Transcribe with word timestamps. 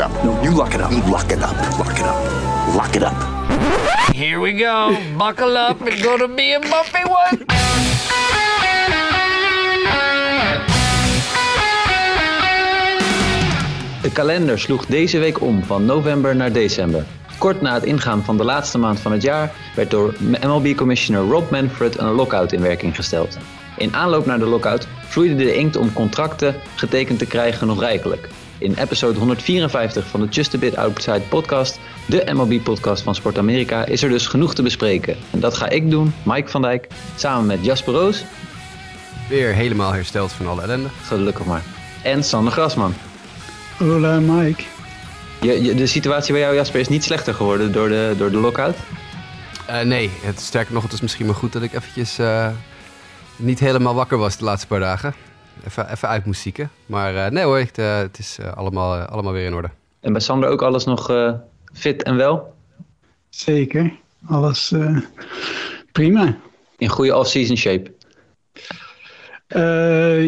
it 0.00 0.06
up. 0.06 0.24
No, 0.24 0.42
you 0.42 0.50
lock 0.50 0.74
it 0.74 0.80
up. 0.80 0.90
You 0.90 1.02
lock 1.10 1.30
it 1.30 1.42
up. 1.42 1.78
Lock 1.78 1.98
it 1.98 2.04
up. 2.04 2.74
Lock 2.74 2.94
it 2.96 3.02
up. 3.02 3.16
Here 4.14 4.40
we 4.40 4.52
go. 4.52 4.96
Buckle 5.18 5.56
up. 5.56 5.76
It's 5.86 6.02
gonna 6.02 6.28
be 6.28 6.54
a 6.54 6.60
bumpy 6.60 7.04
one. 7.04 7.44
De 14.02 14.10
kalender 14.12 14.58
sloeg 14.58 14.86
deze 14.86 15.18
week 15.18 15.40
om 15.40 15.64
van 15.64 15.84
november 15.84 16.36
naar 16.36 16.52
december. 16.52 17.04
Kort 17.38 17.60
na 17.60 17.74
het 17.74 17.84
ingaan 17.84 18.24
van 18.24 18.36
de 18.36 18.44
laatste 18.44 18.78
maand 18.78 19.00
van 19.00 19.12
het 19.12 19.22
jaar 19.22 19.52
werd 19.74 19.90
door 19.90 20.14
MLB-commissioner 20.20 21.30
Rob 21.30 21.50
Manfred 21.50 21.98
een 21.98 22.12
lockout 22.12 22.52
in 22.52 22.60
werking 22.60 22.94
gesteld. 22.94 23.38
In 23.76 23.94
aanloop 23.94 24.26
naar 24.26 24.38
de 24.38 24.46
lockout 24.46 24.86
vloeide 25.00 25.34
de 25.34 25.54
inkt 25.54 25.76
om 25.76 25.92
contracten 25.92 26.54
getekend 26.74 27.18
te 27.18 27.26
krijgen 27.26 27.66
nog 27.66 27.80
rijkelijk. 27.80 28.28
In 28.60 28.74
episode 28.74 29.18
154 29.18 30.06
van 30.06 30.20
de 30.20 30.26
Just 30.26 30.54
a 30.54 30.58
Bit 30.58 30.76
Outside 30.76 31.20
podcast, 31.20 31.80
de 32.06 32.24
MLB-podcast 32.32 33.02
van 33.02 33.14
Sport 33.14 33.38
Amerika, 33.38 33.84
is 33.84 34.02
er 34.02 34.08
dus 34.08 34.26
genoeg 34.26 34.54
te 34.54 34.62
bespreken. 34.62 35.16
En 35.30 35.40
dat 35.40 35.56
ga 35.56 35.68
ik 35.68 35.90
doen, 35.90 36.14
Mike 36.22 36.48
van 36.48 36.62
Dijk, 36.62 36.88
samen 37.16 37.46
met 37.46 37.64
Jasper 37.64 37.94
Roos. 37.94 38.24
Weer 39.28 39.54
helemaal 39.54 39.92
hersteld 39.92 40.32
van 40.32 40.46
alle 40.46 40.62
ellende. 40.62 40.88
Gelukkig 41.02 41.46
maar. 41.46 41.62
En 42.02 42.24
Sander 42.24 42.52
Grasman. 42.52 42.94
Hola 43.78 44.20
Mike. 44.20 44.62
Je, 45.40 45.62
je, 45.62 45.74
de 45.74 45.86
situatie 45.86 46.32
bij 46.32 46.42
jou, 46.42 46.54
Jasper, 46.54 46.80
is 46.80 46.88
niet 46.88 47.04
slechter 47.04 47.34
geworden 47.34 47.72
door 47.72 47.88
de, 47.88 48.14
door 48.18 48.30
de 48.30 48.38
lockout? 48.38 48.76
Uh, 49.70 49.80
nee, 49.80 50.10
het, 50.22 50.40
sterker 50.40 50.74
nog, 50.74 50.82
het 50.82 50.92
is 50.92 51.00
misschien 51.00 51.26
maar 51.26 51.34
goed 51.34 51.52
dat 51.52 51.62
ik 51.62 51.72
eventjes 51.72 52.18
uh, 52.18 52.48
niet 53.36 53.60
helemaal 53.60 53.94
wakker 53.94 54.18
was 54.18 54.36
de 54.36 54.44
laatste 54.44 54.66
paar 54.66 54.80
dagen. 54.80 55.14
Even, 55.66 55.90
even 55.90 56.08
uit 56.08 56.24
moest 56.24 56.40
zieken. 56.40 56.70
Maar 56.86 57.14
uh, 57.14 57.26
nee 57.26 57.44
hoor, 57.44 57.58
het, 57.58 57.76
het 57.76 58.18
is 58.18 58.38
allemaal, 58.54 58.98
allemaal 59.00 59.32
weer 59.32 59.46
in 59.46 59.54
orde. 59.54 59.70
En 60.00 60.12
bij 60.12 60.20
Sander 60.20 60.48
ook 60.48 60.62
alles 60.62 60.84
nog 60.84 61.10
fit 61.72 62.02
en 62.02 62.16
wel? 62.16 62.54
Zeker, 63.28 63.92
alles 64.26 64.74
prima. 65.92 66.36
In 66.78 66.88
goede 66.88 67.16
off-season 67.16 67.56
shape? 67.56 67.92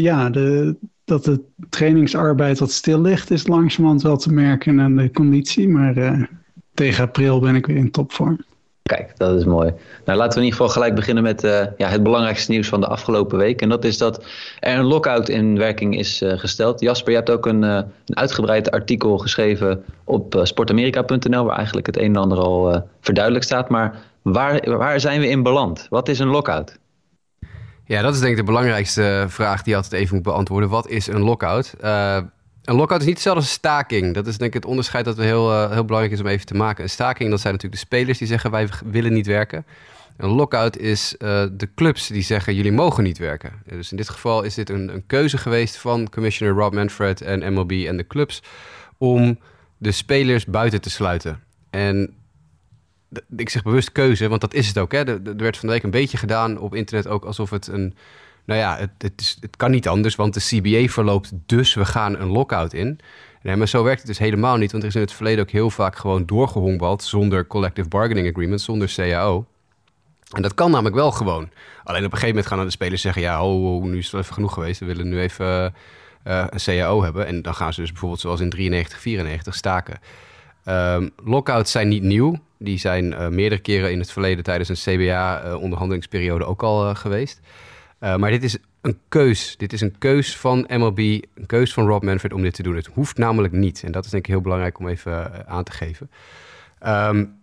ja, 0.01 0.31
de, 0.31 0.77
dat 1.05 1.25
de 1.25 1.41
trainingsarbeid 1.69 2.59
wat 2.59 2.71
stil 2.71 3.01
ligt, 3.01 3.31
is 3.31 3.47
langzamerhand 3.47 4.03
wel 4.03 4.17
te 4.17 4.33
merken 4.33 4.81
aan 4.81 4.97
de 4.97 5.11
conditie. 5.11 5.69
Maar 5.69 5.97
uh, 5.97 6.23
tegen 6.75 7.05
april 7.05 7.41
ben 7.41 7.55
ik 7.55 7.67
weer 7.67 7.77
in 7.77 7.91
topvorm. 7.91 8.45
Kijk, 8.83 9.13
dat 9.17 9.39
is 9.39 9.45
mooi. 9.45 9.75
Nou, 10.05 10.19
laten 10.19 10.33
we 10.33 10.39
in 10.39 10.45
ieder 10.45 10.59
geval 10.59 10.69
gelijk 10.69 10.95
beginnen 10.95 11.23
met 11.23 11.45
uh, 11.45 11.61
ja, 11.77 11.89
het 11.89 12.03
belangrijkste 12.03 12.51
nieuws 12.51 12.69
van 12.69 12.81
de 12.81 12.87
afgelopen 12.87 13.39
week. 13.39 13.61
En 13.61 13.69
dat 13.69 13.85
is 13.85 13.99
dat 13.99 14.25
er 14.61 14.79
een 14.79 14.85
lockout 14.85 15.29
in 15.29 15.59
werking 15.59 15.99
is 15.99 16.23
uh, 16.23 16.39
gesteld. 16.39 16.81
Jasper, 16.81 17.11
je 17.11 17.17
hebt 17.17 17.31
ook 17.31 17.47
een, 17.47 17.63
een 17.63 17.87
uitgebreid 18.07 18.71
artikel 18.71 19.19
geschreven 19.19 19.85
op 20.05 20.41
sportamerika.nl, 20.43 21.45
waar 21.45 21.57
eigenlijk 21.57 21.87
het 21.87 21.97
een 21.97 22.05
en 22.05 22.17
ander 22.17 22.39
al 22.39 22.89
verduidelijkt 23.01 23.47
staat. 23.47 23.69
Maar 23.69 24.01
waar, 24.23 24.77
waar 24.77 25.01
zijn 25.01 25.21
we 25.21 25.29
in 25.29 25.43
beland? 25.43 25.87
Wat 25.89 26.09
is 26.09 26.19
een 26.19 26.29
lockout? 26.29 26.79
Ja, 27.85 28.03
dat 28.03 28.15
is 28.15 28.21
denk 28.21 28.33
ik 28.33 28.39
de 28.39 28.45
belangrijkste 28.45 29.25
vraag 29.29 29.63
die 29.63 29.71
je 29.71 29.77
altijd 29.77 30.03
even 30.03 30.15
moet 30.15 30.25
beantwoorden. 30.25 30.69
Wat 30.69 30.89
is 30.89 31.07
een 31.07 31.23
lockout? 31.23 31.75
Een 32.65 32.75
lockout 32.75 33.01
is 33.01 33.07
niet 33.07 33.15
hetzelfde 33.15 33.41
als 33.41 33.51
een 33.51 33.57
staking. 33.57 34.15
Dat 34.15 34.27
is 34.27 34.39
denk 34.39 34.55
ik 34.55 34.63
het 34.63 34.71
onderscheid 34.71 35.05
dat 35.05 35.17
we 35.17 35.25
heel, 35.25 35.51
uh, 35.51 35.71
heel 35.71 35.85
belangrijk 35.85 36.15
is 36.15 36.21
om 36.21 36.27
even 36.27 36.47
te 36.47 36.55
maken. 36.55 36.83
Een 36.83 36.91
staking, 36.91 37.31
dat 37.31 37.41
zijn 37.41 37.53
natuurlijk 37.53 37.81
de 37.81 37.87
spelers 37.89 38.19
die 38.19 38.27
zeggen 38.27 38.51
wij 38.51 38.69
willen 38.85 39.13
niet 39.13 39.27
werken. 39.27 39.65
Een 40.17 40.31
lockout 40.31 40.77
is 40.77 41.15
uh, 41.19 41.45
de 41.53 41.69
clubs 41.75 42.07
die 42.07 42.23
zeggen 42.23 42.55
jullie 42.55 42.73
mogen 42.73 43.05
niet 43.05 43.19
werken. 43.19 43.53
Dus 43.67 43.91
in 43.91 43.97
dit 43.97 44.09
geval 44.09 44.43
is 44.43 44.55
dit 44.55 44.71
een, 44.71 44.95
een 44.95 45.07
keuze 45.07 45.39
geweest 45.39 45.77
van 45.77 46.11
commissioner 46.11 46.57
Rob 46.57 46.75
Manfred 46.75 47.21
en 47.21 47.53
MLB 47.53 47.73
en 47.73 47.97
de 47.97 48.07
clubs 48.07 48.43
om 48.99 49.39
de 49.79 49.93
spelers 49.93 50.45
buiten 50.45 50.81
te 50.81 50.91
sluiten. 50.91 51.43
En 51.71 52.15
ik 53.37 53.49
zeg 53.49 53.63
bewust 53.63 53.93
keuze, 53.93 54.29
want 54.29 54.41
dat 54.41 54.55
is 54.55 54.69
het 54.69 54.79
ook. 54.79 54.93
Hè. 54.93 54.99
Er, 54.99 55.21
er 55.25 55.37
werd 55.37 55.57
van 55.57 55.69
de 55.69 55.75
week 55.75 55.83
een 55.83 55.91
beetje 55.91 56.17
gedaan 56.17 56.59
op 56.59 56.75
internet 56.75 57.07
ook 57.07 57.25
alsof 57.25 57.51
het 57.51 57.67
een... 57.67 57.95
Nou 58.45 58.61
ja, 58.61 58.77
het, 58.77 58.91
het, 58.99 59.21
is, 59.21 59.37
het 59.41 59.57
kan 59.57 59.71
niet 59.71 59.89
anders, 59.89 60.15
want 60.15 60.35
de 60.35 60.41
CBA 60.41 60.93
verloopt, 60.93 61.33
dus 61.47 61.75
we 61.75 61.85
gaan 61.85 62.19
een 62.19 62.29
lockout 62.29 62.73
in. 62.73 63.01
Maar 63.43 63.69
zo 63.69 63.83
werkt 63.83 63.99
het 63.99 64.09
dus 64.09 64.19
helemaal 64.19 64.57
niet, 64.57 64.71
want 64.71 64.83
er 64.83 64.89
is 64.89 64.95
in 64.95 65.01
het 65.01 65.13
verleden 65.13 65.45
ook 65.45 65.51
heel 65.51 65.71
vaak 65.71 65.97
gewoon 65.97 66.27
doorgehongbald 66.27 67.03
zonder 67.03 67.47
collective 67.47 67.89
bargaining 67.89 68.29
agreement, 68.29 68.61
zonder 68.61 68.93
CAO. 68.95 69.47
En 70.33 70.43
dat 70.43 70.55
kan 70.55 70.71
namelijk 70.71 70.95
wel 70.95 71.11
gewoon. 71.11 71.51
Alleen 71.85 72.05
op 72.05 72.13
een 72.13 72.19
gegeven 72.19 72.29
moment 72.29 72.47
gaan 72.47 72.65
de 72.65 72.71
spelers 72.71 73.03
zeggen: 73.03 73.23
ja, 73.23 73.45
oh, 73.45 73.85
nu 73.85 73.99
is 73.99 74.11
het 74.11 74.21
even 74.21 74.35
genoeg 74.35 74.53
geweest. 74.53 74.81
We 74.81 74.87
willen 74.87 75.09
nu 75.09 75.21
even 75.21 75.75
uh, 76.27 76.45
een 76.51 76.61
CAO 76.65 77.03
hebben. 77.03 77.27
En 77.27 77.43
dan 77.43 77.55
gaan 77.55 77.73
ze 77.73 77.81
dus 77.81 77.91
bijvoorbeeld 77.91 78.21
zoals 78.21 78.41
in 78.41 78.51
93, 78.51 79.01
94 79.01 79.55
staken. 79.55 80.01
Um, 80.67 81.11
lockouts 81.25 81.71
zijn 81.71 81.89
niet 81.89 82.03
nieuw. 82.03 82.39
Die 82.59 82.79
zijn 82.79 83.05
uh, 83.05 83.29
meerdere 83.29 83.61
keren 83.61 83.93
in 83.93 83.99
het 83.99 84.13
verleden 84.13 84.45
tijdens 84.45 84.69
een 84.69 84.97
CBA-onderhandelingsperiode 84.97 86.45
uh, 86.45 86.51
ook 86.51 86.63
al 86.63 86.95
geweest. 88.03 88.21
maar 88.21 88.31
dit 88.31 88.43
is 88.43 88.57
een 88.81 88.99
keus. 89.09 89.57
Dit 89.57 89.73
is 89.73 89.81
een 89.81 89.99
keus 89.99 90.37
van 90.37 90.67
MLB, 90.69 90.99
een 90.99 91.47
keus 91.47 91.73
van 91.73 91.87
Rob 91.87 92.03
Manfred 92.03 92.33
om 92.33 92.43
dit 92.43 92.55
te 92.55 92.63
doen. 92.63 92.77
Het 92.77 92.87
hoeft 92.87 93.19
namelijk 93.19 93.53
niet. 93.53 93.83
En 93.83 93.93
dat 93.93 94.05
is 94.05 94.11
denk 94.11 94.25
ik 94.25 94.31
heel 94.31 94.41
belangrijk 94.41 94.79
om 94.79 94.89
even 94.89 95.47
aan 95.49 95.65
te 95.65 95.73
geven. 95.73 96.11
Um, 96.87 97.41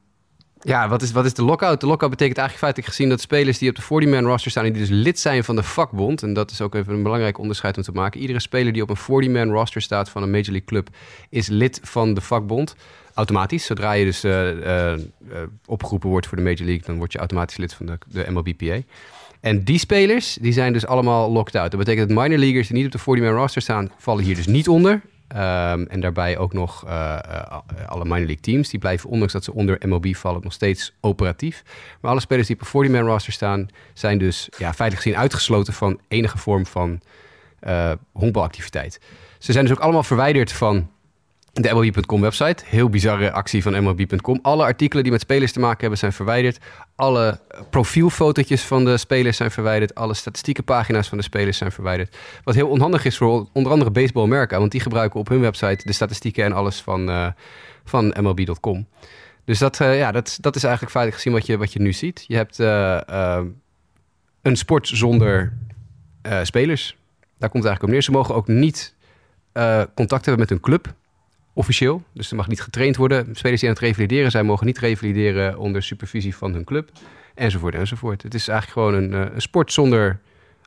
ja, 0.62 0.88
wat 0.88 1.02
is, 1.02 1.12
wat 1.12 1.26
is 1.26 1.34
de 1.34 1.44
lockout? 1.44 1.82
De 1.82 1.88
lockout 1.88 2.12
betekent 2.12 2.38
eigenlijk 2.38 2.68
feitelijk 2.68 2.96
gezien 2.96 3.10
dat 3.10 3.22
spelers 3.22 3.58
die 3.58 3.70
op 3.70 3.76
de 3.76 3.82
40-man 3.82 4.26
roster 4.26 4.52
staan... 4.52 4.64
die 4.64 4.72
dus 4.72 4.90
lid 4.90 5.20
zijn 5.20 5.44
van 5.44 5.56
de 5.56 5.64
vakbond... 5.64 6.24
en 6.24 6.34
dat 6.34 6.52
is 6.52 6.62
ook 6.62 6.76
even 6.76 6.94
een 6.94 7.04
belangrijk 7.04 7.38
onderscheid 7.38 7.78
om 7.78 7.84
te 7.84 7.92
maken. 7.92 8.22
Iedere 8.22 8.40
speler 8.40 8.74
die 8.74 8.82
op 8.82 8.90
een 8.90 9.28
40-man 9.28 9.52
roster 9.52 9.82
staat 9.82 10.10
van 10.10 10.24
een 10.24 10.30
Major 10.30 10.52
League 10.52 10.66
club... 10.66 10.90
is 11.30 11.48
lid 11.48 11.80
van 11.84 12.14
de 12.14 12.22
vakbond 12.22 12.76
automatisch. 13.14 13.66
Zodra 13.66 13.92
je 13.92 14.06
dus 14.06 14.24
uh, 14.24 14.94
opgeroepen 15.66 16.10
wordt 16.10 16.28
voor 16.28 16.38
de 16.38 16.44
Major 16.44 16.66
League, 16.66 16.86
dan 16.86 16.98
word 16.98 17.12
je 17.12 17.18
automatisch 17.18 17.58
lid 17.58 17.74
van 17.74 17.86
de, 17.86 17.98
de 18.08 18.26
MLBPA. 18.30 18.82
En 19.40 19.64
die 19.64 19.80
spelers, 19.80 20.38
die 20.42 20.54
zijn 20.54 20.74
dus 20.74 20.86
allemaal 20.86 21.32
locked 21.32 21.56
out. 21.56 21.72
Dat 21.72 21.80
betekent 21.80 22.10
dat 22.10 22.18
minor 22.18 22.38
leaguers 22.38 22.68
die 22.68 22.78
niet 22.78 22.86
op 22.86 22.92
de 22.92 23.20
40-man 23.20 23.34
roster 23.34 23.62
staan, 23.62 23.92
vallen 23.98 24.24
hier 24.24 24.36
dus 24.36 24.48
niet 24.48 24.68
onder. 24.68 25.02
Um, 25.36 25.88
en 25.88 26.00
daarbij 26.00 26.38
ook 26.38 26.54
nog 26.54 26.86
uh, 26.86 27.20
alle 27.86 28.04
minor 28.04 28.18
league 28.18 28.40
teams. 28.40 28.70
Die 28.70 28.80
blijven, 28.80 29.10
ondanks 29.10 29.34
dat 29.34 29.44
ze 29.44 29.54
onder 29.54 29.78
MLB 29.88 30.16
vallen, 30.16 30.42
nog 30.44 30.54
steeds 30.54 30.94
operatief. 31.02 31.64
Maar 32.02 32.12
alle 32.12 32.20
spelers 32.20 32.48
die 32.48 32.56
op 32.56 32.74
een 32.74 32.90
40-man 32.90 33.06
roster 33.06 33.34
staan, 33.34 33.68
zijn 33.94 34.18
dus 34.18 34.50
ja, 34.58 34.74
feitelijk 34.74 35.02
gezien 35.02 35.18
uitgesloten 35.18 35.74
van 35.74 36.00
enige 36.08 36.38
vorm 36.38 36.66
van 36.66 37.00
uh, 37.68 37.92
honkbalactiviteit. 38.12 39.00
Ze 39.38 39.52
zijn 39.52 39.66
dus 39.66 39.74
ook 39.74 39.84
allemaal 39.84 40.04
verwijderd 40.04 40.52
van 40.52 40.90
de 41.62 41.74
MLB.com 41.74 42.22
website. 42.22 42.64
Heel 42.66 42.90
bizarre 42.90 43.32
actie 43.32 43.62
van 43.62 43.84
MLB.com. 43.84 44.40
Alle 44.42 44.64
artikelen 44.64 45.04
die 45.04 45.12
met 45.12 45.22
spelers 45.22 45.52
te 45.52 45.60
maken 45.60 45.80
hebben 45.80 45.98
zijn 45.98 46.14
verwijderd. 46.14 46.58
Alle 46.96 47.40
profielfotootjes 47.70 48.62
van 48.62 48.86
de 48.86 48.98
spelers 48.98 49.38
zijn 49.38 49.52
verwijderd. 49.52 49.96
Alle 49.96 50.14
statistieke 50.14 50.64
pagina's 50.64 51.08
van 51.08 51.18
de 51.18 51.24
spelers 51.24 51.58
zijn 51.58 51.72
verwijderd. 51.72 52.18
Wat 52.44 52.56
heel 52.56 52.68
onhandig 52.68 53.06
is 53.06 53.18
voor 53.18 53.48
onder 53.54 53.72
andere 53.72 53.92
Baseball 53.92 54.24
America. 54.24 54.60
Want 54.60 54.72
die 54.72 54.82
gebruiken 54.82 55.20
op 55.20 55.28
hun 55.28 55.40
website 55.40 55.86
de 55.86 55.94
statistieken 55.94 56.44
en 56.44 56.54
alles 56.54 56.82
van, 56.82 57.10
uh, 57.10 57.28
van 57.84 58.16
MLB.com. 58.20 58.88
Dus 59.46 59.60
dat, 59.60 59.80
uh, 59.80 59.98
ja, 59.98 60.12
dat, 60.12 60.38
dat 60.42 60.56
is 60.56 60.64
eigenlijk 60.64 60.94
feitelijk 60.94 61.24
gezien 61.24 61.38
wat 61.40 61.46
je, 61.48 61.58
wat 61.58 61.74
je 61.74 61.80
nu 61.80 61.94
ziet. 61.94 62.24
Je 62.28 62.36
hebt 62.36 62.58
een 64.42 64.58
sport 64.58 64.88
zonder 64.88 65.58
spelers. 66.44 66.98
Daar 67.38 67.50
komt 67.50 67.64
het 67.64 67.72
eigenlijk 67.72 67.84
op 67.84 67.90
neer. 67.90 68.02
Ze 68.02 68.12
mogen 68.12 68.36
ook 68.36 68.48
niet 68.48 68.96
contact 69.96 70.26
hebben 70.26 70.40
met 70.40 70.50
hun 70.50 70.60
club 70.60 70.94
officieel. 71.60 72.04
Dus 72.14 72.30
er 72.30 72.36
mag 72.36 72.48
niet 72.48 72.62
getraind 72.62 72.96
worden. 72.96 73.36
Spelers 73.36 73.60
die 73.60 73.70
aan 73.70 73.76
het 73.76 73.84
revalideren 73.84 74.32
zijn, 74.32 74.46
mogen 74.46 74.66
niet 74.66 74.78
revalideren 74.78 75.58
onder 75.58 75.84
supervisie 75.84 76.36
van 76.36 76.54
hun 76.54 76.64
club. 76.64 76.90
Enzovoort, 77.36 77.76
enzovoort. 77.76 78.24
Het 78.24 78.34
is 78.34 78.48
eigenlijk 78.48 78.80
gewoon 78.80 79.04
een, 79.04 79.14
eh, 79.14 79.34
een 79.34 79.42
sport 79.42 79.74
zonder 79.74 80.20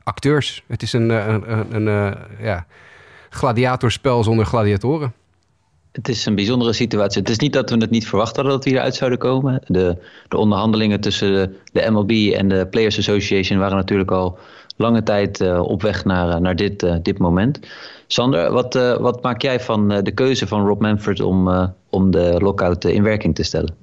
acteurs. 0.03 0.63
Het 0.67 0.81
is 0.81 0.93
een, 0.93 1.11
eh, 1.11 1.27
een, 1.27 1.51
een, 1.51 1.75
een, 1.75 1.87
eh, 1.87 2.45
ja, 2.45 2.65
gladiatorspel 3.29 4.23
zonder 4.23 4.45
gladiatoren. 4.45 5.13
Het 5.93 6.09
is 6.09 6.25
een 6.25 6.35
bijzondere 6.35 6.73
situatie. 6.73 7.21
Het 7.21 7.29
is 7.29 7.37
niet 7.37 7.53
dat 7.53 7.69
we 7.69 7.77
het 7.77 7.89
niet 7.89 8.07
verwacht 8.07 8.35
hadden 8.35 8.53
dat 8.53 8.63
we 8.63 8.69
hieruit 8.69 8.95
zouden 8.95 9.19
komen. 9.19 9.61
De, 9.67 9.97
de 10.27 10.37
onderhandelingen 10.37 10.99
tussen 10.99 11.55
de, 11.71 11.89
MLB 11.89 12.11
en 12.11 12.47
de 12.47 12.67
Players 12.69 12.97
Association 12.97 13.59
waren 13.59 13.77
natuurlijk 13.77 14.11
al 14.11 14.37
lange 14.77 15.03
tijd 15.03 15.41
uh, 15.41 15.61
op 15.61 15.81
weg 15.81 16.05
naar, 16.05 16.41
naar 16.41 16.55
dit, 16.55 16.83
uh, 16.83 16.95
dit 17.01 17.17
moment. 17.17 17.59
Sander, 18.07 18.51
wat, 18.51 18.73
wat 18.99 19.23
maak 19.23 19.41
jij 19.41 19.59
van 19.59 19.87
de 19.87 20.11
keuze 20.11 20.47
van 20.47 20.67
Rob 20.67 20.81
Manfred 20.81 21.19
om, 21.19 21.71
om 21.89 22.11
de 22.11 22.35
lockout 22.39 22.85
in 22.85 23.03
werking 23.03 23.35
te 23.35 23.43
stellen? 23.43 23.75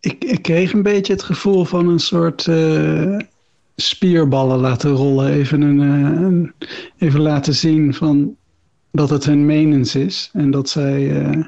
Ik, 0.00 0.24
ik, 0.24 0.42
kreeg 0.42 0.72
een 0.72 0.82
beetje 0.82 1.12
het 1.12 1.22
gevoel 1.22 1.64
van 1.64 1.88
een 1.88 1.98
soort 1.98 2.48
spierballen 3.76 4.58
laten 4.58 4.90
rollen. 4.90 5.32
Even, 5.32 5.60
een, 5.60 6.52
even 6.98 7.20
laten 7.20 7.54
zien 7.54 7.94
van 7.94 8.36
dat 8.92 9.10
het 9.10 9.24
hun 9.24 9.46
menens 9.46 9.94
is. 9.94 10.30
En 10.32 10.50
dat 10.50 10.68
zij 10.68 11.22
uh, 11.22 11.44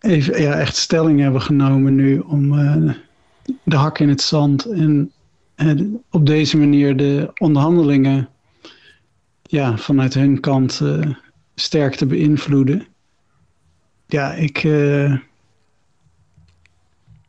even, 0.00 0.42
ja, 0.42 0.58
echt 0.58 0.76
stelling 0.76 1.20
hebben 1.20 1.42
genomen 1.42 1.94
nu 1.94 2.18
om 2.18 2.52
uh, 2.52 2.92
de 3.62 3.76
hak 3.76 3.98
in 3.98 4.08
het 4.08 4.20
zand. 4.22 4.64
En 4.64 5.12
op 6.10 6.26
deze 6.26 6.56
manier 6.58 6.96
de 6.96 7.30
onderhandelingen 7.38 8.28
ja, 9.42 9.76
vanuit 9.76 10.14
hun 10.14 10.40
kant 10.40 10.80
sterk 11.54 11.94
te 11.94 12.06
beïnvloeden. 12.06 12.86
ja, 14.06 14.32
ik, 14.32 14.64
eh, 14.64 15.12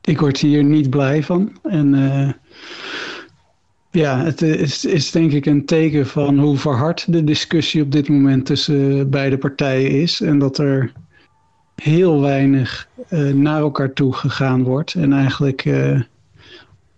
ik 0.01 0.19
word 0.19 0.37
hier 0.37 0.63
niet 0.63 0.89
blij 0.89 1.23
van. 1.23 1.57
En 1.63 1.93
eh, 1.93 2.29
ja, 3.93 4.23
het 4.23 4.41
is, 4.41 4.85
is 4.85 5.11
denk 5.11 5.31
ik 5.31 5.45
een 5.45 5.65
teken 5.65 6.07
van 6.07 6.39
hoe 6.39 6.57
verhard 6.57 7.11
de 7.11 7.23
discussie 7.23 7.81
op 7.81 7.91
dit 7.91 8.09
moment 8.09 8.45
tussen 8.45 9.09
beide 9.09 9.37
partijen 9.37 9.91
is. 10.01 10.21
En 10.21 10.39
dat 10.39 10.57
er 10.57 10.91
heel 11.75 12.21
weinig 12.21 12.87
eh, 13.09 13.33
naar 13.33 13.59
elkaar 13.59 13.93
toe 13.93 14.13
gegaan 14.13 14.63
wordt. 14.63 14.93
En 14.93 15.13
eigenlijk 15.13 15.65
eh, 15.65 16.01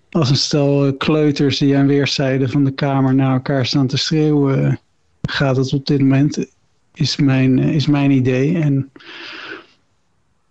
als 0.09 0.29
een 0.29 0.35
stel 0.35 0.93
kleuters 0.93 1.57
die 1.57 1.77
aan 1.77 1.87
weerszijden 1.87 2.49
van 2.49 2.63
de 2.63 2.71
kamer 2.71 3.15
naar 3.15 3.33
elkaar 3.33 3.65
staan 3.65 3.87
te 3.87 3.97
schreeuwen, 3.97 4.79
gaat 5.21 5.57
het 5.57 5.73
op 5.73 5.85
dit 5.85 5.99
moment, 5.99 6.45
is 6.93 7.15
mijn, 7.15 7.59
eh, 7.59 7.75
is 7.75 7.87
mijn 7.87 8.11
idee. 8.11 8.57
En 8.57 8.91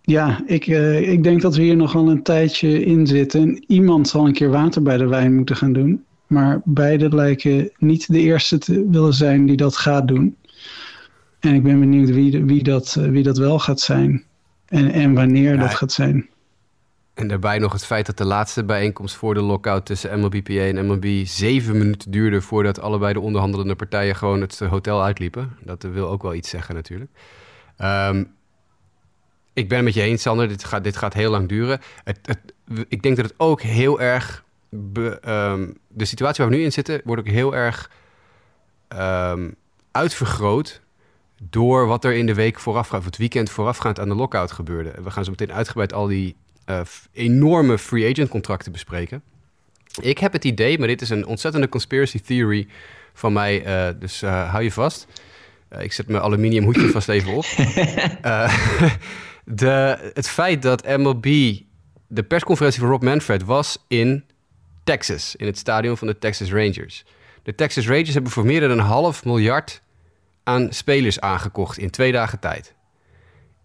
ja, 0.01 0.43
ik, 0.45 0.65
ik 1.01 1.23
denk 1.23 1.41
dat 1.41 1.55
we 1.55 1.61
hier 1.61 1.75
nogal 1.75 2.09
een 2.09 2.23
tijdje 2.23 2.85
in 2.85 3.07
zitten. 3.07 3.41
En 3.41 3.63
iemand 3.67 4.07
zal 4.07 4.25
een 4.27 4.33
keer 4.33 4.49
water 4.49 4.81
bij 4.81 4.97
de 4.97 5.07
wijn 5.07 5.35
moeten 5.35 5.55
gaan 5.55 5.73
doen. 5.73 6.04
Maar 6.27 6.61
beide 6.63 7.15
lijken 7.15 7.71
niet 7.77 8.11
de 8.11 8.19
eerste 8.19 8.57
te 8.57 8.89
willen 8.89 9.13
zijn 9.13 9.45
die 9.45 9.57
dat 9.57 9.77
gaat 9.77 10.07
doen. 10.07 10.35
En 11.39 11.53
ik 11.53 11.63
ben 11.63 11.79
benieuwd 11.79 12.09
wie, 12.09 12.43
wie, 12.45 12.63
dat, 12.63 12.95
eh, 12.99 13.09
wie 13.09 13.23
dat 13.23 13.37
wel 13.37 13.59
gaat 13.59 13.79
zijn. 13.79 14.23
En, 14.65 14.91
en 14.91 15.13
wanneer 15.13 15.53
Ja, 15.53 15.59
dat 15.59 15.75
gaat 15.75 15.91
zijn. 15.91 16.29
En 17.13 17.27
daarbij 17.27 17.59
nog 17.59 17.71
het 17.71 17.85
feit 17.85 18.05
dat 18.05 18.17
de 18.17 18.25
laatste 18.25 18.63
bijeenkomst 18.63 19.15
voor 19.15 19.33
de 19.33 19.41
lockout 19.41 19.85
tussen 19.85 20.19
MLBPA 20.19 20.53
en 20.53 20.85
MLB 20.85 21.25
zeven 21.25 21.77
minuten 21.77 22.11
duurde 22.11 22.41
voordat 22.41 22.79
allebei 22.79 23.13
de 23.13 23.19
onderhandelende 23.19 23.75
partijen 23.75 24.15
gewoon 24.15 24.41
het 24.41 24.59
hotel 24.59 25.03
uitliepen. 25.03 25.57
Dat 25.63 25.83
wil 25.83 26.09
ook 26.09 26.21
wel 26.21 26.33
iets 26.33 26.49
zeggen 26.49 26.75
natuurlijk. 26.75 27.11
Ehm, 27.77 28.23
ik 29.53 29.67
ben 29.69 29.77
het 29.77 29.85
met 29.85 29.93
je 29.93 30.01
eens, 30.01 30.21
Sander. 30.21 30.47
Dit 30.47 30.63
gaat, 30.63 30.83
dit 30.83 30.97
gaat 30.97 31.13
heel 31.13 31.31
lang 31.31 31.49
duren. 31.49 31.79
Het, 32.03 32.19
het, 32.21 32.39
ik 32.87 33.01
denk 33.01 33.15
dat 33.15 33.25
het 33.25 33.33
ook 33.37 33.61
heel 33.61 34.01
erg... 34.01 34.44
be- 34.75 35.19
ehm, 35.21 35.71
de 35.87 36.05
situatie 36.05 36.43
waar 36.43 36.53
we 36.53 36.59
nu 36.59 36.63
in 36.63 36.71
zitten 36.71 37.01
wordt 37.03 37.21
ook 37.21 37.33
heel 37.33 37.55
erg 37.55 37.91
ehm, 38.87 39.49
uitvergroot 39.91 40.81
door 41.41 41.87
wat 41.87 42.03
er 42.03 42.13
in 42.13 42.25
de 42.25 42.33
week 42.33 42.59
voorafgaand, 42.59 43.01
of 43.01 43.07
het 43.09 43.17
weekend 43.17 43.49
voorafgaand 43.49 43.99
aan 43.99 44.09
de 44.09 44.15
lockout 44.15 44.51
gebeurde. 44.51 44.93
We 45.03 45.11
gaan 45.11 45.23
zo 45.23 45.31
meteen 45.31 45.53
uitgebreid 45.53 45.93
al 45.93 46.07
die 46.07 46.35
eh, 46.65 46.81
enorme 47.11 47.77
free 47.77 48.11
agent 48.11 48.29
contracten 48.29 48.71
bespreken. 48.71 49.21
Ik 50.01 50.17
heb 50.17 50.33
het 50.33 50.45
idee, 50.45 50.77
maar 50.79 50.87
dit 50.87 51.01
is 51.01 51.09
een 51.09 51.25
ontzettende 51.25 51.69
conspiracy 51.69 52.19
theory 52.19 52.67
van 53.13 53.33
mij, 53.33 53.63
eh, 53.63 53.93
dus 53.99 54.21
eh, 54.21 54.51
hou 54.51 54.63
je 54.63 54.71
vast. 54.71 55.07
Ik 55.79 55.93
zet 55.93 56.07
mijn 56.07 56.23
aluminium 56.23 56.63
hoedje 56.63 56.89
vast 56.89 57.09
even 57.09 57.33
op. 57.33 57.45
De, 59.45 60.11
het 60.13 60.29
feit 60.29 60.61
dat 60.61 60.97
MLB, 60.97 61.23
de 62.07 62.23
persconferentie 62.23 62.79
van 62.79 62.89
Rob 62.89 63.03
Manfred 63.03 63.43
was 63.43 63.85
in 63.87 64.23
Texas, 64.85 65.35
in 65.35 65.45
het 65.45 65.57
stadion 65.57 65.97
van 65.97 66.07
de 66.07 66.17
Texas 66.17 66.51
Rangers. 66.51 67.03
De 67.43 67.55
Texas 67.55 67.87
Rangers 67.87 68.13
hebben 68.13 68.31
voor 68.31 68.45
meer 68.45 68.59
dan 68.59 68.69
een 68.69 68.79
half 68.79 69.25
miljard 69.25 69.81
aan 70.43 70.73
spelers 70.73 71.19
aangekocht 71.19 71.77
in 71.77 71.89
twee 71.89 72.11
dagen 72.11 72.39
tijd. 72.39 72.73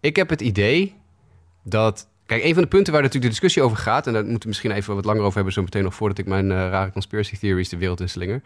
Ik 0.00 0.16
heb 0.16 0.28
het 0.28 0.40
idee 0.40 0.94
dat. 1.62 2.08
Kijk, 2.26 2.44
een 2.44 2.54
van 2.54 2.62
de 2.62 2.68
punten 2.68 2.92
waar 2.92 3.02
natuurlijk 3.02 3.32
de 3.32 3.38
discussie 3.40 3.62
over 3.62 3.76
gaat, 3.76 4.06
en 4.06 4.12
daar 4.12 4.22
moeten 4.22 4.42
we 4.42 4.48
misschien 4.48 4.70
even 4.70 4.94
wat 4.94 5.04
langer 5.04 5.22
over 5.22 5.34
hebben, 5.34 5.52
zo 5.52 5.62
meteen 5.62 5.82
nog 5.82 5.94
voordat 5.94 6.18
ik 6.18 6.26
mijn 6.26 6.50
eh, 6.50 6.56
rare 6.56 6.92
conspiracy 6.92 7.38
theories 7.38 7.68
de 7.68 7.76
wereld 7.76 8.00
in 8.00 8.08
slinger. 8.08 8.42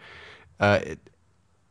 Eh, 0.57 0.73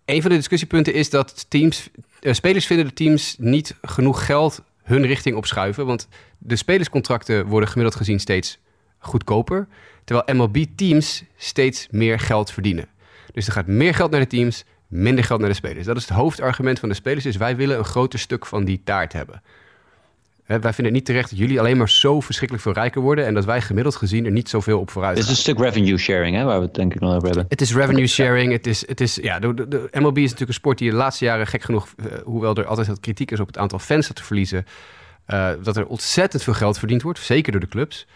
een 0.04 0.22
van 0.22 0.30
de 0.30 0.36
discussiepunten 0.36 0.94
is 0.94 1.10
dat 1.10 1.46
teams, 1.48 1.90
eh, 2.20 2.32
spelers 2.32 2.66
vinden 2.66 2.86
de 2.86 2.92
teams 2.92 3.36
niet 3.38 3.74
genoeg 3.82 4.26
geld 4.26 4.62
hun 4.82 5.06
richting 5.06 5.36
opschuiven. 5.36 5.86
Want 5.86 6.08
de 6.38 6.56
spelerscontracten 6.56 7.46
worden 7.46 7.68
gemiddeld 7.68 7.96
gezien 7.96 8.20
steeds 8.20 8.58
goedkoper. 9.04 9.66
Terwijl 10.04 10.36
MLB-teams 10.36 11.24
steeds 11.36 11.88
meer 11.90 12.18
geld 12.18 12.50
verdienen. 12.50 12.86
Dus 13.32 13.46
er 13.46 13.52
gaat 13.52 13.66
meer 13.66 13.94
geld 13.94 14.10
naar 14.10 14.20
de 14.20 14.26
teams, 14.26 14.64
minder 14.86 15.24
geld 15.24 15.40
naar 15.40 15.48
de 15.48 15.54
spelers. 15.54 15.86
Dat 15.86 15.96
is 15.96 16.02
het 16.02 16.16
hoofdargument 16.16 16.78
van 16.78 16.88
de 16.88 16.94
spelers. 16.94 17.26
Is 17.26 17.36
wij 17.36 17.56
willen 17.56 17.78
een 17.78 17.84
groter 17.84 18.18
stuk 18.18 18.46
van 18.46 18.64
die 18.64 18.80
taart 18.84 19.12
hebben. 19.12 19.42
Wij 20.46 20.58
vinden 20.60 20.84
het 20.84 20.92
niet 20.92 21.04
terecht 21.04 21.30
dat 21.30 21.38
jullie 21.38 21.58
alleen 21.58 21.76
maar 21.76 21.90
zo 21.90 22.20
verschrikkelijk 22.20 22.66
veel 22.66 22.74
rijker 22.74 23.00
worden. 23.00 23.26
En 23.26 23.34
dat 23.34 23.44
wij 23.44 23.60
gemiddeld 23.60 23.96
gezien 23.96 24.24
er 24.24 24.30
niet 24.30 24.48
zoveel 24.48 24.80
op 24.80 24.90
vooruit 24.90 25.16
Dit 25.16 25.24
is 25.24 25.30
gaan. 25.30 25.38
een 25.38 25.42
stuk 25.42 25.58
revenue 25.58 25.98
sharing, 25.98 26.36
hè, 26.36 26.44
waar 26.44 26.58
we 26.58 26.64
het 26.64 26.74
denk 26.74 26.94
ik 26.94 27.00
nog 27.00 27.14
over 27.14 27.26
hebben. 27.26 27.46
Het 27.48 27.60
is 27.60 27.74
revenue 27.74 28.06
sharing. 28.06 28.52
Het 28.52 28.66
is, 28.66 28.88
het 28.88 29.00
is, 29.00 29.14
ja, 29.14 29.38
de, 29.38 29.54
de, 29.54 29.68
de 29.68 29.88
MLB 29.92 30.16
is 30.16 30.22
natuurlijk 30.22 30.48
een 30.48 30.54
sport 30.54 30.78
die 30.78 30.90
de 30.90 30.96
laatste 30.96 31.24
jaren, 31.24 31.46
gek 31.46 31.62
genoeg, 31.62 31.88
eh, 31.96 32.18
hoewel 32.24 32.54
er 32.54 32.66
altijd 32.66 32.86
wat 32.86 33.00
kritiek 33.00 33.30
is 33.30 33.40
op 33.40 33.46
het 33.46 33.58
aantal 33.58 33.78
fans 33.78 34.06
dat 34.06 34.16
te 34.16 34.24
verliezen, 34.24 34.66
eh, 35.24 35.50
dat 35.62 35.76
er 35.76 35.86
ontzettend 35.86 36.42
veel 36.42 36.54
geld 36.54 36.78
verdiend 36.78 37.02
wordt, 37.02 37.18
zeker 37.18 37.52
door 37.52 37.60
de 37.60 37.68
clubs. 37.68 38.06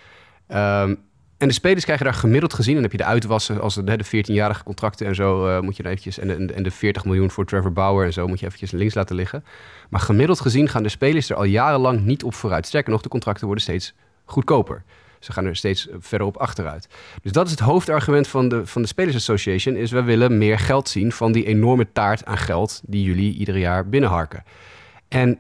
Ehm, 0.49 0.95
en 1.39 1.49
de 1.49 1.55
spelers 1.55 1.85
krijgen 1.85 2.05
daar 2.05 2.15
gemiddeld 2.15 2.55
gezien, 2.55 2.77
en 2.77 2.83
dan 2.83 2.91
heb 2.91 3.01
je 3.01 3.05
de 3.07 3.13
uitwassen 3.13 3.61
als 3.61 3.75
de, 3.75 3.97
de 3.97 4.05
14-jarige 4.05 4.65
contracten 4.65 5.07
en 5.07 5.15
zo, 5.15 5.49
eh, 5.49 5.61
moet 5.61 5.77
je 5.77 5.83
dan 5.83 5.93
eventjes, 5.93 6.19
en, 6.19 6.47
de- 6.47 6.53
en 6.53 6.63
de 6.63 6.71
40 6.71 7.05
miljoen 7.05 7.31
voor 7.31 7.45
Trevor 7.47 7.73
Bauer 7.73 8.05
en 8.05 8.13
zo, 8.13 8.27
moet 8.27 8.41
je 8.41 8.47
eventjes 8.47 8.71
links 8.71 8.95
laten 8.95 9.17
liggen. 9.17 9.45
Maar 9.91 10.01
gemiddeld 10.01 10.41
gezien 10.41 10.69
gaan 10.69 10.83
de 10.83 10.89
spelers 10.89 11.31
er 11.31 11.37
al 11.37 11.45
jarenlang 11.45 12.05
niet 12.05 12.25
op 12.25 12.35
vooruit. 12.35 12.67
Sterker 12.67 12.93
nog, 12.93 13.03
de 13.03 13.09
contracten 13.09 13.45
worden 13.47 13.65
steeds 13.65 13.95
goedkoper. 14.25 14.83
Ze 15.19 15.33
gaan 15.33 15.45
er 15.45 15.57
steeds 15.57 15.89
verder 15.99 16.27
op 16.27 16.37
achteruit. 16.37 16.89
Dus 17.23 17.33
dat 17.33 17.45
is 17.45 17.51
het 17.51 17.61
hoofdargument 17.61 18.29
van 18.29 18.49
de, 18.49 18.67
van 18.67 18.83
de 18.83 18.89
Spelers 18.89 19.17
Association. 19.17 19.77
Is 19.77 19.91
we 19.91 20.03
willen 20.03 20.39
meer 20.39 20.59
geld 20.59 20.89
zien 20.89 21.13
van 21.13 21.33
die 21.33 21.45
enorme 21.45 21.87
taart 21.93 22.25
aan 22.25 22.37
geld 22.39 22.81
die 22.85 23.03
jullie 23.03 23.35
ieder 23.35 23.59
jaar 23.59 23.89
binnenharken. 23.89 24.45
En 25.09 25.39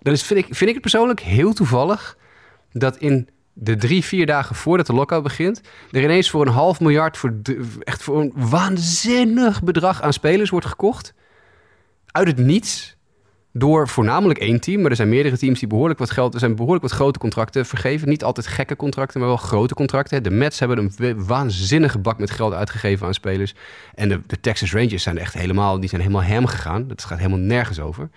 dat 0.00 0.12
is, 0.12 0.22
vind, 0.22 0.40
ik, 0.40 0.44
vind 0.44 0.60
ik 0.68 0.72
het 0.72 0.80
persoonlijk 0.80 1.20
heel 1.20 1.52
toevallig 1.52 2.16
dat 2.72 2.96
in 2.96 3.28
de 3.60 3.76
drie, 3.76 4.04
vier 4.04 4.26
dagen 4.26 4.56
voordat 4.56 4.86
de 4.86 4.92
lockout 4.92 5.22
begint, 5.22 5.60
er 5.90 6.02
ineens 6.02 6.30
voor 6.30 6.46
een 6.46 6.52
half 6.52 6.80
miljard, 6.80 7.16
voor 7.16 7.34
echt 7.78 8.02
voor 8.02 8.20
een 8.20 8.32
waanzinnig 8.34 9.62
bedrag 9.62 10.02
aan 10.02 10.12
spelers 10.12 10.50
wordt 10.50 10.66
gekocht. 10.66 11.14
Uit 12.06 12.26
het 12.26 12.38
niets. 12.38 12.96
Door 13.52 13.88
voornamelijk 13.88 14.38
één 14.38 14.60
team, 14.60 14.80
maar 14.80 14.90
er 14.90 14.96
zijn 14.96 15.08
meerdere 15.08 15.38
teams 15.38 15.58
die 15.58 15.68
behoorlijk 15.68 15.98
wat 15.98 16.10
geld, 16.10 16.34
er 16.34 16.40
zijn 16.40 16.54
behoorlijk 16.56 16.82
wat 16.82 16.92
grote 16.92 17.18
contracten 17.18 17.66
vergeven. 17.66 18.08
Niet 18.08 18.24
altijd 18.24 18.46
gekke 18.46 18.76
contracten, 18.76 19.20
maar 19.20 19.28
wel 19.28 19.36
grote 19.38 19.74
contracten. 19.74 20.22
De 20.22 20.30
Mets 20.30 20.58
hebben 20.58 20.78
een 20.78 20.92
wa- 20.96 21.24
waanzinnige 21.24 21.98
bak 21.98 22.18
met 22.18 22.30
geld 22.30 22.52
uitgegeven 22.52 23.06
aan 23.06 23.14
spelers. 23.14 23.54
En 23.94 24.08
de, 24.08 24.20
de 24.26 24.40
Texas 24.40 24.72
Rangers 24.72 25.02
zijn 25.02 25.18
echt 25.18 25.34
helemaal, 25.34 25.80
die 25.80 25.88
zijn 25.88 26.00
helemaal 26.00 26.22
hem 26.22 26.46
gegaan. 26.46 26.88
Dat 26.88 27.04
gaat 27.04 27.18
helemaal 27.18 27.38
nergens 27.38 27.80
over. 27.80 28.08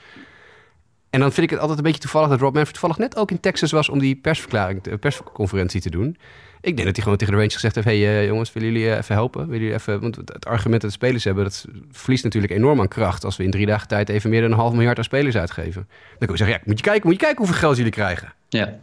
En 1.12 1.20
dan 1.20 1.32
vind 1.32 1.46
ik 1.46 1.50
het 1.50 1.60
altijd 1.60 1.78
een 1.78 1.84
beetje 1.84 2.00
toevallig 2.00 2.30
dat 2.30 2.40
Rob 2.40 2.54
Manfred 2.54 2.74
toevallig 2.74 2.98
net 2.98 3.18
ook 3.18 3.32
in 3.32 3.40
Texas 3.40 3.72
was 3.72 3.90
om 3.90 4.00
die 4.00 4.16
persverklaring, 4.16 5.00
persconferentie 5.00 5.82
te 5.82 5.90
doen. 5.90 6.18
Ik 6.62 6.76
denk 6.76 6.86
dat 6.86 6.96
hij 6.96 7.04
gewoon 7.04 7.18
tegen 7.18 7.34
de 7.34 7.40
Rangers 7.40 7.54
gezegd 7.54 7.76
heeft: 7.76 7.88
hey, 7.88 8.08
eh, 8.08 8.26
jongens, 8.26 8.54
willen 8.54 8.72
jullie 8.72 8.90
eh, 8.90 8.98
even 8.98 9.16
helpen? 9.16 9.46
Willen 9.46 9.62
jullie 9.62 9.74
even, 9.74 10.02
want 10.02 10.16
het 10.16 10.46
argument 10.46 10.82
dat 10.82 10.90
de 10.90 10.98
spelers 10.98 11.24
hebben, 11.24 11.44
dat 11.44 11.66
verliest 11.92 12.24
natuurlijk 12.24 12.54
enorm 12.54 12.80
aan 12.80 12.88
kracht 12.88 13.26
als 13.26 13.38
we 13.38 13.44
in 13.44 13.52
drie 13.52 13.66
dagen 13.66 13.88
tijd 13.88 14.10
even 14.10 14.30
meer 14.30 14.42
dan 14.42 14.52
een 14.52 14.58
half 14.58 14.74
miljard 14.74 14.98
aan 14.98 15.04
spelers 15.04 15.36
uitgeven. 15.36 15.88
Dan 16.10 16.18
kun 16.18 16.32
je 16.32 16.38
zeggen: 16.38 16.56
ja, 16.56 16.62
moet 16.66 16.78
je 16.78 16.84
kijken, 16.84 17.04
moet 17.04 17.14
je 17.14 17.26
kijken 17.26 17.38
hoeveel 17.38 17.60
geld 17.60 17.78
jullie 17.78 17.92
krijgen. 17.92 18.34
Ja. 18.50 18.78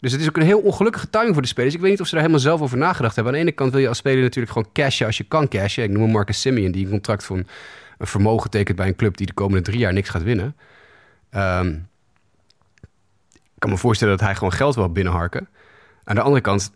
Dus 0.00 0.12
het 0.12 0.20
is 0.20 0.28
ook 0.28 0.36
een 0.36 0.42
heel 0.42 0.60
ongelukkige 0.60 1.10
timing 1.10 1.32
voor 1.32 1.42
de 1.42 1.48
spelers. 1.48 1.74
Ik 1.74 1.80
weet 1.80 1.90
niet 1.90 2.00
of 2.00 2.06
ze 2.06 2.12
daar 2.12 2.22
helemaal 2.22 2.44
zelf 2.44 2.60
over 2.60 2.78
nagedacht 2.78 3.14
hebben. 3.14 3.32
Aan 3.32 3.38
de 3.38 3.44
ene 3.44 3.56
kant 3.56 3.72
wil 3.72 3.80
je 3.80 3.88
als 3.88 3.98
speler 3.98 4.22
natuurlijk 4.22 4.52
gewoon 4.52 4.68
cashen 4.72 5.06
als 5.06 5.16
je 5.16 5.24
kan 5.24 5.48
cashen. 5.48 5.84
Ik 5.84 5.90
noem 5.90 6.10
Marcus 6.10 6.40
Simeon, 6.40 6.72
die 6.72 6.84
een 6.84 6.90
contract 6.90 7.24
van 7.24 7.46
een 7.98 8.06
vermogen 8.06 8.50
tekent 8.50 8.76
bij 8.76 8.86
een 8.86 8.96
club 8.96 9.16
die 9.16 9.26
de 9.26 9.32
komende 9.32 9.62
drie 9.62 9.78
jaar 9.78 9.92
niks 9.92 10.08
gaat 10.08 10.22
winnen. 10.22 10.56
Ehm, 11.32 11.68
ik 13.30 13.58
kan 13.58 13.70
me 13.70 13.76
voorstellen 13.76 14.16
dat 14.16 14.26
hij 14.26 14.34
gewoon 14.34 14.52
geld 14.52 14.74
wil 14.74 14.92
binnenharken. 14.92 15.48
Aan 16.04 16.14
de 16.14 16.20
andere 16.20 16.40
kant, 16.40 16.72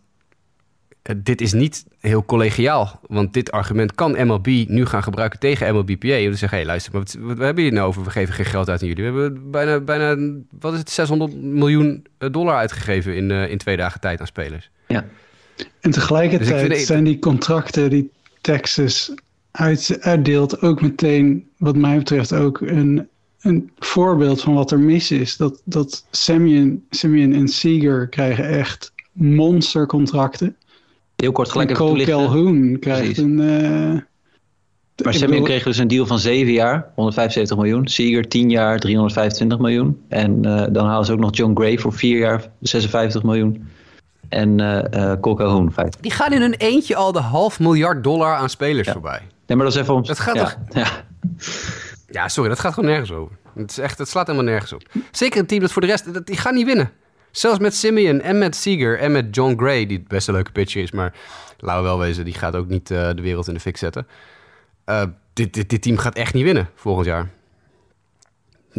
eh, 1.02 1.14
dit 1.18 1.40
is 1.40 1.52
niet 1.52 1.84
heel 2.00 2.24
collegiaal. 2.24 3.00
Want 3.06 3.32
dit 3.32 3.50
argument 3.50 3.94
kan 3.94 4.26
MLB 4.26 4.46
nu 4.68 4.86
gaan 4.86 5.02
gebruiken 5.02 5.38
tegen 5.38 5.74
MLBPA. 5.74 6.16
Om 6.18 6.30
te 6.30 6.36
zeggen, 6.36 6.48
hé 6.48 6.56
hey, 6.56 6.64
luister, 6.64 6.92
maar 6.92 7.00
wat, 7.00 7.16
wat 7.20 7.38
hebben 7.38 7.64
jullie 7.64 7.78
nou 7.78 7.88
over? 7.88 8.04
We 8.04 8.10
geven 8.10 8.34
geen 8.34 8.44
geld 8.44 8.68
uit 8.68 8.82
aan 8.82 8.88
jullie. 8.88 9.12
We 9.12 9.20
hebben 9.20 9.50
bijna, 9.50 9.80
bijna 9.80 10.16
wat 10.60 10.72
is 10.72 10.78
het, 10.78 10.90
600 10.90 11.42
miljoen 11.42 12.06
dollar 12.18 12.56
uitgegeven 12.56 13.16
in, 13.16 13.30
eh, 13.30 13.50
in 13.50 13.58
twee 13.58 13.76
dagen 13.76 14.00
tijd 14.00 14.20
aan 14.20 14.26
spelers. 14.26 14.70
ja. 14.86 15.04
En 15.80 15.90
tegelijkertijd 15.90 16.68
Dus 16.68 16.86
zijn 16.86 17.04
die 17.04 17.18
contracten 17.18 17.90
die 17.90 18.10
Texas 18.40 19.14
uit, 19.50 19.98
uitdeelt 20.00 20.62
ook 20.62 20.80
meteen, 20.80 21.50
wat 21.58 21.76
mij 21.76 21.98
betreft, 21.98 22.32
ook 22.32 22.60
een, 22.60 23.08
een 23.46 23.70
voorbeeld 23.78 24.40
van 24.40 24.54
wat 24.54 24.70
er 24.70 24.78
mis 24.78 25.10
is. 25.10 25.36
Dat, 25.36 25.62
dat 25.64 26.04
Simeon, 26.10 26.84
Simeon 26.90 27.32
en 27.32 27.48
Seager 27.48 28.08
krijgen 28.08 28.48
echt 28.48 28.92
monstercontracten. 29.12 30.56
Heel 31.16 31.32
kort 31.32 31.50
gelijk 31.50 31.70
en 31.70 31.76
even. 31.86 32.04
Calhoun 32.04 32.78
krijgt 32.78 33.00
Precies. 33.00 33.18
een... 33.18 33.40
eh, 33.40 34.00
Maar 35.04 35.12
Semyon 35.12 35.30
bedoel- 35.30 35.44
kreeg 35.46 35.62
dus 35.64 35.78
een 35.78 35.88
deal 35.88 36.06
van 36.06 36.18
7 36.18 36.52
jaar, 36.52 36.90
175 36.94 37.56
miljoen. 37.56 37.86
Seager 37.88 38.28
10 38.28 38.50
jaar, 38.50 38.78
325 38.78 39.58
miljoen. 39.58 40.00
En 40.08 40.44
eh, 40.44 40.66
dan 40.72 40.86
halen 40.86 41.06
ze 41.06 41.12
ook 41.12 41.18
nog 41.18 41.36
John 41.36 41.54
Gray 41.56 41.78
voor 41.78 41.92
4 41.92 42.18
jaar, 42.18 42.50
56 42.60 43.22
miljoen. 43.22 43.68
En 44.28 44.60
eh 44.60 45.10
eh 45.12 45.20
Cole 45.20 45.36
Calhoun 45.36 45.72
50. 45.72 46.00
Die 46.00 46.10
gaan 46.10 46.32
in 46.32 46.40
hun 46.40 46.54
eentje 46.54 46.96
al 46.96 47.12
de 47.12 47.20
half 47.20 47.60
miljard 47.60 48.04
dollar 48.04 48.34
aan 48.36 48.48
spelers 48.50 48.86
Ja. 48.86 48.92
voorbij. 48.92 49.20
Nee, 49.46 49.56
maar 49.56 49.66
dat 49.66 49.74
is 49.74 49.80
even 49.80 49.94
om... 49.94 50.02
Dat 50.04 50.18
gaat 50.18 50.34
ja, 50.34 50.42
toch- 50.44 50.56
Ja. 50.74 50.86
Ja, 52.06 52.28
sorry, 52.28 52.48
dat 52.48 52.60
gaat 52.60 52.74
gewoon 52.74 52.90
nergens 52.90 53.12
over. 53.12 53.36
Het, 53.54 53.70
is 53.70 53.78
echt, 53.78 53.98
het 53.98 54.08
slaat 54.08 54.26
helemaal 54.26 54.50
nergens 54.50 54.72
op. 54.72 54.82
Zeker 55.10 55.40
een 55.40 55.46
team 55.46 55.60
dat 55.60 55.72
voor 55.72 55.82
de 55.82 55.88
rest, 55.88 56.14
dat, 56.14 56.26
die 56.26 56.36
gaan 56.36 56.54
niet 56.54 56.66
winnen. 56.66 56.92
Zelfs 57.30 57.58
met 57.58 57.74
Simeon 57.74 58.20
en 58.20 58.38
met 58.38 58.56
Seager 58.56 58.98
en 58.98 59.12
met 59.12 59.34
John 59.34 59.54
Gray, 59.56 59.86
die 59.86 60.04
best 60.08 60.28
een 60.28 60.34
leuke 60.34 60.52
pitcher 60.52 60.82
is, 60.82 60.90
maar 60.90 61.14
laten 61.58 61.82
we 61.82 61.88
wel 61.88 61.98
wezen, 61.98 62.24
die 62.24 62.34
gaat 62.34 62.54
ook 62.54 62.68
niet 62.68 62.90
eh, 62.90 63.10
de 63.14 63.22
wereld 63.22 63.48
in 63.48 63.54
de 63.54 63.60
fik 63.60 63.76
zetten. 63.76 64.06
Uh, 64.86 65.02
dit, 65.32 65.54
dit, 65.54 65.70
dit 65.70 65.82
team 65.82 65.98
gaat 65.98 66.14
echt 66.14 66.34
niet 66.34 66.44
winnen 66.44 66.68
volgend 66.74 67.06
jaar. 67.06 67.30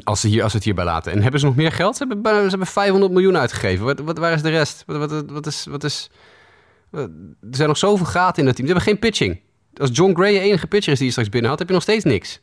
Als 0.03 0.21
ze, 0.21 0.27
hier, 0.27 0.43
als 0.43 0.53
het 0.53 0.63
hierbij 0.63 0.85
laten. 0.85 1.11
En 1.11 1.21
hebben 1.21 1.39
ze 1.39 1.45
nog 1.45 1.55
meer 1.55 1.71
geld? 1.71 1.97
Ze 1.97 2.05
hebben, 2.07 2.33
ze 2.43 2.49
hebben 2.49 2.67
500 2.67 3.11
miljoen 3.11 3.37
uitgegeven. 3.37 3.85
Wat, 3.85 3.99
wat, 3.99 4.17
waar 4.17 4.33
is 4.33 4.41
de 4.41 4.49
rest? 4.49 4.83
Wat, 4.85 5.11
wat, 5.11 5.29
wat 5.29 5.45
is, 5.45 5.65
wat 5.65 5.83
is, 5.83 6.09
er 6.91 7.09
zijn 7.51 7.67
nog 7.67 7.77
zoveel 7.77 8.05
gaten 8.05 8.39
in 8.39 8.45
dat 8.45 8.55
team. 8.55 8.67
Ze 8.67 8.73
hebben 8.73 8.93
geen 8.93 8.99
pitching. 8.99 9.41
Als 9.77 9.89
John 9.93 10.13
Gray 10.15 10.33
je 10.33 10.39
enige 10.39 10.67
pitcher 10.67 10.91
is 10.91 10.97
die 10.97 11.05
je 11.05 11.11
straks 11.11 11.29
binnen 11.29 11.49
had, 11.49 11.59
heb 11.59 11.67
je 11.67 11.73
nog 11.73 11.83
steeds 11.83 12.03
niks. 12.03 12.41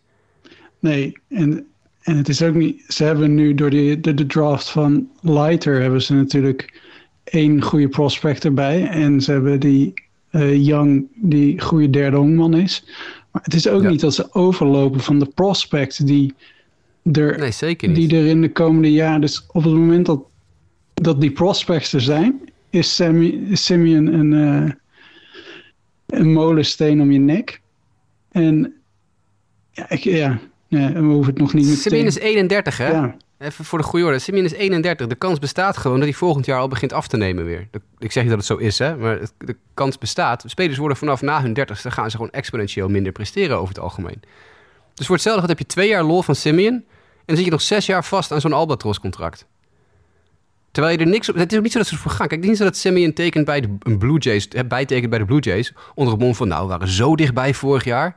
Nee, 0.85 1.13
en, 1.29 1.67
en 2.03 2.17
het 2.17 2.29
is 2.29 2.43
ook 2.43 2.55
niet... 2.55 2.85
Ze 2.89 3.05
hebben 3.05 3.35
nu 3.35 3.55
door 3.55 3.71
de, 3.71 4.01
de, 4.01 4.15
de 4.15 4.27
draft 4.27 4.71
van 4.71 5.09
Lighter... 5.21 5.81
hebben 5.81 6.03
ze 6.03 6.15
natuurlijk 6.15 6.81
één 7.25 7.63
goede 7.63 7.89
prospect 7.89 8.45
erbij. 8.45 8.89
En 8.89 9.21
ze 9.21 9.33
hebben 9.33 9.61
die 9.61 9.93
uh, 10.31 10.65
Young, 10.65 11.07
die 11.15 11.61
goede 11.61 11.91
derde 11.91 12.17
honkman 12.17 12.55
is. 12.55 12.85
Maar 13.31 13.43
het 13.43 13.55
is 13.55 13.69
ook 13.69 13.83
niet 13.83 14.01
dat 14.01 14.15
ze 14.15 14.35
overlopen 14.35 15.01
van 15.01 15.19
de 15.19 15.27
prospects 15.35 15.97
die 15.97 16.35
er, 17.13 17.39
nee, 17.39 17.51
zeker 17.51 17.89
niet. 17.89 18.11
die 18.11 18.19
er 18.19 18.27
in 18.27 18.41
de 18.41 18.53
komende 18.53 18.93
jaren... 18.93 19.21
Dus 19.21 19.47
op 19.53 19.65
het 19.65 19.73
moment 19.73 20.07
dat, 20.07 20.25
dat 20.95 21.21
die 21.21 21.33
prospects 21.33 21.93
er 21.93 22.01
zijn... 22.01 22.41
is, 22.71 22.95
Simeon 23.53 24.07
een, 24.07 24.33
uh, 24.33 24.71
een 26.07 26.33
molensteen 26.33 27.01
om 27.01 27.13
je 27.13 27.19
nek. 27.19 27.61
En 28.31 28.75
ja, 29.71 29.91
ik, 29.91 29.99
ja, 29.99 30.41
ja, 30.69 30.93
we 30.93 31.01
hoeven 31.01 31.33
het 31.33 31.43
nog 31.43 31.53
niet 31.53 31.65
meteen... 31.65 31.81
Simeon 31.81 32.07
is 32.07 32.19
31, 32.19 32.79
hè? 32.79 32.91
Ja. 32.91 33.17
Even 33.39 33.65
voor 33.65 33.79
de 33.79 33.85
goede 33.85 34.05
orde. 34.07 34.19
Simeon 34.19 34.45
is 34.45 34.53
31. 34.53 35.07
De 35.07 35.15
kans 35.15 35.39
bestaat 35.39 35.77
gewoon 35.77 35.97
dat 35.97 36.09
hij 36.09 36.17
volgend 36.17 36.47
jaar 36.47 36.59
al 36.59 36.69
begint 36.69 36.93
af 36.93 37.07
te 37.07 37.17
nemen 37.17 37.45
weer. 37.45 37.69
Ik 37.99 38.13
zeg 38.13 38.23
niet 38.23 38.33
dat 38.33 38.39
het 38.39 38.47
zo 38.47 38.57
is, 38.57 38.79
hè? 38.79 38.97
maar 38.97 39.19
de 39.39 39.57
kans 39.75 39.99
bestaat. 39.99 40.45
Spelers 40.47 40.79
worden 40.79 40.97
vanaf 40.97 41.23
na 41.23 41.43
hun 41.43 41.59
30ste 41.59 41.89
gaan 41.89 42.11
ze 42.11 42.17
gewoon 42.17 42.33
exponentieel 42.33 42.89
minder 42.89 43.13
presteren 43.13 43.57
over 43.57 43.69
het 43.69 43.79
algemeen. 43.79 44.23
Dus 44.95 45.07
voor 45.07 45.15
hetzelfde 45.15 45.47
heb 45.47 45.59
je 45.59 45.67
twee 45.67 45.89
jaar 45.89 46.03
lol 46.03 46.23
van 46.23 46.35
Simeon... 46.35 46.75
en 46.75 46.85
dan 47.25 47.37
zit 47.37 47.45
je 47.45 47.51
nog 47.51 47.63
zes 47.63 47.87
jaar 47.87 48.05
vast 48.05 48.33
aan 48.33 48.41
zo'n 48.41 48.53
Albatros-contract. 48.53 49.47
Terwijl 50.71 50.99
je 50.99 51.05
er 51.05 51.11
niks 51.11 51.29
op... 51.29 51.35
Het 51.35 51.51
is 51.53 51.57
ook 51.57 51.63
niet 51.63 51.73
zo 51.73 51.79
dat 51.79 51.87
ze 51.87 51.95
ervoor 51.95 52.11
gaan. 52.11 52.27
Kijk, 52.27 52.45
niet 52.45 52.57
zo 52.57 52.65
dat 52.65 52.77
Simeon 52.77 53.13
tekent 53.13 53.45
bij 53.45 53.61
de 53.61 53.77
een 53.79 53.99
Blue 53.99 54.19
Jays... 54.19 54.49
bijtekent 54.49 55.11
bij 55.11 55.19
de 55.19 55.25
Blue 55.25 55.41
Jays... 55.41 55.73
onder 55.95 56.15
het 56.15 56.23
mond 56.23 56.37
van... 56.37 56.49
nou, 56.49 56.63
we 56.63 56.69
waren 56.69 56.89
zo 56.89 57.17
dichtbij 57.17 57.55
vorig 57.55 57.85
jaar... 57.85 58.17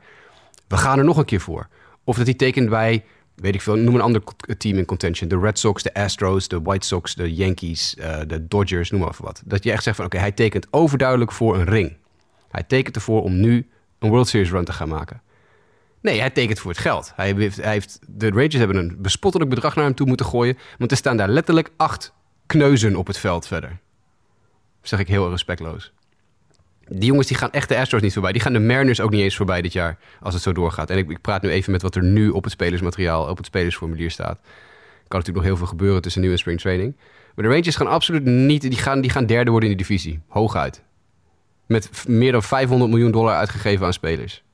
we 0.68 0.76
gaan 0.76 0.98
er 0.98 1.04
nog 1.04 1.16
een 1.16 1.24
keer 1.24 1.40
voor. 1.40 1.68
Of 2.08 2.16
dat 2.16 2.26
hij 2.26 2.34
tekent 2.34 2.68
bij 2.68 3.04
weet 3.34 3.54
ik 3.54 3.62
veel, 3.62 3.76
noem 3.76 3.94
een 3.94 4.00
ander 4.00 4.22
team 4.58 4.76
in 4.76 4.84
contention. 4.84 5.28
De 5.28 5.38
Red 5.38 5.58
Sox, 5.58 5.82
de 5.82 5.94
Astros, 5.94 6.48
de 6.48 6.60
White 6.62 6.86
Sox, 6.86 7.14
de 7.14 7.34
Yankees, 7.34 7.94
uh, 7.98 8.18
de 8.26 8.46
Dodgers, 8.48 8.90
noem 8.90 9.00
maar 9.00 9.14
wat. 9.18 9.42
Dat 9.44 9.64
je 9.64 9.72
echt 9.72 9.82
zegt 9.82 9.96
van 9.96 10.04
oké, 10.04 10.18
hij 10.18 10.32
tekent 10.32 10.66
overduidelijk 10.70 11.32
voor 11.32 11.54
een 11.54 11.64
ring. 11.64 11.96
Hij 12.50 12.62
tekent 12.62 12.96
ervoor 12.96 13.22
om 13.22 13.40
nu 13.40 13.68
een 13.98 14.08
World 14.08 14.28
Series 14.28 14.50
run 14.50 14.64
te 14.64 14.72
gaan 14.72 14.88
maken. 14.88 15.22
Nee, 16.00 16.20
hij 16.20 16.30
tekent 16.30 16.58
voor 16.58 16.70
het 16.70 16.80
geld. 16.80 17.12
Hij 17.16 17.34
heeft, 17.36 17.56
hij 17.56 17.72
heeft, 17.72 17.98
de 18.06 18.28
Rangers 18.28 18.54
hebben 18.54 18.76
een 18.76 18.96
bespottelijk 18.98 19.50
bedrag 19.50 19.74
naar 19.74 19.84
hem 19.84 19.94
toe 19.94 20.06
moeten 20.06 20.26
gooien. 20.26 20.58
Want 20.78 20.90
er 20.90 20.96
staan 20.96 21.16
daar 21.16 21.28
letterlijk 21.28 21.70
acht 21.76 22.12
kneuzen 22.46 22.96
op 22.96 23.06
het 23.06 23.18
veld 23.18 23.46
verder. 23.46 23.78
Dat 24.80 24.88
zeg 24.88 24.98
ik 24.98 25.08
heel 25.08 25.30
respectloos. 25.30 25.92
Die 26.88 27.06
jongens 27.06 27.26
die 27.26 27.36
gaan 27.36 27.50
echt 27.50 27.68
de 27.68 27.78
Astros 27.78 28.02
niet 28.02 28.12
voorbij. 28.12 28.32
Die 28.32 28.40
gaan 28.40 28.52
de 28.52 28.58
Mariners 28.58 29.00
ook 29.00 29.10
niet 29.10 29.20
eens 29.20 29.36
voorbij 29.36 29.62
dit 29.62 29.72
jaar. 29.72 29.98
Als 30.20 30.34
het 30.34 30.42
zo 30.42 30.52
doorgaat. 30.52 30.90
En 30.90 30.98
ik, 30.98 31.10
ik 31.10 31.20
praat 31.20 31.42
nu 31.42 31.48
even 31.48 31.72
met 31.72 31.82
wat 31.82 31.94
er 31.94 32.02
nu 32.02 32.28
op 32.28 32.42
het 32.42 32.52
spelersmateriaal, 32.52 33.28
op 33.28 33.36
het 33.36 33.46
spelersformulier 33.46 34.10
staat. 34.10 34.38
Kan 35.08 35.18
natuurlijk 35.18 35.36
nog 35.36 35.44
heel 35.44 35.56
veel 35.56 35.66
gebeuren 35.66 36.02
tussen 36.02 36.22
nu 36.22 36.30
en 36.30 36.38
spring 36.38 36.60
training. 36.60 36.96
Maar 37.34 37.44
de 37.44 37.52
Rangers 37.52 37.76
gaan 37.76 37.86
absoluut 37.86 38.24
niet. 38.24 38.62
Die 38.62 38.76
gaan, 38.76 39.00
die 39.00 39.10
gaan 39.10 39.26
derde 39.26 39.50
worden 39.50 39.70
in 39.70 39.76
de 39.76 39.82
divisie. 39.82 40.20
Hooguit. 40.28 40.82
Met 41.66 42.04
meer 42.08 42.32
dan 42.32 42.42
500 42.42 42.90
miljoen 42.90 43.10
dollar 43.10 43.34
uitgegeven 43.34 43.86
aan 43.86 43.92
spelers. 43.92 44.44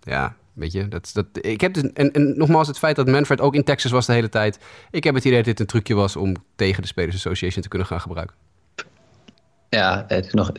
Ja, 0.00 0.36
weet 0.52 0.72
je. 0.72 0.88
Dat, 0.88 1.10
dat, 1.12 1.26
ik 1.32 1.60
heb 1.60 1.74
dus, 1.74 1.92
en, 1.92 2.12
en 2.12 2.36
nogmaals, 2.36 2.68
het 2.68 2.78
feit 2.78 2.96
dat 2.96 3.08
Manfred 3.08 3.40
ook 3.40 3.54
in 3.54 3.64
Texas 3.64 3.90
was 3.90 4.06
de 4.06 4.12
hele 4.12 4.28
tijd. 4.28 4.58
Ik 4.90 5.04
heb 5.04 5.14
het 5.14 5.24
idee 5.24 5.36
dat 5.36 5.46
dit 5.46 5.60
een 5.60 5.66
trucje 5.66 5.94
was 5.94 6.16
om 6.16 6.34
tegen 6.56 6.82
de 6.82 6.88
Spelers 6.88 7.16
Association 7.16 7.62
te 7.62 7.68
kunnen 7.68 7.88
gaan 7.88 8.00
gebruiken. 8.00 8.36
Ja, 9.74 10.06
nog, 10.30 10.50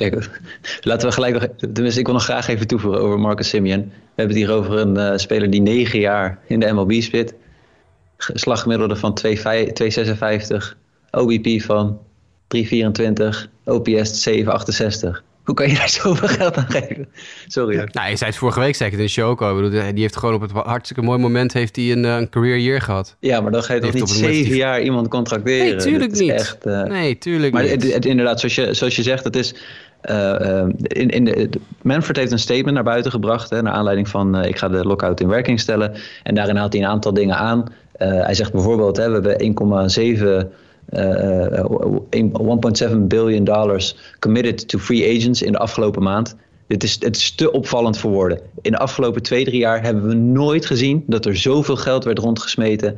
laten 0.82 1.08
we 1.08 1.14
gelijk 1.14 1.34
nog. 1.34 1.48
Tenminste, 1.74 2.00
ik 2.00 2.06
wil 2.06 2.16
nog 2.16 2.24
graag 2.24 2.48
even 2.48 2.68
toevoegen 2.68 3.02
over 3.02 3.20
Marcus 3.20 3.50
Simeon. 3.50 3.80
We 3.80 3.92
hebben 4.16 4.36
het 4.36 4.46
hier 4.46 4.56
over 4.56 4.78
een 4.78 4.98
uh, 4.98 5.18
speler 5.18 5.50
die 5.50 5.62
negen 5.62 6.00
jaar 6.00 6.40
in 6.48 6.60
de 6.60 6.74
MLB 6.74 7.02
spit. 7.02 7.34
Slagmiddelde 8.18 8.96
van 8.96 9.20
2,56. 9.26 9.36
OBP 11.12 11.62
van 11.62 12.00
3,24. 12.56 12.62
OPS 13.66 14.30
7,68. 14.30 15.35
Hoe 15.46 15.56
kan 15.56 15.70
je 15.70 15.76
daar 15.76 15.90
zoveel 16.02 16.28
geld 16.28 16.58
aan 16.58 16.70
geven? 16.70 17.08
Sorry. 17.48 17.76
Nou, 17.76 18.10
je 18.10 18.16
zei 18.16 18.30
het 18.30 18.40
vorige 18.40 18.60
week 18.60 18.76
zeker 18.76 18.98
in 18.98 19.04
de 19.04 19.12
show 19.12 19.30
ook 19.30 19.42
al. 19.42 19.56
Bedoel, 19.56 19.70
die 19.70 20.02
heeft 20.02 20.18
gewoon 20.18 20.36
op 20.36 20.42
het 20.42 20.52
hartstikke 20.52 21.02
mooi 21.02 21.20
moment 21.20 21.54
heeft 21.54 21.76
hij 21.76 21.92
een, 21.92 22.06
eh, 22.06 22.16
een 22.16 22.30
career 22.30 22.60
year 22.60 22.82
gehad. 22.82 23.16
Ja, 23.20 23.42
maar 23.42 23.52
dan 23.52 23.64
ga 23.64 23.74
je 23.74 23.80
toch 23.80 23.94
niet 23.94 24.10
zeven 24.10 24.56
jaar 24.56 24.82
iemand 24.82 25.08
contracteren? 25.08 25.66
Nee, 25.66 25.76
tuurlijk 25.76 26.12
niet. 26.12 26.32
Echt, 26.32 26.66
uh... 26.66 26.84
Nee, 26.84 27.18
tuurlijk 27.18 27.54
maar 27.54 27.64
niet. 27.64 27.84
Maar 27.84 27.94
het, 27.94 28.06
inderdaad, 28.06 28.40
zoals 28.40 28.56
je, 28.56 28.74
zoals 28.74 28.96
je 28.96 29.04
zegt, 29.04 29.24
het 29.24 29.36
is... 29.36 29.56
Uh, 30.10 30.66
in, 30.78 31.10
in 31.10 31.26
de, 31.26 31.50
Manfred 31.82 32.18
heeft 32.18 32.32
een 32.32 32.40
statement 32.40 32.74
naar 32.74 32.84
buiten 32.84 33.12
gebracht... 33.12 33.50
Hè, 33.50 33.62
naar 33.62 33.74
aanleiding 33.74 34.10
van 34.10 34.44
ik 34.44 34.58
ga 34.58 34.70
de 34.70 34.86
lockout 34.86 35.20
in 35.20 35.28
werking 35.28 35.60
stellen. 35.60 35.94
En 36.24 36.36
daarin 36.36 36.56
haalt 36.56 36.74
hij 36.74 36.82
een 36.82 36.88
aantal 36.88 37.14
dingen 37.14 37.36
aan. 37.36 37.66
hij 37.98 38.34
zegt 38.34 38.52
bijvoorbeeld, 38.52 38.98
hè, 38.98 39.22
we 39.22 39.30
hebben 39.30 40.48
1,7... 40.48 40.65
Uh, 40.90 41.64
1,7 42.10 43.08
billion 43.08 43.44
dollars 43.44 43.96
committed 44.20 44.68
to 44.68 44.80
free 44.80 45.18
agents 45.18 45.42
in 45.42 45.52
de 45.52 45.58
afgelopen 45.58 46.04
maand. 46.04 46.36
Dit 46.68 46.84
is, 46.84 46.98
het 47.00 47.16
is 47.16 47.36
te 47.36 47.52
opvallend 47.52 47.98
voor 47.98 48.12
woorden. 48.12 48.40
In 48.62 48.72
de 48.72 48.78
afgelopen 48.78 49.22
twee, 49.22 49.46
drie 49.46 49.60
jaar 49.60 49.84
hebben 49.84 50.08
we 50.08 50.14
nooit 50.14 50.66
gezien 50.66 51.04
dat 51.08 51.26
er 51.26 51.38
zoveel 51.38 51.76
geld 51.76 52.04
werd 52.04 52.20
rondgesmeten 52.20 52.98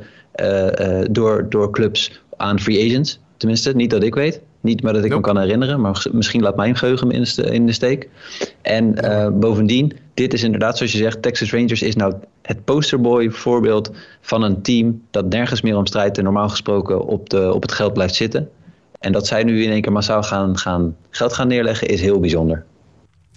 door, 1.10 1.46
door 1.48 1.70
clubs 1.70 2.22
aan 2.36 2.60
free 2.60 2.88
agents. 2.90 3.20
Tenminste, 3.36 3.74
niet 3.74 3.90
dat 3.90 4.02
ik 4.02 4.14
weet. 4.14 4.40
Niet 4.60 4.82
maar 4.82 4.92
dat 4.92 5.04
ik 5.04 5.10
nope. 5.10 5.26
me 5.26 5.32
kan 5.32 5.42
herinneren, 5.42 5.80
maar 5.80 6.06
misschien 6.12 6.42
laat 6.42 6.56
mijn 6.56 6.76
geheugen 6.76 7.06
me 7.06 7.12
in 7.12 7.22
de, 7.22 7.42
in 7.42 7.66
de 7.66 7.72
steek. 7.72 8.08
En 8.62 9.04
uh, 9.04 9.28
bovendien, 9.28 9.96
dit 10.14 10.32
is 10.32 10.42
inderdaad 10.42 10.76
zoals 10.76 10.92
je 10.92 10.98
zegt, 10.98 11.22
Texas 11.22 11.52
Rangers 11.52 11.82
is 11.82 11.96
nou 11.96 12.14
het 12.42 12.64
posterboy 12.64 13.30
voorbeeld 13.30 13.90
van 14.20 14.42
een 14.42 14.62
team 14.62 15.02
dat 15.10 15.28
nergens 15.28 15.60
meer 15.62 15.76
om 15.76 15.86
strijdt 15.86 16.18
en 16.18 16.24
normaal 16.24 16.48
gesproken 16.48 17.04
op, 17.04 17.30
de, 17.30 17.52
op 17.52 17.62
het 17.62 17.72
geld 17.72 17.92
blijft 17.92 18.14
zitten. 18.14 18.50
En 18.98 19.12
dat 19.12 19.26
zij 19.26 19.44
nu 19.44 19.62
in 19.62 19.70
één 19.70 19.82
keer 19.82 19.92
massaal 19.92 20.22
gaan, 20.22 20.58
gaan, 20.58 20.96
geld 21.10 21.32
gaan 21.32 21.48
neerleggen 21.48 21.88
is 21.88 22.00
heel 22.00 22.20
bijzonder. 22.20 22.64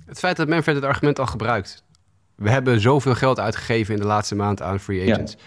Het 0.05 0.19
feit 0.19 0.37
dat 0.37 0.47
Manfred 0.47 0.75
het 0.75 0.85
argument 0.85 1.19
al 1.19 1.25
gebruikt. 1.25 1.83
We 2.35 2.49
hebben 2.49 2.79
zoveel 2.79 3.15
geld 3.15 3.39
uitgegeven 3.39 3.93
in 3.93 3.99
de 3.99 4.07
laatste 4.07 4.35
maand 4.35 4.61
aan 4.61 4.79
free 4.79 5.11
agents. 5.11 5.31
Ja. 5.31 5.39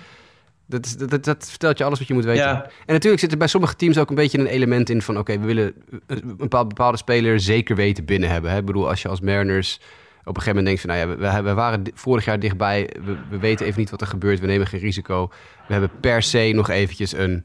Dat, 0.67 0.87
is, 0.87 0.97
dat, 0.97 1.25
dat, 1.25 1.51
vertelt 1.51 1.79
je 1.79 1.85
alles 1.85 1.99
wat 1.99 2.09
je 2.09 2.15
moet 2.15 2.25
weten. 2.25 2.45
Ja. 2.45 2.63
En 2.63 2.93
natuurlijk 2.93 3.23
zit 3.23 3.33
er 3.33 3.39
bij 3.39 3.47
sommige 3.47 3.77
teams 3.77 3.99
ook 3.99 4.09
een 4.09 4.15
beetje 4.15 4.39
een 4.39 4.47
element 4.47 4.91
in 4.91 5.03
van... 5.03 5.19
oké, 5.19 5.39
we 5.39 5.47
willen 5.47 5.75
een 6.07 6.37
bepaalde, 6.37 6.69
bepaalde 6.69 6.97
speler 6.97 7.41
zeker 7.41 7.77
weten 7.77 8.05
binnen 8.05 8.31
hebben. 8.31 8.51
Hè? 8.51 8.59
Ik 8.59 8.65
bedoel, 8.65 8.89
als 8.89 9.03
je 9.03 9.09
als 9.09 9.21
Mariners 9.21 9.81
op 10.25 10.37
een 10.37 10.43
gegeven 10.43 10.65
moment 10.65 10.67
denkt 10.67 10.81
van... 10.81 10.91
nou 10.91 11.21
ja, 11.23 11.43
we, 11.43 11.49
we 11.49 11.55
waren 11.55 11.83
vorig 11.95 12.25
jaar 12.25 12.39
dichtbij, 12.39 12.91
we, 13.05 13.17
we, 13.31 13.39
weten 13.39 13.67
even 13.67 13.81
niet 13.81 13.91
wat 13.91 14.01
er 14.01 14.07
gebeurt... 14.07 14.41
we 14.41 14.47
nemen 14.47 14.67
geen 14.67 14.81
risico. 14.81 15.31
We 15.67 15.73
hebben 15.73 15.91
per 16.01 16.23
se 16.23 16.53
nog 16.55 16.69
eventjes 16.69 17.13
een 17.13 17.45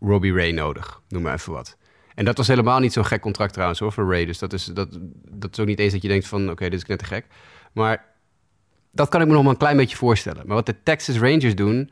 Robbie 0.00 0.34
Ray 0.34 0.50
nodig, 0.50 1.00
noem 1.08 1.22
maar 1.22 1.34
even 1.34 1.52
wat. 1.52 1.76
En 2.14 2.24
dat 2.24 2.36
was 2.36 2.46
helemaal 2.46 2.78
niet 2.78 2.92
zo'n 2.92 3.04
gek 3.04 3.20
contract 3.20 3.52
trouwens 3.52 3.80
hoor, 3.80 3.92
voor 3.92 4.10
Ray. 4.10 4.24
Dus 4.24 4.38
dat 4.38 4.52
is, 4.52 4.64
dat, 4.64 4.98
dat 5.30 5.52
is 5.52 5.60
ook 5.60 5.66
niet 5.66 5.78
eens 5.78 5.92
dat 5.92 6.02
je 6.02 6.08
denkt 6.08 6.26
van... 6.26 6.50
oké, 6.50 6.68
dit 6.68 6.80
is 6.80 6.86
net 6.86 6.98
te 6.98 7.04
gek. 7.04 7.26
Maar 7.72 8.04
dat 8.90 9.08
kan 9.08 9.20
ik 9.20 9.26
me 9.26 9.32
nog 9.32 9.42
maar 9.42 9.52
een 9.52 9.58
klein 9.58 9.76
beetje 9.76 9.96
voorstellen. 9.96 10.46
Maar 10.46 10.56
wat 10.56 10.66
de 10.66 10.82
Texas 10.82 11.18
Rangers 11.18 11.54
doen 11.54 11.90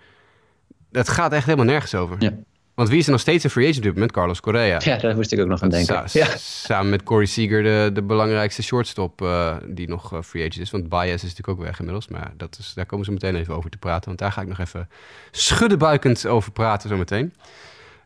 dat 0.90 1.08
gaat 1.08 1.32
echt 1.32 1.44
helemaal 1.44 1.66
nergens 1.66 1.94
over. 1.94 2.16
Ja. 2.18 2.32
Want 2.74 2.88
wie 2.92 3.00
is 3.00 3.06
er 3.06 3.12
nog 3.12 3.20
steeds 3.20 3.44
een 3.44 3.50
free 3.50 3.68
agent 3.68 3.86
op 3.86 3.96
met 3.96 4.12
Carlos 4.12 4.40
Correa? 4.40 4.80
Ja, 4.84 4.96
daar 4.96 5.14
moest 5.14 5.32
ik 5.32 5.40
ook 5.40 5.48
nog 5.48 5.62
aan 5.62 5.68
denken. 5.68 6.08
Sa 6.08 6.18
ja. 6.18 6.36
Samen 6.36 6.90
met 6.90 7.02
Corey 7.02 7.26
Seager, 7.26 7.62
de, 7.62 7.90
de 7.92 8.02
belangrijkste 8.02 8.62
shortstop 8.62 9.22
uh, 9.22 9.56
die 9.66 9.88
nog 9.88 10.12
uh, 10.12 10.22
free 10.22 10.42
agent 10.46 10.62
is. 10.62 10.70
Want 10.70 10.88
Baez 10.88 11.12
is 11.12 11.22
natuurlijk 11.22 11.48
ook 11.48 11.60
weg 11.60 11.78
inmiddels. 11.78 12.08
Maar 12.08 12.32
dat 12.36 12.56
is, 12.58 12.72
daar 12.74 12.86
komen 12.86 13.04
ze 13.04 13.12
meteen 13.12 13.34
even 13.34 13.54
over 13.54 13.70
te 13.70 13.78
praten. 13.78 14.06
Want 14.06 14.18
daar 14.18 14.32
ga 14.32 14.40
ik 14.40 14.48
nog 14.48 14.58
even 14.58 14.88
schuddenbuikend 15.30 16.26
over 16.26 16.52
praten 16.52 16.88
zometeen. 16.88 17.34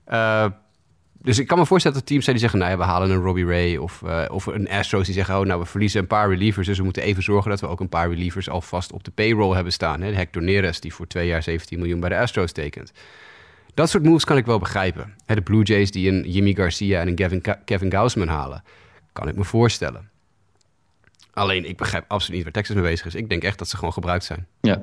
Uh, 0.09 0.47
dus 1.25 1.39
ik 1.39 1.47
kan 1.47 1.59
me 1.59 1.67
voorstellen 1.67 1.99
dat 1.99 2.07
teams 2.07 2.25
zijn 2.25 2.37
die 2.37 2.45
zeggen... 2.45 2.65
nou 2.65 2.73
ja, 2.73 2.85
we 2.85 2.93
halen 2.93 3.11
een 3.11 3.23
Robbie 3.23 3.47
Ray 3.47 3.77
of, 3.77 4.03
uh, 4.05 4.25
of 4.29 4.47
een 4.47 4.69
Astros 4.69 5.05
die 5.05 5.15
zeggen... 5.15 5.39
oh, 5.39 5.47
nou, 5.47 5.61
we 5.61 5.67
verliezen 5.67 6.01
een 6.01 6.07
paar 6.07 6.29
relievers... 6.29 6.67
dus 6.67 6.79
we 6.79 6.85
moeten 6.85 7.03
even 7.03 7.23
zorgen 7.23 7.51
dat 7.51 7.61
we 7.61 7.67
ook 7.67 7.81
een 7.81 7.89
paar 7.89 8.09
relievers 8.09 8.49
alvast 8.49 8.93
op 8.93 9.05
de 9.05 9.11
payroll 9.11 9.55
hebben 9.55 9.73
staan. 9.73 10.01
Hè? 10.01 10.11
De 10.11 10.17
Hector 10.17 10.43
Neres, 10.43 10.81
die 10.81 10.95
voor 10.95 11.07
twee 11.07 11.27
jaar 11.27 11.43
17 11.43 11.79
miljoen 11.79 12.01
bij 12.01 12.09
de 12.09 12.19
Astros 12.19 12.53
tekent. 12.53 12.93
Dat 13.75 13.91
soort 13.91 14.05
moves 14.05 14.25
kan 14.25 14.37
ik 14.37 14.47
wel 14.47 14.59
begrijpen. 14.59 15.15
Hè, 15.27 15.35
de 15.35 15.43
Blue 15.43 15.63
Jays 15.63 15.91
die 15.91 16.11
een 16.11 16.31
Jimmy 16.31 16.55
Garcia 16.55 17.01
en 17.01 17.09
een 17.09 17.15
Kevin, 17.15 17.43
Kevin 17.65 17.91
Gausman 17.91 18.29
halen. 18.29 18.63
Kan 19.13 19.29
ik 19.29 19.37
me 19.37 19.45
voorstellen. 19.45 20.11
Alleen, 21.33 21.69
ik 21.69 21.77
begrijp 21.77 22.05
absoluut 22.09 22.35
niet 22.35 22.45
waar 22.45 22.53
Texas 22.53 22.77
mee 22.77 22.85
bezig 22.85 23.07
is. 23.07 23.15
Ik 23.15 23.29
denk 23.29 23.43
echt 23.43 23.59
dat 23.59 23.69
ze 23.69 23.77
gewoon 23.77 23.93
gebruikt 23.93 24.25
zijn. 24.25 24.47
Ja, 24.61 24.83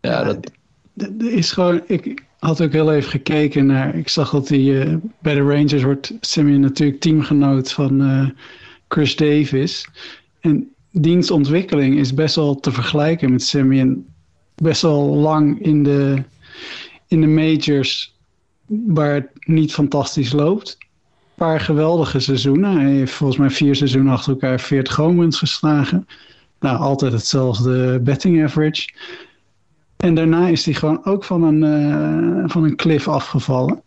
ja 0.00 0.24
dat... 0.24 0.50
er 0.96 1.32
is 1.32 1.52
gewoon, 1.52 1.82
ik 1.86 2.22
had 2.44 2.62
ook 2.62 2.72
heel 2.72 2.92
even 2.92 3.10
gekeken 3.10 3.66
naar, 3.66 3.94
ik 3.94 4.08
zag 4.08 4.30
dat 4.30 4.48
hij 4.48 4.80
eh, 4.80 4.94
bij 5.22 5.34
de 5.34 5.40
Rangers 5.40 5.82
wordt 5.82 6.12
Simeon 6.20 6.60
natuurlijk 6.60 7.00
teamgenoot 7.00 7.72
van 7.72 8.02
eh, 8.02 8.28
Chris 8.88 9.16
Davis. 9.16 9.88
En 10.40 10.68
dienstontwikkeling 10.90 11.98
is 11.98 12.14
best 12.14 12.34
wel 12.34 12.60
te 12.60 12.72
vergelijken 12.72 13.30
met 13.30 13.42
Simeon. 13.42 14.06
Best 14.54 14.82
wel 14.82 15.16
lang 15.16 15.62
in 15.62 15.82
de, 15.82 16.22
in 17.08 17.20
de 17.20 17.26
majors 17.26 18.14
waar 18.66 19.14
het 19.14 19.28
niet 19.40 19.72
fantastisch 19.72 20.32
loopt. 20.32 20.76
Een 20.80 20.86
paar 21.34 21.60
geweldige 21.60 22.20
seizoenen. 22.20 22.80
Hij 22.80 22.92
heeft 22.92 23.12
volgens 23.12 23.38
mij 23.38 23.50
vier 23.50 23.74
seizoenen 23.74 24.12
achter 24.12 24.32
elkaar 24.32 24.60
40 24.60 24.96
home 24.96 25.32
geslagen. 25.32 26.06
Nou, 26.60 26.78
altijd 26.78 27.12
hetzelfde 27.12 28.00
betting 28.00 28.44
average. 28.44 28.88
En 30.04 30.14
daarna 30.14 30.48
is 30.48 30.64
hij 30.64 30.74
gewoon 30.74 31.04
ook 31.04 31.24
van 31.24 31.42
een, 31.42 31.62
eh, 31.62 32.44
van 32.46 32.64
een 32.64 32.76
cliff 32.76 33.08
afgevallen. 33.08 33.82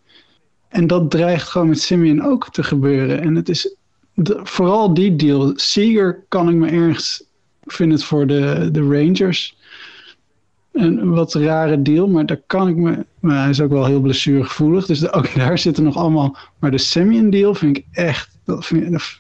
En 0.68 0.88
dat 0.88 1.12
dreigt 1.12 1.48
gewoon 1.48 1.68
met 1.68 1.82
Simeon 1.82 2.24
ook 2.24 2.50
te 2.50 2.64
gebeuren. 2.64 3.22
En 3.22 3.36
het 3.36 3.50
is 3.50 3.76
vooral 4.44 4.94
die 4.94 5.16
deal. 5.16 5.52
Seager 5.56 6.26
kan 6.28 6.50
ik 6.50 6.56
me 6.56 6.70
ergens, 6.70 7.24
het 7.66 8.04
voor 8.04 8.28
de, 8.28 8.70
de 8.72 8.82
Rangers 8.82 9.58
een 10.72 11.10
wat 11.10 11.34
rare 11.34 11.82
deal, 11.82 12.08
maar 12.08 12.26
daar 12.26 12.42
kan 12.48 12.68
ik 12.68 12.76
me, 12.76 13.06
maar 13.20 13.42
hij 13.42 13.50
is 13.50 13.62
ook 13.62 13.72
wel 13.72 13.86
heel 13.86 14.02
blessuregevoelig, 14.02 14.86
dus 14.86 15.12
ook 15.12 15.36
daar 15.36 15.58
zitten 15.58 15.84
nog 15.84 15.96
allemaal, 15.96 16.38
maar 16.60 16.72
de 16.72 16.78
Simeon 16.78 17.30
deal 17.30 17.54
vind 17.54 17.78
ik 17.78 17.86
echt, 17.92 18.38
dat 18.46 18.66
vind 18.66 18.94
ik 18.94 19.18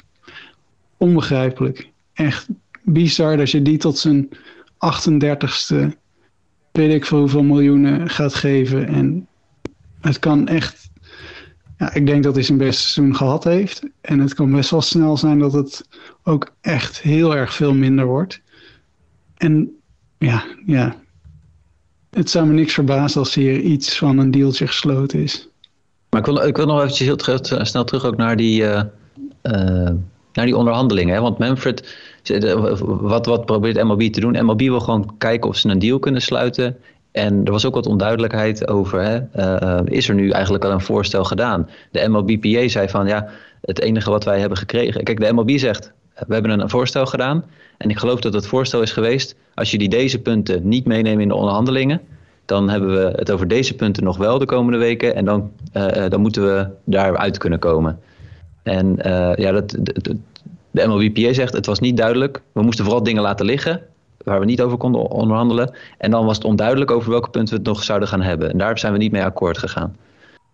onbegrijpelijk. 0.97 1.89
Echt 2.13 2.47
bizar 2.83 3.37
dat 3.37 3.51
je 3.51 3.61
die 3.61 3.77
tot 3.77 3.97
zijn 3.97 4.29
38ste, 4.73 5.97
weet 6.77 6.93
ik 6.93 7.05
veel 7.05 7.19
hoeveel 7.19 7.43
miljoenen 7.43 8.09
gaat 8.09 8.33
geven 8.33 8.87
en 8.87 9.27
het 10.01 10.19
kan 10.19 10.47
echt, 10.47 10.89
ja, 11.77 11.93
ik 11.93 12.05
denk 12.05 12.23
dat 12.23 12.35
hij 12.35 12.43
zijn 12.43 12.57
beste 12.57 12.81
seizoen 12.81 13.15
gehad 13.15 13.43
heeft 13.43 13.81
en 14.01 14.19
het 14.19 14.33
kan 14.33 14.51
best 14.51 14.69
wel 14.69 14.81
snel 14.81 15.17
zijn 15.17 15.39
dat 15.39 15.53
het 15.53 15.87
ook 16.23 16.53
echt 16.61 17.01
heel 17.01 17.35
erg 17.35 17.53
veel 17.53 17.73
minder 17.73 18.05
wordt. 18.05 18.41
En 19.37 19.71
ja, 20.17 20.45
ja, 20.65 20.95
het 22.09 22.29
zou 22.29 22.47
me 22.47 22.53
niks 22.53 22.73
verbazen 22.73 23.19
als 23.19 23.33
hier 23.33 23.59
iets 23.59 23.97
van 23.97 24.17
een 24.17 24.31
dealtje 24.31 24.67
gesloten 24.67 25.23
is. 25.23 25.49
Maar 26.09 26.19
ik 26.19 26.25
wil, 26.25 26.47
ik 26.47 26.55
wil 26.55 26.65
nog 26.65 26.79
eventjes 26.79 27.07
heel 27.07 27.15
terug, 27.15 27.67
snel 27.67 27.83
terug 27.83 28.05
ook 28.05 28.17
naar 28.17 28.35
die, 28.35 28.65
eh, 28.65 28.83
eh, 29.41 29.93
naar 30.33 30.45
die 30.45 30.57
onderhandelingen. 30.57 31.13
Hè? 31.15 31.21
Want 31.21 31.37
Manfred, 31.37 31.97
wat, 33.01 33.25
wat 33.25 33.45
probeert 33.45 33.83
MLB 33.83 34.01
te 34.01 34.19
doen? 34.19 34.45
MLB 34.45 34.59
wil 34.61 34.79
gewoon 34.79 35.13
kijken 35.17 35.49
of 35.49 35.57
ze 35.57 35.69
een 35.69 35.79
deal 35.79 35.99
kunnen 35.99 36.21
sluiten. 36.21 36.77
En 37.11 37.45
er 37.45 37.51
was 37.51 37.65
ook 37.65 37.73
wat 37.73 37.85
onduidelijkheid 37.85 38.67
over, 38.67 39.01
hè? 39.01 39.17
eh, 39.17 39.79
is 39.85 40.09
er 40.09 40.15
nu 40.15 40.29
eigenlijk 40.29 40.65
al 40.65 40.71
een 40.71 40.81
voorstel 40.81 41.23
gedaan? 41.23 41.69
De 41.91 42.07
MLBPA 42.07 42.67
zei 42.67 42.89
van, 42.89 43.07
ja, 43.07 43.27
het 43.61 43.81
enige 43.81 44.09
wat 44.09 44.23
wij 44.23 44.39
hebben 44.39 44.57
gekregen... 44.57 45.03
Kijk, 45.03 45.19
de 45.19 45.33
MLB 45.33 45.57
zegt, 45.57 45.93
we 46.27 46.33
hebben 46.33 46.59
een 46.59 46.69
voorstel 46.69 47.05
gedaan. 47.05 47.43
En 47.77 47.89
ik 47.89 47.97
geloof 47.97 48.19
dat 48.19 48.33
het 48.33 48.47
voorstel 48.47 48.81
is 48.81 48.91
geweest, 48.91 49.35
als 49.53 49.71
jullie 49.71 49.89
deze 49.89 50.19
punten 50.21 50.67
niet 50.67 50.85
meenemen 50.85 51.21
in 51.21 51.27
de 51.27 51.35
onderhandelingen... 51.35 52.01
dan 52.45 52.69
hebben 52.69 52.89
we 52.89 53.13
het 53.15 53.31
over 53.31 53.47
deze 53.47 53.75
punten 53.75 54.03
nog 54.03 54.17
wel 54.17 54.39
de 54.39 54.45
komende 54.45 54.77
weken. 54.77 55.15
En 55.15 55.25
dan, 55.25 55.51
eh, 55.71 56.05
eh, 56.05 56.11
dan 56.11 56.21
moeten 56.21 56.43
we 56.43 56.67
daaruit 56.83 57.37
kunnen 57.37 57.59
komen. 57.59 57.99
En 58.63 59.01
eh, 59.01 59.35
ja, 59.35 59.51
dat, 59.51 59.77
de- 60.77 60.87
MLBPA 60.87 61.33
zegt, 61.33 61.53
het 61.53 61.65
was 61.65 61.79
niet 61.79 61.97
duidelijk. 61.97 62.41
We 62.51 62.61
moesten 62.61 62.85
vooral 62.85 63.03
dingen 63.03 63.21
laten 63.21 63.45
liggen 63.45 63.81
waar 64.27 64.39
we 64.39 64.45
niet 64.45 64.61
over 64.61 64.77
konden 64.77 65.09
onderhandelen. 65.09 65.75
En 65.97 66.11
dan 66.11 66.25
was 66.25 66.35
het 66.35 66.45
onduidelijk 66.45 66.91
over 66.91 67.09
welke 67.09 67.29
punten 67.29 67.53
we 67.53 67.59
het 67.59 67.69
nog 67.69 67.83
zouden 67.83 68.07
gaan 68.07 68.21
hebben. 68.21 68.51
En 68.51 68.57
daar 68.57 68.79
zijn 68.79 68.93
we 68.93 68.99
niet 68.99 69.11
mee 69.11 69.23
akkoord 69.23 69.57
gegaan. 69.57 69.95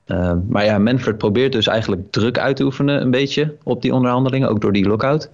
Uh, 0.08 0.34
maar 0.48 0.66
ja, 0.66 0.78
Manfred 0.78 1.18
probeert 1.18 1.52
dus 1.52 1.68
eigenlijk 1.68 2.02
druk 2.12 2.38
uit 2.38 2.56
te 2.56 2.64
oefenen 2.64 3.02
een 3.02 3.12
beetje 3.12 3.56
op 3.64 3.82
die 3.82 3.94
onderhandelingen, 3.94 4.50
ook 4.50 4.62
door 4.62 4.74
die 4.74 4.88
lockout. 4.88 5.30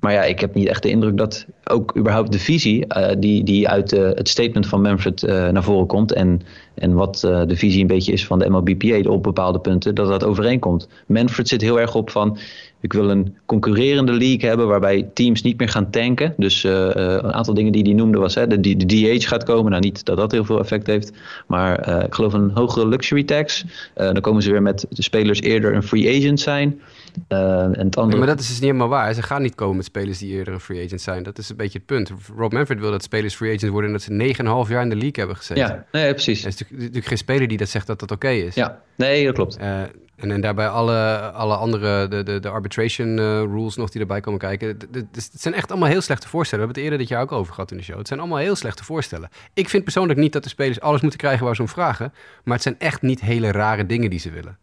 Maar 0.00 0.12
ja, 0.12 0.24
ik 0.24 0.40
heb 0.40 0.54
niet 0.54 0.66
echt 0.66 0.82
de 0.82 0.90
indruk 0.90 1.16
dat 1.16 1.46
ook 1.64 1.96
überhaupt 1.96 2.32
de 2.32 2.38
visie 2.38 2.84
uh, 2.96 3.08
die, 3.18 3.44
die 3.44 3.68
uit 3.68 3.92
uh, 3.92 4.08
het 4.14 4.28
statement 4.28 4.66
van 4.66 4.80
Manfred 4.80 5.22
uh, 5.22 5.48
naar 5.48 5.62
voren 5.62 5.86
komt 5.86 6.12
en, 6.12 6.40
en 6.74 6.94
wat 6.94 7.20
de 7.20 7.56
visie 7.56 7.80
een 7.80 7.86
beetje 7.86 8.12
is 8.12 8.26
van 8.26 8.38
de 8.38 8.48
MLBPA 8.48 9.10
op 9.10 9.22
bepaalde 9.22 9.58
punten, 9.58 9.94
dat 9.94 10.08
dat 10.08 10.24
overeenkomt. 10.24 10.88
Manfred 11.06 11.48
zit 11.48 11.60
heel 11.60 11.80
erg 11.80 11.94
op 11.94 12.10
van 12.10 12.38
ik 12.80 12.92
wil 12.92 13.10
een 13.10 13.36
concurrerende 13.46 14.12
league 14.12 14.48
hebben 14.48 14.66
waarbij 14.66 15.10
teams 15.14 15.42
niet 15.42 15.58
meer 15.58 15.68
gaan 15.68 15.90
tanken. 15.90 16.34
Dus 16.36 16.64
een 16.64 17.32
aantal 17.32 17.54
dingen 17.54 17.72
die 17.72 17.82
hij 17.82 17.92
noemde 17.92 18.18
was 18.18 18.34
hè, 18.34 18.46
de, 18.46 18.76
de 18.76 18.86
DH 18.86 19.28
gaat 19.28 19.44
komen. 19.44 19.70
Nou 19.70 19.82
niet 19.82 20.04
dat 20.04 20.16
dat 20.16 20.32
heel 20.32 20.44
veel 20.44 20.58
effect 20.58 20.86
heeft, 20.86 21.12
maar 21.46 22.04
ik 22.04 22.14
geloof 22.14 22.32
een 22.32 22.50
hogere 22.54 22.88
luxury 22.88 23.24
tax. 23.24 23.64
dan 23.94 24.20
komen 24.20 24.42
ze 24.42 24.50
weer 24.50 24.62
met 24.62 24.86
de 24.90 25.02
spelers 25.02 25.40
eerder 25.40 25.74
een 25.74 25.82
free 25.82 26.18
agent 26.18 26.40
zijn. 26.40 26.80
Uh, 27.28 27.62
en 27.62 27.78
het 27.78 27.96
andere... 27.96 28.18
maar 28.18 28.26
dat 28.26 28.40
is 28.40 28.46
dus 28.46 28.54
niet 28.54 28.64
helemaal 28.64 28.88
waar. 28.88 29.14
Ze 29.14 29.22
gaan 29.22 29.42
niet 29.42 29.54
komen 29.54 29.76
met 29.76 29.84
spelers 29.84 30.18
die 30.18 30.32
eerder 30.32 30.54
een 30.54 30.60
free 30.60 30.84
agent 30.84 31.00
zijn. 31.00 31.22
Dat 31.22 31.38
is 31.38 31.48
een 31.48 31.56
beetje 31.56 31.78
het 31.78 31.86
punt. 31.86 32.12
Rob 32.36 32.52
Manfred 32.52 32.80
wil 32.80 32.90
dat 32.90 33.02
spelers 33.02 33.34
free 33.34 33.54
agent 33.56 33.70
worden... 33.70 33.90
en 33.90 33.96
dat 33.96 34.36
ze 34.36 34.64
9,5 34.66 34.70
jaar 34.70 34.82
in 34.82 34.88
de 34.88 34.96
league 34.96 35.12
hebben 35.14 35.36
gezeten. 35.36 35.64
Ja, 35.64 35.84
nee, 35.92 36.12
precies. 36.12 36.42
Er 36.42 36.48
is 36.48 36.52
natuurlijk, 36.52 36.80
natuurlijk 36.80 37.06
geen 37.06 37.18
speler 37.18 37.48
die 37.48 37.58
dat 37.58 37.68
zegt 37.68 37.86
dat 37.86 38.00
dat 38.00 38.10
oké 38.10 38.26
okay 38.26 38.40
is. 38.40 38.54
Ja, 38.54 38.80
nee, 38.96 39.24
dat 39.24 39.34
klopt. 39.34 39.58
Uh, 39.60 39.82
en, 40.18 40.30
en 40.30 40.40
daarbij 40.40 40.68
alle, 40.68 41.18
alle 41.32 41.56
andere, 41.56 42.08
de, 42.08 42.22
de, 42.22 42.40
de 42.40 42.48
arbitration 42.48 43.08
uh, 43.08 43.24
rules 43.40 43.76
nog 43.76 43.90
die 43.90 44.00
erbij 44.00 44.20
komen 44.20 44.38
kijken. 44.40 44.76
Het 45.12 45.30
zijn 45.34 45.54
echt 45.54 45.70
allemaal 45.70 45.88
heel 45.88 46.00
slechte 46.00 46.28
voorstellen. 46.28 46.66
We 46.66 46.72
hebben 46.72 46.82
het 46.82 46.92
eerder 46.92 46.98
dit 46.98 47.08
jaar 47.08 47.22
ook 47.22 47.40
over 47.40 47.54
gehad 47.54 47.70
in 47.70 47.76
de 47.76 47.82
show. 47.82 47.98
Het 47.98 48.08
zijn 48.08 48.20
allemaal 48.20 48.38
heel 48.38 48.56
slechte 48.56 48.84
voorstellen. 48.84 49.28
Ik 49.54 49.68
vind 49.68 49.82
persoonlijk 49.82 50.18
niet 50.18 50.32
dat 50.32 50.42
de 50.42 50.48
spelers 50.48 50.80
alles 50.80 51.00
moeten 51.00 51.18
krijgen 51.18 51.44
waar 51.44 51.54
ze 51.54 51.62
om 51.62 51.68
vragen. 51.68 52.12
Maar 52.44 52.54
het 52.54 52.62
zijn 52.62 52.78
echt 52.78 53.02
niet 53.02 53.20
hele 53.20 53.50
rare 53.52 53.86
dingen 53.86 54.10
die 54.10 54.18
ze 54.18 54.30
willen. 54.30 54.58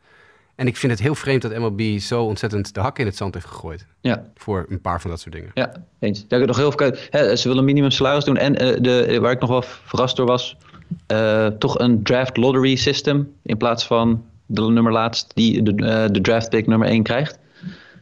En 0.55 0.67
ik 0.67 0.77
vind 0.77 0.91
het 0.91 1.01
heel 1.01 1.15
vreemd 1.15 1.41
dat 1.41 1.57
MLB 1.57 1.99
zo 1.99 2.23
ontzettend 2.23 2.73
de 2.73 2.79
hak 2.79 2.99
in 2.99 3.05
het 3.05 3.15
zand 3.15 3.33
heeft 3.33 3.45
gegooid. 3.45 3.85
Ja. 4.01 4.23
Voor 4.35 4.65
een 4.69 4.81
paar 4.81 5.01
van 5.01 5.09
dat 5.09 5.19
soort 5.19 5.35
dingen. 5.35 5.51
Ja, 5.53 5.71
eens. 5.99 6.25
Ja, 6.27 6.37
nog 6.37 6.57
heel 6.57 6.71
veel, 6.71 6.91
hè, 7.09 7.35
ze 7.35 7.43
willen 7.43 7.57
een 7.57 7.69
minimum 7.69 7.91
salaris 7.91 8.23
doen. 8.23 8.37
En 8.37 8.63
uh, 8.63 8.77
de, 8.81 9.19
waar 9.19 9.31
ik 9.31 9.39
nog 9.39 9.49
wel 9.49 9.61
verrast 9.61 10.15
door 10.15 10.25
was... 10.25 10.57
Uh, 11.11 11.47
toch 11.47 11.79
een 11.79 12.03
draft 12.03 12.37
lottery 12.37 12.75
system... 12.75 13.33
in 13.41 13.57
plaats 13.57 13.85
van 13.85 14.25
de 14.45 14.61
nummer 14.61 14.91
laatst 14.91 15.31
die 15.33 15.63
de, 15.63 15.71
uh, 15.71 16.05
de 16.11 16.21
draft 16.21 16.49
pick 16.49 16.67
nummer 16.67 16.87
1 16.87 17.03
krijgt. 17.03 17.39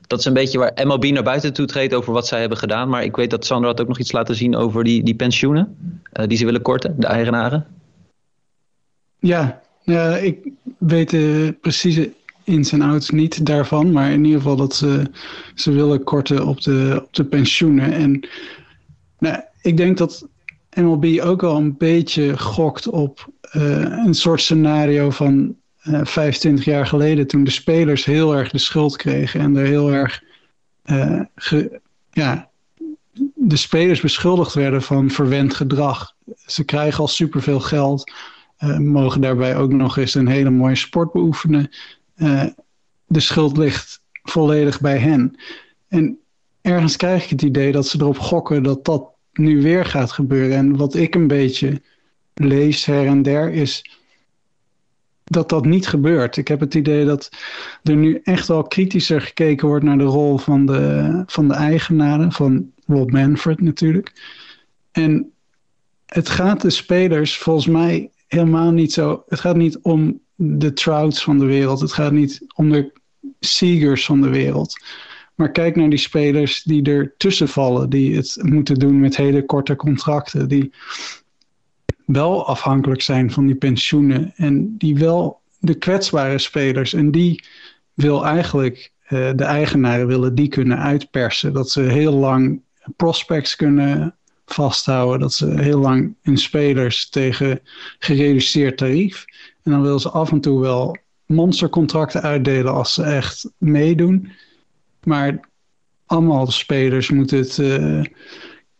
Dat 0.08 0.20
is 0.20 0.26
een 0.26 0.34
beetje 0.34 0.58
waar 0.58 0.82
MLB 0.84 1.04
naar 1.04 1.24
buiten 1.24 1.54
toe 1.54 1.66
treedt... 1.66 1.94
over 1.94 2.14
wat 2.14 2.28
zij 2.28 2.40
hebben 2.40 2.58
gedaan. 2.58 2.90
Maar 2.90 3.04
ik 3.04 3.16
weet 3.16 3.30
dat 3.30 3.46
Sandra 3.46 3.70
had 3.70 3.82
ook 3.82 3.88
nog 3.88 4.00
iets 4.00 4.12
laten 4.12 4.36
zien... 4.36 4.56
over 4.56 4.84
die, 4.84 5.04
die 5.04 5.16
pensioenen 5.16 5.78
die 6.28 6.38
ze 6.38 6.46
willen 6.46 6.62
korten, 6.62 7.00
de 7.00 7.08
eigenaren. 7.08 7.68
Ja, 9.20 9.62
ja 9.82 10.18
ik 10.18 10.38
weet 10.78 11.10
de 11.10 11.56
precieze 11.62 12.12
ins 12.44 12.72
en 12.72 12.82
outs 12.82 13.10
niet 13.10 13.46
daarvan, 13.46 13.92
maar 13.92 14.12
in 14.12 14.26
ieder 14.26 14.42
geval 14.42 14.56
dat 14.56 14.76
ze, 14.76 15.12
ze 15.56 15.72
willen 15.72 16.04
korten 16.04 16.48
op 16.48 16.62
de, 16.62 17.02
op 17.04 17.14
de 17.14 17.26
pensioenen. 17.26 17.94
En 17.94 18.28
nou, 19.20 19.42
ik 19.62 19.78
denk 19.78 19.98
dat 19.98 20.28
MLB 20.76 21.20
ook 21.22 21.42
wel 21.42 21.56
een 21.56 21.78
beetje 21.78 22.38
gokt 22.38 22.90
op 22.90 23.30
uh, 23.54 24.06
een 24.06 24.14
soort 24.14 24.42
scenario 24.42 25.10
van 25.10 25.56
uh, 25.84 26.00
25 26.04 26.66
jaar 26.66 26.88
geleden, 26.88 27.28
toen 27.28 27.44
de 27.44 27.52
spelers 27.52 28.06
heel 28.06 28.36
erg 28.36 28.52
de 28.52 28.58
schuld 28.58 28.96
kregen 28.96 29.40
en 29.40 29.56
er 29.56 29.66
heel 29.66 29.92
erg 29.92 30.24
ge, 31.36 31.80
ja, 32.12 32.50
de 33.34 33.56
spelers 33.56 34.02
beschuldigd 34.02 34.54
werden 34.54 34.82
van 34.82 35.10
verwend 35.10 35.54
gedrag. 35.54 36.16
Ze 36.46 36.64
krijgen 36.64 37.00
al 37.00 37.08
superveel 37.08 37.60
geld, 37.60 38.12
mogen 38.78 39.22
daarbij 39.22 39.58
ook 39.58 39.72
nog 39.72 39.98
eens 39.98 40.14
een 40.14 40.28
hele 40.28 40.50
mooie 40.50 40.76
sport 40.76 41.12
beoefenen. 41.12 41.70
Uh, 42.16 42.46
de 43.06 43.20
schuld 43.20 43.58
ligt 43.58 44.02
volledig 44.24 44.82
bij 44.82 44.98
hen. 44.98 45.36
En 45.88 46.20
ergens 46.62 46.96
krijg 46.96 47.24
ik 47.24 47.30
het 47.30 47.42
idee 47.42 47.72
dat 47.72 47.88
ze 47.88 47.98
erop 48.00 48.20
gokken 48.20 48.64
dat 48.64 48.86
dat 48.86 49.12
nu 49.34 49.62
weer 49.62 49.86
gaat 49.86 50.12
gebeuren. 50.12 50.58
En 50.58 50.78
wat 50.78 50.96
ik 50.96 51.16
een 51.16 51.28
beetje 51.28 51.82
lees 52.34 52.86
her 52.86 53.08
en 53.08 53.22
der 53.22 53.52
is 53.52 54.00
dat 55.24 55.50
dat 55.50 55.66
niet 55.66 55.88
gebeurt. 55.88 56.38
Ik 56.38 56.48
heb 56.48 56.60
het 56.60 56.74
idee 56.74 57.06
dat 57.06 57.30
er 57.84 57.96
nu 57.96 58.20
echt 58.24 58.48
wel 58.48 58.64
kritischer 58.64 59.22
gekeken 59.22 59.68
wordt 59.68 59.86
naar 59.86 59.98
de 59.98 60.04
rol 60.04 60.38
van 60.38 60.66
de, 60.66 61.24
van 61.26 61.48
de 61.48 61.54
eigenaren, 61.54 62.32
van 62.32 62.72
Rob 62.86 63.12
Manfred 63.12 63.62
natuurlijk. 63.62 64.12
En 64.92 65.32
het 66.06 66.30
gaat 66.30 66.62
de 66.62 66.70
spelers 66.70 67.38
volgens 67.38 67.68
mij 67.68 68.12
helemaal 68.28 68.72
niet 68.72 68.94
zo. 68.94 69.24
Het 69.28 69.40
gaat 69.40 69.56
niet 69.56 69.80
om 69.82 70.22
de 70.44 70.74
Trouts 70.74 71.24
van 71.24 71.40
de 71.40 71.46
wereld. 71.46 71.80
Het 71.80 71.94
gaat 71.94 72.12
niet 72.12 72.46
om 72.56 72.70
de 72.70 72.92
Seegers 73.40 74.06
van 74.06 74.22
de 74.22 74.30
wereld. 74.30 74.78
Maar 75.36 75.52
kijk 75.52 75.76
naar 75.76 75.90
die 75.90 76.00
spelers 76.00 76.64
die 76.64 76.84
er 76.84 77.14
tussen 77.18 77.48
vallen. 77.48 77.90
Die 77.90 78.16
het 78.16 78.38
moeten 78.42 78.76
doen 78.76 79.00
met 79.00 79.18
hele 79.18 79.46
korte 79.46 79.76
contracten. 79.76 80.48
Die 80.48 80.72
wel 82.06 82.48
afhankelijk 82.48 83.02
zijn 83.02 83.32
van 83.32 83.46
die 83.46 83.56
pensioenen. 83.56 84.34
En 84.36 84.78
die 84.78 84.98
wel 84.98 85.42
de 85.60 85.74
kwetsbare 85.74 86.38
spelers. 86.38 86.94
En 86.94 87.12
die 87.12 87.44
wil 87.94 88.26
eigenlijk 88.26 88.92
uh, 89.04 89.10
de 89.36 89.44
eigenaren 89.44 90.08
willen 90.08 90.36
die 90.36 90.48
kunnen 90.48 90.80
uitpersen. 90.80 91.54
Dat 91.54 91.70
ze 91.70 91.82
heel 91.82 92.14
lang 92.14 92.62
prospects 92.96 93.56
kunnen 93.56 94.16
vasthouden 94.46 95.20
dat 95.20 95.34
ze 95.34 95.62
heel 95.62 95.80
lang 95.80 96.16
hun 96.22 96.38
spelers 96.38 97.10
tegen 97.10 97.60
gereduceerd 98.00 98.78
tarief. 98.78 99.26
En 99.64 99.72
dan 99.72 99.82
willen 99.82 100.00
ze 100.00 100.10
af 100.10 100.32
en 100.32 100.42
toe 100.42 100.60
wel 100.60 100.98
monstercontracten 101.26 102.22
uitdelen 102.22 102.74
als 102.74 102.94
ze 102.94 103.04
echt 103.04 103.50
meedoen. 103.58 104.30
Maar 105.04 105.50
allemaal 106.06 106.52
spelers 106.52 107.10
moeten 107.10 107.38
het. 107.38 107.58
Uh, 107.58 108.04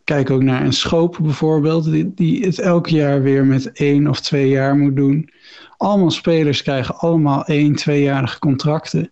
kijk 0.04 0.30
ook 0.30 0.42
naar 0.42 0.64
een 0.64 0.72
schoop 0.72 1.18
bijvoorbeeld, 1.22 1.84
die, 1.84 2.14
die 2.14 2.44
het 2.44 2.58
elk 2.58 2.86
jaar 2.86 3.22
weer 3.22 3.44
met 3.44 3.72
één 3.72 4.08
of 4.08 4.20
twee 4.20 4.48
jaar 4.48 4.76
moet 4.76 4.96
doen. 4.96 5.30
Allemaal 5.76 6.10
spelers 6.10 6.62
krijgen 6.62 6.96
allemaal 6.96 7.44
één, 7.44 7.74
tweejarige 7.74 8.38
contracten. 8.38 9.10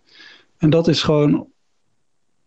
En 0.57 0.69
dat 0.69 0.87
is 0.87 1.03
gewoon 1.03 1.47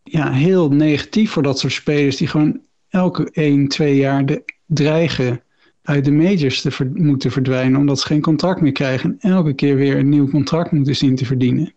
ja, 0.03 0.33
heel 0.33 0.69
negatief 0.69 1.31
voor 1.31 1.43
dat 1.43 1.59
soort 1.59 1.73
spelers 1.73 2.17
die 2.17 2.29
gewoon 2.29 2.61
elke 2.89 3.31
één, 3.31 3.69
twee 3.69 3.97
jaar 3.97 4.27
de, 4.27 4.45
dreigen 4.67 5.43
uit 5.87 6.05
de 6.05 6.13
majors 6.13 6.61
te 6.61 6.91
moeten 6.95 7.31
verdwijnen 7.31 7.81
omdat 7.81 8.01
ze 8.01 8.07
geen 8.07 8.21
contract 8.21 8.61
meer 8.61 8.73
krijgen 8.73 9.17
en 9.21 9.31
elke 9.31 9.53
keer 9.53 9.77
weer 9.77 9.99
een 9.99 10.09
nieuw 10.09 10.29
contract 10.29 10.71
moeten 10.71 10.97
zien 10.97 11.17
te 11.17 11.25
verdienen. 11.25 11.73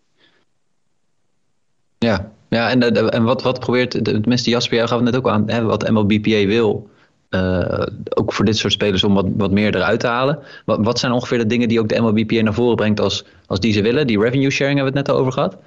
Ja, 1.98 2.32
ja 2.50 2.70
en, 2.70 2.82
eh, 2.82 3.14
en 3.14 3.24
wat, 3.24 3.42
wat 3.44 3.60
probeert, 3.60 4.04
tenminste 4.04 4.50
Jasper, 4.50 4.78
jij 4.78 4.88
gaf 4.88 5.02
net 5.02 5.16
ook 5.16 5.30
aan, 5.30 5.50
hè, 5.50 5.64
wat 5.64 5.90
MLBPA 5.90 6.46
wil, 6.46 6.90
uh, 7.30 7.86
ook 8.10 8.34
voor 8.34 8.46
dit 8.46 8.58
soort 8.58 8.74
spelers 8.74 9.04
om 9.04 9.14
wat, 9.14 9.26
wat 9.38 9.52
meer 9.52 9.76
eruit 9.76 10.00
te 10.00 10.08
halen. 10.08 10.40
Wat, 10.66 10.80
wat 10.82 11.00
zijn 11.00 11.12
ongeveer 11.12 11.38
de 11.38 11.46
dingen 11.46 11.68
die 11.68 11.80
ook 11.80 11.90
de 11.90 12.00
MLBPA 12.00 12.42
naar 12.42 12.54
voren 12.54 12.76
brengt 12.76 13.00
als, 13.00 13.26
als 13.48 13.60
die 13.60 13.74
ze 13.74 13.82
willen? 13.82 14.08
Die 14.08 14.20
revenue 14.20 14.50
sharing 14.50 14.76
hebben 14.76 14.94
we 14.94 15.00
het 15.00 15.08
net 15.08 15.16
al 15.16 15.22
over 15.22 15.34
gehad. 15.34 15.58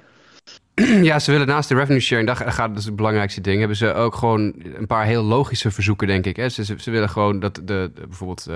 Ja, 1.01 1.19
ze 1.19 1.31
willen 1.31 1.47
naast 1.47 1.69
de 1.69 1.75
revenue 1.75 1.99
sharing, 1.99 2.27
daar 2.27 2.51
gaat 2.51 2.75
dus 2.75 2.85
het 2.85 2.95
belangrijkste 2.95 3.41
ding, 3.41 3.59
hebben 3.59 3.77
ze 3.77 3.93
ook 3.93 4.15
gewoon 4.15 4.53
een 4.75 4.87
paar 4.87 5.05
heel 5.05 5.23
logische 5.23 5.71
verzoeken, 5.71 6.07
denk 6.07 6.25
ik. 6.25 6.35
Hè? 6.35 6.49
Ze, 6.49 6.75
ze, 6.77 6.91
willen 6.91 7.09
gewoon 7.09 7.39
dat 7.39 7.61
de, 7.63 7.91
bijvoorbeeld, 7.95 8.47
uh, 8.49 8.55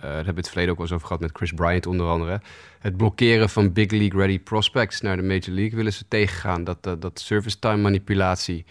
daar 0.00 0.14
hebben 0.14 0.34
we 0.34 0.40
het 0.40 0.48
verleden 0.48 0.70
ook 0.70 0.76
wel 0.76 0.86
eens 0.86 0.94
over 0.94 1.06
gehad 1.06 1.22
met 1.22 1.36
Chris 1.36 1.52
Bryant 1.52 1.86
onder 1.86 2.06
andere. 2.06 2.40
Het 2.78 2.96
blokkeren 2.96 3.50
van 3.50 3.72
big 3.72 3.90
league 3.90 4.20
ready 4.20 4.38
prospects 4.38 5.00
naar 5.00 5.16
de 5.16 5.22
major 5.22 5.50
league 5.50 5.76
willen 5.76 5.92
ze 5.92 6.04
tegengaan. 6.08 6.64
Dat, 6.64 6.82
dat, 6.82 7.02
dat 7.02 7.20
service 7.20 7.58
time 7.58 7.82
manipulatie, 7.82 8.64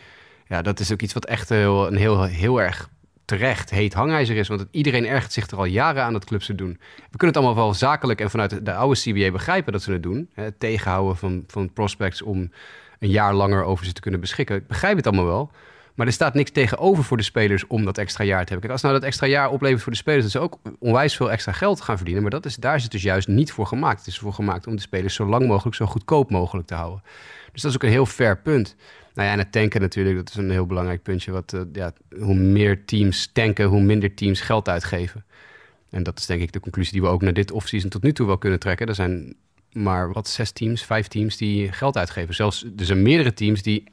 ja, 0.48 0.62
dat 0.62 0.80
is 0.80 0.92
ook 0.92 1.02
iets 1.02 1.14
wat 1.14 1.26
echt 1.26 1.50
heel, 1.50 1.88
een 1.88 1.98
heel, 1.98 2.24
heel 2.24 2.62
erg 2.62 2.90
terecht 3.26 3.70
heet 3.70 3.94
hangijzer 3.94 4.36
is. 4.36 4.48
Want 4.48 4.66
iedereen 4.72 5.08
ergert 5.08 5.34
zich 5.34 5.48
er 5.48 5.58
al 5.58 5.66
jaren 5.66 6.04
aan 6.04 6.14
dat 6.14 6.26
clubs 6.26 6.48
het 6.48 6.58
doen. 6.58 6.80
We 7.12 7.18
kunnen 7.18 7.36
het 7.36 7.38
allemaal 7.38 7.64
wel 7.66 7.74
zakelijk 7.74 8.22
en 8.22 8.30
vanuit 8.30 8.66
de 8.66 8.74
oude 8.74 9.00
CBA 9.00 9.32
begrijpen 9.32 9.74
dat 9.74 9.82
ze 9.82 9.92
het 9.92 10.04
doen. 10.04 10.30
Het 10.34 10.60
tegenhouden 10.60 11.18
van, 11.18 11.44
van 11.48 11.74
prospects 11.74 12.22
om 12.22 12.52
een 13.00 13.10
jaar 13.10 13.34
langer 13.34 13.64
over 13.64 13.86
ze 13.86 13.94
te 13.94 14.02
kunnen 14.02 14.20
beschikken. 14.20 14.56
Ik 14.56 14.68
begrijp 14.68 14.96
het 14.96 15.08
allemaal 15.08 15.26
wel. 15.26 15.52
Maar 15.94 16.08
er 16.08 16.14
staat 16.14 16.34
niks 16.34 16.52
tegenover 16.52 17.04
voor 17.04 17.18
de 17.18 17.24
spelers 17.24 17.68
om 17.68 17.86
dat 17.86 17.98
extra 17.98 18.24
jaar 18.24 18.46
te 18.46 18.52
hebben. 18.52 18.60
Kijk, 18.60 18.72
als 18.72 18.82
nou 18.82 18.94
dat 18.94 19.04
extra 19.04 19.28
jaar 19.28 19.50
oplevert 19.50 19.82
voor 19.82 19.92
de 19.92 19.98
spelers, 19.98 20.24
dat 20.24 20.32
ze 20.32 20.40
ook 20.40 20.60
onwijs 20.80 21.16
veel 21.16 21.32
extra 21.32 21.52
geld 21.52 21.82
gaan 21.82 21.96
verdienen. 21.96 22.24
Maar 22.24 22.32
dat 22.32 22.46
is, 22.46 22.56
daar 22.56 22.76
is 22.76 22.84
het 22.84 22.92
dus 22.92 23.02
juist 23.02 23.28
niet 23.28 23.52
voor 23.52 23.68
gemaakt. 23.68 23.98
Het 23.98 24.08
is 24.08 24.20
voor 24.20 24.34
gemaakt 24.34 24.68
om 24.68 24.76
de 24.76 24.82
spelers 24.82 25.16
zo 25.16 25.26
lang 25.26 25.48
mogelijk, 25.48 25.76
zo 25.76 25.86
goedkoop 25.86 26.30
mogelijk 26.30 26.68
te 26.68 26.74
houden. 26.74 27.02
Dus 27.52 27.62
dat 27.62 27.72
is 27.72 27.78
ook 27.78 27.84
een 27.84 27.90
heel 27.90 28.06
fair 28.06 28.38
punt. 28.38 28.76
Nou 29.14 29.28
ja, 29.28 29.34
en 29.34 29.40
het 29.40 29.52
tanken 29.52 29.82
natuurlijk, 29.82 30.16
dat 30.16 30.30
is 30.30 30.36
een 30.36 30.52
heel 30.52 30.66
belangrijk 30.66 31.04
puntje. 31.04 31.32
Wat, 31.32 31.54
uh, 31.54 31.62
ja, 31.74 31.94
hoe 32.20 32.36
meer 32.36 32.86
teams 32.86 33.30
tanken, 33.34 33.66
hoe 33.66 33.82
minder 33.82 34.14
teams 34.14 34.42
geld 34.42 34.70
uitgeven. 34.70 35.26
En 35.90 36.04
dat 36.04 36.20
is 36.20 36.26
denk 36.26 36.42
ik 36.42 36.52
de 36.52 36.60
conclusie 36.60 36.94
die 36.94 37.02
we 37.02 37.08
ook 37.08 37.22
naar 37.22 37.34
dit 37.34 37.52
offseason 37.52 37.90
tot 37.90 38.04
nu 38.04 38.14
toe 38.14 38.28
wel 38.28 38.38
kunnen 38.38 38.60
trekken. 38.60 38.88
Er 38.88 38.96
zijn 38.96 39.36
maar 39.72 40.12
wat 40.12 40.28
zes 40.28 40.52
teams, 40.52 40.84
vijf 40.84 41.08
teams 41.08 41.38
die 41.38 41.72
geld 41.72 41.98
uitgeven. 41.98 42.36
Zelfs 42.36 42.66
er 42.78 42.86
zijn 42.86 43.02
meerdere 43.02 43.34
teams 43.34 43.62
die 43.62 43.84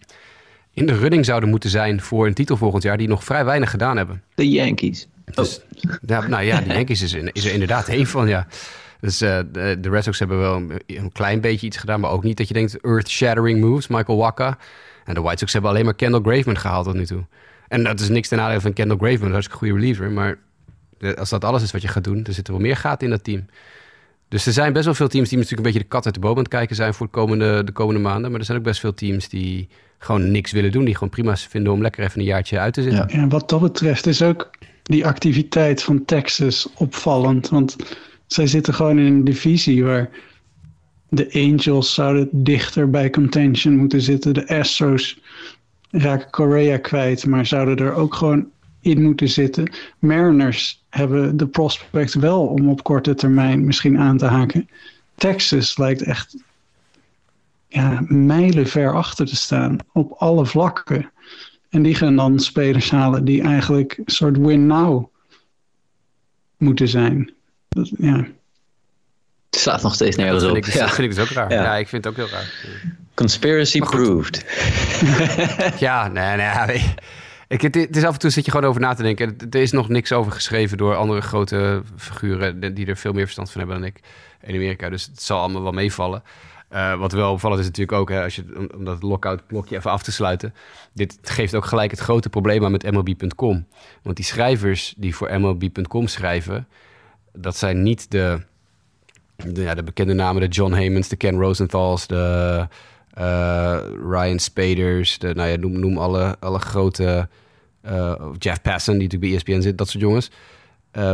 in 0.72 0.86
de 0.86 0.98
running 0.98 1.24
zouden 1.24 1.48
moeten 1.48 1.70
zijn 1.70 2.00
voor 2.00 2.26
een 2.26 2.34
titel 2.34 2.56
volgend 2.56 2.82
jaar, 2.82 2.96
die 2.96 3.08
nog 3.08 3.24
vrij 3.24 3.44
weinig 3.44 3.70
gedaan 3.70 3.96
hebben. 3.96 4.22
De 4.34 4.48
Yankees. 4.48 5.08
Dus, 5.24 5.60
ja, 6.06 6.26
nou 6.26 6.44
ja, 6.44 6.60
de 6.60 6.72
Yankees 6.72 7.02
is, 7.02 7.14
is 7.14 7.44
er 7.44 7.52
inderdaad 7.52 7.88
één 7.88 8.06
van, 8.06 8.28
ja. 8.28 8.46
Dus 9.00 9.22
uh, 9.22 9.38
de, 9.52 9.76
de 9.80 9.88
Red 9.88 10.04
Sox 10.04 10.18
hebben 10.18 10.38
wel 10.38 10.56
een, 10.56 10.80
een, 10.86 11.12
klein 11.12 11.40
beetje 11.40 11.66
iets 11.66 11.76
gedaan, 11.76 12.00
maar 12.00 12.10
ook 12.10 12.24
niet 12.24 12.36
dat 12.36 12.48
je 12.48 12.54
denkt 12.54 12.80
earth-shattering 12.80 13.60
moves. 13.60 13.86
Michael 13.86 14.18
Waka. 14.18 14.58
En 15.10 15.16
de 15.16 15.22
White 15.22 15.38
Sox 15.38 15.52
hebben 15.52 15.70
alleen 15.70 15.84
maar 15.84 15.94
Kendall 15.94 16.20
Graveman 16.20 16.58
gehaald 16.58 16.84
tot 16.84 16.94
nu 16.94 17.06
toe. 17.06 17.24
En 17.68 17.84
dat 17.84 18.00
is 18.00 18.08
niks 18.08 18.28
ten 18.28 18.38
nadele 18.38 18.60
van 18.60 18.72
Kendall 18.72 18.96
Graveman, 18.96 19.30
dat 19.30 19.38
is 19.38 19.46
een 19.46 19.52
goede 19.52 19.74
reliever. 19.74 20.10
Maar 20.10 20.38
als 21.16 21.30
dat 21.30 21.44
alles 21.44 21.62
is 21.62 21.70
wat 21.70 21.82
je 21.82 21.88
gaat 21.88 22.04
doen, 22.04 22.22
dan 22.22 22.34
zitten 22.34 22.52
wel 22.54 22.62
meer 22.62 22.76
gaten 22.76 23.06
in 23.06 23.12
dat 23.12 23.24
team. 23.24 23.46
Dus 24.28 24.46
er 24.46 24.52
zijn 24.52 24.72
best 24.72 24.84
wel 24.84 24.94
veel 24.94 25.08
teams 25.08 25.28
die 25.28 25.38
natuurlijk 25.38 25.66
een 25.66 25.72
beetje 25.72 25.88
de 25.88 25.94
kat 25.94 26.04
uit 26.04 26.14
de 26.14 26.20
boom 26.20 26.36
aan 26.36 26.38
het 26.38 26.48
kijken 26.48 26.76
zijn 26.76 26.94
voor 26.94 27.06
de 27.06 27.12
komende, 27.12 27.64
de 27.64 27.72
komende 27.72 28.00
maanden. 28.00 28.30
Maar 28.30 28.40
er 28.40 28.46
zijn 28.46 28.58
ook 28.58 28.64
best 28.64 28.80
veel 28.80 28.94
teams 28.94 29.28
die 29.28 29.68
gewoon 29.98 30.30
niks 30.30 30.52
willen 30.52 30.72
doen. 30.72 30.84
Die 30.84 30.94
gewoon 30.94 31.08
prima 31.08 31.36
vinden 31.36 31.72
om 31.72 31.82
lekker 31.82 32.04
even 32.04 32.20
een 32.20 32.26
jaartje 32.26 32.58
uit 32.58 32.74
te 32.74 32.82
zitten. 32.82 33.06
Ja, 33.08 33.14
en 33.14 33.28
wat 33.28 33.48
dat 33.48 33.60
betreft 33.60 34.06
is 34.06 34.22
ook 34.22 34.50
die 34.82 35.06
activiteit 35.06 35.82
van 35.82 36.04
Texas 36.04 36.68
opvallend. 36.74 37.48
Want 37.48 37.76
zij 38.26 38.46
zitten 38.46 38.74
gewoon 38.74 38.98
in 38.98 39.06
een 39.06 39.24
divisie 39.24 39.84
waar 39.84 40.10
de 41.10 41.30
Angels 41.32 41.94
zouden 41.94 42.28
dichter 42.32 42.90
bij 42.90 43.10
contention 43.10 43.76
moeten 43.76 44.00
zitten. 44.00 44.34
De 44.34 44.48
Astros 44.48 45.20
raken 45.90 46.30
Korea 46.30 46.76
kwijt, 46.76 47.26
maar 47.26 47.46
zouden 47.46 47.76
er 47.76 47.94
ook 47.94 48.14
gewoon 48.14 48.48
in 48.80 49.02
moeten 49.02 49.28
zitten. 49.28 49.72
Mariners 49.98 50.84
hebben 50.88 51.36
de 51.36 51.46
prospect 51.46 52.14
wel 52.14 52.46
om 52.46 52.68
op 52.68 52.82
korte 52.82 53.14
termijn 53.14 53.64
misschien 53.64 53.98
aan 53.98 54.16
te 54.16 54.26
haken. 54.26 54.68
Texas 55.14 55.78
lijkt 55.78 56.02
echt 56.02 56.36
ja, 57.68 58.04
mijlen 58.08 58.66
ver 58.66 58.94
achter 58.94 59.26
te 59.26 59.36
staan 59.36 59.76
op 59.92 60.12
alle 60.12 60.46
vlakken. 60.46 61.10
En 61.68 61.82
die 61.82 61.94
gaan 61.94 62.16
dan 62.16 62.38
spelers 62.38 62.90
halen 62.90 63.24
die 63.24 63.42
eigenlijk 63.42 63.96
een 63.96 64.12
soort 64.12 64.36
win-now 64.36 65.06
moeten 66.56 66.88
zijn. 66.88 67.32
Dat, 67.68 67.90
ja. 67.98 68.26
Het 69.50 69.60
slaat 69.60 69.82
nog 69.82 69.94
steeds 69.94 70.16
nergens 70.16 70.44
op. 70.44 70.54
Dat 70.54 70.64
vind, 70.64 70.74
ik, 70.74 70.80
dus- 70.80 70.92
vind 70.92 71.10
ik 71.10 71.14
dus 71.14 71.24
ook 71.24 71.30
raar. 71.30 71.52
Ja. 71.52 71.76
ik 71.76 71.88
vind 71.88 72.04
het 72.04 72.12
ook 72.12 72.26
heel 72.26 72.36
raar. 72.36 72.52
Conspiracy 73.14 73.78
proved. 73.78 74.44
ja, 75.78 76.08
nee, 76.08 76.36
nee. 76.36 76.94
Ik, 77.48 77.60
het, 77.60 77.96
is 77.96 78.04
af 78.04 78.12
en 78.12 78.18
toe 78.18 78.30
zit 78.30 78.44
je 78.44 78.50
gewoon 78.50 78.68
over 78.68 78.80
na 78.80 78.94
te 78.94 79.02
denken. 79.02 79.36
Er 79.50 79.60
is 79.60 79.72
nog 79.72 79.88
niks 79.88 80.12
over 80.12 80.32
geschreven 80.32 80.78
door 80.78 80.94
andere 80.94 81.20
grote 81.20 81.82
figuren 81.96 82.74
die 82.74 82.86
er 82.86 82.96
veel 82.96 83.12
meer 83.12 83.22
verstand 83.22 83.50
van 83.50 83.60
hebben 83.60 83.80
dan 83.80 83.88
ik 83.88 84.00
in 84.42 84.54
Amerika. 84.54 84.88
Dus 84.88 85.06
het 85.06 85.22
zal 85.22 85.40
allemaal 85.40 85.62
wel 85.62 85.72
meevallen. 85.72 86.22
Uh, 86.72 86.98
wat 86.98 87.12
wel 87.12 87.32
opvallend 87.32 87.60
is 87.60 87.66
natuurlijk 87.66 87.98
ook, 87.98 88.08
hè, 88.08 88.22
als 88.22 88.36
je, 88.36 88.68
om, 88.74 88.84
dat 88.84 89.02
lockout 89.02 89.46
blokje 89.46 89.76
even 89.76 89.90
af 89.90 90.02
te 90.02 90.12
sluiten. 90.12 90.54
Dit 90.92 91.18
geeft 91.22 91.54
ook 91.54 91.64
gelijk 91.64 91.90
het 91.90 92.00
grote 92.00 92.28
probleem 92.28 92.64
aan 92.64 92.70
met 92.70 92.90
MLB.com. 92.90 93.66
Want 94.02 94.16
die 94.16 94.24
schrijvers 94.24 94.94
die 94.96 95.14
voor 95.14 95.40
MLB.com 95.40 96.06
schrijven, 96.06 96.68
dat 97.32 97.56
zijn 97.56 97.82
niet 97.82 98.10
de 98.10 98.40
de, 99.46 99.62
ja, 99.62 99.74
de 99.74 99.82
bekende 99.82 100.14
namen, 100.14 100.42
de 100.42 100.48
John 100.48 100.72
Heymans, 100.72 101.08
de 101.08 101.16
Ken 101.16 101.38
Rosenthals, 101.38 102.06
de 102.06 102.66
uh, 103.18 103.78
Ryan 104.10 104.38
Spaders, 104.38 105.18
de, 105.18 105.34
nou 105.34 105.48
ja, 105.48 105.56
noem, 105.56 105.80
noem 105.80 105.98
alle, 105.98 106.36
alle 106.40 106.58
grote, 106.58 107.28
uh, 107.86 108.14
Jeff 108.38 108.62
Passan, 108.62 108.98
die 108.98 109.02
natuurlijk 109.02 109.44
bij 109.44 109.54
ESPN 109.54 109.62
zit, 109.62 109.78
dat 109.78 109.88
soort 109.88 110.02
jongens. 110.02 110.30
Uh, 110.92 111.12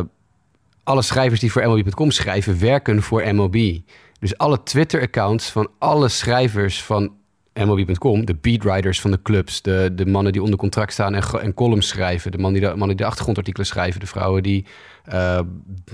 alle 0.83 1.03
schrijvers 1.03 1.41
die 1.41 1.53
voor 1.53 1.69
MLB.com 1.69 2.11
schrijven, 2.11 2.61
werken 2.61 3.03
voor 3.03 3.35
MLB. 3.35 3.79
Dus 4.19 4.39
alle 4.39 4.63
Twitter-accounts 4.63 5.51
van 5.51 5.69
alle 5.79 6.09
schrijvers 6.09 6.83
van 6.83 7.13
MLB.com, 7.55 8.25
de 8.25 8.35
beatwriters 8.35 9.01
van 9.01 9.11
de 9.11 9.23
clubs, 9.23 9.63
de, 9.63 9.91
de 9.95 10.07
mannen 10.07 10.33
die 10.33 10.43
onder 10.43 10.59
contract 10.59 10.93
staan 10.93 11.15
en, 11.15 11.23
en 11.41 11.55
columns 11.55 11.89
schrijven, 11.89 12.31
de 12.31 12.39
mannen 12.39 12.61
die 12.61 12.71
de, 12.71 12.77
mannen 12.77 12.97
die 12.97 13.05
de 13.05 13.11
achtergrondartikelen 13.11 13.67
schrijven, 13.67 14.01
de 14.01 14.07
vrouwen 14.07 14.43
die 14.43 14.67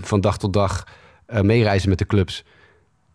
van 0.01 0.21
dag 0.21 0.39
tot 0.39 0.53
dag 0.53 0.85
uh, 1.33 1.41
meereizen 1.41 1.89
met 1.89 1.99
de 1.99 2.07
clubs, 2.07 2.45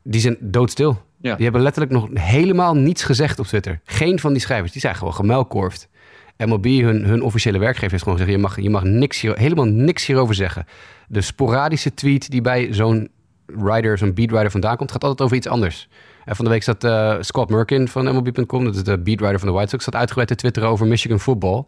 die 0.03 0.21
zijn 0.21 0.37
doodstil. 0.39 1.01
Ja. 1.21 1.35
Die 1.35 1.43
hebben 1.43 1.61
letterlijk 1.61 1.93
nog 1.93 2.07
helemaal 2.13 2.75
niets 2.75 3.03
gezegd 3.03 3.39
op 3.39 3.45
Twitter. 3.45 3.79
Geen 3.83 4.19
van 4.19 4.31
die 4.31 4.41
schrijvers, 4.41 4.71
die 4.71 4.81
zijn 4.81 4.95
gewoon 4.95 5.13
gemuilkorfd. 5.13 5.89
MLB, 6.37 6.65
hun, 6.65 7.05
hun 7.05 7.21
officiële 7.21 7.57
werkgever, 7.57 7.91
heeft 7.91 8.03
gewoon 8.03 8.17
gezegd... 8.17 8.35
je 8.35 8.43
mag, 8.43 8.61
je 8.61 8.69
mag 8.69 8.83
niks 8.83 9.21
hier, 9.21 9.37
helemaal 9.37 9.65
niks 9.65 10.05
hierover 10.05 10.35
zeggen. 10.35 10.65
De 11.07 11.21
sporadische 11.21 11.93
tweet 11.93 12.31
die 12.31 12.41
bij 12.41 12.73
zo'n 12.73 13.09
writer, 13.45 13.97
zo'n 13.97 14.13
beatwriter 14.13 14.51
vandaan 14.51 14.77
komt... 14.77 14.91
gaat 14.91 15.03
altijd 15.03 15.21
over 15.21 15.37
iets 15.37 15.47
anders. 15.47 15.87
En 16.25 16.35
van 16.35 16.45
de 16.45 16.51
week 16.51 16.63
zat 16.63 16.83
uh, 16.83 17.15
Scott 17.19 17.49
Merkin 17.49 17.87
van 17.87 18.05
MLB.com... 18.05 18.63
dat 18.63 18.75
is 18.75 18.83
de 18.83 18.99
beatwriter 18.99 19.39
van 19.39 19.47
de 19.47 19.53
White 19.53 19.69
Sox... 19.69 19.83
zat 19.83 19.95
uitgebreid 19.95 20.27
te 20.27 20.35
twitteren 20.35 20.69
over 20.69 20.87
Michigan 20.87 21.19
football... 21.19 21.65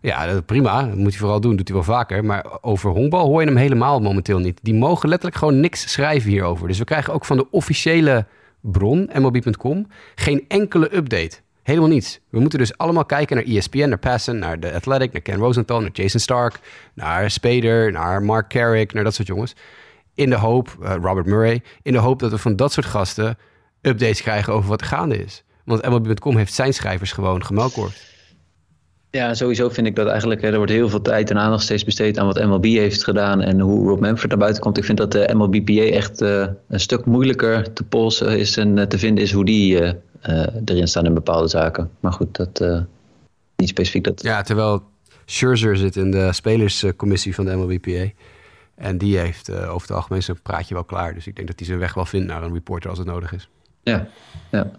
Ja, 0.00 0.40
prima. 0.40 0.82
Dat 0.82 0.96
moet 0.96 1.10
hij 1.10 1.18
vooral 1.18 1.40
doen. 1.40 1.56
Doet 1.56 1.68
hij 1.68 1.76
wel 1.76 1.86
vaker. 1.86 2.24
Maar 2.24 2.58
over 2.60 2.90
honkbal 2.90 3.26
hoor 3.26 3.40
je 3.40 3.46
hem 3.46 3.56
helemaal 3.56 4.00
momenteel 4.00 4.38
niet. 4.38 4.58
Die 4.62 4.74
mogen 4.74 5.08
letterlijk 5.08 5.38
gewoon 5.38 5.60
niks 5.60 5.92
schrijven 5.92 6.30
hierover. 6.30 6.68
Dus 6.68 6.78
we 6.78 6.84
krijgen 6.84 7.12
ook 7.12 7.24
van 7.24 7.36
de 7.36 7.50
officiële 7.50 8.26
bron, 8.60 9.10
MLB.com, 9.14 9.86
geen 10.14 10.44
enkele 10.48 10.96
update. 10.96 11.38
Helemaal 11.62 11.88
niets. 11.88 12.20
We 12.28 12.40
moeten 12.40 12.58
dus 12.58 12.78
allemaal 12.78 13.04
kijken 13.04 13.36
naar 13.36 13.44
ESPN, 13.44 13.88
naar 13.88 13.98
Passen, 13.98 14.38
naar 14.38 14.58
The 14.58 14.74
Athletic, 14.74 15.12
naar 15.12 15.22
Ken 15.22 15.36
Rosenthal, 15.36 15.80
naar 15.80 15.90
Jason 15.92 16.20
Stark, 16.20 16.60
naar 16.94 17.30
Spader, 17.30 17.92
naar 17.92 18.22
Mark 18.22 18.48
Carrick, 18.48 18.92
naar 18.92 19.04
dat 19.04 19.14
soort 19.14 19.28
jongens. 19.28 19.54
In 20.14 20.30
de 20.30 20.36
hoop, 20.36 20.76
uh, 20.82 20.94
Robert 21.02 21.26
Murray, 21.26 21.62
in 21.82 21.92
de 21.92 21.98
hoop 21.98 22.18
dat 22.18 22.30
we 22.30 22.38
van 22.38 22.56
dat 22.56 22.72
soort 22.72 22.86
gasten 22.86 23.38
updates 23.80 24.22
krijgen 24.22 24.52
over 24.52 24.68
wat 24.68 24.80
er 24.80 24.86
gaande 24.86 25.24
is. 25.24 25.44
Want 25.64 25.88
MLB.com 25.88 26.36
heeft 26.36 26.54
zijn 26.54 26.74
schrijvers 26.74 27.12
gewoon 27.12 27.44
gemelkord. 27.44 28.08
Ja, 29.10 29.34
sowieso 29.34 29.68
vind 29.68 29.86
ik 29.86 29.96
dat 29.96 30.06
eigenlijk, 30.06 30.42
hè, 30.42 30.50
er 30.50 30.56
wordt 30.56 30.72
heel 30.72 30.88
veel 30.88 31.02
tijd 31.02 31.30
en 31.30 31.38
aandacht 31.38 31.62
steeds 31.62 31.84
besteed 31.84 32.18
aan 32.18 32.26
wat 32.26 32.44
MLB 32.44 32.64
heeft 32.64 33.04
gedaan 33.04 33.40
en 33.40 33.60
hoe 33.60 33.88
Rob 33.88 34.00
Manfred 34.00 34.28
naar 34.30 34.38
buiten 34.38 34.62
komt. 34.62 34.78
Ik 34.78 34.84
vind 34.84 34.98
dat 34.98 35.12
de 35.12 35.30
MLBPA 35.34 35.82
echt 35.82 36.20
eh, 36.20 36.46
een 36.68 36.80
stuk 36.80 37.04
moeilijker 37.04 37.72
te 37.72 37.84
polsen 37.84 38.38
is 38.38 38.56
en 38.56 38.78
eh, 38.78 38.86
te 38.86 38.98
vinden 38.98 39.24
is 39.24 39.32
hoe 39.32 39.44
die 39.44 39.80
eh, 39.80 39.92
eh, 40.20 40.46
erin 40.64 40.88
staan 40.88 41.06
in 41.06 41.14
bepaalde 41.14 41.48
zaken. 41.48 41.90
Maar 42.00 42.12
goed, 42.12 42.36
dat 42.36 42.60
eh, 42.60 42.80
niet 43.56 43.68
specifiek 43.68 44.04
dat. 44.04 44.22
Ja, 44.22 44.42
terwijl 44.42 44.82
Scherzer 45.24 45.76
zit 45.76 45.96
in 45.96 46.10
de 46.10 46.32
spelerscommissie 46.32 47.34
van 47.34 47.44
de 47.44 47.56
MLBPA. 47.56 48.10
En 48.74 48.98
die 48.98 49.18
heeft 49.18 49.48
eh, 49.48 49.74
over 49.74 49.88
het 49.88 49.96
algemeen 49.96 50.22
zijn 50.22 50.42
praatje 50.42 50.74
wel 50.74 50.84
klaar. 50.84 51.14
Dus 51.14 51.26
ik 51.26 51.36
denk 51.36 51.48
dat 51.48 51.58
hij 51.58 51.66
zijn 51.66 51.78
weg 51.78 51.94
wel 51.94 52.04
vindt 52.04 52.26
naar 52.26 52.42
een 52.42 52.52
reporter 52.52 52.90
als 52.90 52.98
het 52.98 53.06
nodig 53.06 53.32
is. 53.32 53.48
Ja, 53.82 54.08
ja. 54.50 54.70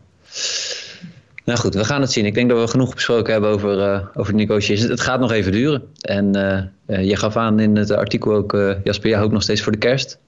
Nou 1.51 1.63
goed, 1.63 1.73
we 1.73 1.85
gaan 1.85 2.01
het 2.01 2.11
zien. 2.11 2.25
Ik 2.25 2.33
denk 2.33 2.49
dat 2.49 2.59
we 2.59 2.67
genoeg 2.67 2.93
besproken 2.93 3.31
hebben 3.31 3.49
over, 3.49 3.93
eh, 3.93 4.07
over 4.13 4.31
de 4.31 4.37
negotiations. 4.37 4.91
Het 4.91 5.01
gaat 5.01 5.19
nog 5.19 5.31
even 5.31 5.51
duren. 5.51 5.83
En 6.01 6.35
eh, 6.85 7.03
je 7.03 7.15
gaf 7.15 7.35
aan 7.35 7.59
in 7.59 7.75
het 7.75 7.91
artikel 7.91 8.33
ook, 8.33 8.51
Jasper, 8.83 9.09
jij 9.09 9.19
hoopt 9.19 9.33
nog 9.33 9.41
steeds 9.41 9.61
voor 9.61 9.71
de 9.71 9.77
kerst. 9.77 10.19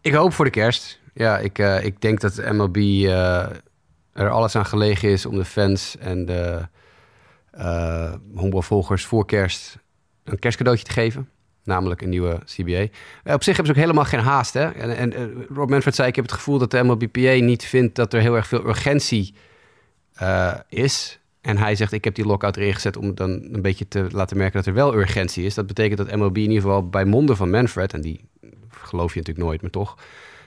Ik 0.00 0.12
hoop 0.12 0.32
voor 0.32 0.44
de 0.44 0.50
kerst. 0.50 1.00
Ja, 1.12 1.38
ik, 1.38 1.58
ik 1.82 2.00
denk 2.00 2.20
dat 2.20 2.34
de 2.34 2.52
MLB 2.52 2.76
er 4.12 4.30
alles 4.30 4.56
aan 4.56 4.66
gelegen 4.66 5.08
is 5.08 5.26
om 5.26 5.36
de 5.36 5.44
fans 5.44 5.96
en 5.98 6.26
de 6.26 6.60
eh 7.50 8.12
honkbalvolgers 8.34 9.04
voor 9.04 9.26
kerst 9.26 9.78
een 10.24 10.38
kerstcadeautje 10.38 10.84
te 10.84 10.92
geven. 10.92 11.28
Namelijk 11.64 12.02
een 12.02 12.08
nieuwe 12.08 12.38
CBA. 12.44 12.82
Op 13.34 13.42
zich 13.42 13.56
hebben 13.56 13.66
ze 13.66 13.70
ook 13.70 13.86
helemaal 13.86 14.04
geen 14.04 14.20
haast. 14.20 14.54
Hè? 14.54 14.70
En, 14.70 14.96
en 14.96 15.46
Rob 15.54 15.70
Manfred 15.70 15.94
zei, 15.94 16.08
ik 16.08 16.16
heb 16.16 16.24
het 16.24 16.34
gevoel 16.34 16.58
dat 16.58 16.70
de 16.70 16.82
MLBPA 16.82 17.44
niet 17.44 17.64
vindt 17.64 17.94
dat 17.94 18.12
er 18.12 18.20
heel 18.20 18.34
erg 18.34 18.46
veel 18.46 18.66
urgentie 18.66 19.34
eh, 20.14 20.54
is. 20.68 21.18
En 21.40 21.56
hij 21.56 21.74
zegt, 21.74 21.92
ik 21.92 22.04
heb 22.04 22.14
die 22.14 22.26
lockout 22.26 22.56
erin 22.56 22.74
gezet 22.74 22.96
om 22.96 23.14
dan 23.14 23.30
een 23.30 23.62
beetje 23.62 23.88
te 23.88 24.06
laten 24.10 24.36
merken 24.36 24.56
dat 24.56 24.66
er 24.66 24.74
wel 24.74 24.94
urgentie 24.94 25.44
is. 25.44 25.54
Dat 25.54 25.66
betekent 25.66 25.98
dat 25.98 26.16
MLB 26.16 26.36
in 26.36 26.42
ieder 26.42 26.60
geval 26.62 26.88
bij 26.88 27.04
monden 27.04 27.36
van 27.36 27.50
Manfred, 27.50 27.92
en 27.92 28.00
die 28.00 28.20
geloof 28.70 29.12
je 29.14 29.18
natuurlijk 29.18 29.46
nooit, 29.46 29.62
maar 29.62 29.70
toch, 29.70 29.98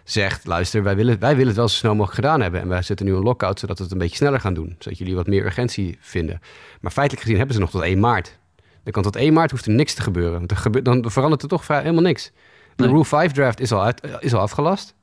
zegt, 0.04 0.46
luister, 0.46 0.84
wij 0.84 0.96
willen, 0.96 1.20
wij 1.20 1.32
willen 1.32 1.48
het 1.48 1.56
wel 1.56 1.68
zo 1.68 1.76
snel 1.76 1.92
mogelijk 1.96 2.16
gedaan 2.16 2.42
hebben. 2.42 2.62
En 2.62 2.68
wij 2.68 2.82
zetten 2.82 3.06
nu 3.06 3.14
een 3.14 3.24
lockout, 3.24 3.60
zodat 3.60 3.78
we 3.78 3.84
het 3.84 3.92
een 3.92 3.98
beetje 4.00 4.16
sneller 4.16 4.40
gaan 4.40 4.54
doen. 4.54 4.76
Zodat 4.80 4.98
jullie 4.98 5.16
wat 5.16 5.28
meer 5.28 5.46
urgentie 5.46 5.98
vinden. 6.00 6.42
Maar 6.82 6.92
feitelijk 6.92 7.22
gezien 7.24 7.38
hebben 7.38 7.56
ze 7.56 7.62
nog 7.62 7.72
tot 7.72 7.82
1 7.82 8.00
maart. 8.00 8.38
Dan 8.84 8.94
kan 8.94 9.04
tot 9.04 9.16
1 9.16 9.34
maart 9.34 9.52
hoeft 9.52 9.66
er 9.66 9.72
niks 9.72 9.94
te 9.94 10.02
gebeuren. 10.02 10.38
Want 10.38 10.52
er 10.52 10.58
gebe- 10.58 10.82
dan 10.82 11.12
verandert 11.12 11.42
er 11.42 11.48
toch 11.48 11.66
vrij 11.66 11.82
helemaal 11.82 12.02
niks. 12.02 12.32
De 12.76 12.84
Nee. 12.84 12.92
Rule 12.92 13.06
5 13.06 13.32
draft 13.32 13.60
is 13.60 13.72
al, 13.72 13.84
uit, 13.84 14.02
is 14.20 14.34
al 14.34 14.40
afgelast. 14.40 14.96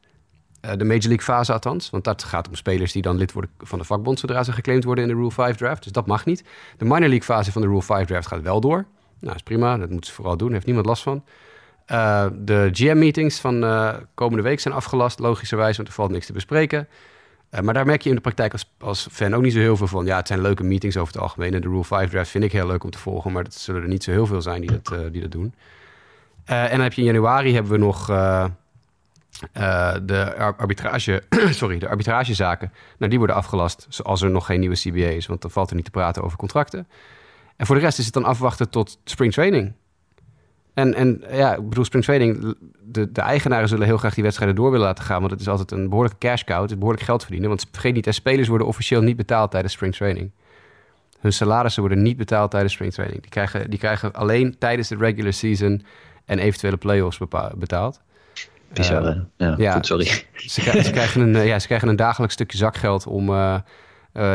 Eh, 0.64 0.76
de 0.76 0.84
Major 0.84 1.08
League 1.08 1.24
fase 1.24 1.52
althans. 1.52 1.90
Want 1.90 2.04
dat 2.04 2.24
gaat 2.24 2.48
om 2.48 2.54
spelers 2.54 2.92
die 2.92 3.02
dan 3.02 3.16
lid 3.16 3.32
worden 3.32 3.50
van 3.58 3.78
de 3.78 3.84
vakbond... 3.84 4.18
zodra 4.18 4.42
ze 4.42 4.52
geclaimd 4.52 4.84
worden 4.84 5.04
in 5.04 5.10
de 5.10 5.16
Rule 5.16 5.30
5 5.30 5.56
draft. 5.56 5.82
Dus 5.82 5.92
dat 5.92 6.06
mag 6.06 6.24
niet. 6.24 6.44
De 6.76 6.84
Minor 6.84 7.00
League 7.00 7.22
fase 7.22 7.52
van 7.52 7.62
de 7.62 7.68
Rule 7.68 7.82
5 7.82 8.06
draft 8.06 8.26
gaat 8.26 8.42
wel 8.42 8.60
door. 8.60 8.84
Nou, 9.20 9.34
is 9.34 9.42
prima. 9.42 9.76
Dat 9.76 9.90
moeten 9.90 10.10
ze 10.10 10.16
vooral 10.16 10.36
doen. 10.36 10.46
Daar 10.46 10.54
heeft 10.54 10.66
niemand 10.66 10.86
last 10.86 11.02
van. 11.02 11.24
Eh, 11.86 12.26
de 12.32 12.68
GM-meetings 12.72 13.40
van 13.40 13.64
eh, 13.64 13.94
komende 14.14 14.42
week 14.42 14.60
zijn 14.60 14.74
afgelast, 14.74 15.18
logischerwijs, 15.18 15.76
want 15.76 15.88
er 15.88 15.94
valt 15.94 16.10
niks 16.10 16.26
te 16.26 16.32
bespreken. 16.32 16.88
Maar 17.62 17.74
daar 17.74 17.86
merk 17.86 18.02
je 18.02 18.08
in 18.08 18.14
de 18.14 18.20
praktijk 18.20 18.52
als, 18.52 18.74
als 18.80 19.08
fan 19.10 19.34
ook 19.34 19.42
niet 19.42 19.52
zo 19.52 19.58
heel 19.58 19.76
veel 19.76 19.86
van. 19.86 20.04
Ja, 20.04 20.16
het 20.16 20.26
zijn 20.26 20.40
leuke 20.40 20.64
meetings 20.64 20.96
over 20.96 21.12
het 21.12 21.22
algemeen. 21.22 21.54
En 21.54 21.60
de 21.60 21.68
Rule 21.68 21.84
5 21.84 22.10
draft 22.10 22.30
vind 22.30 22.44
ik 22.44 22.52
heel 22.52 22.66
leuk 22.66 22.84
om 22.84 22.90
te 22.90 22.98
volgen, 22.98 23.32
maar 23.32 23.44
dat 23.44 23.54
zullen 23.54 23.82
er 23.82 23.88
niet 23.88 24.04
zo 24.04 24.10
heel 24.10 24.26
veel 24.26 24.42
zijn 24.42 24.60
die 24.60 24.70
dat, 24.70 25.12
die 25.12 25.20
dat 25.20 25.32
doen. 25.32 25.54
En 26.44 26.70
dan 26.70 26.80
heb 26.80 26.92
je 26.92 27.00
in 27.00 27.06
januari 27.06 27.54
hebben 27.54 27.72
we 27.72 27.78
nog 27.78 28.10
eh, 29.52 29.94
de 30.02 30.36
ar- 30.36 30.56
arbitrage, 30.56 31.22
sorry, 31.50 31.78
de 31.78 31.88
arbitragezaken. 31.88 32.72
Nou, 32.98 33.10
die 33.10 33.18
worden 33.18 33.36
afgelast 33.36 34.00
als 34.02 34.22
er 34.22 34.30
nog 34.30 34.46
geen 34.46 34.60
nieuwe 34.60 34.76
CBA 34.76 35.06
is, 35.06 35.26
want 35.26 35.42
dan 35.42 35.50
valt 35.50 35.70
er 35.70 35.76
niet 35.76 35.84
te 35.84 35.90
praten 35.90 36.22
over 36.22 36.38
contracten. 36.38 36.88
En 37.56 37.66
voor 37.66 37.74
de 37.74 37.80
rest 37.80 37.98
is 37.98 38.04
het 38.04 38.14
dan 38.14 38.24
afwachten 38.24 38.70
tot 38.70 38.98
spring 39.04 39.32
training. 39.32 39.72
En, 40.74 40.94
en 40.94 41.24
ja, 41.30 41.54
ik 41.54 41.68
bedoel, 41.68 41.84
spring 41.84 42.04
training, 42.04 42.56
de, 42.82 43.12
de 43.12 43.20
eigenaren 43.20 43.68
zullen 43.68 43.86
heel 43.86 43.96
graag 43.96 44.14
die 44.14 44.22
wedstrijden 44.22 44.56
door 44.56 44.70
willen 44.70 44.86
laten 44.86 45.04
gaan. 45.04 45.18
Want 45.18 45.30
het 45.30 45.40
is 45.40 45.48
altijd 45.48 45.70
een 45.70 45.88
behoorlijke 45.88 46.18
cash 46.18 46.42
cow. 46.42 46.60
Het 46.62 46.70
is 46.70 46.76
behoorlijk 46.78 47.04
geld 47.04 47.22
verdienen. 47.22 47.48
Want 47.48 47.66
vergeet 47.70 47.94
niet, 47.94 48.04
de 48.04 48.12
spelers 48.12 48.48
worden 48.48 48.66
officieel 48.66 49.02
niet 49.02 49.16
betaald 49.16 49.50
tijdens 49.50 49.72
spring 49.72 49.94
training. 49.94 50.30
Hun 51.20 51.32
salarissen 51.32 51.82
worden 51.82 52.02
niet 52.02 52.16
betaald 52.16 52.50
tijdens 52.50 52.72
spring 52.72 52.92
training. 52.92 53.20
Die 53.20 53.30
krijgen, 53.30 53.70
die 53.70 53.78
krijgen 53.78 54.12
alleen 54.12 54.58
tijdens 54.58 54.88
de 54.88 54.96
regular 54.96 55.32
season 55.32 55.84
en 56.24 56.38
eventuele 56.38 56.76
playoffs 56.76 57.18
betaald. 57.54 58.00
Bizar, 58.74 59.04
Eh, 59.06 59.16
ja, 59.36 59.54
ja. 59.58 59.72
goed, 59.72 59.86
sorry. 59.86 60.04
Ze, 60.34 60.60
krijgen, 60.60 60.84
ze, 60.84 60.90
krijgen 60.90 61.20
een, 61.20 61.36
eh, 61.36 61.46
ja, 61.46 61.58
ze 61.58 61.66
krijgen 61.66 61.88
een 61.88 61.96
dagelijks 61.96 62.34
stukje 62.34 62.58
zakgeld 62.58 63.06
om 63.06 63.28
eh, 63.30 63.56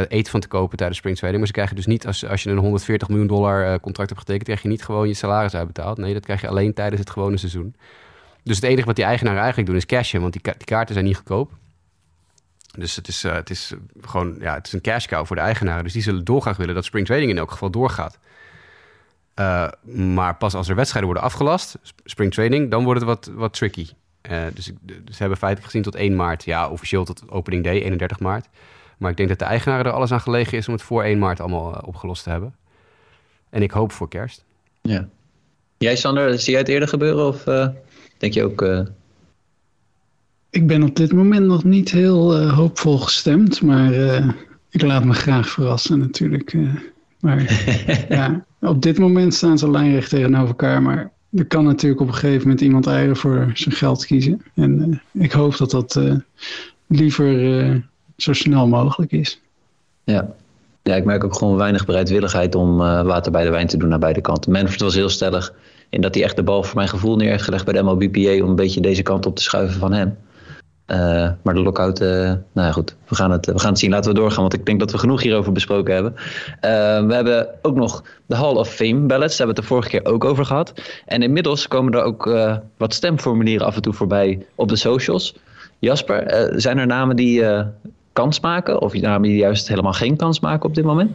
eten 0.07 0.31
van 0.31 0.39
te 0.39 0.47
kopen 0.47 0.77
tijdens 0.77 0.97
spring 0.99 1.15
training. 1.17 1.37
Maar 1.43 1.47
ze 1.47 1.53
krijgen 1.59 1.75
dus 1.75 1.85
niet, 1.85 2.07
als, 2.07 2.25
als 2.27 2.43
je 2.43 2.49
een 2.49 2.57
140 2.57 3.07
miljoen 3.07 3.27
dollar 3.27 3.79
contract 3.79 4.09
hebt 4.09 4.21
getekend, 4.21 4.43
krijg 4.45 4.61
je 4.61 4.67
niet 4.67 4.83
gewoon 4.83 5.07
je 5.07 5.13
salaris 5.13 5.55
uitbetaald. 5.55 5.97
Nee, 5.97 6.13
dat 6.13 6.23
krijg 6.23 6.41
je 6.41 6.47
alleen 6.47 6.73
tijdens 6.73 6.99
het 6.99 7.09
gewone 7.09 7.37
seizoen. 7.37 7.75
Dus 8.43 8.55
het 8.55 8.65
enige 8.65 8.85
wat 8.85 8.95
die 8.95 9.05
eigenaren 9.05 9.39
eigenlijk 9.39 9.67
doen 9.69 9.77
is 9.77 9.85
cashen, 9.85 10.21
want 10.21 10.33
die, 10.33 10.41
ka- 10.41 10.53
die 10.57 10.65
kaarten 10.65 10.93
zijn 10.93 11.05
niet 11.05 11.15
goedkoop. 11.15 11.51
Dus 12.77 12.95
het 12.95 13.07
is, 13.07 13.23
het 13.23 13.49
is 13.49 13.73
gewoon 14.01 14.35
ja, 14.39 14.53
het 14.53 14.67
is 14.67 14.73
een 14.73 14.81
cash 14.81 15.05
cow 15.05 15.25
voor 15.25 15.35
de 15.35 15.41
eigenaren. 15.41 15.83
Dus 15.83 15.93
die 15.93 16.01
zullen 16.01 16.23
dolgraag 16.23 16.57
willen 16.57 16.75
dat 16.75 16.85
spring 16.85 17.05
training 17.05 17.31
in 17.31 17.37
elk 17.37 17.51
geval 17.51 17.69
doorgaat. 17.69 18.17
Maar 19.93 20.35
pas 20.37 20.53
als 20.55 20.69
er 20.69 20.75
wedstrijden 20.75 21.11
worden 21.11 21.29
afgelast, 21.29 21.75
sp- 21.81 21.99
spring 22.03 22.33
training, 22.33 22.71
dan 22.71 22.83
wordt 22.83 22.99
het 22.99 23.09
wat, 23.09 23.29
wat 23.33 23.53
tricky. 23.53 23.87
Eh, 24.21 24.41
dus, 24.53 24.67
ik- 24.69 24.77
dus 24.81 24.95
ze 25.15 25.17
hebben 25.19 25.37
feitelijk 25.37 25.71
gezien 25.71 25.83
tot 25.91 25.95
1 25.95 26.15
maart. 26.15 26.43
Ja, 26.45 26.69
officieel 26.69 27.05
tot 27.05 27.23
opening 27.29 27.63
day, 27.63 27.81
31 27.83 28.19
maart. 28.19 28.47
Maar 28.97 29.11
ik 29.11 29.17
denk 29.17 29.29
dat 29.29 29.39
de 29.39 29.45
eigenaren 29.45 29.85
er 29.85 29.91
alles 29.91 30.11
aan 30.11 30.21
gelegen 30.21 30.57
is 30.57 30.67
om 30.67 30.73
het 30.73 30.83
voor 30.83 31.03
1 31.03 31.19
maart 31.19 31.39
allemaal 31.39 31.75
eh, 31.75 31.87
opgelost 31.87 32.23
te 32.23 32.29
hebben. 32.29 32.55
En 33.49 33.61
ik 33.61 33.71
hoop 33.71 33.91
voor 33.91 34.09
kerst. 34.09 34.43
Ja. 34.81 35.07
Jij, 35.77 35.95
Sander, 35.95 36.39
zie 36.39 36.51
jij 36.51 36.59
het 36.61 36.69
eerder 36.69 36.87
gebeuren? 36.87 37.27
Of 37.27 37.47
eh, 37.47 37.67
denk 38.17 38.33
je 38.33 38.43
ook... 38.43 38.61
eh, 38.61 38.81
Ik 40.49 40.67
ben 40.67 40.83
op 40.83 40.95
dit 40.95 41.11
moment 41.13 41.45
nog 41.45 41.63
niet 41.63 41.91
heel 41.91 42.37
eh, 42.37 42.53
hoopvol 42.53 42.97
gestemd, 42.97 43.61
maar 43.61 43.93
eh, 43.93 44.29
ik 44.69 44.81
laat 44.81 45.03
me 45.03 45.13
graag 45.13 45.49
verrassen 45.49 45.99
natuurlijk. 45.99 46.53
eh. 46.53 46.75
maar 47.19 47.65
ja, 48.09 48.45
op 48.61 48.81
dit 48.81 48.97
moment 48.99 49.33
staan 49.33 49.57
ze 49.57 49.71
lijnrecht 49.71 50.09
tegenover 50.09 50.47
elkaar, 50.47 50.81
maar 50.81 51.11
er 51.33 51.45
kan 51.45 51.63
natuurlijk 51.63 52.01
op 52.01 52.07
een 52.07 52.13
gegeven 52.13 52.41
moment 52.41 52.61
iemand 52.61 52.87
eieren 52.87 53.15
voor 53.15 53.51
zijn 53.53 53.75
geld 53.75 54.05
kiezen. 54.05 54.41
En 54.55 55.01
eh, 55.13 55.23
ik 55.23 55.31
hoop 55.31 55.57
dat 55.57 55.71
dat 55.71 55.95
eh, 55.95 56.15
liever 56.87 57.59
eh, 57.59 57.75
zo 58.17 58.33
snel 58.33 58.67
mogelijk 58.67 59.11
is. 59.11 59.41
Ja. 60.03 60.33
ja, 60.83 60.95
ik 60.95 61.05
merk 61.05 61.23
ook 61.23 61.35
gewoon 61.35 61.55
weinig 61.55 61.85
bereidwilligheid 61.85 62.55
om 62.55 62.77
water 62.77 63.31
bij 63.31 63.43
de 63.43 63.49
wijn 63.49 63.67
te 63.67 63.77
doen 63.77 63.89
naar 63.89 63.99
beide 63.99 64.21
kanten. 64.21 64.51
Manfred 64.51 64.81
was 64.81 64.95
heel 64.95 65.09
stellig 65.09 65.53
in 65.89 66.01
dat 66.01 66.15
hij 66.15 66.23
echt 66.23 66.35
de 66.35 66.43
bal 66.43 66.63
voor 66.63 66.75
mijn 66.75 66.89
gevoel 66.89 67.15
neer 67.15 67.29
heeft 67.29 67.43
gelegd 67.43 67.65
bij 67.65 67.73
de 67.73 67.83
MLBPA 67.83 68.43
om 68.43 68.49
een 68.49 68.55
beetje 68.55 68.81
deze 68.81 69.01
kant 69.01 69.25
op 69.25 69.35
te 69.35 69.43
schuiven 69.43 69.79
van 69.79 69.93
hem. 69.93 70.17
Eh, 70.89 71.29
maar 71.41 71.53
de 71.53 71.59
lockout, 71.59 71.99
eh, 71.99 72.07
nou 72.07 72.67
ja, 72.67 72.71
goed, 72.71 72.95
we 73.07 73.15
gaan, 73.15 73.31
het, 73.31 73.45
we 73.45 73.59
gaan 73.59 73.69
het 73.69 73.79
zien. 73.79 73.89
Laten 73.89 74.13
we 74.13 74.19
doorgaan, 74.19 74.41
want 74.41 74.53
ik 74.53 74.65
denk 74.65 74.79
dat 74.79 74.91
we 74.91 74.97
genoeg 74.97 75.21
hierover 75.21 75.51
besproken 75.51 75.93
hebben. 75.93 76.15
Eh, 76.59 77.05
we 77.05 77.13
hebben 77.13 77.47
ook 77.61 77.75
nog 77.75 78.03
de 78.25 78.35
Hall 78.35 78.55
of 78.55 78.69
Fame 78.69 78.99
ballots, 78.99 79.37
daar 79.37 79.47
hebben 79.47 79.47
we 79.47 79.47
het 79.47 79.55
de 79.55 79.63
vorige 79.63 79.89
keer 79.89 80.05
ook 80.05 80.23
over 80.23 80.45
gehad. 80.45 80.73
En 81.05 81.21
inmiddels 81.21 81.67
komen 81.67 81.93
er 81.93 82.03
ook 82.03 82.29
wat 82.77 82.93
stemformulieren 82.93 83.65
af 83.65 83.75
en 83.75 83.81
toe 83.81 83.93
voorbij 83.93 84.45
op 84.55 84.69
de 84.69 84.75
socials. 84.75 85.35
Jasper, 85.79 86.51
zijn 86.59 86.77
er 86.77 86.87
namen 86.87 87.15
die 87.15 87.43
kans 88.13 88.39
maken? 88.39 88.81
Of 88.81 88.93
namen 88.93 89.29
die 89.29 89.37
juist 89.37 89.67
helemaal 89.67 89.93
geen 89.93 90.15
kans 90.15 90.39
maken 90.39 90.69
op 90.69 90.75
dit 90.75 90.85
moment? 90.85 91.11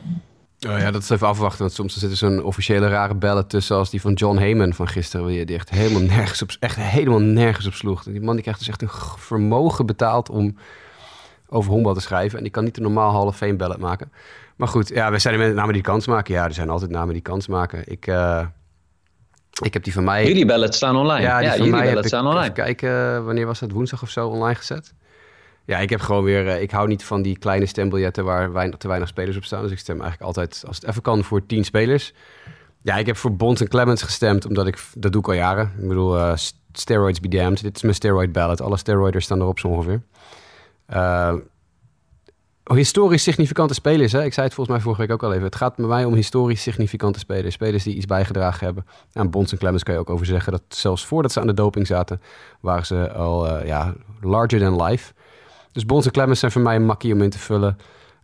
Oh 0.68 0.78
ja, 0.78 0.90
dat 0.90 1.02
is 1.02 1.10
even 1.10 1.26
afwachten. 1.26 1.60
Want 1.60 1.72
soms 1.72 1.98
zit 1.98 2.10
er 2.10 2.16
zo'n 2.16 2.42
officiële 2.42 2.88
rare 2.88 3.14
bellen 3.14 3.46
tussen... 3.46 3.76
als 3.76 3.90
die 3.90 4.00
van 4.00 4.12
John 4.12 4.36
Heyman 4.36 4.72
van 4.72 4.88
gisteren... 4.88 5.46
die 5.46 5.56
echt 5.56 5.70
helemaal 5.70 6.02
nergens 6.16 6.42
op, 6.42 6.50
echt 6.60 6.76
helemaal 6.76 7.20
nergens 7.20 7.66
op 7.66 7.72
sloeg. 7.72 8.02
Die 8.02 8.20
man 8.20 8.34
die 8.34 8.42
krijgt 8.42 8.60
dus 8.60 8.68
echt 8.68 8.82
een 8.82 8.90
vermogen 9.18 9.86
betaald... 9.86 10.30
om 10.30 10.56
over 11.48 11.70
honkbal 11.70 11.94
te 11.94 12.00
schrijven. 12.00 12.36
En 12.36 12.44
die 12.44 12.52
kan 12.52 12.64
niet 12.64 12.76
een 12.76 12.82
normaal 12.82 13.12
Hall 13.12 13.26
of 13.26 13.36
Fame 13.36 13.76
maken. 13.78 14.12
Maar 14.56 14.68
goed, 14.68 14.88
ja, 14.88 15.10
we 15.10 15.18
zijn 15.18 15.34
er 15.34 15.40
met 15.40 15.54
namen 15.54 15.72
die 15.72 15.82
kans 15.82 16.06
maken. 16.06 16.34
Ja, 16.34 16.44
er 16.44 16.54
zijn 16.54 16.70
altijd 16.70 16.90
namen 16.90 17.12
die 17.12 17.22
kans 17.22 17.46
maken. 17.46 17.82
Ik, 17.84 18.06
eh, 18.06 18.46
ik 19.62 19.72
heb 19.72 19.84
die 19.84 19.92
van 19.92 20.04
mij... 20.04 20.26
Jullie 20.26 20.46
ballots 20.46 20.76
staan 20.76 20.96
online. 20.96 21.22
Ja, 21.22 21.38
die 21.38 21.48
van 21.48 21.56
jullie 21.56 21.72
mij 21.72 21.88
heb 21.88 21.98
ik, 21.98 22.06
staan 22.06 22.26
online. 22.26 22.42
even 22.42 22.54
kijken, 22.54 23.24
wanneer 23.24 23.46
was 23.46 23.58
dat? 23.58 23.70
Woensdag 23.70 24.02
of 24.02 24.10
zo 24.10 24.28
online 24.28 24.54
gezet? 24.54 24.94
Ja, 25.64 25.78
ik 25.78 25.90
heb 25.90 26.00
gewoon 26.00 26.24
weer... 26.24 26.48
eh, 26.48 26.62
ik 26.62 26.70
hou 26.70 26.88
niet 26.88 27.04
van 27.04 27.22
die 27.22 27.38
kleine 27.38 27.66
stembiljetten 27.66 28.24
waar 28.24 28.70
te 28.78 28.88
weinig 28.88 29.08
spelers 29.08 29.36
op 29.36 29.44
staan. 29.44 29.62
Dus 29.62 29.70
ik 29.70 29.78
stem 29.78 30.00
eigenlijk 30.00 30.22
altijd, 30.22 30.64
als 30.66 30.76
het 30.76 30.88
even 30.88 31.02
kan, 31.02 31.24
voor 31.24 31.46
tien 31.46 31.64
spelers. 31.64 32.12
Ja, 32.82 32.96
ik 32.96 33.06
heb 33.06 33.16
voor 33.16 33.36
Bonds 33.36 33.60
en 33.60 33.68
Clemens 33.68 34.02
gestemd, 34.02 34.46
omdat 34.46 34.66
ik... 34.66 34.84
Dat 34.94 35.12
doe 35.12 35.20
ik 35.20 35.28
al 35.28 35.34
jaren. 35.34 35.72
Ik 35.78 35.88
bedoel, 35.88 36.18
eh, 36.18 36.32
steroids 36.72 37.20
be 37.20 37.28
damned. 37.28 37.62
Dit 37.62 37.76
is 37.76 37.82
mijn 37.82 37.94
steroid 37.94 38.32
ballot. 38.32 38.60
Alle 38.60 38.76
steroiders 38.76 39.24
staan 39.24 39.40
erop 39.40 39.58
zo 39.58 39.68
ongeveer. 39.68 40.02
Eh, 40.86 41.34
historisch 42.64 43.22
significante 43.22 43.74
spelers. 43.74 44.12
Hè? 44.12 44.24
Ik 44.24 44.32
zei 44.32 44.46
het 44.46 44.54
volgens 44.54 44.76
mij 44.76 44.84
vorige 44.84 45.00
week 45.00 45.12
ook 45.12 45.22
al 45.22 45.32
even. 45.32 45.44
Het 45.44 45.56
gaat 45.56 45.76
bij 45.76 45.86
mij 45.86 46.04
om 46.04 46.14
historisch 46.14 46.62
significante 46.62 47.18
spelers. 47.18 47.54
Spelers 47.54 47.82
die 47.84 47.94
iets 47.94 48.06
bijgedragen 48.06 48.64
hebben. 48.64 48.86
Aan 49.12 49.30
Bonds 49.30 49.52
en 49.52 49.58
Clemens 49.58 49.82
kan 49.82 49.94
je 49.94 50.00
ook 50.00 50.10
over 50.10 50.26
zeggen 50.26 50.52
dat 50.52 50.62
zelfs 50.68 51.06
voordat 51.06 51.32
ze 51.32 51.40
aan 51.40 51.46
de 51.46 51.54
doping 51.54 51.86
zaten, 51.86 52.20
waren 52.60 52.86
ze 52.86 53.12
al 53.12 53.64
ja, 53.64 53.94
larger 54.20 54.60
than 54.60 54.82
life. 54.82 55.12
Dus 55.74 55.86
Bonds 55.86 56.06
en 56.06 56.12
Clemens 56.12 56.40
zijn 56.40 56.52
voor 56.52 56.62
mij 56.62 56.76
een 56.76 56.84
makkie 56.84 57.12
om 57.12 57.22
in 57.22 57.30
te 57.30 57.38
vullen. 57.38 57.78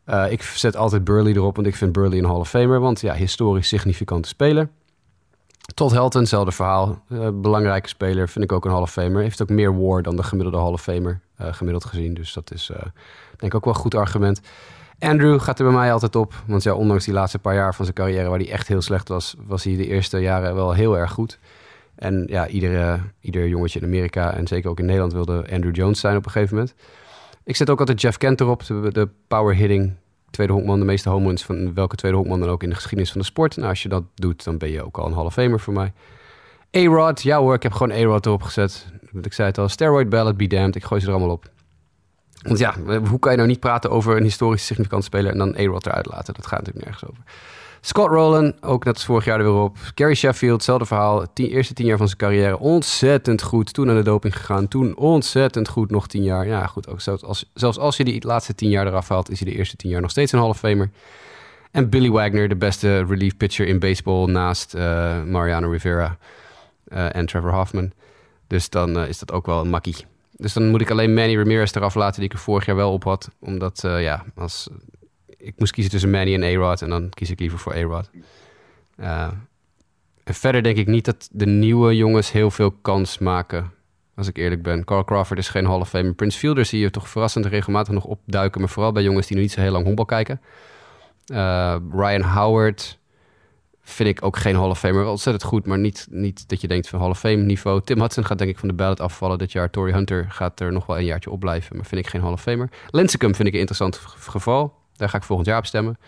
Uh, 0.07 0.33
ik 0.33 0.43
zet 0.43 0.77
altijd 0.77 1.05
Burley 1.05 1.33
erop, 1.33 1.57
want 1.57 1.67
ik 1.67 1.77
vind 1.77 1.93
Burley 1.93 2.19
een 2.19 2.25
Hall 2.25 2.39
of 2.39 2.49
Famer. 2.49 2.81
Want 2.81 3.01
ja, 3.01 3.15
historisch 3.15 3.69
significante 3.69 4.29
speler. 4.29 4.69
Tot 5.75 5.91
Helton, 5.91 6.21
hetzelfde 6.21 6.53
verhaal. 6.53 7.03
Uh, 7.09 7.29
belangrijke 7.33 7.89
speler, 7.89 8.29
vind 8.29 8.45
ik 8.45 8.53
ook 8.53 8.65
een 8.65 8.71
Hall 8.71 8.83
of 8.83 8.93
Famer. 8.93 9.23
Heeft 9.23 9.43
ook 9.43 9.49
meer 9.49 9.81
war 9.81 10.03
dan 10.03 10.17
de 10.17 10.23
gemiddelde 10.23 10.59
Hall 10.59 10.73
of 10.73 10.83
Famer, 10.83 11.21
uh, 11.41 11.53
gemiddeld 11.53 11.85
gezien. 11.85 12.15
Dus 12.15 12.33
dat 12.33 12.53
is 12.53 12.71
denk 13.37 13.53
ik 13.53 13.55
ook 13.55 13.65
wel 13.65 13.75
een 13.75 13.81
goed 13.81 13.95
argument. 13.95 14.41
Andrew 14.99 15.41
gaat 15.41 15.59
er 15.59 15.65
bij 15.65 15.75
mij 15.75 15.93
altijd 15.93 16.17
op. 16.17 16.35
Want 16.47 16.63
ja, 16.63 16.75
ondanks 16.75 17.05
die 17.05 17.15
laatste 17.15 17.39
paar 17.39 17.55
jaar 17.55 17.75
van 17.75 17.85
zijn 17.85 17.97
carrière... 17.97 18.29
waar 18.29 18.39
hij 18.39 18.51
echt 18.51 18.69
heel 18.69 18.83
slecht 18.83 19.09
was... 19.09 19.35
was 19.47 19.65
hij 19.65 19.77
de 19.77 19.87
eerste 19.87 20.19
jaren 20.19 20.55
wel 20.55 20.73
heel 20.73 20.99
erg 20.99 21.13
goed. 21.13 21.39
En 21.95 22.25
ja, 22.27 22.47
iedere, 22.49 23.01
ieder 23.21 23.49
jongetje 23.49 23.81
in 23.81 23.87
Amerika... 23.87 24.35
en 24.35 24.47
zeker 24.47 24.71
ook 24.71 24.79
in 24.79 24.85
Nederland 24.85 25.13
wilde 25.13 25.47
Andrew 25.53 25.77
Jones 25.77 26.01
zijn 26.01 26.17
op 26.17 26.25
een 26.25 26.31
gegeven 26.31 26.57
moment. 26.57 26.75
Ik 27.44 27.57
zet 27.57 27.70
ook 27.70 27.79
altijd 27.79 28.00
Jeff 28.00 28.16
Kent 28.16 28.40
erop. 28.40 28.66
De, 28.66 29.09
power 29.29 29.55
hitting 29.55 29.94
tweede 30.31 30.53
honkman. 30.53 30.79
De 30.79 30.85
meeste 30.85 31.09
home 31.09 31.38
van 31.38 31.74
welke 31.74 31.96
tweede 31.96 32.16
honkman 32.16 32.40
dan 32.40 32.48
ook 32.48 32.62
in 32.62 32.68
de 32.68 32.74
geschiedenis 32.74 33.11
van 33.11 33.20
de 33.20 33.26
sport. 33.26 33.57
Nou, 33.57 33.68
als 33.68 33.83
je 33.83 33.88
dat 33.88 34.05
doet, 34.14 34.44
dan 34.44 34.59
ben 34.59 34.70
je 34.70 34.85
ook 34.85 34.98
al 34.98 35.07
een 35.07 35.12
Hall 35.12 35.53
of 35.53 35.62
voor 35.62 35.74
mij. 35.74 35.92
A-Rod, 36.76 37.22
ja 37.22 37.38
hoor, 37.38 37.55
ik 37.55 37.62
heb 37.62 37.72
gewoon 37.72 37.98
A-Rod 37.98 38.26
erop 38.26 38.42
gezet. 38.42 38.87
Ik 39.22 39.33
zei 39.33 39.48
het 39.48 39.59
al, 39.59 39.68
steroid 39.68 40.09
ballot, 40.09 40.37
be 40.37 40.46
damned. 40.46 40.76
Ik 40.76 40.85
gooi 40.85 41.00
ze 41.00 41.07
er 41.07 41.12
allemaal 41.12 41.33
op. 41.33 41.50
Want 42.42 42.59
ja, 42.59 42.74
hoe 43.09 43.18
kan 43.18 43.31
je 43.31 43.37
nou 43.37 43.48
niet 43.48 43.61
praten 43.61 43.90
over 43.90 44.16
een 44.16 44.22
historisch 44.22 44.66
significant 44.66 45.05
speler 45.05 45.33
en 45.33 45.38
dan 45.38 45.57
A-Rod 45.57 45.87
eruit 45.87 46.07
laten? 46.07 46.35
Dat 46.35 46.46
gaat 46.46 46.59
natuurlijk 46.59 46.85
nergens 46.85 47.11
over. 47.11 47.22
Scott 47.81 48.11
Rowland, 48.11 48.62
ook 48.62 48.85
net 48.85 48.95
als 48.95 49.05
vorig 49.05 49.25
jaar 49.25 49.38
er 49.38 49.45
weer 49.45 49.62
op. 49.62 49.77
Gary 49.95 50.14
Sheffield, 50.14 50.53
hetzelfde 50.53 50.87
verhaal. 50.87 51.33
Tien, 51.33 51.49
eerste 51.49 51.75
tien 51.75 51.87
jaar 51.87 51.97
van 51.97 52.07
zijn 52.07 52.19
carrière, 52.19 52.59
ontzettend 52.59 53.43
goed. 53.43 53.73
Toen 53.73 53.88
aan 53.88 53.97
de 53.97 54.03
doping 54.03 54.37
gegaan, 54.37 54.69
toen 54.69 54.97
ontzettend 54.97 55.69
goed, 55.69 55.90
nog 55.90 56.07
tien 56.07 56.23
jaar. 56.23 56.47
Ja, 56.47 56.66
goed, 56.66 56.88
ook 56.88 57.01
zelfs 57.01 57.25
als, 57.25 57.51
zelfs 57.55 57.79
als 57.79 57.97
je 57.97 58.05
die 58.05 58.27
laatste 58.27 58.55
tien 58.55 58.71
jaar 58.71 58.87
eraf 58.87 59.09
haalt, 59.09 59.31
is 59.31 59.40
hij 59.40 59.51
de 59.51 59.57
eerste 59.57 59.77
tien 59.77 59.90
jaar 59.90 60.01
nog 60.01 60.11
steeds 60.11 60.33
een 60.33 60.38
Hall 60.38 60.49
of 60.49 60.59
Famer. 60.59 60.90
En 61.71 61.88
Billy 61.88 62.11
Wagner, 62.11 62.49
de 62.49 62.57
beste 62.57 63.05
relief 63.05 63.37
pitcher 63.37 63.66
in 63.66 63.79
baseball 63.79 64.27
naast 64.27 64.75
uh, 64.75 65.23
Mariano 65.23 65.71
Rivera 65.71 66.16
uh, 66.88 67.14
en 67.16 67.27
Trevor 67.27 67.53
Hoffman. 67.53 67.93
Dus 68.47 68.71
dan 68.71 68.97
uh, 68.97 69.09
is 69.09 69.19
dat 69.19 69.33
ook 69.33 69.47
wel 69.47 69.61
een 69.61 69.71
makkie. 69.71 69.97
Dus 70.37 70.53
dan 70.53 70.69
moet 70.69 70.81
ik 70.81 70.90
alleen 70.90 71.14
Manny 71.14 71.37
Ramirez 71.37 71.75
eraf 71.75 71.95
laten, 71.95 72.21
die 72.21 72.29
ik 72.29 72.33
er 72.33 72.43
vorig 72.43 72.66
jaar 72.66 72.77
wel 72.77 72.93
op 72.93 73.05
had. 73.05 73.31
Omdat, 73.38 73.81
ja, 73.83 74.25
als, 74.37 74.69
ik 75.40 75.55
moest 75.57 75.72
kiezen 75.72 75.92
tussen 75.92 76.11
Manny 76.11 76.35
en 76.35 76.42
A-Rod. 76.42 76.83
En 76.83 76.88
dan 76.88 77.09
kies 77.09 77.31
ik 77.31 77.40
liever 77.40 77.59
voor 77.59 77.74
A-Rod. 77.74 78.11
Uh, 78.96 79.31
en 80.24 80.35
verder 80.35 80.62
denk 80.62 80.76
ik 80.76 80.87
niet 80.87 81.05
dat 81.05 81.29
de 81.33 81.46
nieuwe 81.46 81.96
jongens 81.96 82.33
heel 82.33 82.50
veel 82.50 82.70
kans 82.70 83.18
maken. 83.18 83.70
Als 84.14 84.29
ik 84.29 84.37
eerlijk 84.37 84.62
ben. 84.62 84.85
Carl 84.85 85.05
Crawford 85.05 85.38
is 85.38 85.48
geen 85.48 85.66
Hall 85.66 85.81
of 85.81 85.88
Fame. 85.88 86.12
Prince 86.12 86.38
Fielder 86.38 86.64
zie 86.64 86.81
je 86.81 86.90
toch 86.90 87.09
verrassend 87.09 87.46
regelmatig 87.46 87.94
nog 87.94 88.05
opduiken. 88.05 88.61
Maar 88.61 88.70
vooral 88.70 88.92
bij 88.92 89.03
jongens 89.03 89.26
die 89.26 89.37
nog 89.37 89.44
niet 89.44 89.55
zo 89.55 89.61
heel 89.61 89.72
lang 89.72 89.85
honkbal 89.85 90.05
kijken. 90.05 90.40
Uh, 91.33 91.76
Ryan 91.92 92.22
Howard 92.22 92.98
vind 93.83 94.09
ik 94.09 94.24
ook 94.24 94.37
geen 94.37 94.57
Hall 94.57 94.68
of 94.68 94.79
Famer. 94.79 95.07
Ontzettend 95.07 95.44
goed, 95.44 95.66
maar 95.66 95.79
niet, 95.79 96.07
niet 96.11 96.48
dat 96.48 96.61
je 96.61 96.68
denkt 96.68 96.88
van 96.88 97.00
Hall 97.00 97.11
of 97.11 97.18
Fame 97.18 97.37
niveau. 97.37 97.81
Tim 97.85 98.00
Hudson 98.00 98.24
gaat 98.24 98.38
denk 98.38 98.50
ik 98.50 98.59
van 98.59 98.68
de 98.68 98.74
ballot 98.74 99.00
afvallen 99.00 99.38
dit 99.38 99.53
jaar. 99.53 99.70
Tory 99.70 99.92
Hunter 99.92 100.26
gaat 100.31 100.61
er 100.61 100.72
nog 100.72 100.87
wel 100.87 100.98
een 100.98 101.05
jaartje 101.05 101.31
op 101.31 101.40
blijven, 101.40 101.76
maar 101.76 101.87
vind 101.87 102.00
ik 102.00 102.11
geen 102.11 102.20
Hall 102.20 102.33
of 102.33 102.42
Famer. 102.42 102.70
Lincecum 102.90 103.35
vind 103.35 103.48
ik 103.48 103.55
een 103.55 103.61
interessant 103.61 103.96
geval. 103.96 104.80
Daar 105.01 105.09
ga 105.09 105.17
ik 105.17 105.23
volgend 105.23 105.49
jaar 105.49 105.59
op 105.59 105.67
stemmen. 105.67 105.99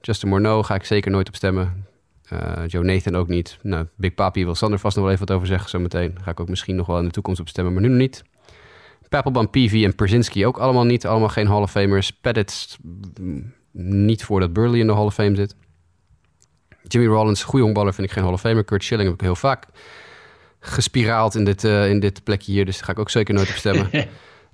Justin 0.00 0.28
Morneau 0.28 0.64
ga 0.64 0.74
ik 0.74 0.84
zeker 0.84 1.10
nooit 1.10 1.28
op 1.28 1.34
stemmen. 1.34 1.86
Uh, 2.32 2.66
Joe 2.66 2.84
Nathan 2.84 3.16
ook 3.16 3.28
niet. 3.28 3.58
Nou, 3.62 3.86
Big 3.96 4.14
Papi 4.14 4.44
wil 4.44 4.54
Sander 4.54 4.78
vast 4.78 4.96
nog 4.96 5.04
wel 5.04 5.14
even 5.14 5.26
wat 5.26 5.36
over 5.36 5.48
zeggen 5.48 5.70
zometeen. 5.70 6.18
Ga 6.22 6.30
ik 6.30 6.40
ook 6.40 6.48
misschien 6.48 6.76
nog 6.76 6.86
wel 6.86 6.98
in 6.98 7.04
de 7.04 7.10
toekomst 7.10 7.40
op 7.40 7.48
stemmen, 7.48 7.72
maar 7.72 7.82
nu 7.82 7.88
nog 7.88 7.98
niet. 7.98 8.22
Papelbon, 9.08 9.50
Peavy 9.50 9.84
en 9.84 9.94
Perzinski 9.94 10.46
ook 10.46 10.58
allemaal 10.58 10.84
niet. 10.84 11.06
Allemaal 11.06 11.28
geen 11.28 11.46
Hall 11.46 11.62
of 11.62 11.70
Famers. 11.70 12.10
Pettit 12.10 12.78
mm, 13.20 13.52
niet 13.72 14.24
voordat 14.24 14.52
Burley 14.52 14.78
in 14.78 14.86
de 14.86 14.92
Hall 14.92 15.04
of 15.04 15.14
Fame 15.14 15.34
zit. 15.34 15.56
Jimmy 16.82 17.08
Rollins, 17.08 17.42
goede 17.42 17.64
honkballer, 17.64 17.94
vind 17.94 18.06
ik 18.06 18.12
geen 18.12 18.24
Hall 18.24 18.32
of 18.32 18.40
Famer. 18.40 18.64
Kurt 18.64 18.84
Schilling 18.84 19.08
heb 19.08 19.18
ik 19.18 19.24
heel 19.24 19.36
vaak 19.36 19.66
gespiraald 20.60 21.34
in 21.34 21.44
dit, 21.44 21.64
uh, 21.64 21.90
in 21.90 22.00
dit 22.00 22.24
plekje 22.24 22.52
hier. 22.52 22.64
Dus 22.64 22.76
daar 22.76 22.84
ga 22.84 22.92
ik 22.92 22.98
ook 22.98 23.10
zeker 23.10 23.34
nooit 23.34 23.48
op 23.48 23.54
stemmen. 23.54 23.90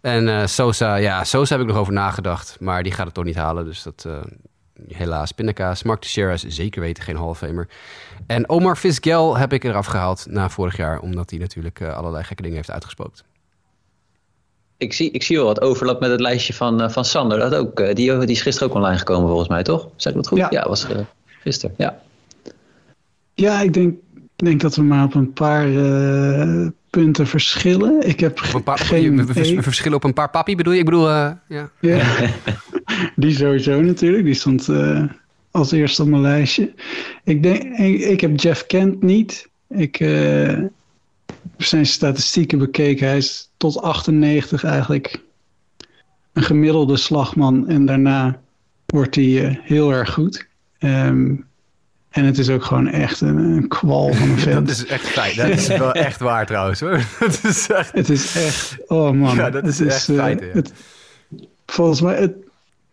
en 0.04 0.26
uh, 0.26 0.46
Sosa, 0.46 0.94
ja, 0.94 1.24
Sosa 1.24 1.54
heb 1.54 1.62
ik 1.62 1.70
nog 1.70 1.80
over 1.80 1.92
nagedacht. 1.92 2.56
Maar 2.60 2.82
die 2.82 2.92
gaat 2.92 3.06
het 3.06 3.14
toch 3.14 3.24
niet 3.24 3.34
halen. 3.34 3.64
Dus 3.64 3.82
dat, 3.82 4.04
uh, 4.06 4.16
helaas. 4.88 5.32
Pindakaas, 5.32 5.82
Mark 5.82 6.00
Teixeira 6.00 6.32
is 6.32 6.46
zeker 6.46 6.80
weten 6.80 7.02
geen 7.02 7.16
Hall 7.16 7.28
of 7.28 7.38
Famer. 7.38 7.68
En 8.26 8.48
Omar 8.48 8.76
Vizgel 8.76 9.36
heb 9.36 9.52
ik 9.52 9.64
eraf 9.64 9.86
gehaald 9.86 10.26
na 10.28 10.48
vorig 10.48 10.76
jaar. 10.76 11.00
Omdat 11.00 11.30
hij 11.30 11.38
natuurlijk 11.38 11.82
allerlei 11.82 12.24
gekke 12.24 12.42
dingen 12.42 12.56
heeft 12.56 12.70
uitgespookt. 12.70 13.24
Ik 14.76 14.92
zie, 14.92 15.10
ik 15.10 15.22
zie 15.22 15.36
wel 15.36 15.46
wat 15.46 15.60
overlap 15.60 16.00
met 16.00 16.10
het 16.10 16.20
lijstje 16.20 16.54
van, 16.54 16.90
van 16.90 17.04
Sander. 17.04 17.38
Dat 17.38 17.54
ook, 17.54 17.76
die, 17.76 18.18
die 18.18 18.26
is 18.26 18.42
gisteren 18.42 18.68
ook 18.68 18.74
online 18.74 18.98
gekomen 18.98 19.28
volgens 19.28 19.48
mij, 19.48 19.62
toch? 19.62 19.88
Zeg 19.96 20.12
ik 20.12 20.18
dat 20.18 20.28
goed? 20.28 20.38
Ja, 20.38 20.46
ja 20.50 20.68
was 20.68 20.86
gisteren. 21.42 21.74
Ja. 21.78 22.00
Ja, 23.34 23.60
ik 23.60 23.72
denk, 23.72 23.98
denk 24.36 24.60
dat 24.60 24.76
we 24.76 24.82
maar 24.82 25.04
op 25.04 25.14
een 25.14 25.32
paar 25.32 25.68
uh, 25.68 26.68
punten 26.94 27.26
verschillen. 27.26 28.06
Ik 28.08 28.20
heb 28.20 28.40
een 28.54 28.62
paar, 28.62 28.78
geen... 28.78 29.26
We 29.26 29.62
verschillen 29.62 29.96
op 29.96 30.04
een 30.04 30.12
paar 30.12 30.30
papi, 30.30 30.56
bedoel 30.56 30.72
je? 30.72 30.78
Ik 30.78 30.84
bedoel, 30.84 31.08
uh, 31.08 31.30
ja. 31.48 31.70
ja. 31.80 32.02
die 33.16 33.34
sowieso 33.34 33.80
natuurlijk. 33.80 34.24
Die 34.24 34.34
stond 34.34 34.68
uh, 34.68 35.04
als 35.50 35.72
eerste 35.72 36.02
op 36.02 36.08
mijn 36.08 36.22
lijstje. 36.22 36.72
Ik, 37.24 37.42
denk, 37.42 37.62
ik, 37.78 38.00
ik 38.00 38.20
heb 38.20 38.40
Jeff 38.40 38.66
Kent 38.66 39.02
niet. 39.02 39.48
Ik 39.68 39.96
heb 39.96 40.70
zijn 41.56 41.86
statistieken 41.86 42.58
bekeken. 42.58 43.06
Hij 43.06 43.16
is 43.16 43.50
tot 43.56 43.82
98 43.82 44.64
eigenlijk 44.64 45.20
een 46.32 46.42
gemiddelde 46.42 46.96
slagman. 46.96 47.68
En 47.68 47.86
daarna 47.86 48.40
wordt 48.86 49.14
hij 49.14 49.60
heel 49.62 49.92
erg 49.92 50.12
goed. 50.12 50.46
Um, 50.78 51.46
en 52.14 52.24
het 52.24 52.38
is 52.38 52.48
ook 52.48 52.64
gewoon 52.64 52.88
echt 52.88 53.20
een, 53.20 53.36
een 53.36 53.68
kwal 53.68 54.12
van 54.12 54.28
een 54.30 54.38
vent. 54.48 54.66
dat 54.66 54.76
is 54.76 54.86
echt 54.86 55.06
feit. 55.06 55.36
Dat 55.36 55.48
is 55.48 55.66
wel 55.66 55.92
echt 55.92 56.20
waar 56.20 56.46
trouwens 56.46 56.80
hoor. 56.80 57.00
Dat 57.20 57.40
is 57.42 57.68
echt... 57.70 57.92
Het 57.92 58.08
is 58.08 58.36
echt... 58.36 58.76
Oh 58.86 59.10
man. 59.10 59.36
Ja, 59.36 59.50
dat 59.50 59.66
is 59.66 59.78
het 59.78 59.88
echt 59.88 60.08
is, 60.08 60.16
feit. 60.16 60.40
Ja. 60.40 60.46
Het, 60.52 60.72
volgens 61.66 62.00
mij... 62.00 62.16
Het, 62.16 62.32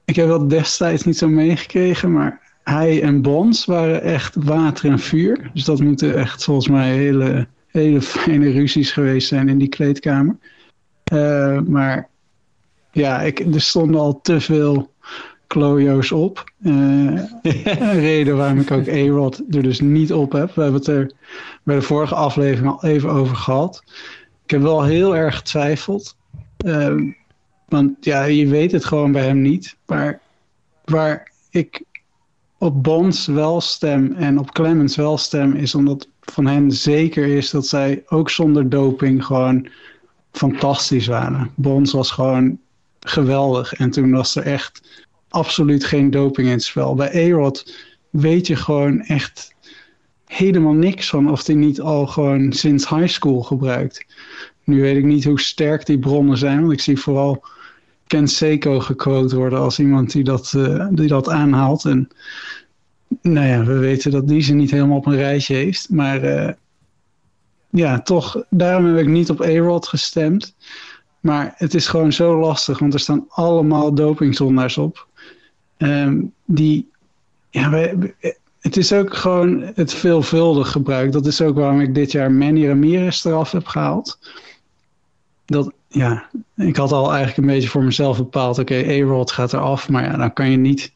ik 0.06 0.16
heb 0.16 0.28
dat 0.28 0.50
destijds 0.50 1.04
niet 1.04 1.18
zo 1.18 1.28
meegekregen, 1.28 2.12
maar 2.12 2.42
hij 2.64 3.02
en 3.02 3.22
Bons 3.22 3.66
waren 3.66 4.02
echt 4.02 4.36
water 4.36 4.90
en 4.90 5.00
vuur. 5.00 5.50
Dus 5.54 5.64
dat 5.64 5.80
moeten 5.80 6.16
echt 6.16 6.44
volgens 6.44 6.68
mij 6.68 6.92
hele, 6.92 7.48
hele 7.68 8.02
fijne 8.12 8.52
ruzies 8.52 8.92
geweest 8.92 9.28
zijn 9.28 9.50
in 9.50 9.58
die 9.58 9.70
kleedkamer. 9.70 10.38
Uh, 11.14 11.60
maar 11.60 12.10
ja, 12.92 13.22
ik, 13.22 13.40
er 13.40 13.62
stonden 13.62 14.00
al 14.00 14.22
te 14.22 14.40
veel 14.40 14.92
klojo's 15.52 16.12
op. 16.12 16.52
Uh, 16.62 16.74
een 17.44 18.00
reden 18.00 18.38
waarom 18.38 18.60
ik 18.60 18.72
ook 18.72 18.88
A-Rod 18.88 19.44
er 19.50 19.64
dus 19.64 19.80
niet 19.80 20.14
op 20.14 20.32
heb. 20.32 20.56
We 20.56 20.62
hebben 20.62 20.80
het 20.80 20.90
er 20.90 21.12
bij 21.64 21.76
de 21.76 21.82
vorige 21.82 22.16
aflevering 22.16 22.72
al 22.72 22.84
even 22.84 23.10
over 23.10 23.36
gehad. 23.36 23.84
Ik 24.44 24.52
heb 24.52 24.62
wel 24.62 24.84
heel 24.84 25.16
erg 25.16 25.36
getwijfeld. 25.36 26.16
Uh, 26.66 27.14
want 27.68 27.92
ja, 28.00 28.24
je 28.24 28.48
weet 28.48 28.72
het 28.72 28.86
gewoon 28.86 29.12
bij 29.12 29.26
hem 29.26 29.42
niet. 29.42 29.78
Maar 29.86 30.20
waar 30.86 31.32
ik 31.50 31.84
op 32.58 32.84
Bonds 32.84 33.26
wel 33.26 33.62
stem 33.62 34.14
en 34.14 34.40
op 34.40 34.52
Clemens 34.52 34.96
wel 34.96 35.18
stem... 35.18 35.56
is 35.56 35.76
omdat 35.76 36.08
van 36.22 36.46
hen 36.46 36.72
zeker 36.72 37.28
is 37.28 37.50
dat 37.50 37.68
zij 37.68 38.04
ook 38.08 38.30
zonder 38.30 38.70
doping 38.70 39.26
gewoon 39.26 39.68
fantastisch 40.32 41.08
waren. 41.08 41.52
Bonds 41.56 41.92
was 41.92 42.12
gewoon 42.12 42.60
geweldig. 43.00 43.74
En 43.74 43.92
toen 43.92 44.12
was 44.12 44.36
er 44.36 44.44
echt 44.44 44.82
absoluut 45.32 45.84
geen 45.84 46.12
doping 46.12 46.48
in 46.48 46.54
het 46.54 46.64
spel. 46.64 46.96
Bij 46.96 47.32
A-Rod 47.32 47.74
weet 48.10 48.48
je 48.48 48.56
gewoon 48.56 49.02
echt 49.02 49.56
helemaal 50.26 50.74
niks 50.74 51.10
van 51.10 51.32
of 51.32 51.46
hij 51.46 51.56
niet 51.56 51.82
al 51.82 52.08
gewoon 52.08 52.54
sinds 52.54 52.90
high 52.90 53.08
school 53.08 53.42
gebruikt. 53.42 54.06
Nu 54.64 54.82
weet 54.82 54.98
ik 54.98 55.04
niet 55.04 55.24
hoe 55.24 55.40
sterk 55.40 55.86
die 55.86 56.00
bronnen 56.00 56.38
zijn, 56.38 56.60
want 56.62 56.72
ik 56.72 56.82
zie 56.82 57.00
vooral 57.00 57.44
Ken 58.08 58.28
Seiko 58.28 58.80
gequote 58.80 59.36
worden 59.36 59.60
als 59.60 59.80
iemand 59.80 60.12
die 60.12 60.24
dat, 60.24 60.54
uh, 60.56 60.88
die 60.92 61.08
dat 61.08 61.30
aanhaalt. 61.30 61.86
En 61.86 62.10
nou 63.22 63.48
ja, 63.48 63.64
we 63.64 63.78
weten 63.78 64.12
dat 64.12 64.28
die 64.28 64.42
ze 64.42 64.54
niet 64.54 64.72
helemaal 64.72 64.98
op 64.98 65.06
een 65.06 65.16
rijtje 65.16 65.56
heeft. 65.56 65.90
Maar 65.90 66.24
uh, 66.24 66.50
ja, 67.70 68.02
toch, 68.02 68.44
daarom 68.50 68.86
heb 68.86 68.98
ik 68.98 69.08
niet 69.08 69.30
op 69.30 69.42
A-Rod 69.42 69.88
gestemd. 69.88 70.56
Maar 71.20 71.54
het 71.56 71.74
is 71.74 71.88
gewoon 71.88 72.14
zo 72.14 72.40
lastig, 72.40 72.80
want 72.80 72.94
er 72.94 73.00
staan 73.00 73.26
allemaal 73.30 73.94
dopingzondaars 73.94 74.78
op. 74.78 75.08
Um, 75.82 76.34
die, 76.46 76.90
ja, 77.50 77.70
wij, 77.70 78.14
het 78.60 78.78
is 78.78 78.94
ook 78.94 79.16
gewoon 79.16 79.72
het 79.76 79.94
veelvuldig 79.94 80.72
gebruik. 80.72 81.12
Dat 81.12 81.26
is 81.26 81.42
ook 81.42 81.56
waarom 81.56 81.80
ik 81.80 81.96
dit 81.96 82.12
jaar 82.12 82.32
Manny 82.32 82.68
Ramirez 82.68 83.26
eraf 83.26 83.52
heb 83.52 83.68
gehaald. 83.68 84.20
Dat, 85.46 85.72
ja, 85.88 86.30
ik 86.56 86.76
had 86.76 86.92
al 86.92 87.08
eigenlijk 87.08 87.38
een 87.38 87.54
beetje 87.54 87.70
voor 87.70 87.84
mezelf 87.84 88.18
bepaald, 88.18 88.60
oké, 88.60 88.74
okay, 88.74 89.02
A-Rod 89.02 89.32
gaat 89.32 89.54
eraf. 89.54 89.90
Maar 89.90 90.04
ja, 90.04 90.18
dan 90.18 90.34
kan 90.34 90.52
je 90.52 90.58
niet 90.58 90.94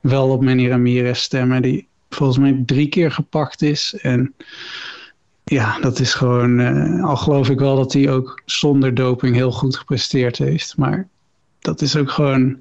wel 0.00 0.28
op 0.28 0.44
Manny 0.44 0.68
Ramirez 0.68 1.20
stemmen, 1.20 1.62
die 1.62 1.86
volgens 2.10 2.38
mij 2.38 2.62
drie 2.66 2.88
keer 2.88 3.12
gepakt 3.12 3.62
is. 3.62 3.98
En 4.00 4.34
ja, 5.44 5.78
dat 5.80 5.98
is 5.98 6.14
gewoon, 6.14 6.60
uh, 6.60 7.04
al 7.04 7.16
geloof 7.16 7.48
ik 7.50 7.58
wel 7.58 7.76
dat 7.76 7.92
hij 7.92 8.10
ook 8.10 8.42
zonder 8.44 8.94
doping 8.94 9.34
heel 9.34 9.52
goed 9.52 9.76
gepresteerd 9.76 10.38
heeft. 10.38 10.76
Maar 10.76 11.08
dat 11.58 11.80
is 11.80 11.96
ook 11.96 12.10
gewoon 12.10 12.56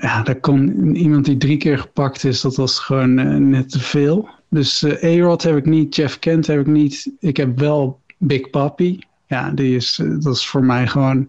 ja, 0.00 0.22
daar 0.22 0.40
kon 0.40 0.94
iemand 0.96 1.24
die 1.24 1.36
drie 1.36 1.56
keer 1.56 1.78
gepakt 1.78 2.24
is, 2.24 2.40
dat 2.40 2.56
was 2.56 2.78
gewoon 2.78 3.18
eh, 3.18 3.36
net 3.36 3.70
te 3.70 3.80
veel. 3.80 4.28
Dus 4.50 4.82
eh 4.82 5.20
A-Rod 5.20 5.42
heb 5.42 5.56
ik 5.56 5.66
niet, 5.66 5.96
Jeff 5.96 6.18
Kent 6.18 6.46
heb 6.46 6.60
ik 6.60 6.66
niet. 6.66 7.10
Ik 7.20 7.36
heb 7.36 7.58
wel 7.58 8.00
Big 8.18 8.50
Papi. 8.50 8.98
Ja, 9.26 9.50
die 9.50 9.76
is, 9.76 9.98
eh, 10.02 10.08
dat 10.18 10.36
is 10.36 10.46
voor 10.46 10.64
mij 10.64 10.86
gewoon, 10.86 11.26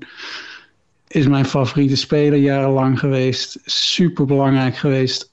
is 1.07 1.27
mijn 1.27 1.45
favoriete 1.45 1.95
speler 1.95 2.39
jarenlang 2.39 2.99
geweest. 2.99 3.59
Super 3.65 4.25
belangrijk 4.25 4.77
geweest 4.77 5.31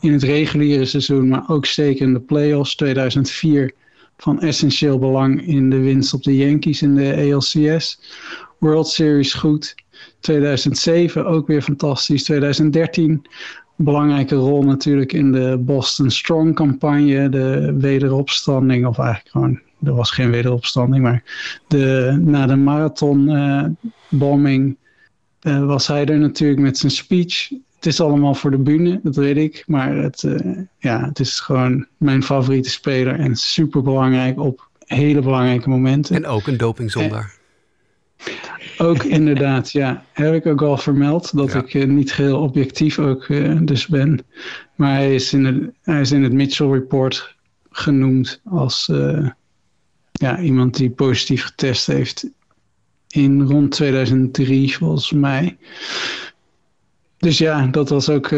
in 0.00 0.12
het 0.12 0.22
reguliere 0.22 0.84
seizoen, 0.84 1.28
maar 1.28 1.48
ook 1.48 1.66
zeker 1.66 2.06
in 2.06 2.12
de 2.12 2.20
playoffs 2.20 2.76
2004 2.76 3.74
van 4.16 4.40
essentieel 4.40 4.98
belang 4.98 5.46
in 5.46 5.70
de 5.70 5.78
winst 5.78 6.14
op 6.14 6.22
de 6.22 6.36
Yankees 6.36 6.82
in 6.82 6.94
de 6.94 7.32
ALCS. 7.32 8.00
World 8.58 8.88
Series 8.88 9.34
goed. 9.34 9.74
2007 10.24 11.26
ook 11.26 11.46
weer 11.46 11.62
fantastisch. 11.62 12.22
2013 12.22 13.26
belangrijke 13.76 14.34
rol 14.34 14.62
natuurlijk 14.62 15.12
in 15.12 15.32
de 15.32 15.56
Boston 15.60 16.10
Strong 16.10 16.54
campagne, 16.54 17.28
de 17.28 17.74
wederopstanding, 17.78 18.86
of 18.86 18.98
eigenlijk 18.98 19.30
gewoon, 19.30 19.60
er 19.84 19.94
was 19.94 20.10
geen 20.10 20.30
wederopstanding, 20.30 21.02
maar 21.02 21.22
de, 21.68 22.16
na 22.20 22.46
de 22.46 22.56
marathon 22.56 23.28
eh, 23.28 23.64
bombing 24.08 24.76
eh, 25.40 25.64
was 25.64 25.86
hij 25.86 26.06
er 26.06 26.18
natuurlijk 26.18 26.60
met 26.60 26.78
zijn 26.78 26.92
speech. 26.92 27.48
Het 27.74 27.86
is 27.86 28.00
allemaal 28.00 28.34
voor 28.34 28.50
de 28.50 28.58
bühne, 28.58 29.00
dat 29.02 29.16
weet 29.16 29.36
ik, 29.36 29.64
maar 29.66 29.96
het, 29.96 30.22
eh, 30.22 30.58
ja, 30.78 31.04
het 31.04 31.20
is 31.20 31.40
gewoon 31.40 31.86
mijn 31.96 32.22
favoriete 32.22 32.70
speler 32.70 33.18
en 33.18 33.36
super 33.36 33.82
belangrijk 33.82 34.40
op 34.40 34.68
hele 34.78 35.20
belangrijke 35.20 35.68
momenten. 35.68 36.16
En 36.16 36.26
ook 36.26 36.46
een 36.46 36.56
dopingzondaar. 36.56 37.34
Ook 38.78 39.02
inderdaad, 39.02 39.72
ja. 39.72 40.04
Heb 40.12 40.34
ik 40.34 40.46
ook 40.46 40.62
al 40.62 40.76
vermeld 40.76 41.36
dat 41.36 41.52
Ja. 41.52 41.58
ik 41.58 41.74
eh, 41.74 41.84
niet 41.84 42.12
geheel 42.12 42.40
objectief 42.40 42.98
ook 42.98 43.24
eh, 43.24 43.58
dus 43.62 43.86
ben. 43.86 44.26
Maar 44.74 44.94
hij 44.94 45.14
is 45.14 45.32
in 45.32 45.44
het, 45.44 45.70
hij 45.82 46.00
is 46.00 46.12
in 46.12 46.22
het 46.22 46.32
Mitchell 46.32 46.66
Report 46.66 47.36
genoemd 47.70 48.40
als 48.44 48.88
eh, 48.88 49.28
ja, 50.12 50.40
iemand 50.40 50.76
die 50.76 50.90
positief 50.90 51.44
getest 51.44 51.86
heeft 51.86 52.26
in 53.08 53.42
rond 53.42 53.70
2003 53.70 54.76
volgens 54.76 55.12
mij. 55.12 55.56
Dus 57.18 57.38
ja, 57.38 57.66
dat 57.66 57.88
was 57.88 58.08
ook... 58.08 58.30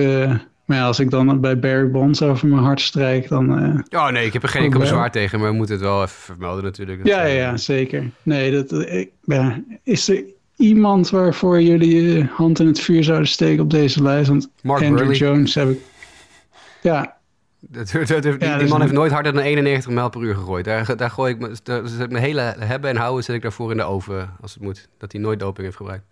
eh, 0.66 0.72
maar 0.72 0.76
ja, 0.76 0.86
als 0.86 0.98
ik 1.00 1.10
dan 1.10 1.40
bij 1.40 1.58
Barry 1.58 1.90
Bonds 1.90 2.22
over 2.22 2.48
mijn 2.48 2.62
hart 2.62 2.80
strijk, 2.80 3.28
dan... 3.28 3.58
eh, 3.90 4.00
Oh 4.00 4.08
nee, 4.10 4.26
ik 4.26 4.32
heb 4.32 4.42
er 4.42 4.48
geen 4.48 4.62
enkel 4.62 4.80
bezwaar 4.80 5.10
tegen, 5.10 5.40
maar 5.40 5.50
we 5.50 5.56
moeten 5.56 5.74
het 5.74 5.84
wel 5.84 6.02
even 6.02 6.08
vermelden 6.16 6.64
natuurlijk. 6.64 6.98
Dat, 6.98 7.06
Ja, 7.06 7.20
ja, 7.22 7.26
eh, 7.26 7.36
ja, 7.36 7.56
zeker. 7.56 8.10
Nee, 8.22 8.50
dat, 8.52 8.72
eh, 8.72 8.98
ik, 9.00 9.10
ja, 9.24 9.60
is 9.82 10.08
er 10.08 10.24
iemand 10.56 11.10
waarvoor 11.10 11.62
jullie 11.62 12.02
je 12.02 12.24
hand 12.24 12.60
in 12.60 12.66
het 12.66 12.80
vuur 12.80 13.04
zouden 13.04 13.28
steken 13.28 13.62
op 13.62 13.70
deze 13.70 14.02
lijst? 14.02 14.28
Want 14.28 14.48
Mark 14.62 14.82
Andrew 14.82 14.98
Burley. 14.98 15.16
Jones 15.16 15.54
heb 15.54 15.70
ik... 15.70 15.78
Ja, 16.82 17.14
Dat, 17.60 17.90
dat, 17.90 18.08
dat- 18.08 18.22
die, 18.22 18.36
Ja, 18.38 18.58
die 18.58 18.68
man 18.68 18.80
heeft 18.80 18.92
nooit 18.92 19.12
harder 19.12 19.32
dan 19.32 19.42
91 19.42 19.90
mijl 19.92 20.08
per 20.08 20.22
uur 20.22 20.34
gegooid. 20.34 20.64
Daar, 20.64 20.96
daar 20.96 21.10
gooi 21.10 21.32
ik 21.32 21.38
me- 21.40 21.54
daar 21.62 21.88
zet 21.88 22.00
ik 22.00 22.10
mijn 22.10 22.24
hele 22.24 22.54
hebben 22.58 22.90
en 22.90 22.96
houden 22.96 23.24
zet 23.24 23.34
ik 23.36 23.42
daarvoor 23.42 23.70
in 23.70 23.76
de 23.76 23.82
oven 23.82 24.30
als 24.40 24.54
het 24.54 24.62
moet. 24.62 24.88
Dat 24.98 25.12
hij 25.12 25.20
nooit 25.20 25.38
doping 25.40 25.64
heeft 25.64 25.76
gebruikt. 25.76 26.04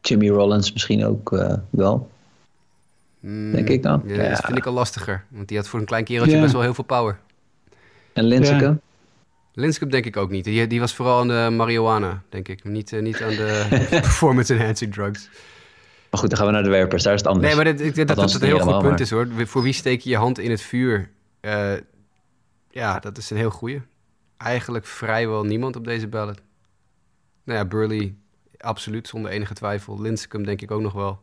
Jimmy 0.00 0.28
Rollins 0.28 0.72
misschien 0.72 1.04
ook 1.06 1.32
eh, 1.32 1.54
wel. 1.70 2.10
Mm, 3.26 3.52
Denk 3.52 3.68
ik 3.68 3.82
dan. 3.82 4.02
Ja, 4.06 4.28
Dat 4.28 4.44
vind 4.44 4.58
ik 4.58 4.66
al 4.66 4.72
lastiger. 4.72 5.24
Want 5.28 5.48
die 5.48 5.56
had 5.56 5.68
voor 5.68 5.80
een 5.80 5.86
klein 5.86 6.04
kereltje 6.04 6.34
Ja. 6.36 6.40
best 6.40 6.52
wel 6.52 6.62
heel 6.62 6.74
veel 6.74 6.84
power. 6.84 7.18
En? 8.12 8.28
Ja. 8.28 8.78
Linscup 9.52 9.90
denk 9.90 10.04
ik 10.04 10.16
ook 10.16 10.30
niet. 10.30 10.44
Die, 10.44 10.66
die 10.66 10.80
was 10.80 10.94
vooral 10.94 11.20
aan 11.20 11.28
de 11.28 11.48
marihuana, 11.56 12.22
denk 12.28 12.48
ik. 12.48 12.64
Niet, 12.64 12.92
eh, 12.92 13.02
niet 13.02 13.22
aan 13.22 13.28
de 13.30 13.66
performance 13.90 14.54
enhancing 14.54 14.92
drugs. 14.92 15.28
Maar 16.10 16.20
goed, 16.20 16.28
dan 16.28 16.38
gaan 16.38 16.46
we 16.46 16.52
naar 16.52 16.62
de 16.62 16.68
werpers. 16.68 17.02
Daar 17.02 17.12
is 17.14 17.18
het 17.20 17.28
anders. 17.28 17.46
Nee, 17.46 17.56
maar 17.56 17.64
dit, 17.64 17.80
ik 17.80 17.94
denk 17.94 18.08
dat 18.08 18.16
dat 18.16 18.34
een 18.34 18.42
heel 18.42 18.58
goed 18.58 18.82
punt 18.82 19.00
is 19.00 19.10
hoor. 19.10 19.28
Voor 19.36 19.62
wie 19.62 19.72
steek 19.72 20.00
je 20.00 20.10
je 20.10 20.16
hand 20.16 20.38
in 20.38 20.50
het 20.50 20.60
vuur? 20.60 21.10
Eh, 21.40 21.72
ja, 22.70 22.98
dat 22.98 23.18
is 23.18 23.30
een 23.30 23.36
heel 23.36 23.50
goeie. 23.50 23.80
Eigenlijk 24.36 24.86
vrijwel 24.86 25.44
niemand 25.44 25.76
op 25.76 25.84
deze 25.84 26.08
ballot. 26.08 26.40
Nou 27.44 27.58
ja, 27.58 27.64
Burley, 27.64 28.14
absoluut, 28.58 29.08
zonder 29.08 29.30
enige 29.30 29.54
twijfel. 29.54 30.00
Linscomb 30.00 30.44
denk 30.46 30.62
ik 30.62 30.70
ook 30.70 30.80
nog 30.82 30.92
wel. 30.92 31.20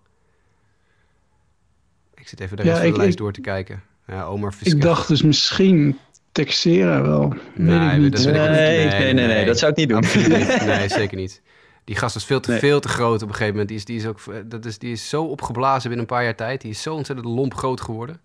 Ik 2.23 2.29
zit 2.29 2.39
even 2.39 2.57
de 2.57 2.63
Ja, 2.63 2.69
rest 2.69 2.81
van 2.81 2.87
de 2.89 2.93
ik- 2.95 3.01
lijst 3.01 3.13
ik- 3.13 3.19
door 3.19 3.33
te 3.33 3.41
kijken. 3.41 3.83
Ja, 4.07 4.25
Omar 4.25 4.53
ik 4.61 4.81
dacht 4.81 5.07
dus 5.07 5.21
misschien 5.21 5.97
Texera 6.31 7.01
wel. 7.01 7.29
Weet 7.29 7.39
Nee, 7.55 7.91
ik 7.95 7.97
niet. 8.01 8.11
dat 8.11 8.19
ik 8.21 8.25
niet. 8.27 8.35
Nee, 8.35 8.87
nee, 8.87 9.13
nee, 9.13 9.27
nee, 9.27 9.45
dat 9.45 9.59
zou 9.59 9.71
ik 9.71 9.77
niet 9.77 9.89
doen. 9.89 9.99
Niet. 9.99 10.63
Nee, 10.65 10.89
zeker 10.89 11.17
niet. 11.17 11.41
Die 11.83 11.95
gast 11.95 12.13
was 12.13 12.25
veel 12.25 12.39
te, 12.39 12.51
Nee. 12.51 12.59
veel 12.59 12.79
te 12.79 12.87
groot 12.87 13.21
op 13.21 13.27
een 13.27 13.33
gegeven 13.33 13.51
moment. 13.51 13.67
Die 13.69 13.77
is, 13.77 13.85
die, 13.85 13.97
is 13.97 14.05
ook, 14.05 14.49
dat 14.49 14.65
is, 14.65 14.77
die 14.77 14.91
is 14.91 15.09
zo 15.09 15.23
opgeblazen 15.23 15.81
binnen 15.89 15.99
een 15.99 16.15
paar 16.15 16.23
jaar 16.23 16.35
tijd. 16.35 16.61
Die 16.61 16.71
is 16.71 16.81
zo 16.81 16.95
ontzettend 16.95 17.27
lomp 17.27 17.53
groot 17.53 17.81
geworden. 17.81 18.15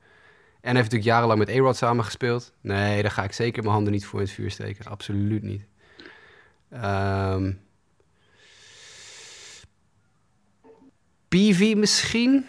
En 0.60 0.76
heeft 0.76 0.90
natuurlijk 0.90 1.04
jarenlang 1.04 1.38
met 1.38 1.48
A-Rod 1.50 1.76
samengespeeld. 1.76 2.52
Nee, 2.60 3.02
daar 3.02 3.10
ga 3.10 3.22
ik 3.24 3.32
zeker 3.32 3.62
mijn 3.62 3.74
handen 3.74 3.92
niet 3.92 4.06
voor 4.06 4.18
in 4.20 4.24
het 4.26 4.34
vuur 4.34 4.50
steken. 4.50 4.84
Absoluut 4.84 5.42
niet. 5.42 5.62
Ehm 6.70 7.50
PV 11.28 11.74
misschien? 11.76 12.44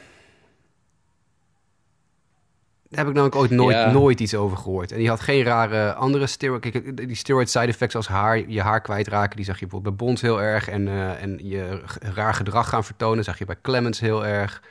Daar 2.90 3.00
heb 3.00 3.08
ik 3.08 3.14
namelijk 3.14 3.36
ooit 3.36 3.52
nooit, 3.52 3.76
Ja. 3.76 3.92
nooit 3.92 4.20
iets 4.20 4.36
over 4.36 4.58
gehoord. 4.58 4.92
En 4.92 4.98
die 4.98 5.10
had 5.10 5.20
geen 5.20 5.44
rare 5.44 5.94
andere 5.94 6.28
steroid... 6.28 6.62
Kijk, 6.62 6.98
die 7.08 7.16
steroid 7.16 7.50
side 7.50 7.66
effects 7.66 7.96
als 7.96 8.08
haar, 8.08 8.50
je 8.50 8.62
haar 8.62 8.82
kwijtraken... 8.82 9.36
die 9.36 9.46
zag 9.46 9.56
je 9.60 9.62
bijvoorbeeld 9.66 9.98
bij 9.98 10.06
Bonds 10.06 10.22
heel 10.22 10.42
erg. 10.42 10.68
En, 10.68 10.88
eh, 10.88 11.22
en 11.22 11.40
je 11.42 11.82
raar 12.00 12.34
gedrag 12.34 12.70
gaan 12.70 12.84
vertonen... 12.84 13.24
zag 13.24 13.38
je 13.40 13.46
bij 13.46 13.56
Clemens 13.62 14.00
heel 14.00 14.26
erg. 14.26 14.62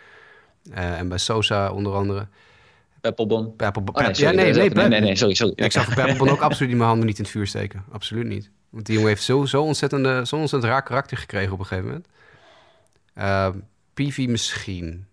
Eh, 0.72 0.98
en 0.98 1.08
bij 1.08 1.18
Sosa 1.18 1.70
onder 1.70 1.94
andere. 1.94 2.26
Peppelbon. 3.00 3.56
Peppel, 3.56 3.82
Oh, 3.92 4.02
nee, 4.02 4.10
ja, 4.14 4.30
nee, 4.30 4.52
nee, 4.52 4.70
nee, 4.70 4.88
nee, 4.88 5.00
nee, 5.00 5.16
sorry, 5.16 5.34
sorry. 5.34 5.52
Ik 5.56 5.72
zag 5.72 5.94
Peppelbon 5.94 6.28
ook 6.28 6.40
absoluut 6.40 6.68
niet 6.68 6.78
mijn 6.78 6.88
handen 6.88 7.06
niet 7.06 7.18
in 7.18 7.22
het 7.24 7.32
vuur 7.32 7.46
steken. 7.46 7.84
Absoluut 7.90 8.26
niet. 8.26 8.50
Want 8.70 8.86
die 8.86 8.94
jongen 8.94 9.10
heeft 9.10 9.22
zo, 9.22 9.44
zo, 9.44 9.62
ontzettend, 9.62 10.06
eh, 10.06 10.24
zo 10.24 10.36
ontzettend 10.36 10.72
raar 10.72 10.82
karakter 10.82 11.16
gekregen 11.16 11.52
op 11.52 11.58
een 11.58 11.66
gegeven 11.66 11.86
moment. 11.88 12.06
Uh, 13.18 13.48
Peavy 13.94 14.26
misschien. 14.26 15.06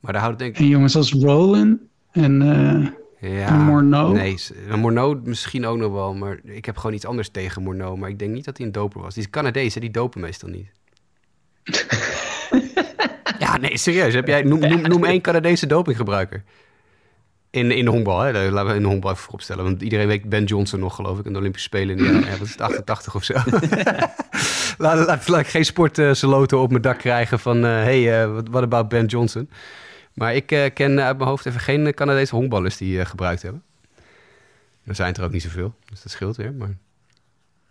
Maar 0.00 0.12
daar 0.12 0.22
houdt 0.22 0.40
het 0.40 0.44
denk 0.44 0.54
ik... 0.54 0.60
En 0.60 0.68
jongens 0.68 0.96
als 0.96 1.12
Roland 1.12 1.78
en 2.12 2.42
eh, 2.42 3.38
Ja, 3.38 3.46
En 3.46 3.60
Morneau? 3.60 4.14
Nee, 4.14 4.36
en 4.68 4.78
Morneau 4.78 5.20
misschien 5.24 5.66
ook 5.66 5.78
nog 5.78 5.92
wel. 5.92 6.14
Maar 6.14 6.38
ik 6.44 6.64
heb 6.64 6.76
gewoon 6.76 6.94
iets 6.94 7.06
anders 7.06 7.28
tegen 7.28 7.62
Morneau. 7.62 7.98
Maar 7.98 8.08
ik 8.08 8.18
denk 8.18 8.32
niet 8.32 8.44
dat 8.44 8.56
hij 8.56 8.66
een 8.66 8.72
doper 8.72 9.00
was. 9.00 9.14
Die 9.14 9.22
is 9.22 9.30
Canadees, 9.30 9.74
hè, 9.74 9.80
die 9.80 9.90
dopen 9.90 10.20
meestal 10.20 10.48
niet. 10.48 10.70
ja, 13.38 13.56
nee, 13.56 13.78
serieus. 13.78 14.14
Heb 14.14 14.26
jij, 14.26 14.42
noem, 14.42 14.60
noem, 14.60 14.82
noem 14.82 15.04
één 15.04 15.20
Canadese 15.20 15.66
dopinggebruiker. 15.66 16.42
In, 17.50 17.70
in 17.70 17.84
de 17.84 17.90
honkbal, 17.90 18.20
hè? 18.20 18.50
Laten 18.50 18.70
we 18.70 18.76
in 18.76 18.82
de 18.82 18.88
honkbal 18.88 19.10
even 19.10 19.22
vooropstellen. 19.22 19.64
Want 19.64 19.82
iedereen 19.82 20.06
weet 20.06 20.28
Ben 20.28 20.44
Johnson 20.44 20.80
nog, 20.80 20.94
geloof 20.94 21.18
ik, 21.18 21.24
in 21.24 21.32
de 21.32 21.38
Olympische 21.38 21.68
Spelen. 21.68 21.98
In 21.98 22.04
de 22.04 22.12
jaren, 22.12 22.40
is 22.40 22.50
het, 22.50 22.60
88 22.60 23.14
of 23.14 23.24
zo. 23.24 23.34
laat, 24.78 25.06
laat, 25.06 25.28
laat 25.28 25.40
ik 25.40 25.46
geen 25.46 25.64
sportsaloten 25.64 26.58
op 26.58 26.70
mijn 26.70 26.82
dak 26.82 26.98
krijgen 26.98 27.38
van... 27.38 27.62
hé, 27.62 28.02
hey, 28.02 28.22
eh, 28.22 28.32
wat 28.32 28.48
what 28.48 28.62
about 28.62 28.88
Ben 28.88 29.06
Johnson? 29.06 29.50
Maar 30.18 30.34
ik 30.34 30.52
eh, 30.52 30.64
ken 30.74 31.00
uit 31.00 31.16
mijn 31.16 31.28
hoofd 31.28 31.46
even 31.46 31.60
geen 31.60 31.94
Canadese 31.94 32.34
honkballers 32.34 32.76
die 32.76 33.00
eh, 33.00 33.06
gebruikt 33.06 33.42
hebben. 33.42 33.62
Er 34.84 34.94
zijn 34.94 35.14
er 35.14 35.24
ook 35.24 35.32
niet 35.32 35.42
zoveel, 35.42 35.74
dus 35.90 36.02
dat 36.02 36.12
scheelt 36.12 36.36
weer. 36.36 36.52
Maar... 36.52 36.76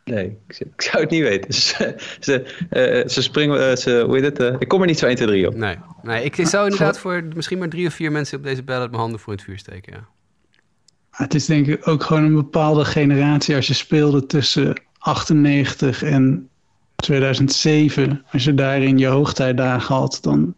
Nee, 0.04 0.38
ik, 0.48 0.54
zou- 0.54 0.70
ik 0.76 0.82
zou 0.82 1.02
het 1.02 1.10
niet 1.12 1.22
weten. 1.22 1.54
Ze, 1.62 1.96
ze, 2.20 2.66
eh, 2.70 3.08
ze 3.08 3.22
springen, 3.22 3.78
ze, 3.78 4.04
hoe 4.06 4.20
heet 4.20 4.38
het? 4.38 4.62
ik 4.62 4.68
kom 4.68 4.82
er 4.82 4.88
niet 4.88 5.00
zo 5.00 5.06
1, 5.06 5.16
2, 5.16 5.28
3 5.28 5.48
op. 5.48 5.56
Nee, 5.56 5.76
nee 6.02 6.24
ik 6.24 6.48
zou 6.48 6.64
inderdaad 6.64 7.00
voor 7.00 7.24
misschien 7.36 7.58
maar 7.58 7.70
drie 7.70 7.88
of 7.88 7.94
vier 7.94 8.12
mensen 8.12 8.38
op 8.38 8.44
deze 8.44 8.64
ballot 8.64 8.90
mijn 8.90 9.02
handen 9.02 9.20
voor 9.20 9.34
in 9.34 9.40
het 9.40 9.48
vuur 9.48 9.58
steken. 9.58 9.94
Ja. 9.94 10.08
het 11.12 11.34
is 11.34 11.46
denk 11.46 11.68
ik 11.68 11.88
ook 11.88 12.04
gewoon 12.04 12.24
een 12.24 12.36
bepaalde 12.36 12.86
generatie. 12.86 13.56
Als 13.56 13.68
je 13.68 13.74
speelde 13.74 14.26
tussen 14.26 14.82
98 14.98 16.04
en 16.04 16.50
2007, 16.96 18.26
als 18.32 18.44
je 18.44 18.54
daarin 18.54 18.98
je 18.98 19.08
hoogtijdagen 19.08 19.96
had, 19.96 20.20
dan 20.22 20.56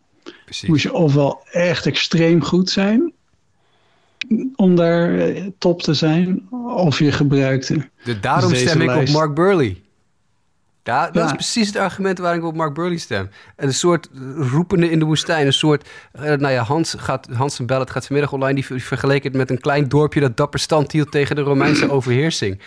Precies. 0.49 0.69
moest 0.69 0.83
je 0.83 0.93
ofwel 0.93 1.41
echt 1.51 1.85
extreem 1.85 2.43
goed 2.43 2.69
zijn 2.69 3.13
om 4.55 4.75
daar 4.75 5.19
eh, 5.19 5.43
top 5.57 5.81
te 5.81 5.93
zijn, 5.93 6.47
of 6.67 6.99
je 6.99 7.11
gebruikte. 7.11 7.89
De, 8.03 8.19
daarom 8.19 8.49
Dus 8.51 8.59
stem 8.61 8.81
ik 8.81 8.87
lijst- 8.87 9.13
op 9.13 9.19
Mark 9.19 9.33
Burley. 9.35 9.81
Da 10.83 11.05
dat 11.05 11.13
Ja. 11.15 11.25
is 11.25 11.31
precies 11.31 11.67
het 11.67 11.75
argument 11.75 12.17
waar 12.17 12.35
ik 12.35 12.43
op 12.43 12.55
Mark 12.55 12.73
Burley 12.73 12.97
stem. 12.97 13.29
Een 13.55 13.73
soort 13.73 14.09
roepende 14.37 14.89
in 14.91 14.99
de 14.99 15.05
woestijn. 15.05 15.45
Een 15.45 15.53
soort, 15.53 15.89
eh, 16.11 16.21
nou 16.23 16.49
ja, 16.49 16.63
Hans, 16.63 16.95
gaat, 16.97 17.27
Hans 17.33 17.59
en 17.59 17.65
Bellet 17.65 17.89
gaat 17.89 18.05
vanmiddag 18.05 18.33
online. 18.33 18.53
Die, 18.53 18.65
ver- 18.65 18.79
vergeleek 18.79 19.23
het 19.23 19.33
met 19.33 19.49
een 19.49 19.59
klein 19.59 19.87
dorpje 19.89 20.19
dat 20.19 20.37
dapper 20.37 20.59
stand 20.59 20.91
hield 20.91 21.11
tegen 21.11 21.35
de 21.35 21.41
Romeinse 21.41 21.91
overheersing. 21.91 22.59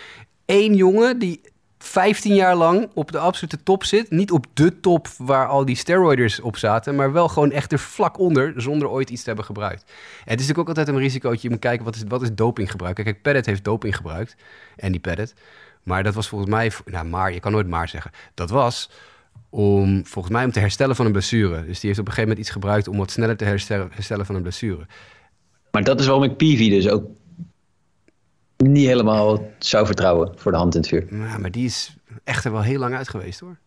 Eén 0.45 0.75
jongen 0.75 1.19
die 1.19 1.41
15 1.83 2.35
jaar 2.35 2.55
lang 2.55 2.89
op 2.93 3.11
de 3.11 3.17
absolute 3.17 3.63
top 3.63 3.83
zit. 3.83 4.11
Niet 4.11 4.31
op 4.31 4.45
de 4.53 4.79
top 4.79 5.07
waar 5.17 5.47
al 5.47 5.65
die 5.65 5.75
steroiders 5.75 6.39
op 6.39 6.57
zaten. 6.57 6.95
Maar 6.95 7.11
wel 7.11 7.27
gewoon 7.27 7.51
echt 7.51 7.71
er 7.71 7.79
vlak 7.79 8.19
onder, 8.19 8.53
zonder 8.57 8.89
ooit 8.89 9.09
iets 9.09 9.21
te 9.21 9.27
hebben 9.27 9.45
gebruikt. 9.45 9.81
En 9.81 9.91
het 10.31 10.39
is 10.39 10.47
natuurlijk 10.47 10.59
ook 10.59 10.67
altijd 10.67 10.87
een 10.87 10.97
risicootje. 10.97 11.41
Je 11.41 11.49
moet 11.49 11.59
kijken, 11.59 11.85
wat 11.85 11.95
is, 11.95 12.03
wat 12.07 12.21
is 12.21 12.33
dopinggebruik? 12.33 12.95
Kijk, 12.95 13.21
Pettit 13.21 13.45
heeft 13.45 13.63
doping 13.63 13.95
gebruikt. 13.95 14.35
En 14.75 14.91
die 14.91 15.01
Pettit. 15.01 15.33
Maar 15.83 16.03
dat 16.03 16.13
was 16.13 16.27
volgens 16.27 16.49
mij... 16.49 16.71
Nou, 16.85 17.05
maar, 17.05 17.33
je 17.33 17.39
kan 17.39 17.51
nooit 17.51 17.67
maar 17.67 17.89
zeggen. 17.89 18.11
Dat 18.33 18.49
was 18.49 18.89
om, 19.49 20.05
volgens 20.05 20.33
mij, 20.33 20.45
om 20.45 20.51
te 20.51 20.59
herstellen 20.59 20.95
van 20.95 21.05
een 21.05 21.11
blessure. 21.11 21.65
Dus 21.65 21.79
die 21.79 21.89
heeft 21.89 21.99
op 21.99 22.07
een 22.07 22.13
gegeven 22.13 22.21
moment 22.21 22.39
iets 22.39 22.49
gebruikt 22.49 22.87
om 22.87 22.97
wat 22.97 23.11
sneller 23.11 23.37
te 23.37 23.45
herstellen, 23.45 24.25
van 24.25 24.35
een 24.35 24.41
blessure. 24.41 24.85
Maar 25.71 25.83
dat 25.83 25.99
is 25.99 26.05
waarom 26.05 26.23
ik 26.23 26.37
Peavy 26.37 26.69
dus 26.69 26.89
ook 26.89 27.05
niet 28.57 28.87
helemaal 28.87 29.51
zou 29.57 29.85
vertrouwen 29.85 30.31
voor 30.35 30.51
de 30.51 30.57
hand 30.57 30.75
in 30.75 30.79
het 30.81 30.89
vuur. 30.89 31.07
Ja, 31.11 31.37
maar 31.37 31.51
die 31.51 31.65
is 31.65 31.95
echt 32.23 32.45
er 32.45 32.51
wel 32.51 32.61
heel 32.61 32.79
lang 32.79 32.95
uit 32.95 33.09
geweest 33.09 33.39
hoor. 33.39 33.57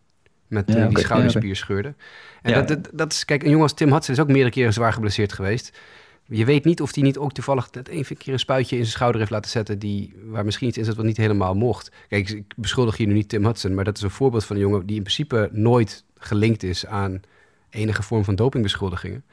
Met 0.47 0.71
Ja, 0.71 0.89
hij 0.89 1.39
die 1.39 1.55
scheurde. 1.55 1.93
En 2.41 2.51
Ja. 2.51 2.61
dat, 2.61 2.67
dat, 2.67 2.89
dat 2.93 3.11
is, 3.11 3.25
kijk, 3.25 3.41
een 3.41 3.49
jongen 3.49 3.63
als 3.63 3.73
Tim 3.73 3.91
Hudson 3.91 4.13
is 4.13 4.21
ook 4.21 4.27
meerdere 4.27 4.49
keren 4.49 4.73
zwaar 4.73 4.93
geblesseerd 4.93 5.33
geweest. 5.33 5.77
Je 6.25 6.45
weet 6.45 6.65
niet 6.65 6.81
of 6.81 6.93
hij 6.93 7.03
niet 7.03 7.17
ook 7.17 7.33
toevallig 7.33 7.69
dat 7.69 7.87
één 7.87 8.03
keer 8.17 8.33
een 8.33 8.39
spuitje 8.39 8.75
in 8.75 8.81
zijn 8.81 8.93
schouder 8.93 9.19
heeft 9.19 9.31
laten 9.31 9.51
zetten... 9.51 9.79
Die, 9.79 10.13
waar 10.23 10.45
misschien 10.45 10.67
iets 10.67 10.77
in 10.77 10.85
zat 10.85 10.95
wat 10.95 11.05
niet 11.05 11.17
helemaal 11.17 11.53
mocht. 11.53 11.91
Kijk, 12.09 12.29
ik 12.29 12.53
beschuldig 12.55 12.97
hier 12.97 13.07
nu 13.07 13.13
niet 13.13 13.29
Tim 13.29 13.45
Hudson... 13.45 13.73
maar 13.73 13.83
dat 13.83 13.97
is 13.97 14.03
een 14.03 14.09
voorbeeld 14.09 14.45
van 14.45 14.55
een 14.55 14.61
jongen 14.61 14.85
die 14.85 14.95
in 14.95 15.01
principe 15.01 15.49
nooit 15.51 16.03
gelinkt 16.17 16.63
is... 16.63 16.85
aan 16.85 17.21
enige 17.69 18.03
vorm 18.03 18.23
van 18.23 18.35
dopingbeschuldigingen. 18.35 19.23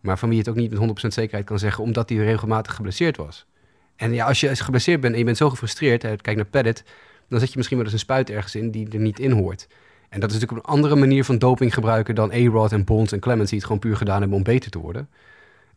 Maar 0.00 0.18
van 0.18 0.28
wie 0.28 0.38
je 0.38 0.44
het 0.44 0.52
ook 0.52 0.60
niet 0.60 0.70
met 0.70 1.04
100% 1.04 1.06
zekerheid 1.08 1.46
kan 1.46 1.58
zeggen... 1.58 1.84
omdat 1.84 2.08
hij 2.08 2.18
regelmatig 2.18 2.74
geblesseerd 2.74 3.16
was. 3.16 3.46
En 3.98 4.12
ja, 4.12 4.26
als 4.26 4.40
je 4.40 4.56
geblesseerd 4.56 5.00
bent 5.00 5.12
en 5.12 5.18
je 5.18 5.24
bent 5.24 5.36
zo 5.36 5.50
gefrustreerd... 5.50 6.02
hè, 6.02 6.16
kijk 6.16 6.36
naar 6.36 6.46
Padlet, 6.46 6.84
dan 7.28 7.40
zet 7.40 7.48
je 7.48 7.56
misschien 7.56 7.76
wel 7.76 7.86
eens 7.86 7.94
een 7.94 8.00
spuit 8.00 8.30
ergens 8.30 8.54
in... 8.54 8.70
die 8.70 8.88
er 8.90 8.98
niet 8.98 9.18
in 9.18 9.30
hoort. 9.30 9.68
En 10.08 10.20
dat 10.20 10.30
is 10.30 10.38
natuurlijk 10.38 10.66
een 10.66 10.72
andere 10.72 10.96
manier 10.96 11.24
van 11.24 11.38
doping 11.38 11.74
gebruiken... 11.74 12.14
dan 12.14 12.32
A-Rod 12.32 12.72
en 12.72 12.84
Bonds 12.84 13.12
en 13.12 13.20
Clemens... 13.20 13.48
die 13.48 13.58
het 13.58 13.66
gewoon 13.66 13.82
puur 13.82 13.96
gedaan 13.96 14.20
hebben 14.20 14.38
om 14.38 14.44
beter 14.44 14.70
te 14.70 14.78
worden 14.78 15.08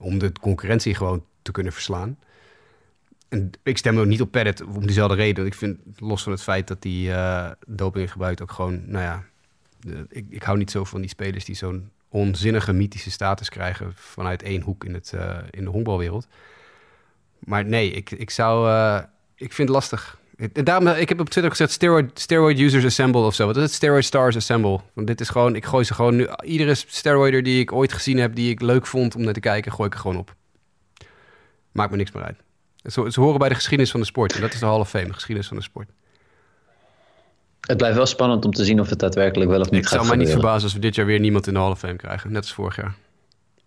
om 0.01 0.19
de 0.19 0.32
concurrentie 0.41 0.95
gewoon 0.95 1.26
te 1.41 1.51
kunnen 1.51 1.74
verslaan. 1.74 2.17
En 3.30 3.51
ik 3.63 3.78
stem 3.78 3.99
ook 3.99 4.05
niet 4.05 4.22
op 4.22 4.32
Padlet 4.32 4.63
om 4.63 4.86
diezelfde 4.86 5.15
reden. 5.15 5.45
Ik 5.45 5.53
vind, 5.53 5.80
los 5.97 6.24
van 6.24 6.32
het 6.32 6.41
feit 6.41 6.67
dat 6.67 6.82
die 6.82 7.11
eh, 7.11 7.51
doping 7.67 8.11
gebruikt, 8.11 8.41
ook 8.41 8.51
gewoon, 8.51 8.82
nou 8.86 9.03
ja, 9.03 9.24
ik, 10.09 10.26
ik 10.30 10.43
hou 10.43 10.57
niet 10.57 10.72
zo 10.72 10.84
van 10.84 11.01
die 11.01 11.09
spelers 11.09 11.45
die 11.45 11.55
zo'n 11.55 11.89
onzinnige 12.09 12.74
mythische 12.74 13.11
status 13.11 13.49
krijgen 13.49 13.91
vanuit 13.95 14.43
één 14.43 14.61
hoek 14.61 14.84
in, 14.86 14.93
het, 14.93 15.13
eh, 15.13 15.38
in 15.49 15.63
de 15.63 15.69
honkbalwereld. 15.69 16.28
Maar 17.46 17.66
nee, 17.66 17.92
ik, 17.92 18.12
ik 18.12 18.30
zou, 18.30 18.70
eh, 18.70 19.00
ik 19.36 19.54
vind 19.54 19.68
het 19.68 19.78
lastig. 19.78 20.20
Ik, 20.36 20.66
daarom, 20.66 20.88
ik 20.88 21.10
heb 21.10 21.20
op 21.20 21.30
Twitter 21.30 21.52
gezegd 21.52 21.72
steroid, 21.72 22.20
steroid 22.20 22.60
users 22.60 22.86
assemble 22.86 23.22
of 23.22 23.34
zo. 23.34 23.46
Wat 23.46 23.58
is 23.58 23.62
het? 23.62 23.72
Steroid 23.72 24.06
stars 24.06 24.36
assemble. 24.36 24.80
Want 24.94 25.08
dit 25.08 25.22
is 25.22 25.30
gewoon, 25.30 25.56
ik 25.56 25.66
gooi 25.66 25.84
ze 25.84 25.94
gewoon 25.94 26.16
nu. 26.16 26.28
Iedere 26.44 26.76
steroider 26.76 27.44
die 27.44 27.60
ik 27.60 27.72
ooit 27.72 27.94
gezien 27.94 28.18
heb, 28.18 28.36
die 28.36 28.50
ik 28.50 28.62
leuk 28.62 28.88
vond 28.88 29.16
om 29.16 29.22
naar 29.24 29.34
te 29.34 29.39
kijken, 29.39 29.72
gooi 29.72 29.88
ik 29.88 29.94
er 29.94 30.00
gewoon 30.00 30.18
op. 30.18 30.36
Maakt 31.72 31.92
me 31.92 31.98
niks 31.98 32.12
meer 32.12 32.24
uit. 32.24 32.38
Ze, 32.84 33.12
ze 33.12 33.20
horen 33.20 33.39
bij 33.39 33.50
de 33.50 33.56
geschiedenis 33.56 33.92
van 33.92 34.00
de 34.00 34.06
sport. 34.06 34.34
En 34.36 34.42
dat 34.42 34.54
is 34.54 34.60
de 34.60 34.66
Hall 34.66 34.80
of 34.80 34.89
Fame, 34.89 35.08
de 35.08 35.14
geschiedenis 35.14 35.48
van 35.48 35.58
de 35.58 35.64
sport. 35.64 35.89
Het 37.62 37.78
blijft 37.78 37.96
wel 37.96 38.06
spannend 38.06 38.46
om 38.46 38.52
te 38.52 38.66
zien 38.66 38.80
of 38.80 38.89
het 38.89 39.00
daadwerkelijk 39.00 39.50
wel 39.50 39.60
of 39.60 39.70
niet 39.70 39.82
Ik 39.82 39.88
gaat 39.88 39.98
zou 39.98 40.08
mij 40.08 40.26
niet 40.26 40.34
verbazen 40.34 40.64
als 40.64 40.74
we 40.74 40.80
dit 40.80 40.96
jaar 40.96 41.06
weer 41.06 41.20
niemand 41.20 41.48
in 41.48 41.54
de 41.54 41.60
Hall 41.60 41.72
of 41.72 41.80
Fame 41.80 41.96
krijgen. 41.96 42.32
Net 42.32 42.42
als 42.42 42.54
vorig 42.54 42.76
jaar. 42.76 42.96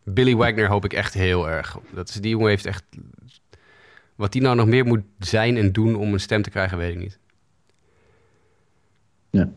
Billy 0.04 0.34
Wagner 0.34 0.68
hoop 0.68 0.84
ik 0.84 0.92
echt 0.92 1.14
heel 1.14 1.48
erg. 1.48 1.78
Dat 1.94 2.08
is, 2.08 2.14
die 2.14 2.30
jongen 2.30 2.48
heeft 2.48 2.66
echt... 2.66 2.84
Wat 4.14 4.32
die 4.32 4.42
nou 4.42 4.56
nog 4.56 4.66
meer 4.66 4.84
moet 4.84 5.02
zijn 5.18 5.56
en 5.56 5.72
doen 5.72 5.96
om 5.96 6.12
een 6.12 6.20
stem 6.20 6.42
te 6.42 6.50
krijgen, 6.50 6.78
weet 6.78 6.94
ik 6.94 7.00
niet. 7.00 7.18
Ja. 9.30 9.50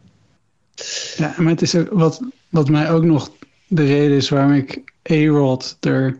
Ja, 1.16 1.34
maar 1.38 1.52
het 1.52 1.62
is 1.62 1.76
ook 1.76 1.90
wat, 1.92 2.22
wat 2.50 2.70
mij 2.70 2.92
ook 2.92 3.04
nog 3.04 3.32
de 3.68 3.86
reden 3.86 4.18
is 4.18 4.30
waarom 4.30 4.52
ik 4.52 4.94
A-Rod 5.12 5.78
er 5.80 6.20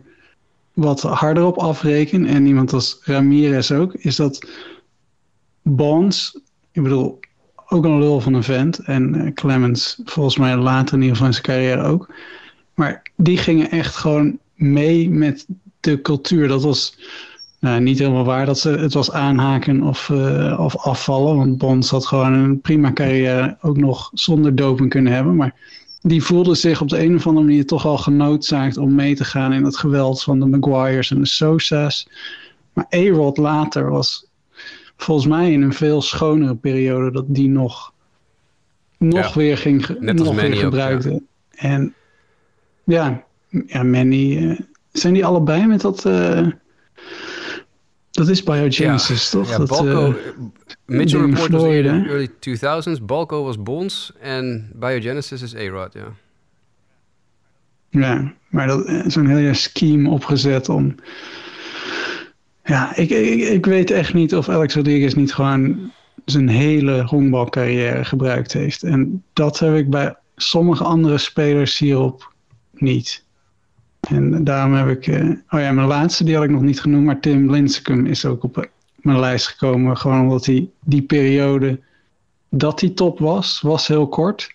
wat 0.72 1.02
harder 1.02 1.44
op 1.44 1.58
afreken 1.58 2.26
en 2.26 2.46
iemand 2.46 2.72
als 2.72 2.98
Ramirez 3.02 3.70
ook, 3.70 3.94
is 3.94 4.16
dat 4.16 4.48
Bonds, 5.62 6.40
ik 6.72 6.82
bedoel, 6.82 7.20
ook 7.66 7.84
een 7.84 7.98
lul 7.98 8.20
van 8.20 8.34
een 8.34 8.42
vent 8.42 8.78
en 8.78 9.14
eh, 9.14 9.32
Clemens 9.32 10.00
volgens 10.04 10.36
mij 10.36 10.56
later 10.56 10.94
in 10.94 11.00
ieder 11.00 11.16
geval 11.16 11.26
in 11.26 11.32
zijn 11.32 11.46
carrière 11.46 11.82
ook. 11.82 12.14
Maar 12.74 13.02
die 13.16 13.38
gingen 13.38 13.70
echt 13.70 13.96
gewoon 13.96 14.38
mee 14.54 15.10
met 15.10 15.46
de 15.80 16.00
cultuur. 16.00 16.48
Dat 16.48 16.62
was 16.62 16.98
nou, 17.60 17.80
niet 17.80 17.98
helemaal 17.98 18.24
waar 18.24 18.46
dat 18.46 18.58
ze 18.58 18.70
het 18.70 18.94
was 18.94 19.12
aanhaken 19.12 19.82
of, 19.82 20.10
eh, 20.10 20.60
of 20.60 20.76
afvallen. 20.76 21.36
Want 21.36 21.58
Bonds 21.58 21.90
had 21.90 22.06
gewoon 22.06 22.32
een 22.32 22.60
prima 22.60 22.92
carrière 22.92 23.56
ook 23.60 23.76
nog 23.76 24.10
zonder 24.12 24.54
doping 24.54 24.90
kunnen 24.90 25.12
hebben. 25.12 25.36
Maar 25.36 25.54
die 26.00 26.22
voelde 26.22 26.54
zich 26.54 26.80
op 26.80 26.88
de 26.88 27.02
een 27.02 27.14
of 27.16 27.26
andere 27.26 27.46
manier 27.46 27.66
toch 27.66 27.86
al 27.86 27.98
genoodzaakt 27.98 28.76
om 28.76 28.94
mee 28.94 29.14
te 29.14 29.24
gaan 29.24 29.52
in 29.52 29.64
het 29.64 29.76
geweld 29.76 30.22
van 30.22 30.38
de 30.40 30.46
Maguires 30.46 31.10
en 31.10 31.18
de 31.20 31.26
Sosa's. 31.26 32.08
Maar 32.72 32.86
A-Rod 32.94 33.36
later 33.36 33.90
was 33.90 34.26
volgens 34.96 35.26
mij 35.26 35.52
in 35.52 35.62
een 35.62 35.72
veel 35.72 36.02
schonere 36.02 36.54
periode 36.54 37.10
dat 37.12 37.24
die 37.28 37.48
nog, 37.48 37.92
nog 38.98 39.28
Ja. 39.28 39.34
weer 39.34 39.58
ging 39.58 39.88
nog 40.00 40.16
Manny 40.16 40.34
weer 40.34 40.52
ook, 40.54 40.58
gebruikte. 40.60 41.22
En 41.50 41.94
ja, 42.84 43.24
ja 43.66 43.82
Manny, 43.82 44.36
eh, 44.50 44.58
zijn 44.92 45.14
die 45.14 45.26
allebei 45.26 45.66
met 45.66 45.80
dat... 45.80 46.04
eh, 46.04 46.46
dat 48.18 48.28
is 48.28 48.42
biogenesis, 48.42 49.30
toch? 49.30 49.50
Ja, 49.50 49.58
dat, 49.58 49.68
Balco... 49.68 50.10
eh, 50.10 50.14
Mitchell 50.84 51.20
Report 51.20 51.50
was 51.50 51.62
in 51.62 51.82
de 51.82 51.88
early 51.88 52.28
2000s. 52.98 53.02
Balco 53.02 53.44
was 53.44 53.62
Bonds. 53.62 54.12
En 54.20 54.70
Biogenesis 54.74 55.42
is 55.42 55.56
A-Rod, 55.56 55.92
ja. 55.92 56.12
Ja, 57.90 58.34
maar 58.48 58.66
dat 58.66 58.86
eh, 58.86 59.00
zo'n 59.06 59.26
hele 59.26 59.54
scheme 59.54 60.10
opgezet 60.10 60.68
om. 60.68 60.94
Ja, 62.64 62.96
ik, 62.96 63.10
ik, 63.10 63.40
ik 63.40 63.66
weet 63.66 63.90
echt 63.90 64.14
niet 64.14 64.34
of 64.34 64.48
Alex 64.48 64.74
Rodriguez 64.74 65.14
niet 65.14 65.34
gewoon 65.34 65.92
zijn 66.24 66.48
hele 66.48 67.02
honkbalcarrière 67.04 68.04
gebruikt 68.04 68.52
heeft. 68.52 68.82
En 68.82 69.24
dat 69.32 69.58
heb 69.58 69.74
ik 69.74 69.90
bij 69.90 70.16
sommige 70.36 70.84
andere 70.84 71.18
spelers 71.18 71.78
hierop 71.78 72.32
niet. 72.72 73.24
En 74.08 74.44
daarom 74.44 74.74
heb 74.74 74.88
ik. 74.88 75.06
eh, 75.06 75.28
oh 75.50 75.60
ja, 75.60 75.72
mijn 75.72 75.86
laatste 75.86 76.24
die 76.24 76.34
had 76.34 76.44
ik 76.44 76.50
nog 76.50 76.62
niet 76.62 76.80
genoemd, 76.80 77.04
maar 77.04 77.20
Tim 77.20 77.50
Lincecum 77.50 78.06
is 78.06 78.24
ook 78.24 78.42
op 78.42 78.68
mijn 78.96 79.18
lijst 79.20 79.46
gekomen. 79.46 79.96
Gewoon 79.96 80.20
omdat 80.20 80.46
hij 80.46 80.68
die 80.84 81.02
periode 81.02 81.80
dat 82.48 82.80
hij 82.80 82.90
top 82.90 83.18
was, 83.18 83.60
was 83.60 83.86
heel 83.86 84.08
kort. 84.08 84.54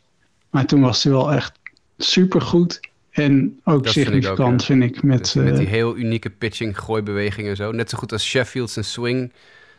Maar 0.50 0.66
toen 0.66 0.82
was 0.82 1.04
hij 1.04 1.12
wel 1.12 1.32
echt 1.34 1.60
supergoed. 1.98 2.80
En 3.12 3.60
ook 3.64 3.84
Dat 3.84 3.94
vind 3.94 4.08
ik 4.08 4.14
ook, 4.14 4.22
significant, 4.22 4.60
ja. 4.62 4.66
vind 4.68 4.84
ik, 4.84 5.04
met... 5.04 5.20
Dus 5.20 5.34
met 5.34 5.56
die 5.58 5.66
eh, 5.66 5.72
heel 5.72 5.98
unieke 5.98 6.30
pitching, 6.30 6.80
gooibewegingen 6.80 7.50
en 7.50 7.56
zo. 7.56 7.72
Net 7.72 7.90
zo 7.90 7.98
goed 7.98 8.12
als 8.12 8.26
Sheffield's 8.26 8.78
en 8.78 8.86
swing. 8.86 9.32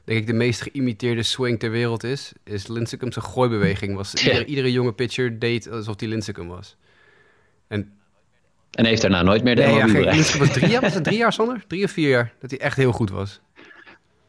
Denk 0.05 0.21
ik 0.21 0.27
de 0.27 0.33
meest 0.33 0.63
geïmiteerde 0.63 1.23
swing 1.23 1.59
ter 1.59 1.71
wereld 1.71 2.05
is. 2.05 2.33
Is 2.45 2.67
Lincecum 2.67 3.13
zijn 3.13 3.25
gooibeweging. 3.25 3.95
Was, 3.97 4.13
Ja. 4.13 4.21
iedere, 4.23 4.45
iedere 4.45 4.73
jonge 4.73 4.93
pitcher 4.93 5.39
deed 5.39 5.71
alsof 5.71 5.97
die 5.97 6.09
Lincecum 6.09 6.49
was. 6.49 6.77
En 7.67 7.93
En 8.75 8.85
heeft 8.85 9.01
daarna 9.03 9.23
nooit 9.23 9.43
meer 9.43 9.57
de 9.57 9.63
nee, 9.63 9.75
ja, 9.75 9.87
MLB 9.87 9.93
bereikt. 9.93 10.37
Was 10.39 10.53
drie 10.53 10.71
jaar, 10.71 10.81
was 10.81 10.95
het 10.95 11.05
drie 11.05 11.19
jaar 11.19 11.33
Sander? 11.33 11.65
Drie 11.67 11.85
of 11.85 11.91
vier 11.91 12.09
jaar. 12.09 12.33
Dat 12.41 12.51
hij 12.51 12.61
echt 12.61 12.77
heel 12.77 12.93
goed 12.93 13.11
was. 13.11 13.41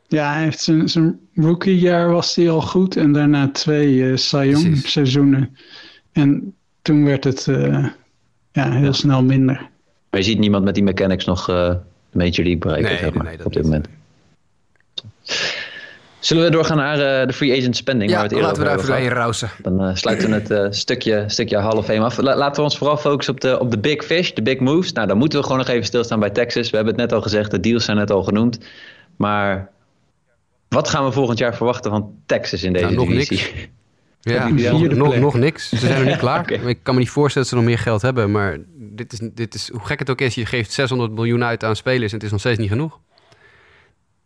Ja, 0.07 0.33
hij 0.33 0.43
heeft 0.43 0.59
zijn, 0.59 0.89
zijn 0.89 1.19
rookiejaar 1.35 2.09
was 2.11 2.35
hij 2.35 2.49
al 2.49 2.61
goed. 2.61 2.95
En 2.97 3.11
daarna 3.11 3.51
twee 3.51 4.11
eh 4.11 4.17
Young 4.31 4.51
Precies. 4.69 4.91
seizoenen. 4.91 5.57
En 6.11 6.55
toen 6.81 7.05
werd 7.05 7.23
het 7.23 7.47
eh, 7.47 7.85
ja, 8.51 8.71
heel 8.71 8.93
snel 8.93 9.23
minder. 9.23 9.69
Maar 10.09 10.19
je 10.19 10.25
ziet 10.25 10.39
niemand 10.39 10.63
met 10.63 10.73
die 10.75 10.83
mechanics 10.83 11.25
nog 11.25 11.49
eh 11.49 11.73
de 12.11 12.17
Major 12.17 12.43
League 12.43 12.57
bereiken, 12.57 12.89
Nee, 12.91 12.99
zeg 12.99 13.13
maar, 13.13 13.23
nee, 13.23 13.27
nee, 13.27 13.37
dat 13.37 13.45
op 13.45 13.53
dit 13.53 13.63
niet. 13.63 13.71
moment. 13.71 13.87
Zullen 16.25 16.43
we 16.43 16.49
doorgaan 16.49 16.77
naar 16.77 17.21
eh, 17.21 17.27
de 17.27 17.33
free 17.33 17.57
agent 17.57 17.75
spending? 17.75 18.11
Ja, 18.11 18.17
waar 18.17 18.29
we 18.29 18.35
het 18.35 18.43
laten 18.43 18.57
we 18.61 18.67
daar 18.67 18.77
even 18.77 18.87
doorheen. 18.87 19.03
Dan 19.61 19.83
eh, 19.83 19.95
sluiten 19.95 20.29
we 20.29 20.35
het 20.35 20.51
eh, 20.51 20.65
stukje, 20.69 21.23
stukje 21.27 21.57
Hall 21.57 21.77
of 21.77 21.85
Fame 21.85 21.99
af. 21.99 22.17
La- 22.17 22.35
laten 22.35 22.55
we 22.55 22.61
ons 22.61 22.77
vooral 22.77 22.97
focussen 22.97 23.33
op 23.33 23.41
de, 23.41 23.59
op 23.59 23.71
de 23.71 23.79
big 23.79 24.05
fish, 24.05 24.31
de 24.31 24.41
big 24.41 24.59
moves. 24.59 24.91
Nou, 24.91 25.07
dan 25.07 25.17
moeten 25.17 25.39
we 25.39 25.45
gewoon 25.45 25.59
nog 25.59 25.67
even 25.67 25.85
stilstaan 25.85 26.19
bij 26.19 26.29
Texas. 26.29 26.69
We 26.69 26.75
hebben 26.75 26.93
het 26.93 27.03
net 27.03 27.13
al 27.13 27.21
gezegd, 27.21 27.51
de 27.51 27.59
deals 27.59 27.85
zijn 27.85 27.97
net 27.97 28.11
al 28.11 28.23
genoemd. 28.23 28.59
Maar 29.15 29.71
wat 30.67 30.89
gaan 30.89 31.05
we 31.05 31.11
volgend 31.11 31.37
jaar 31.37 31.55
verwachten 31.55 31.91
van 31.91 32.13
Texas 32.25 32.63
in 32.63 32.73
deze 32.73 32.85
Nou, 32.85 32.95
nog 32.95 33.07
divisie? 33.07 33.53
Ja, 34.21 34.47
nog, 34.49 35.33
niks. 35.37 35.69
Ze 35.69 35.77
zijn 35.77 35.99
nog 35.99 36.07
niet 36.07 36.17
klaar. 36.25 36.51
Ik 36.51 36.79
kan 36.83 36.93
me 36.93 36.99
niet 36.99 37.09
voorstellen 37.09 37.47
dat 37.49 37.57
ze 37.57 37.63
nog 37.63 37.73
meer 37.73 37.83
geld 37.83 38.01
hebben. 38.01 38.31
Maar 38.31 38.57
dit 38.75 39.13
is, 39.13 39.29
dit 39.33 39.53
is, 39.53 39.69
hoe 39.71 39.85
gek 39.85 39.99
het 39.99 40.09
ook 40.09 40.21
is, 40.21 40.35
je 40.35 40.45
geeft 40.45 40.71
600 40.71 41.11
miljoen 41.11 41.43
uit 41.43 41.63
aan 41.63 41.75
spelers 41.75 42.11
en 42.11 42.17
het 42.17 42.25
is 42.25 42.31
nog 42.31 42.39
steeds 42.39 42.59
niet 42.59 42.69
genoeg. 42.69 42.99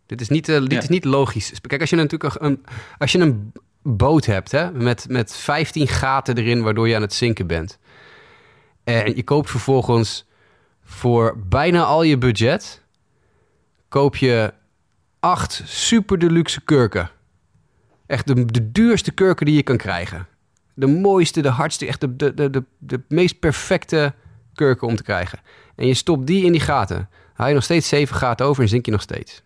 Dit 0.10 0.22
is 0.22 0.30
niet, 0.30 0.50
eh, 0.50 0.60
dit 0.60 0.72
Ja. 0.72 0.80
is 0.82 0.88
niet 0.88 1.06
logisch. 1.06 1.52
Kijk, 1.62 1.82
als 1.82 1.90
je 1.90 1.96
natuurlijk 1.96 2.36
een, 2.36 2.46
een- 2.50 2.64
als 2.98 3.12
je 3.12 3.20
een 3.20 3.52
boot 3.84 4.26
hebt 4.26 4.52
hè, 4.52 4.72
met, 4.72 5.06
met 5.10 5.36
15 5.36 5.88
gaten 5.88 6.38
erin 6.38 6.62
waardoor 6.62 6.88
je 6.88 6.96
aan 6.96 7.02
het 7.02 7.14
zinken 7.14 7.48
bent. 7.48 7.78
En 8.84 9.16
je 9.16 9.24
koopt 9.24 9.50
vervolgens 9.50 10.26
voor 10.84 11.38
bijna 11.48 11.84
al 11.84 12.04
je 12.04 12.18
budget 12.18 12.84
koop 13.88 14.16
je 14.16 14.54
acht 15.20 15.62
super 15.66 16.20
deluxe 16.20 16.62
kurken. 16.62 17.10
Echt 18.06 18.28
de, 18.28 18.46
de 18.46 18.72
duurste 18.72 19.12
kurken 19.12 19.46
die 19.46 19.56
je 19.56 19.64
kan 19.64 19.78
krijgen. 19.78 20.28
De 20.74 20.88
mooiste, 20.88 21.42
de 21.42 21.50
hardste, 21.50 21.86
echt 21.88 22.02
de, 22.02 22.16
de, 22.16 22.34
de, 22.34 22.50
de, 22.50 22.64
de 22.78 23.02
meest 23.08 23.40
perfecte 23.40 24.14
kurken 24.54 24.88
om 24.88 24.96
te 24.96 25.04
krijgen. 25.04 25.40
En 25.76 25.88
je 25.88 25.94
stopt 25.94 26.28
die 26.28 26.46
in 26.46 26.52
die 26.52 26.62
gaten. 26.62 27.10
Haal 27.34 27.48
je 27.48 27.54
nog 27.54 27.64
steeds 27.64 27.88
zeven 27.88 28.16
gaten 28.16 28.46
over 28.46 28.64
en 28.64 28.70
zink 28.70 28.86
je 28.86 28.92
nog 28.92 29.02
steeds. 29.02 29.42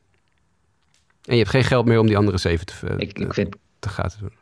En 1.26 1.34
je 1.34 1.38
hebt 1.38 1.49
geen 1.49 1.63
geld 1.63 1.86
meer 1.86 1.99
om 1.99 2.07
die 2.07 2.17
andere 2.17 2.38
zeven 2.38 2.65
te, 2.65 2.74
Ik, 2.97 3.11
te, 3.13 3.24
ik 3.24 3.34
vind 3.34 3.55
te 3.80 3.89
gaten 3.89 4.11
te 4.17 4.24
doen. 4.24 4.34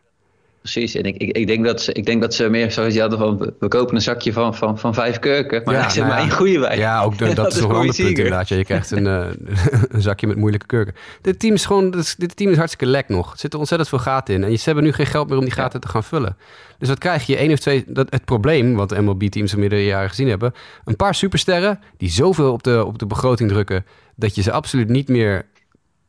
Precies, 0.61 0.95
en 0.95 1.03
ik, 1.03 1.15
ik, 1.17 1.37
ik, 1.37 1.47
denk 1.47 1.65
dat 1.65 1.81
ze, 1.81 1.93
ik 1.93 2.05
denk 2.05 2.21
dat 2.21 2.33
ze 2.33 2.49
meer 2.49 2.71
zoiets 2.71 2.97
hadden 2.99 3.19
van... 3.19 3.37
we- 3.59 3.67
kopen 3.67 3.95
een 3.95 4.01
zakje 4.01 4.33
van, 4.33 4.55
van, 4.55 4.79
van 4.79 4.93
vijf 4.93 5.19
kurken, 5.19 5.61
maar 5.63 5.73
Ja, 5.73 5.81
daar 5.81 5.91
zit 5.91 5.99
nou 6.03 6.13
maar 6.13 6.21
ja. 6.21 6.27
één 6.27 6.37
goede 6.37 6.59
bij. 6.59 6.77
Ja, 6.77 7.01
ook 7.03 7.17
de- 7.17 7.33
dat, 7.33 7.53
is 7.53 7.59
nog 7.61 7.69
een 7.69 7.75
ander 7.75 7.95
punt 7.95 8.07
inderdaad. 8.07 8.47
Ja, 8.47 8.55
je 8.55 8.63
krijgt 8.65 8.91
een, 8.91 9.07
eh, 9.07 9.27
een 9.95 10.01
zakje 10.01 10.27
met 10.27 10.37
moeilijke 10.37 10.65
kurken. 10.65 10.93
Dit 11.21 11.39
team 11.39 11.53
is 11.53 11.65
gewoon, 11.65 11.91
dit, 12.17 12.35
team 12.35 12.51
is 12.51 12.57
hartstikke 12.57 12.85
lek 12.85 13.07
nog. 13.09 13.31
Er 13.33 13.39
zitten 13.39 13.59
ontzettend 13.59 13.89
veel 13.89 13.99
gaten 13.99 14.33
in. 14.35 14.43
En 14.43 14.57
ze 14.57 14.63
hebben 14.65 14.83
nu 14.83 14.91
geen 14.93 15.05
geld 15.05 15.29
meer 15.29 15.37
om 15.37 15.43
die 15.43 15.53
gaten 15.53 15.79
te 15.81 15.87
gaan 15.87 16.03
vullen. 16.03 16.37
Dus 16.77 16.87
wat 16.89 16.97
krijg 16.97 17.25
je? 17.25 17.41
Eén 17.41 17.51
of 17.51 17.59
twee, 17.59 17.83
dat, 17.87 18.07
het 18.11 18.25
probleem, 18.25 18.75
wat 18.75 18.89
de 18.89 19.01
MLB-teams 19.01 19.53
in 19.53 19.59
meerdere 19.59 19.85
jaren 19.85 20.09
gezien 20.09 20.27
hebben. 20.27 20.53
Een 20.85 20.95
paar 20.95 21.15
supersterren 21.15 21.79
die 21.97 22.09
zoveel 22.09 22.51
op 22.51 22.63
de, 22.63 22.85
op 22.85 22.99
de 22.99 23.05
begroting 23.05 23.49
drukken... 23.49 23.85
dat 24.15 24.35
je 24.35 24.41
ze 24.41 24.51
absoluut 24.51 24.89
niet 24.89 25.07
meer 25.07 25.45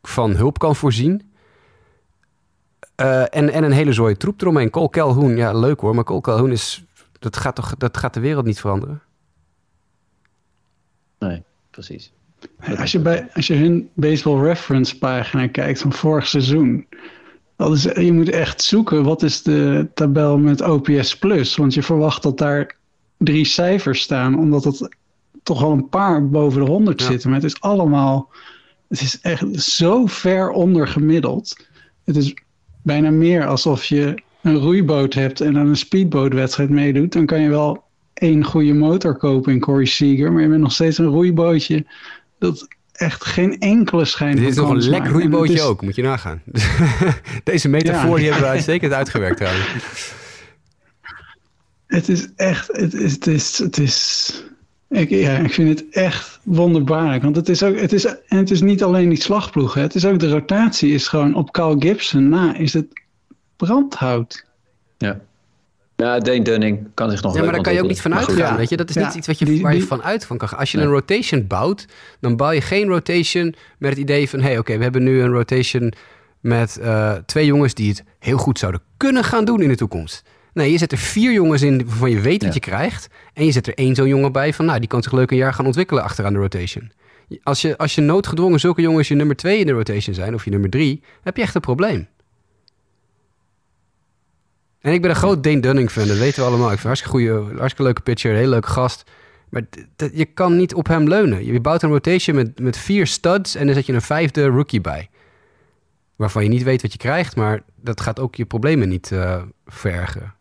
van 0.02 0.30
hulp 0.30 0.58
kan 0.58 0.76
voorzien. 0.76 1.32
Eh, 2.94 3.20
en, 3.20 3.52
en 3.52 3.64
een 3.64 3.72
hele 3.72 3.92
zooi 3.92 4.16
troep 4.16 4.40
eromheen. 4.40 4.70
Cole 4.70 4.90
Calhoun, 4.90 5.36
ja 5.36 5.52
leuk 5.52 5.80
hoor, 5.80 5.94
maar 5.94 6.04
Cole 6.04 6.20
Calhoun 6.20 6.50
is... 6.50 6.84
Dat 7.18 7.36
gaat, 7.36 7.54
toch, 7.54 7.76
dat 7.76 7.96
gaat 7.96 8.14
de 8.14 8.20
wereld 8.20 8.44
niet 8.44 8.60
veranderen? 8.60 9.02
Nee, 11.18 11.42
precies. 11.70 12.12
Als 12.78 12.92
je, 12.92 12.98
bij, 12.98 13.28
als 13.34 13.46
je 13.46 13.54
hun 13.54 13.90
baseball 13.94 14.42
reference 14.42 14.98
pagina 14.98 15.46
kijkt 15.48 15.80
van 15.80 15.92
vorig 15.92 16.26
seizoen. 16.26 16.86
Dat 17.56 17.72
is, 17.72 17.82
je 17.82 18.12
moet 18.12 18.28
echt 18.28 18.62
zoeken 18.62 19.04
wat 19.04 19.22
is 19.22 19.42
de 19.42 19.88
tabel 19.94 20.38
met 20.38 20.60
OPS 20.60 21.18
plus. 21.18 21.56
Want 21.56 21.74
je 21.74 21.82
verwacht 21.82 22.22
dat 22.22 22.38
daar 22.38 22.76
drie 23.16 23.44
cijfers 23.44 24.00
staan. 24.00 24.38
Omdat 24.38 24.64
het 24.64 24.96
toch 25.42 25.60
wel 25.60 25.72
een 25.72 25.88
paar 25.88 26.28
boven 26.28 26.64
de 26.64 26.70
100 26.70 27.00
Ja. 27.00 27.06
zitten. 27.06 27.30
Maar 27.30 27.40
het 27.40 27.50
is 27.50 27.60
allemaal. 27.60 28.30
Het 28.92 29.00
is 29.00 29.20
echt 29.20 29.62
zo 29.62 30.06
ver 30.06 30.50
onder 30.50 30.88
gemiddeld. 30.88 31.56
Het 32.04 32.16
is 32.16 32.34
bijna 32.82 33.10
meer 33.10 33.46
alsof 33.46 33.84
je 33.84 34.22
een 34.42 34.56
roeiboot 34.56 35.14
hebt 35.14 35.40
en 35.40 35.58
aan 35.58 35.66
een 35.66 35.76
speedbootwedstrijd 35.76 36.70
meedoet. 36.70 37.12
Dan 37.12 37.26
kan 37.26 37.40
je 37.40 37.48
wel 37.48 37.84
één 38.14 38.44
goede 38.44 38.72
motor 38.74 39.16
kopen 39.16 39.52
in 39.52 39.60
Corey 39.60 39.84
Seager. 39.86 40.32
Maar 40.32 40.42
je 40.42 40.48
bent 40.48 40.60
nog 40.60 40.72
steeds 40.72 40.98
een 40.98 41.06
roeibootje 41.06 41.86
dat 42.38 42.68
echt 42.92 43.24
geen 43.24 43.58
enkele 43.60 44.04
schijn 44.04 44.36
Dit 44.36 44.48
is 44.48 44.56
nog 44.56 44.70
een 44.70 44.88
lek 44.88 45.06
roeibootje 45.06 45.54
is- 45.54 45.62
ook, 45.62 45.82
moet 45.82 45.94
je 45.96 46.02
nagaan. 46.02 46.42
Deze 47.44 47.68
metafoor 47.68 48.10
Ja. 48.10 48.16
die 48.16 48.24
hebben 48.24 48.42
we 48.42 48.48
uitstekend 48.48 48.92
uitgewerkt 48.92 49.36
trouwens. 49.36 50.12
Het 51.86 52.08
is 52.08 52.28
echt, 52.36 52.68
het 52.72 52.94
is, 52.94 53.12
het 53.12 53.26
is, 53.26 53.58
het 53.58 53.78
is 53.78 54.44
ik, 54.92 55.10
ja, 55.10 55.36
ik 55.36 55.52
vind 55.52 55.68
het 55.68 55.88
echt 55.90 56.40
wonderbaarlijk. 56.42 57.22
Want 57.22 57.36
het 57.36 57.48
is 57.48 57.62
ook, 57.62 57.76
het 57.80 57.92
is, 57.92 58.04
en 58.04 58.36
het 58.36 58.50
is 58.50 58.60
niet 58.60 58.82
alleen 58.82 59.08
die 59.08 59.22
slagploeg, 59.22 59.74
hè. 59.74 59.80
het 59.80 59.94
is 59.94 60.04
ook 60.06 60.18
de 60.18 60.30
rotatie 60.30 60.92
is 60.92 61.08
gewoon 61.08 61.34
op 61.34 61.52
Carl 61.52 61.76
Gibson 61.78 62.28
na 62.28 62.56
is 62.56 62.72
het 62.72 62.86
brandhout. 63.56 64.44
Ja. 64.98 65.20
Ja, 65.96 66.18
Dane 66.18 66.42
Dunning 66.42 66.86
kan 66.94 67.10
zich 67.10 67.22
nog 67.22 67.34
Ja, 67.36 67.42
maar 67.42 67.52
daar 67.52 67.62
kan 67.62 67.74
je 67.74 67.82
ook 67.82 67.88
niet 67.88 68.00
van 68.00 68.14
uitgaan. 68.14 68.36
ja. 68.36 68.56
Weet 68.56 68.68
je? 68.68 68.76
Dat 68.76 68.88
is 68.88 68.94
Ja, 68.94 69.06
niet 69.06 69.14
iets 69.14 69.26
wat 69.26 69.38
je, 69.38 69.44
die- 69.44 69.62
waar 69.62 69.72
je 69.72 69.78
die- 69.78 69.86
van 69.88 70.02
uit 70.02 70.26
van 70.26 70.38
kan 70.38 70.48
gaan. 70.48 70.58
Als 70.58 70.70
je 70.70 70.76
Nee. 70.76 70.86
een 70.86 70.92
rotation 70.92 71.46
bouwt, 71.46 71.86
dan 72.20 72.36
bouw 72.36 72.50
je 72.50 72.60
geen 72.60 72.86
rotation 72.88 73.54
met 73.78 73.90
het 73.90 73.98
idee 73.98 74.28
van... 74.28 74.40
hé, 74.40 74.46
hey, 74.46 74.58
oké, 74.58 74.76
we 74.76 74.82
hebben 74.82 75.02
nu 75.02 75.20
een 75.22 75.30
rotation 75.32 75.92
met 76.40 76.78
eh, 76.78 77.12
twee 77.26 77.46
jongens... 77.46 77.74
die 77.74 77.88
het 77.88 78.04
heel 78.18 78.38
goed 78.38 78.58
zouden 78.58 78.80
kunnen 78.96 79.24
gaan 79.24 79.44
doen 79.44 79.62
in 79.62 79.68
de 79.68 79.76
toekomst. 79.76 80.22
Nee, 80.52 80.70
je 80.72 80.78
zet 80.78 80.92
er 80.92 80.98
vier 80.98 81.32
jongens 81.32 81.62
in 81.62 81.86
waarvan 81.86 82.10
je 82.10 82.20
weet 82.20 82.44
wat 82.44 82.54
je 82.54 82.60
krijgt... 82.60 83.08
en 83.32 83.44
je 83.44 83.52
zet 83.52 83.66
er 83.66 83.74
één 83.74 83.94
zo'n 83.94 84.08
jongen 84.08 84.32
bij 84.32 84.54
van... 84.54 84.64
nou, 84.64 84.78
die 84.78 84.88
kan 84.88 85.02
zich 85.02 85.12
leuk 85.12 85.30
een 85.30 85.36
jaar 85.36 85.54
gaan 85.54 85.66
ontwikkelen 85.66 86.02
achteraan 86.02 86.32
de 86.32 86.38
rotation. 86.38 86.92
Als 87.42 87.60
je, 87.60 87.78
als 87.78 87.94
je 87.94 88.00
noodgedwongen 88.00 88.60
zulke 88.60 88.82
jongens 88.82 89.08
je 89.08 89.14
nummer 89.14 89.36
twee 89.36 89.58
in 89.58 89.66
de 89.66 89.72
rotation 89.72 90.14
zijn... 90.14 90.34
of 90.34 90.44
je 90.44 90.50
nummer 90.50 90.70
drie, 90.70 91.02
heb 91.22 91.36
je 91.36 91.42
echt 91.42 91.54
een 91.54 91.60
probleem. 91.60 92.08
En 94.80 94.92
ik 94.92 95.00
ben 95.00 95.10
een 95.10 95.16
groot 95.16 95.44
Dane 95.44 95.60
Dunning 95.60 95.90
fan, 95.90 96.08
dat 96.08 96.18
weten 96.18 96.42
we 96.42 96.48
allemaal. 96.48 96.72
Ik 96.72 96.78
vind 96.78 96.82
een 96.82 96.86
hartstikke 96.86 97.16
goede, 97.16 97.56
hartstikke 97.56 97.82
leuke 97.82 98.00
pitcher, 98.00 98.30
een 98.30 98.36
hele 98.36 98.48
leuke 98.48 98.68
gast. 98.68 99.10
Maar 99.48 99.62
je 100.12 100.24
kan 100.24 100.56
niet 100.56 100.74
op 100.74 100.86
hem 100.86 101.08
leunen. 101.08 101.44
Je 101.44 101.60
bouwt 101.60 101.82
een 101.82 101.90
rotation 101.90 102.36
met, 102.36 102.60
met 102.60 102.76
vier 102.78 103.06
studs 103.06 103.54
en 103.54 103.66
dan 103.66 103.74
zet 103.74 103.86
je 103.86 103.92
een 103.92 104.02
vijfde 104.02 104.46
rookie 104.46 104.80
bij. 104.80 105.10
Waarvan 106.16 106.42
je 106.42 106.48
niet 106.48 106.62
weet 106.62 106.82
wat 106.82 106.92
je 106.92 106.98
krijgt, 106.98 107.36
maar 107.36 107.62
dat 107.76 108.00
gaat 108.00 108.20
ook 108.20 108.34
je 108.34 108.44
problemen 108.44 108.88
niet 108.88 109.12
verergeren. 109.66 110.34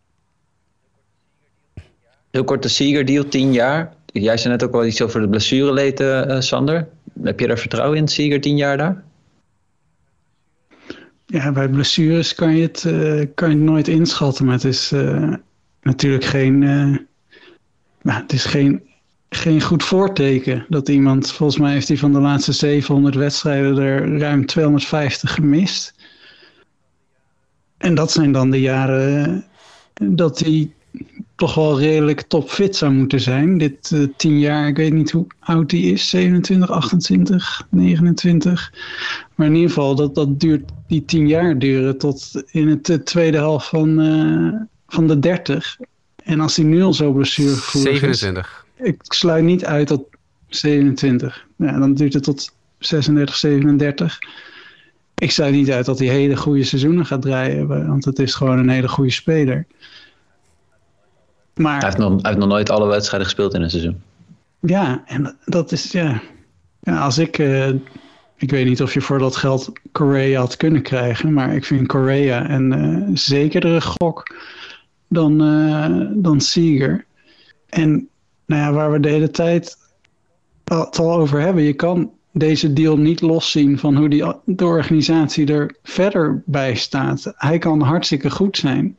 Heel 2.32 2.44
kort 2.44 2.62
de 2.62 2.68
Seager 2.68 3.04
deal, 3.04 3.28
10 3.28 3.52
jaar. 3.52 3.94
Jij 4.06 4.36
zei 4.36 4.52
net 4.52 4.64
ook 4.64 4.72
wel 4.72 4.86
iets 4.86 5.02
over 5.02 5.20
de 5.20 5.28
blessureleed, 5.28 6.00
eh, 6.00 6.36
eh, 6.36 6.40
Sander. 6.40 6.88
Heb 7.22 7.40
je 7.40 7.46
daar 7.46 7.58
vertrouwen 7.58 7.98
in, 7.98 8.08
Seager, 8.08 8.40
10 8.40 8.56
jaar 8.56 8.76
daar? 8.76 9.04
Ja, 11.26 11.52
bij 11.52 11.68
blessures 11.68 12.34
kan 12.34 12.56
je 12.56 12.62
het, 12.62 12.84
eh, 12.84 13.26
kan 13.34 13.50
je 13.50 13.56
nooit 13.56 13.88
inschatten. 13.88 14.44
Maar 14.44 14.54
het 14.54 14.64
is 14.64 14.92
natuurlijk 15.82 16.24
geen, 16.24 16.58
nou, 18.02 18.22
het 18.22 18.32
is 18.32 18.44
geen, 18.44 18.82
geen 19.28 19.60
goed 19.60 19.82
voorteken 19.82 20.66
dat 20.68 20.88
iemand, 20.88 21.32
volgens 21.32 21.58
mij 21.58 21.72
heeft 21.72 21.88
hij 21.88 21.96
van 21.96 22.12
de 22.12 22.20
laatste 22.20 22.52
700 22.52 23.14
wedstrijden 23.14 23.78
er 23.78 24.18
ruim 24.18 24.46
250 24.46 25.34
gemist. 25.34 25.94
En 27.78 27.94
dat 27.94 28.12
zijn 28.12 28.32
dan 28.32 28.50
de 28.50 28.60
jaren 28.60 29.44
dat 29.94 30.38
hij 30.38 30.70
toch 31.42 31.54
wel 31.54 31.80
redelijk 31.80 32.20
topfit 32.20 32.76
zou 32.76 32.92
moeten 32.92 33.20
zijn. 33.20 33.58
Dit 33.58 33.90
eh, 33.92 34.02
10 34.16 34.38
jaar, 34.38 34.68
ik 34.68 34.76
weet 34.76 34.92
niet 34.92 35.10
hoe 35.10 35.26
oud 35.40 35.70
hij 35.70 35.80
is, 35.80 36.08
27, 36.08 36.70
28, 36.70 37.66
29. 37.70 38.72
Maar 39.34 39.46
in 39.46 39.54
ieder 39.54 39.68
geval, 39.68 39.94
dat, 39.94 40.14
dat 40.14 40.40
duurt, 40.40 40.70
die 40.86 41.04
tien 41.04 41.28
jaar 41.28 41.58
duren 41.58 41.98
tot 41.98 42.42
in 42.50 42.68
het 42.68 42.88
eh, 42.88 42.96
tweede 42.96 43.36
helft 43.36 43.68
van, 43.68 44.00
eh, 44.00 44.60
van 44.86 45.06
de 45.06 45.18
30. 45.18 45.78
En 46.24 46.40
als 46.40 46.56
hij 46.56 46.64
nu 46.64 46.82
al 46.82 46.94
zo 46.94 47.12
blessuregevoelig 47.12 48.02
is, 48.02 48.18
27. 48.18 48.66
ik 48.76 48.96
sluit 49.02 49.44
niet 49.44 49.64
uit 49.64 49.86
tot 49.86 50.04
27. 50.48 51.46
Ja, 51.56 51.78
dan 51.78 51.94
duurt 51.94 52.14
het 52.14 52.22
tot 52.22 52.54
36, 52.78 53.36
37. 53.36 54.18
Ik 55.14 55.30
sluit 55.30 55.54
niet 55.54 55.70
uit 55.70 55.86
dat 55.86 55.98
hij 55.98 56.08
hele 56.08 56.36
goede 56.36 56.64
seizoenen 56.64 57.06
gaat 57.06 57.22
draaien, 57.22 57.66
want 57.66 58.04
het 58.04 58.18
is 58.18 58.34
gewoon 58.34 58.58
een 58.58 58.68
hele 58.68 58.88
goede 58.88 59.10
speler. 59.10 59.66
Maar 61.54 61.78
Hij 61.78 61.88
heeft, 61.88 61.98
nog, 61.98 62.10
hij 62.10 62.20
heeft 62.22 62.38
nog 62.38 62.48
nooit 62.48 62.70
alle 62.70 62.86
wedstrijden 62.86 63.28
gespeeld 63.28 63.54
in 63.54 63.62
een 63.62 63.70
seizoen. 63.70 64.02
ja, 64.60 65.02
en 65.06 65.36
dat 65.44 65.72
is, 65.72 65.92
ja. 65.92 66.20
ja 66.80 66.98
als 66.98 67.18
ik, 67.18 67.38
eh, 67.38 67.68
ik 68.36 68.50
weet 68.50 68.66
niet 68.66 68.82
of 68.82 68.94
je 68.94 69.00
voor 69.00 69.18
dat 69.18 69.36
geld 69.36 69.72
Korea 69.92 70.40
had 70.40 70.56
kunnen 70.56 70.82
krijgen, 70.82 71.32
maar 71.32 71.54
ik 71.54 71.64
vind 71.64 71.86
Korea 71.86 72.50
een 72.50 72.72
eh 72.72 73.10
zekerdere 73.14 73.80
gok 73.80 74.36
dan, 75.08 75.40
eh, 75.40 76.06
dan 76.12 76.40
Seager. 76.40 77.04
En 77.68 78.08
nou 78.46 78.62
ja, 78.62 78.72
waar 78.72 78.92
we 78.92 79.00
de 79.00 79.08
hele 79.08 79.30
tijd 79.30 79.76
het 80.64 80.98
al 80.98 81.12
over 81.12 81.40
hebben, 81.40 81.62
je 81.62 81.72
kan 81.72 82.10
deze 82.32 82.72
deal 82.72 82.96
niet 82.96 83.20
loszien 83.20 83.78
van 83.78 83.96
hoe 83.96 84.08
die, 84.08 84.24
de 84.44 84.64
organisatie 84.64 85.52
er 85.52 85.74
verder 85.82 86.42
bij 86.46 86.74
staat. 86.74 87.32
Hij 87.36 87.58
kan 87.58 87.80
hartstikke 87.80 88.30
goed 88.30 88.56
zijn, 88.56 88.96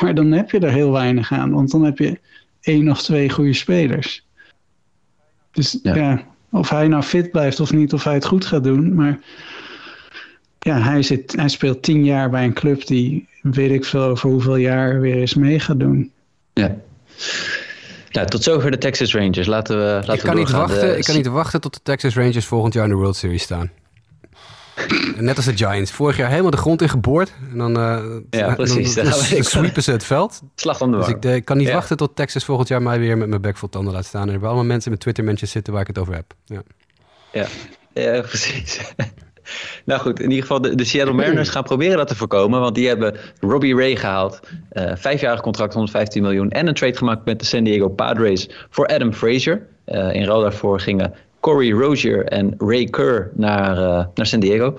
maar 0.00 0.14
dan 0.14 0.32
heb 0.32 0.50
je 0.50 0.58
er 0.58 0.72
heel 0.72 0.92
weinig 0.92 1.32
aan, 1.32 1.50
want 1.50 1.70
dan 1.70 1.84
heb 1.84 1.98
je 1.98 2.18
één 2.60 2.90
of 2.90 3.02
twee 3.02 3.30
goede 3.30 3.52
spelers. 3.52 4.26
Dus 5.52 5.78
Ja. 5.82 5.94
ja. 5.94 6.26
of 6.50 6.68
hij 6.68 6.88
nou 6.88 7.02
fit 7.02 7.30
blijft 7.30 7.60
of 7.60 7.72
niet, 7.72 7.92
of 7.92 8.04
hij 8.04 8.14
het 8.14 8.24
goed 8.26 8.44
gaat 8.44 8.64
doen. 8.64 8.94
Maar 8.94 9.18
ja, 10.58 10.80
hij, 10.80 11.02
zit, 11.02 11.32
hij 11.36 11.48
speelt 11.48 11.82
tien 11.82 12.04
jaar 12.04 12.30
bij 12.30 12.44
een 12.44 12.52
club 12.52 12.86
die 12.86 13.28
weet 13.42 13.70
ik 13.70 13.84
veel 13.84 14.02
over 14.02 14.30
hoeveel 14.30 14.56
jaar 14.56 15.00
weer 15.00 15.14
eens 15.16 15.34
mee 15.34 15.60
gaat 15.60 15.78
doen. 15.80 16.10
Ja. 16.52 16.76
Nou, 18.10 18.26
tot 18.26 18.42
zover 18.42 18.70
de 18.70 18.78
Texas 18.78 19.14
Rangers. 19.14 19.46
Laten 19.46 19.76
we, 19.76 19.82
laten 19.84 20.14
Ik 20.14 20.20
we 20.20 20.26
kan, 20.26 20.36
niet 20.36 20.50
wachten, 20.50 20.80
De- 20.88 20.96
ik 20.96 21.04
kan 21.04 21.16
niet 21.16 21.26
wachten 21.26 21.60
tot 21.60 21.74
de 21.74 21.80
Texas 21.82 22.14
Rangers 22.16 22.46
volgend 22.46 22.74
jaar 22.74 22.84
in 22.84 22.90
de 22.90 22.96
World 22.96 23.16
Series 23.16 23.42
staan. 23.42 23.70
Net 25.16 25.36
als 25.36 25.44
de 25.44 25.56
Giants. 25.56 25.90
Vorig 25.90 26.16
jaar 26.16 26.30
helemaal 26.30 26.50
de 26.50 26.56
grond 26.56 26.82
in 26.82 26.88
geboord. 26.88 27.32
En 27.52 27.58
dan, 27.58 27.76
eh, 27.76 28.04
Ja, 28.30 28.54
precies. 28.54 28.94
dan, 28.94 29.04
dan 29.04 29.12
we- 29.28 29.42
sweepen 29.42 29.82
ze 29.82 29.90
het 29.92 30.04
veld. 30.04 30.42
Slag 30.54 30.80
om 30.80 30.90
de 30.90 30.96
Dus 30.96 31.08
ik, 31.08 31.24
eh, 31.24 31.34
ik 31.34 31.44
kan 31.44 31.56
niet 31.56 31.66
Ja. 31.66 31.74
wachten 31.74 31.96
tot 31.96 32.16
Texas 32.16 32.44
volgend 32.44 32.68
jaar 32.68 32.82
mij 32.82 32.98
weer 32.98 33.18
met 33.18 33.28
mijn 33.28 33.40
bek 33.40 33.56
vol 33.56 33.68
tanden 33.68 33.92
laat 33.92 34.04
staan. 34.04 34.20
En 34.20 34.26
er 34.26 34.32
hebben 34.32 34.48
allemaal 34.48 34.66
mensen 34.68 34.90
met 34.90 35.00
Twitter-mensjes 35.00 35.50
zitten 35.50 35.72
waar 35.72 35.82
ik 35.82 35.88
het 35.88 35.98
over 35.98 36.14
heb. 36.14 36.34
Ja. 36.44 36.62
Ja, 37.32 37.46
ja 37.92 38.20
precies. 38.28 38.92
nou 39.84 40.00
goed, 40.00 40.18
in 40.20 40.28
ieder 40.28 40.40
geval 40.42 40.60
de, 40.60 40.74
de 40.74 40.84
Seattle 40.84 41.14
Mariners 41.20 41.48
gaan 41.48 41.62
proberen 41.62 41.96
dat 41.96 42.08
te 42.08 42.16
voorkomen. 42.16 42.60
Want 42.60 42.74
die 42.74 42.88
hebben 42.88 43.16
Robbie 43.40 43.74
Ray 43.76 43.96
gehaald. 43.96 44.40
eh 44.68 44.92
vijfjarig 44.96 45.40
contract, 45.40 45.72
115 45.74 46.22
miljoen. 46.22 46.50
En 46.50 46.66
een 46.66 46.74
trade 46.74 46.96
gemaakt 46.96 47.24
met 47.24 47.38
de 47.38 47.44
San 47.44 47.64
Diego 47.64 47.88
Padres 47.88 48.48
voor 48.70 48.86
Adam 48.86 49.12
Frazier. 49.12 49.66
Eh, 49.84 50.14
in 50.14 50.24
ruil 50.24 50.40
daarvoor 50.40 50.80
gingen 50.80 51.14
Corey 51.48 51.70
Rozier 51.70 52.24
en 52.24 52.54
Ray 52.58 52.84
Kerr 52.84 53.30
naar, 53.34 53.76
eh, 53.78 54.06
naar 54.14 54.26
San 54.26 54.40
Diego. 54.40 54.78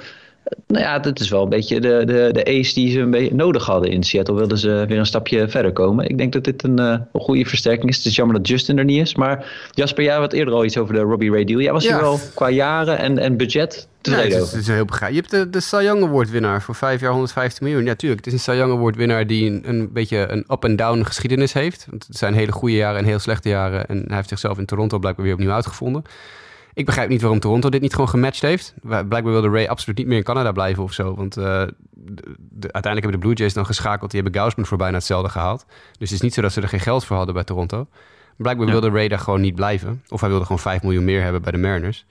Nou 0.68 0.84
ja, 0.84 1.00
dat 1.00 1.20
is 1.20 1.30
wel 1.30 1.44
een 1.44 1.50
beetje 1.50 1.80
de, 1.80 2.04
de, 2.06 2.30
de 2.32 2.46
ace 2.46 2.74
die 2.74 2.92
ze 2.92 3.00
een 3.00 3.12
beetje 3.12 3.36
nodig 3.36 3.66
hadden 3.66 3.92
in 3.92 4.04
Seattle. 4.04 4.36
Wilden 4.36 4.58
ze 4.58 4.86
weer 4.88 4.98
een 4.98 5.06
stapje 5.06 5.50
verder 5.50 5.74
komen. 5.74 6.10
Ik 6.10 6.18
denk 6.18 6.34
dat 6.34 6.44
dit 6.44 6.64
een, 6.64 6.80
eh, 6.80 6.86
een 7.14 7.22
goede 7.22 7.46
versterking 7.46 7.90
is. 7.90 7.98
Het 7.98 8.06
is 8.06 8.16
jammer 8.16 8.36
dat 8.36 8.48
Justin 8.48 8.78
er 8.78 8.84
niet 8.84 9.02
is. 9.02 9.16
Maar 9.16 9.46
Jasper, 9.72 10.04
jij 10.04 10.16
had 10.16 10.34
eerder 10.34 10.54
al 10.54 10.66
iets 10.66 10.78
over 10.78 10.94
de 10.94 11.00
Robbie 11.00 11.32
Ray 11.32 11.44
deal. 11.44 11.60
Jij 11.60 11.72
was 11.72 11.84
Ja. 11.84 11.94
hier 11.94 12.02
wel 12.02 12.20
qua 12.36 12.50
jaren 12.50 12.98
en, 12.98 13.18
en 13.18 13.38
budget 13.38 13.88
Nee, 14.02 14.16
tevreden 14.16 14.24
het, 14.26 14.34
is, 14.38 14.42
over. 14.42 14.58
het 14.58 14.68
is 14.68 14.74
heel 14.74 14.86
begrijpelijk. 14.86 15.32
Je 15.32 15.38
hebt 15.38 15.52
de, 15.54 15.60
de 15.60 15.66
Cy 15.66 15.82
Young 15.84 16.04
Award 16.04 16.30
winnaar 16.30 16.62
voor 16.62 16.76
vijf 16.76 17.02
jaar 17.02 17.12
150 17.12 17.62
miljoen. 17.62 17.86
Ja, 17.86 17.96
tuurlijk. 17.96 18.26
Het 18.26 18.34
is 18.34 18.48
een 18.48 18.54
Cy 18.54 18.60
Young 18.60 18.74
Award 18.74 18.96
winnaar 18.96 19.28
die 19.28 19.50
een, 19.52 19.62
een 19.66 19.94
beetje 19.94 20.28
een 20.30 20.46
up-and-down 20.50 21.04
geschiedenis 21.04 21.54
heeft. 21.54 21.88
Want 21.90 22.08
het 22.08 22.18
zijn 22.18 22.34
hele 22.34 22.52
goede 22.52 22.76
jaren 22.76 23.00
en 23.00 23.06
heel 23.06 23.20
slechte 23.20 23.50
jaren. 23.50 23.86
En 23.86 24.04
hij 24.08 24.16
heeft 24.16 24.30
zichzelf 24.30 24.58
in 24.58 24.66
Toronto 24.66 25.00
blijkbaar 25.00 25.26
weer 25.26 25.34
opnieuw 25.34 25.52
uitgevonden. 25.52 26.04
Ik 26.80 26.86
begrijp 26.86 27.10
niet 27.10 27.22
waarom 27.22 27.40
Toronto 27.40 27.70
dit 27.70 27.82
niet 27.82 27.92
gewoon 27.94 28.10
gematcht 28.10 28.42
heeft. 28.42 28.74
Blijkbaar 28.82 29.24
wilde 29.24 29.50
Ray 29.50 29.68
absoluut 29.68 29.98
niet 29.98 30.08
meer 30.08 30.18
in 30.18 30.24
Canada 30.24 30.52
blijven 30.52 30.84
of 30.84 30.94
zo. 30.94 31.16
Want 31.16 31.38
eh, 31.38 31.44
de- 31.44 31.74
de- 32.38 32.72
uiteindelijk 32.72 32.84
hebben 33.02 33.12
de 33.12 33.18
Blue 33.18 33.34
Jays 33.34 33.54
dan 33.54 33.66
geschakeld. 33.66 34.12
Die 34.12 34.22
hebben 34.22 34.42
Gausman 34.42 34.66
voor 34.66 34.78
bijna 34.78 34.98
hetzelfde 34.98 35.30
gehaald. 35.30 35.66
Dus 35.68 36.10
het 36.10 36.12
is 36.12 36.22
niet 36.22 36.34
zo 36.34 36.42
dat 36.42 36.52
ze 36.54 36.62
er 36.62 36.68
geen 36.68 36.80
geld 36.80 37.06
voor 37.06 37.16
hadden 37.16 37.34
bij 37.34 37.44
Toronto. 37.44 37.88
Blijkbaar 38.38 38.66
Ja. 38.66 38.72
wilde 38.72 38.90
Ray 38.90 39.08
daar 39.08 39.20
gewoon 39.20 39.42
niet 39.42 39.56
blijven. 39.56 40.04
Of 40.10 40.20
hij 40.20 40.30
wilde 40.30 40.46
gewoon 40.46 40.60
5 40.60 40.82
miljoen 40.84 41.04
meer 41.04 41.24
hebben 41.24 41.42
bij 41.42 41.52
de 41.52 41.58
Mariners. 41.58 42.06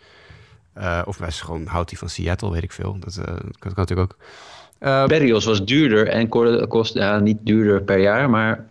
Eh, 0.72 1.02
of 1.04 1.18
hij 1.18 1.28
is 1.28 1.40
gewoon, 1.40 1.66
houdt 1.66 1.90
hij 1.90 1.98
van 1.98 2.08
Seattle, 2.08 2.50
weet 2.50 2.62
ik 2.62 2.72
veel. 2.72 2.96
Dat, 2.98 3.16
eh, 3.16 3.24
dat 3.26 3.58
kan 3.58 3.72
natuurlijk 3.74 4.12
ook. 4.12 4.18
Eh, 4.78 5.06
Berrios 5.06 5.44
was 5.44 5.64
duurder 5.64 6.08
en 6.08 6.28
ko- 6.28 6.66
kost 6.66 6.94
ja, 6.94 7.18
niet 7.18 7.38
duurder 7.40 7.82
per 7.82 7.98
jaar, 7.98 8.30
maar 8.30 8.64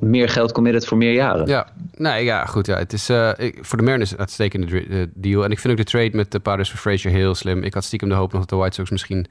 meer 0.00 0.28
geld 0.28 0.52
committed 0.52 0.86
voor 0.86 0.96
meer 0.98 1.12
jaren. 1.12 1.46
ja, 1.46 1.66
nee, 1.96 2.24
ja, 2.24 2.44
goed. 2.44 2.66
Ja, 2.66 2.78
het 2.78 2.92
is 2.92 3.08
ik- 3.36 3.58
voor 3.60 3.78
de 3.78 3.84
Mariners 3.84 4.12
een 4.12 4.18
uitstekende 4.18 4.86
eh, 4.86 5.02
deal. 5.14 5.44
En 5.44 5.50
ik 5.50 5.58
vind 5.58 5.72
ook 5.72 5.78
de 5.78 5.90
trade 5.90 6.16
met 6.16 6.30
de 6.30 6.40
Padres 6.40 6.70
voor 6.70 6.78
Frazier 6.78 7.12
heel 7.12 7.34
slim. 7.34 7.62
Ik 7.62 7.74
had 7.74 7.84
stiekem 7.84 8.08
de 8.08 8.14
hoop 8.14 8.30
nog 8.32 8.40
dat 8.40 8.50
de 8.50 8.56
White 8.56 8.74
Sox 8.74 8.90
misschien... 8.90 9.26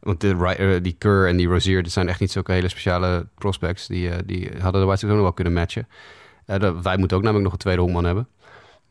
Want 0.00 0.20
de, 0.20 0.78
die 0.82 0.94
Kerr 0.98 1.28
en 1.28 1.36
die 1.36 1.46
Rozier, 1.48 1.82
dat 1.82 1.92
zijn 1.92 2.08
echt 2.08 2.20
niet 2.20 2.30
zulke 2.32 2.52
hele 2.52 2.68
speciale 2.68 3.26
prospects. 3.34 3.86
Die, 3.86 4.10
die 4.26 4.50
hadden 4.60 4.80
de 4.80 4.86
White 4.86 4.98
Sox 5.00 5.02
ook 5.12 5.18
nog 5.18 5.22
wel 5.26 5.32
kunnen 5.32 5.52
matchen. 5.52 5.88
Wij 6.82 6.96
moeten 6.96 7.16
ook 7.16 7.22
namelijk 7.22 7.42
nog 7.44 7.52
een 7.52 7.58
tweede 7.58 7.80
honkman 7.80 8.04
hebben. 8.04 8.28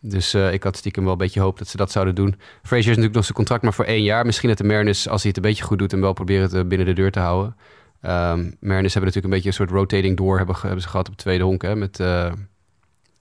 Dus 0.01 0.33
eh, 0.33 0.53
ik 0.53 0.63
had 0.63 0.77
stiekem 0.77 1.03
wel 1.03 1.11
een 1.11 1.17
beetje 1.17 1.39
hoop 1.39 1.57
dat 1.57 1.67
ze 1.67 1.77
dat 1.77 1.91
zouden 1.91 2.15
doen. 2.15 2.35
Frazier 2.61 2.79
is 2.79 2.85
natuurlijk 2.85 3.15
nog 3.15 3.23
zijn 3.23 3.37
contract 3.37 3.63
maar 3.63 3.73
voor 3.73 3.85
één 3.85 4.03
jaar. 4.03 4.25
Misschien 4.25 4.49
dat 4.49 4.57
de 4.57 4.63
Mariners, 4.63 5.07
als 5.09 5.21
hij 5.21 5.29
het 5.35 5.37
een 5.43 5.49
beetje 5.49 5.63
goed 5.63 5.79
doet... 5.79 5.91
hem 5.91 6.01
wel 6.01 6.13
proberen 6.13 6.43
het 6.43 6.53
eh, 6.53 6.63
binnen 6.65 6.87
de 6.87 6.93
deur 6.93 7.11
te 7.11 7.19
houden. 7.19 7.55
Ehm 8.01 8.51
Mariners 8.59 8.93
hebben 8.93 9.13
natuurlijk 9.13 9.23
een 9.23 9.29
beetje 9.29 9.47
een 9.47 9.53
soort 9.53 9.69
rotating 9.69 10.17
door... 10.17 10.37
hebben, 10.37 10.55
hebben 10.61 10.81
ze 10.81 10.87
gehad 10.87 11.07
op 11.07 11.13
het 11.13 11.21
tweede 11.21 11.43
honk. 11.43 11.61
Hè, 11.61 11.75
met 11.75 11.99
eh, 11.99 12.31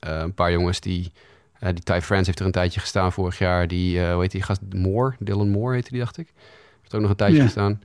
een 0.00 0.34
paar 0.34 0.52
jongens 0.52 0.80
die... 0.80 1.12
die 1.60 1.82
Ty 1.82 2.00
France 2.00 2.24
heeft 2.24 2.40
er 2.40 2.46
een 2.46 2.52
tijdje 2.52 2.80
gestaan 2.80 3.12
vorig 3.12 3.38
jaar. 3.38 3.68
Die, 3.68 4.10
hoe 4.10 4.20
heet 4.20 4.30
die 4.30 4.42
gast? 4.42 4.60
Moore? 4.74 5.14
Dylan 5.18 5.50
Moore 5.50 5.74
heette 5.74 5.90
die, 5.90 6.00
dacht 6.00 6.18
ik. 6.18 6.28
Heeft 6.80 6.94
ook 6.94 7.00
nog 7.00 7.10
een 7.10 7.16
tijdje 7.16 7.36
Ja. 7.36 7.44
gestaan. 7.44 7.82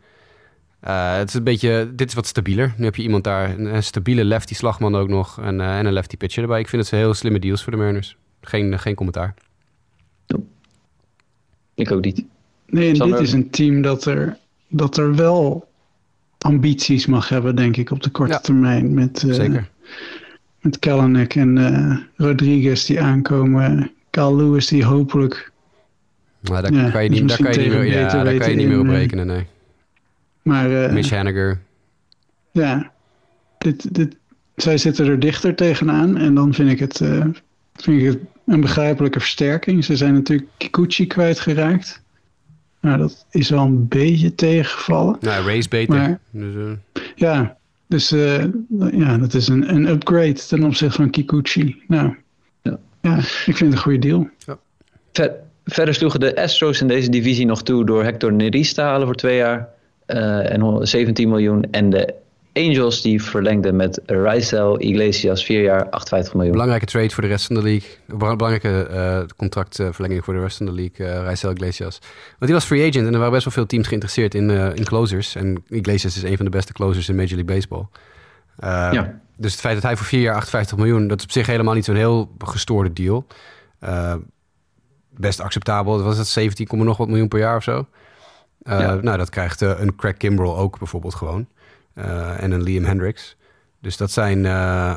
Het 1.17 1.29
is 1.29 1.33
een 1.33 1.43
beetje, 1.43 1.91
dit 1.95 2.07
is 2.07 2.13
wat 2.13 2.27
stabieler. 2.27 2.73
Nu 2.77 2.85
heb 2.85 2.95
je 2.95 3.01
iemand 3.01 3.23
daar, 3.23 3.59
een, 3.59 3.83
stabiele 3.83 4.23
lefty 4.23 4.53
slagman 4.53 4.95
ook 4.95 5.07
nog. 5.07 5.39
En, 5.41 5.61
en 5.61 5.85
een 5.85 5.93
lefty 5.93 6.17
pitcher 6.17 6.41
erbij. 6.41 6.59
Ik 6.59 6.69
vind 6.69 6.81
het 6.81 6.91
ze 6.91 6.97
heel 6.97 7.13
slimme 7.13 7.39
deals 7.39 7.63
voor 7.63 7.71
de 7.71 7.77
Mariners. 7.77 8.17
Geen, 8.41 8.79
geen 8.79 8.95
commentaar. 8.95 9.33
Ik 11.73 11.91
ook 11.91 12.03
niet. 12.03 12.23
Nee, 12.67 12.89
en 12.89 12.95
Sander? 12.95 13.17
dit 13.17 13.27
is 13.27 13.33
een 13.33 13.49
team 13.49 13.81
dat 13.81 14.05
er, 14.05 14.37
dat 14.67 14.97
er 14.97 15.15
wel 15.15 15.69
ambities 16.37 17.05
mag 17.05 17.29
hebben, 17.29 17.55
denk 17.55 17.77
ik, 17.77 17.91
op 17.91 18.03
de 18.03 18.09
korte 18.09 18.33
Ja. 18.33 18.39
termijn. 18.39 18.93
Met, 18.93 19.23
eh, 19.23 19.33
Zeker. 19.33 19.69
met 20.59 20.79
Kalanick 20.79 21.35
en 21.35 21.57
eh, 21.57 21.97
Rodriguez 22.15 22.85
die 22.85 23.01
aankomen. 23.01 23.91
Carl 24.09 24.35
Lewis 24.35 24.67
die 24.67 24.85
hopelijk... 24.85 25.51
Maar 26.49 26.61
daar, 26.61 26.73
Ja, 26.73 26.89
kan 26.89 27.03
je 27.03 27.09
dus 27.09 27.19
niet, 27.19 27.27
daar 27.29 27.37
kan 27.37 27.51
je 27.51 27.59
niet 27.59 27.69
meer, 27.69 27.85
ja, 27.85 28.23
daar 28.23 28.37
kan 28.37 28.49
je 28.49 28.55
niet 28.55 28.67
meer 28.67 28.79
op 28.79 28.87
rekenen, 28.87 29.27
nee. 29.27 29.45
Maar 30.41 30.83
eh, 30.83 30.93
Mitch 30.93 31.09
Haniger. 31.09 31.59
ja, 32.51 32.91
dit, 33.57 33.93
dit, 33.95 34.15
zij 34.55 34.77
zitten 34.77 35.07
er 35.07 35.19
dichter 35.19 35.55
tegenaan. 35.55 36.17
En 36.17 36.33
dan 36.35 36.53
vind 36.53 36.69
ik 36.71 36.79
het, 36.79 37.01
eh, 37.01 37.25
vind 37.73 38.01
ik 38.01 38.07
het 38.07 38.17
een 38.45 38.61
begrijpelijke 38.61 39.19
versterking. 39.19 39.85
Ze 39.85 39.95
zijn 39.95 40.13
natuurlijk 40.13 40.49
Kikuchi 40.57 41.07
kwijtgeraakt. 41.07 42.01
Nou, 42.81 42.97
dat 42.97 43.25
is 43.31 43.49
wel 43.49 43.63
een 43.65 43.87
beetje 43.87 44.35
tegengevallen. 44.35 45.17
Nou, 45.19 45.45
Ray 45.45 45.57
is 45.57 45.67
beter. 45.67 45.95
Maar- 45.95 46.19
Dus, 46.31 46.55
eh, 46.55 47.01
Ja, 47.15 47.57
dus 47.87 48.11
eh, 48.11 48.43
ja, 48.91 49.17
dat 49.17 49.33
is 49.33 49.47
een, 49.47 49.75
een 49.75 49.87
upgrade 49.87 50.33
ten 50.33 50.63
opzichte 50.63 50.95
van 50.95 51.09
Kikuchi. 51.09 51.81
Nou, 51.87 52.15
Ja. 52.61 52.77
ja. 53.01 53.17
ik 53.17 53.23
vind 53.57 53.59
het 53.59 53.71
een 53.71 53.77
goede 53.77 53.99
deal. 53.99 54.29
Ver- 55.11 55.33
verder 55.65 55.93
sloegen 55.93 56.19
de 56.19 56.35
Astros 56.41 56.81
in 56.81 56.87
deze 56.87 57.09
divisie 57.09 57.45
nog 57.45 57.63
toe 57.63 57.85
door 57.85 58.03
Hector 58.03 58.33
Neris 58.33 58.73
te 58.73 58.81
halen 58.81 59.05
voor 59.07 59.15
twee 59.15 59.35
jaar 59.37 59.67
eh, 60.05 60.51
en 60.53 60.61
117 60.61 61.29
miljoen. 61.29 61.63
En 61.71 61.89
de 61.89 62.13
Angels 62.53 63.01
die 63.01 63.23
verlengden 63.23 63.75
met 63.75 64.01
Raisel 64.05 64.81
Iglesias 64.81 65.43
vier 65.43 65.61
jaar 65.61 65.89
58 65.89 66.33
miljoen. 66.33 66.51
belangrijke 66.51 66.85
trade 66.85 67.09
voor 67.09 67.23
de 67.23 67.29
rest 67.29 67.45
van 67.45 67.55
de 67.55 67.61
league. 67.61 67.89
Belangrijke 68.35 68.83
eh, 68.83 69.21
contractverlenging 69.37 70.23
voor 70.23 70.33
de 70.33 70.39
rest 70.39 70.57
van 70.57 70.65
de 70.65 70.71
league. 70.71 71.23
Raisel 71.23 71.51
Iglesias. 71.51 71.99
Want 72.29 72.39
die 72.39 72.53
was 72.53 72.65
free 72.65 72.89
agent 72.89 73.07
en 73.07 73.13
er 73.13 73.17
waren 73.17 73.31
best 73.31 73.43
wel 73.43 73.53
veel 73.53 73.65
teams 73.65 73.87
geïnteresseerd 73.87 74.35
in, 74.35 74.49
eh, 74.49 74.75
in 74.75 74.83
closers. 74.83 75.35
En 75.35 75.63
Iglesias 75.67 76.15
is 76.15 76.23
een 76.23 76.35
van 76.35 76.45
de 76.45 76.51
beste 76.51 76.73
closers 76.73 77.09
in 77.09 77.15
Major 77.15 77.35
League 77.35 77.55
Baseball. 77.55 77.87
Ja. 78.93 79.19
Dus 79.37 79.51
het 79.51 79.61
feit 79.61 79.73
dat 79.73 79.83
hij 79.83 79.97
voor 79.97 80.05
vier 80.05 80.21
jaar 80.21 80.35
58 80.35 80.77
miljoen, 80.77 81.07
dat 81.07 81.17
is 81.17 81.23
op 81.23 81.31
zich 81.31 81.47
helemaal 81.47 81.73
niet 81.73 81.85
zo'n 81.85 81.95
heel 81.95 82.31
gestoorde 82.37 82.93
deal. 82.93 83.25
Best 85.09 85.39
acceptabel. 85.39 85.95
Dat 85.95 86.05
was 86.05 86.17
het 86.17 86.27
17, 86.27 86.67
komma 86.67 86.83
nog 86.83 86.97
wat 86.97 87.07
miljoen 87.07 87.27
per 87.27 87.39
jaar 87.39 87.55
of 87.55 87.63
zo. 87.63 87.87
Ja. 88.63 88.95
Nou, 88.95 89.17
dat 89.17 89.29
krijgt 89.29 89.61
een 89.61 89.95
Craig 89.95 90.17
Kimbrell 90.17 90.53
ook 90.53 90.77
bijvoorbeeld 90.79 91.15
gewoon. 91.15 91.47
Eh, 92.01 92.43
en 92.43 92.51
een 92.51 92.63
Liam 92.63 92.83
Hendricks. 92.83 93.35
Dus 93.81 93.97
dat 93.97 94.11
zijn, 94.11 94.45
eh, 94.45 94.95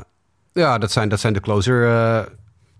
ja, 0.52 0.78
dat 0.78 0.92
zijn, 0.92 1.08
dat 1.08 1.20
zijn 1.20 1.32
de 1.32 1.40
closer 1.40 1.88
eh, 1.88 2.22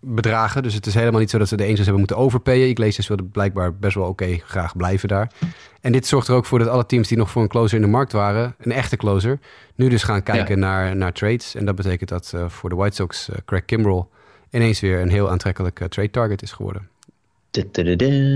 bedragen. 0.01 0.63
Dus 0.63 0.75
het 0.75 0.87
is 0.87 0.95
helemaal 0.95 1.21
niet 1.21 1.31
zo 1.31 1.39
dat 1.39 1.49
ze 1.49 1.57
de 1.57 1.63
Angels 1.63 1.79
hebben 1.81 1.99
moeten 1.99 2.17
overpayen. 2.17 2.69
Iglesias 2.69 3.09
wilde 3.09 3.25
blijkbaar 3.25 3.75
best 3.77 3.95
wel 3.95 4.09
oké 4.09 4.39
graag 4.47 4.77
blijven 4.77 5.09
daar. 5.09 5.31
En 5.81 5.93
dit 5.93 6.07
zorgt 6.07 6.29
er 6.29 6.35
ook 6.35 6.47
voor 6.47 6.59
dat 6.59 6.69
alle 6.69 6.87
teams 6.87 7.09
die 7.09 7.19
nog 7.19 7.31
voor 7.31 7.43
een 7.43 7.49
closer 7.49 7.77
in 7.77 7.83
de 7.83 7.89
markt 7.89 8.13
waren, 8.13 8.55
een 8.59 8.73
echte 8.73 8.97
closer, 8.97 9.39
nu 9.75 9.89
dus 9.89 10.03
gaan 10.03 10.23
kijken 10.23 10.59
naar, 10.59 10.97
naar 10.97 11.13
trades. 11.13 11.55
En 11.55 11.65
dat 11.65 11.75
betekent 11.75 12.09
dat 12.09 12.33
eh, 12.35 12.49
voor 12.49 12.71
de 12.71 12.77
White 12.77 12.95
Sox 12.95 13.29
Craig 13.45 13.65
Kimbrell 13.65 14.05
ineens 14.51 14.81
weer 14.81 15.01
een 15.01 15.11
heel 15.11 15.31
aantrekkelijk 15.31 15.87
trade 15.89 16.11
target 16.11 16.43
is 16.43 16.53
geworden. 16.53 16.89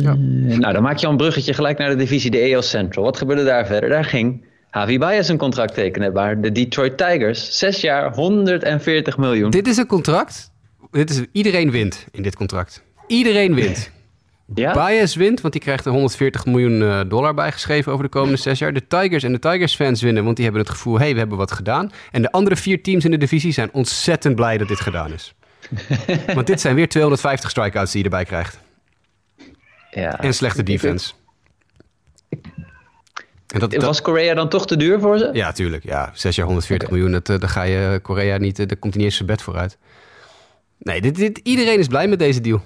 Ja. 0.00 0.14
Nou, 0.58 0.72
dan 0.72 0.82
maak 0.82 0.96
je 0.96 1.06
al 1.06 1.12
een 1.12 1.18
bruggetje 1.18 1.54
gelijk 1.54 1.78
naar 1.78 1.90
de 1.90 1.96
divisie, 1.96 2.30
de 2.30 2.54
AL 2.54 2.62
Central. 2.62 3.04
Wat 3.04 3.16
gebeurde 3.16 3.44
daar 3.44 3.66
verder? 3.66 3.88
Daar 3.88 4.04
ging 4.04 4.44
Javi 4.72 4.98
Baez 4.98 5.28
een 5.28 5.36
contract 5.36 5.74
tekenen 5.74 6.12
waar 6.12 6.40
de 6.40 6.52
Detroit 6.52 6.96
Tigers. 6.96 7.58
Zes 7.58 7.80
jaar, 7.80 8.14
140 8.14 9.18
miljoen. 9.18 9.50
Dit 9.50 9.66
is 9.66 9.76
een 9.76 9.86
contract. 9.86 10.52
Dit 10.90 11.10
is, 11.10 11.22
iedereen 11.32 11.70
wint 11.70 12.06
in 12.12 12.22
dit 12.22 12.36
contract. 12.36 12.82
Iedereen 13.06 13.54
wint. 13.54 13.90
ja? 14.54 14.72
Baez 14.72 15.14
wint, 15.14 15.40
want 15.40 15.52
die 15.52 15.62
krijgt 15.62 15.84
er 15.84 15.92
140 15.92 16.46
miljoen 16.46 16.82
eh, 16.82 17.00
dollar 17.08 17.34
bijgeschreven 17.34 17.92
over 17.92 18.04
de 18.04 18.10
komende 18.10 18.36
zes 18.36 18.58
jaar. 18.58 18.72
De 18.72 18.86
Tigers 18.86 19.22
en 19.22 19.32
de 19.32 19.38
Tigers-fans 19.38 20.02
winnen, 20.02 20.24
want 20.24 20.36
die 20.36 20.44
hebben 20.44 20.62
het 20.62 20.70
gevoel... 20.70 20.94
hé, 20.94 21.04
hey, 21.04 21.12
we 21.12 21.18
hebben 21.18 21.38
wat 21.38 21.52
gedaan. 21.52 21.92
En 22.10 22.22
de 22.22 22.32
andere 22.32 22.56
vier 22.56 22.82
teams 22.82 23.04
in 23.04 23.10
de 23.10 23.16
divisie 23.16 23.52
zijn 23.52 23.72
ontzettend 23.72 24.34
blij 24.34 24.58
dat 24.58 24.68
dit 24.68 24.80
gedaan 24.80 25.12
is. 25.12 25.34
want 26.34 26.46
dit 26.46 26.60
zijn 26.60 26.74
weer 26.74 26.88
250 26.88 27.50
strikeouts 27.50 27.92
die 27.92 27.98
je 28.02 28.04
erbij 28.04 28.24
krijgt. 28.24 28.58
ja. 29.90 30.20
En 30.20 30.34
slechte 30.34 30.62
defense. 30.62 31.12
En 33.54 33.60
dat, 33.60 33.74
Was 33.74 34.02
Korea 34.02 34.34
dan 34.34 34.48
toch 34.48 34.66
te 34.66 34.76
duur 34.76 35.00
voor 35.00 35.18
ze? 35.18 35.30
ja, 35.32 35.52
tuurlijk. 35.52 35.84
Ja, 35.84 36.10
zes 36.14 36.36
jaar 36.36 36.46
140 36.46 36.90
miljoen, 36.90 37.12
dat, 37.12 37.28
eh, 37.28 37.38
daar 37.38 37.48
ga 37.48 37.62
je 37.62 37.98
Korea 38.02 38.36
niet... 38.36 38.58
eh, 38.58 38.66
daar 38.66 38.76
komt 38.76 38.92
hij 38.94 39.02
niet 39.02 39.10
eens 39.10 39.16
zijn 39.16 39.28
bed 39.28 39.42
vooruit. 39.42 39.78
Nee, 40.78 41.00
dit, 41.00 41.16
dit, 41.16 41.40
iedereen 41.42 41.78
is 41.78 41.86
blij 41.86 42.08
met 42.08 42.18
deze 42.18 42.40
deal. 42.40 42.62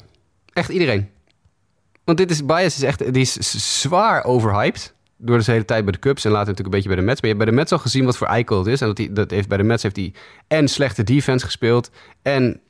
Echt 0.53 0.69
iedereen. 0.69 1.09
Want 2.05 2.19
dit 2.19 2.31
is, 2.31 2.45
Bias 2.45 2.77
is 2.77 2.83
echt, 2.83 3.13
die 3.13 3.23
is 3.23 3.81
zwaar 3.81 4.25
overhyped. 4.25 4.95
Door 5.17 5.39
de 5.39 5.53
hele 5.53 5.65
tijd 5.65 5.85
bij 5.85 5.93
de 5.93 5.99
Cubs 5.99 6.25
en 6.25 6.31
later 6.31 6.49
natuurlijk 6.49 6.75
een 6.75 6.83
beetje 6.83 6.89
bij 6.89 6.99
de 7.05 7.07
Mets. 7.07 7.21
Maar 7.21 7.31
je 7.31 7.37
hebt 7.37 7.45
bij 7.47 7.55
de 7.55 7.61
Mets 7.61 7.73
al 7.73 7.79
gezien 7.79 8.05
wat 8.05 8.17
voor 8.17 8.27
eikel 8.27 8.59
het 8.59 8.67
is. 8.67 8.81
En 8.81 8.87
dat 8.87 8.99
hij, 8.99 9.09
dat 9.13 9.31
heeft, 9.31 9.49
bij 9.49 9.57
de 9.57 9.63
Mets 9.63 9.83
heeft 9.83 9.97
hij 9.97 10.13
en 10.49 10.69
slechte 10.69 11.03
defense 11.03 11.45
gespeeld. 11.45 11.91
En 12.23 12.61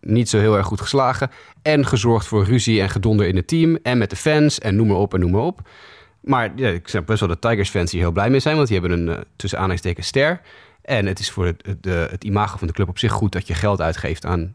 niet 0.00 0.28
zo 0.28 0.38
heel 0.38 0.56
erg 0.56 0.66
goed 0.66 0.80
geslagen. 0.80 1.30
En 1.62 1.86
gezorgd 1.86 2.26
voor 2.26 2.44
ruzie 2.44 2.80
en 2.80 2.90
gedonder 2.90 3.26
in 3.26 3.36
het 3.36 3.46
team. 3.48 3.78
En 3.82 3.98
met 3.98 4.10
de 4.10 4.16
fans 4.16 4.58
en 4.58 4.76
noem 4.76 4.86
maar 4.86 4.96
op 4.96 5.14
en 5.14 5.20
noem 5.20 5.30
maar 5.30 5.40
op. 5.40 5.68
Maar 6.20 6.52
ja, 6.56 6.68
ik 6.68 6.88
snap 6.88 7.06
best 7.06 7.20
wel 7.20 7.28
de 7.28 7.38
Tigers-fans 7.38 7.90
die 7.90 8.00
heel 8.00 8.12
blij 8.12 8.30
mee 8.30 8.40
zijn. 8.40 8.56
Want 8.56 8.68
die 8.68 8.78
hebben 8.80 8.98
een 8.98 9.16
eh, 9.16 9.22
tussen 9.36 9.58
aanhalingstekens 9.58 10.06
ster. 10.06 10.40
En 10.82 11.06
het 11.06 11.18
is 11.18 11.30
voor 11.30 11.46
het, 11.46 11.66
het, 11.66 12.10
het 12.10 12.24
imago 12.24 12.58
van 12.58 12.66
de 12.66 12.72
club 12.72 12.88
op 12.88 12.98
zich 12.98 13.12
goed 13.12 13.32
dat 13.32 13.46
je 13.46 13.54
geld 13.54 13.80
uitgeeft 13.80 14.24
aan 14.24 14.54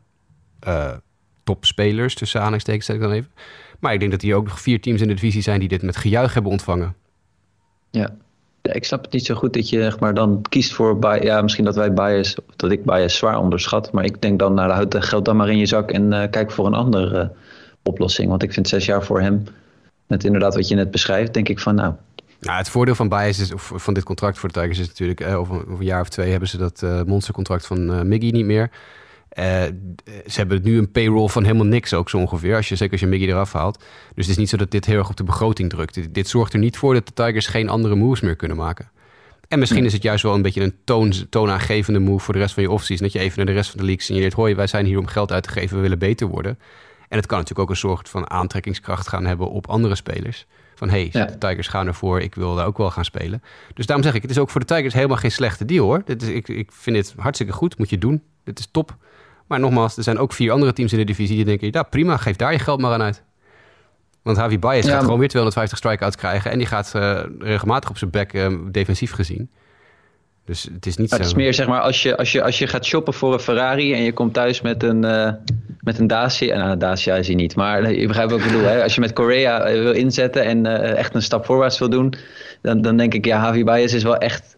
eh, 0.60 0.92
topspelers. 1.44 2.16
Tussen 2.16 2.40
aanhalingstekens 2.40 2.86
zeg 2.86 2.96
ik 2.96 3.02
dan 3.02 3.12
even. 3.12 3.32
Maar 3.80 3.94
ik 3.94 4.00
denk 4.00 4.12
dat 4.12 4.22
hier 4.22 4.36
ook 4.36 4.48
nog 4.48 4.60
vier 4.62 4.82
teams 4.82 5.02
in 5.02 5.08
de 5.08 5.14
divisie 5.14 5.42
zijn 5.42 5.60
die 5.60 5.70
dit 5.70 5.82
met 5.82 5.98
gejuich 5.98 6.34
hebben 6.34 6.52
ontvangen. 6.52 6.96
Ja. 7.92 8.16
Ja, 8.62 8.74
ik 8.74 8.86
snap 8.86 9.02
het 9.04 9.12
niet 9.14 9.26
zo 9.26 9.36
goed 9.36 9.54
dat 9.54 9.70
je 9.70 9.96
maar, 10.00 10.14
dan 10.14 10.42
kiest 10.50 10.74
voor... 10.74 11.00
Bi- 11.00 11.24
Ja, 11.24 11.42
misschien 11.42 11.66
dat 11.66 11.76
wij 11.76 11.94
bias, 11.94 12.36
of 12.36 12.56
dat 12.56 12.72
ik 12.72 12.84
bias 12.84 13.16
zwaar 13.16 13.38
onderschat. 13.38 13.92
Maar 13.92 14.04
ik 14.06 14.22
denk 14.22 14.40
dan, 14.40 14.54
nou, 14.54 14.72
houd 14.72 14.92
dat 14.92 15.06
geld 15.06 15.26
dan 15.26 15.36
maar 15.36 15.50
in 15.50 15.58
je 15.58 15.66
zak... 15.66 15.92
en 15.92 16.14
eh, 16.14 16.30
kijk 16.30 16.52
voor 16.52 16.66
een 16.66 16.74
andere 16.74 17.32
oplossing. 17.84 18.30
Want 18.30 18.44
ik 18.44 18.54
vind 18.54 18.68
zes 18.68 18.86
jaar 18.86 19.04
voor 19.04 19.22
hem... 19.22 19.44
met 20.08 20.24
inderdaad 20.24 20.56
wat 20.56 20.68
je 20.68 20.76
net 20.76 20.92
beschrijft... 20.92 21.34
denk 21.34 21.50
ik 21.50 21.60
van, 21.60 21.76
nou, 21.76 21.94
het 22.40 22.70
voordeel 22.70 22.96
van 22.96 23.10
Bias 23.10 23.40
is, 23.40 23.54
of 23.54 23.72
van 23.76 23.94
dit 23.94 24.04
contract 24.04 24.40
voor 24.40 24.52
de 24.52 24.60
Tigers 24.60 24.80
is 24.80 24.88
natuurlijk... 24.88 25.20
Eh, 25.20 25.40
over, 25.40 25.56
over 25.56 25.80
een 25.80 25.86
jaar 25.86 26.02
of 26.02 26.10
twee 26.10 26.32
hebben 26.32 26.50
ze 26.50 26.58
dat 26.58 26.84
eh, 26.84 27.02
monstercontract 27.04 27.68
van 27.68 27.94
eh, 27.94 28.02
Miggy 28.02 28.30
niet 28.30 28.46
meer. 28.46 28.72
Eh, 29.36 29.64
ze 30.28 30.38
hebben 30.40 30.62
nu 30.64 30.78
een 30.78 30.92
payroll 30.92 31.28
van 31.28 31.44
helemaal 31.44 31.66
niks 31.66 31.94
ook 31.94 32.10
zo 32.10 32.18
ongeveer. 32.18 32.56
Als 32.56 32.70
je, 32.70 32.76
zeker 32.76 32.92
als 32.92 33.02
je 33.02 33.08
Miggy 33.08 33.26
eraf 33.26 33.54
haalt. 33.54 33.78
Dus 34.14 34.26
het 34.26 34.28
is 34.28 34.38
niet 34.38 34.50
zo 34.50 34.58
dat 34.58 34.72
dit 34.72 34.86
heel 34.86 34.98
erg 34.98 35.10
op 35.10 35.16
de 35.16 35.24
begroting 35.24 35.70
drukt. 35.70 35.94
Dit, 35.94 36.14
dit 36.14 36.28
zorgt 36.28 36.54
er 36.54 36.60
niet 36.60 36.78
voor 36.78 36.94
dat 36.94 37.08
de 37.08 37.14
Tigers 37.14 37.48
geen 37.48 37.70
andere 37.70 37.96
moves 37.96 38.22
meer 38.22 38.36
kunnen 38.36 38.58
maken. 38.58 38.90
En 39.48 39.60
misschien 39.60 39.86
is 39.86 39.94
het 39.94 40.04
juist 40.04 40.24
wel 40.24 40.34
een 40.34 40.42
beetje 40.42 40.62
een 40.62 40.76
toon, 40.84 41.14
toonaangevende 41.30 42.00
move 42.00 42.24
voor 42.24 42.34
de 42.34 42.40
rest 42.40 42.54
van 42.54 42.64
je 42.64 42.72
offseason. 42.72 43.06
Dat 43.06 43.16
je 43.16 43.20
even 43.20 43.38
naar 43.38 43.46
de 43.46 43.52
rest 43.52 43.70
van 43.70 43.80
de 43.80 43.86
league 43.86 44.04
signaleert... 44.04 44.34
hoi, 44.34 44.56
wij 44.56 44.68
zijn 44.68 44.86
hier 44.86 44.98
om 44.98 45.08
geld 45.08 45.32
uit 45.32 45.44
te 45.44 45.50
geven, 45.50 45.76
we 45.76 45.82
willen 45.82 46.00
beter 46.00 46.28
worden. 46.28 46.60
En 47.10 47.18
het 47.18 47.26
kan 47.26 47.38
natuurlijk 47.38 47.70
ook 47.70 47.76
een 47.76 47.82
soort 47.90 48.10
van 48.10 48.30
aantrekkingskracht 48.30 49.08
gaan 49.08 49.26
hebben 49.26 49.50
op 49.50 49.68
andere 49.70 49.96
spelers. 49.96 50.46
Van 50.76 50.90
hé, 50.90 50.96
hey, 50.96 51.10
Ja. 51.12 51.26
de 51.26 51.38
Tigers 51.38 51.68
gaan 51.68 51.88
ervoor, 51.88 52.22
ik 52.22 52.36
wil 52.36 52.56
daar 52.56 52.66
ook 52.66 52.78
wel 52.78 52.92
gaan 52.92 53.06
spelen. 53.06 53.44
Dus 53.74 53.86
daarom 53.86 54.06
zeg 54.06 54.14
ik, 54.16 54.22
het 54.22 54.32
is 54.32 54.38
ook 54.38 54.50
voor 54.50 54.60
de 54.62 54.68
Tigers 54.76 54.94
helemaal 54.94 55.18
geen 55.18 55.32
slechte 55.32 55.66
deal 55.66 55.86
hoor. 55.86 56.02
Dit 56.06 56.22
is, 56.22 56.28
ik, 56.30 56.48
ik 56.48 56.72
vind 56.72 56.96
dit 56.96 57.14
hartstikke 57.18 57.54
goed, 57.54 57.78
moet 57.78 57.90
je 57.90 57.98
doen. 57.98 58.24
Dit 58.44 58.60
is 58.60 58.68
top. 58.72 58.96
Maar 59.48 59.60
nogmaals, 59.60 59.98
er 59.98 60.04
zijn 60.04 60.18
ook 60.18 60.34
vier 60.34 60.52
andere 60.52 60.74
teams 60.74 60.92
in 60.92 60.98
de 60.98 61.04
divisie 61.06 61.36
die 61.36 61.46
denken... 61.46 61.70
ja, 61.72 61.84
prima, 61.84 62.18
geef 62.18 62.36
daar 62.36 62.52
je 62.52 62.60
geld 62.60 62.82
maar 62.82 62.94
aan 62.94 63.02
uit. 63.02 63.24
Want 64.22 64.38
Javi 64.38 64.60
Baez 64.60 64.76
Ja, 64.76 64.82
gaat 64.82 64.92
maar- 64.92 65.04
gewoon 65.04 65.20
weer 65.20 65.28
250 65.30 65.78
strikeouts 65.78 66.16
krijgen... 66.16 66.52
en 66.52 66.58
die 66.58 66.68
gaat 66.68 66.96
eh, 66.96 67.22
regelmatig 67.40 67.90
op 67.90 67.98
zijn 67.98 68.12
bek 68.12 68.34
eh, 68.34 68.54
defensief 68.72 69.12
gezien. 69.12 69.50
Dus 70.46 70.70
het 70.74 70.86
is 70.86 70.98
niet 70.98 71.10
Maar 71.10 71.20
zo... 71.20 71.26
het 71.26 71.36
is 71.36 71.44
meer 71.44 71.54
zeg 71.54 71.68
maar 71.68 71.82
als 71.82 72.04
je, 72.04 72.18
als, 72.18 72.32
je, 72.32 72.44
als 72.44 72.60
je 72.60 72.68
gaat 72.68 72.86
shoppen 72.86 73.14
voor 73.14 73.34
een 73.34 73.40
Ferrari 73.40 73.94
en 73.94 74.02
je 74.02 74.14
komt 74.14 74.34
thuis 74.34 74.62
met 74.62 74.84
een, 74.84 75.04
eh 75.04 75.32
met 75.82 76.00
een 76.00 76.08
Dacia. 76.08 76.54
En 76.54 76.60
nou, 76.60 76.72
een 76.72 76.80
Dacia 76.80 77.16
is 77.16 77.28
hij 77.28 77.36
niet, 77.36 77.56
maar 77.56 77.92
je 77.92 78.08
begrijpt 78.08 78.32
wat 78.32 78.40
ik 78.40 78.46
bedoel. 78.46 78.64
Hè? 78.64 78.84
Als 78.84 78.96
je 78.96 79.02
met 79.02 79.14
Korea 79.14 79.62
eh, 79.62 79.82
wil 79.82 79.92
inzetten 79.92 80.44
en 80.44 80.66
eh, 80.66 80.98
echt 80.98 81.16
een 81.16 81.22
stap 81.22 81.46
voorwaarts 81.46 81.80
wil 81.80 81.90
doen, 81.90 82.14
dan, 82.62 82.82
dan 82.82 82.98
denk 82.98 83.14
ik, 83.14 83.26
ja, 83.26 83.42
Javi 83.44 83.64
Baez 83.64 83.94
is 83.94 84.04
wel 84.04 84.18
echt, 84.18 84.58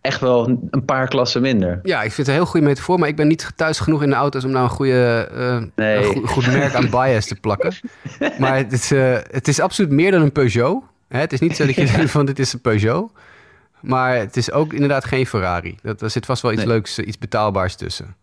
echt 0.00 0.20
wel 0.20 0.48
een 0.70 0.84
paar 0.84 1.08
klassen 1.08 1.42
minder. 1.42 1.80
Ja, 1.82 1.96
ik 2.02 2.12
vind 2.12 2.16
het 2.16 2.26
een 2.26 2.34
heel 2.42 2.46
goede 2.46 2.66
metafoor, 2.66 2.98
maar 2.98 3.08
ik 3.08 3.16
ben 3.16 3.28
niet 3.28 3.52
thuis 3.56 3.78
genoeg 3.78 4.02
in 4.02 4.10
de 4.10 4.16
auto's 4.16 4.44
om 4.44 4.50
nou 4.50 4.64
een, 4.64 4.70
goede, 4.70 5.28
eh, 5.34 5.62
Nee. 5.74 5.96
een 5.96 6.04
goed, 6.04 6.28
goed 6.28 6.46
merk 6.46 6.74
aan 6.74 6.90
bias 6.90 7.26
te 7.26 7.34
plakken. 7.40 7.72
Maar 8.38 8.56
het 8.56 8.72
is, 8.72 8.90
eh, 8.90 9.16
het 9.30 9.48
is 9.48 9.60
absoluut 9.60 9.90
meer 9.90 10.10
dan 10.10 10.22
een 10.22 10.32
Peugeot. 10.32 10.82
Hè, 11.08 11.18
het 11.18 11.32
is 11.32 11.40
niet 11.40 11.56
zo 11.56 11.66
dat 11.66 11.74
je 11.74 11.84
denkt 11.96 12.10
van 12.10 12.26
dit 12.26 12.38
is 12.38 12.52
een 12.52 12.60
Peugeot. 12.60 13.10
Maar 13.84 14.16
het 14.16 14.36
is 14.36 14.50
ook 14.50 14.72
inderdaad 14.72 15.04
geen 15.04 15.26
Ferrari. 15.26 15.76
Dat, 15.82 16.02
er 16.02 16.10
zit 16.10 16.26
vast 16.26 16.42
wel 16.42 16.52
iets 16.52 16.64
Nee. 16.64 16.70
leuks, 16.70 16.98
eh, 16.98 17.06
iets 17.06 17.18
betaalbaars 17.18 17.74
tussen. 17.74 18.16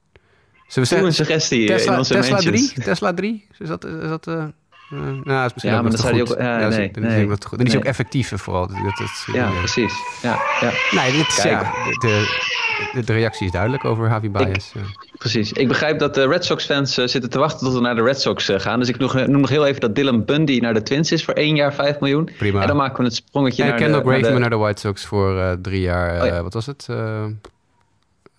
Zullen 0.68 0.90
we 0.90 0.96
Doe 0.96 1.06
een 1.06 1.14
zeggen 1.14 1.26
suggestie 1.26 1.58
eh, 1.58 1.70
in 1.72 1.78
Tesla, 1.78 1.98
onze 1.98 2.14
Tesla 2.14 2.36
mentions. 2.36 2.74
3? 2.74 2.84
Tesla 2.84 3.14
3? 3.14 3.48
Is 3.60 3.68
dat... 3.68 3.86
Is 3.86 4.10
dat 4.10 4.28
eh, 4.28 4.46
nou, 4.92 5.24
dat 5.24 5.46
is 5.46 5.54
misschien 5.54 5.74
Ja, 5.74 5.82
maar 5.82 5.92
dan 5.92 6.00
zou 6.00 6.22
ook- 6.22 6.28
ja, 6.28 6.58
is- 6.68 6.76
nee, 6.76 6.90
is 6.90 6.96
nee. 6.96 7.28
Dan 7.28 7.60
is 7.66 7.72
hij 7.72 7.78
ook 7.78 7.84
effectiever 7.86 8.40
vooral. 8.40 8.68
Dat, 8.68 8.78
dat, 8.78 9.00
is- 9.00 9.28
Ja, 9.34 9.46
eh, 9.46 9.58
precies. 9.58 9.94
Ja, 10.22 10.40
ja, 10.62 10.72
Nee, 10.92 11.12
dit 11.12 11.28
is, 11.28 11.36
Kijk. 11.42 11.62
ja, 11.62 11.72
de, 12.00 13.02
de, 13.06 13.14
reactie 13.14 13.46
is 13.46 13.52
duidelijk 13.52 13.86
over 13.86 14.08
Javi 14.10 14.30
Baez. 14.30 14.72
precies. 15.18 15.52
Ik 15.52 15.68
begrijp 15.68 16.00
dat 16.00 16.14
de 16.14 16.28
Red 16.28 16.46
Sox 16.46 16.66
fans 16.66 16.98
eh, 16.98 17.08
zitten 17.08 17.30
te 17.30 17.40
wachten 17.40 17.60
tot 17.60 17.74
we 17.74 17.80
naar 17.82 17.96
de 17.96 18.04
Red 18.04 18.22
Sox 18.22 18.50
eh, 18.50 18.60
gaan. 18.60 18.80
Dus 18.80 18.90
ik 18.90 18.98
nog, 18.98 19.14
noem 19.14 19.40
nog 19.42 19.50
heel 19.50 19.66
even 19.66 19.82
dat 19.82 19.96
Dylan 19.96 20.26
Bundy 20.26 20.60
naar 20.60 20.74
de 20.74 20.82
Twins 20.84 21.12
is 21.12 21.24
voor 21.26 21.34
één 21.34 21.56
jaar 21.56 21.74
5 21.74 22.00
miljoen. 22.00 22.30
Prima. 22.38 22.62
En 22.62 22.68
dan 22.68 22.78
maken 22.78 22.98
we 22.98 23.04
het 23.04 23.16
sprongetje 23.16 23.64
En 23.64 23.70
naar 23.70 23.78
Kendall 23.78 24.02
de, 24.04 24.10
naar 24.10 24.22
de- 24.34 24.40
naar 24.40 24.50
de 24.50 24.56
White 24.56 24.80
Sox 24.82 25.06
voor 25.06 25.40
eh, 25.40 25.52
drie 25.62 25.82
jaar. 25.82 26.16
eh, 26.16 26.22
Oh 26.22 26.28
ja. 26.28 26.44
Wat 26.44 26.54
was 26.54 26.66
het? 26.66 26.86
Eh 26.90 27.24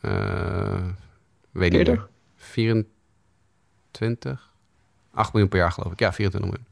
eh, 0.00 0.12
weet 1.52 1.70
niet 1.70 1.78
Eerder? 1.78 1.94
meer. 1.94 2.06
24? 2.36 4.50
8 5.14 5.32
miljoen 5.32 5.50
per 5.50 5.58
jaar 5.58 5.72
geloof 5.72 5.92
ik. 5.92 5.98
Ja, 6.00 6.12
24 6.12 6.50
miljoen. 6.50 6.66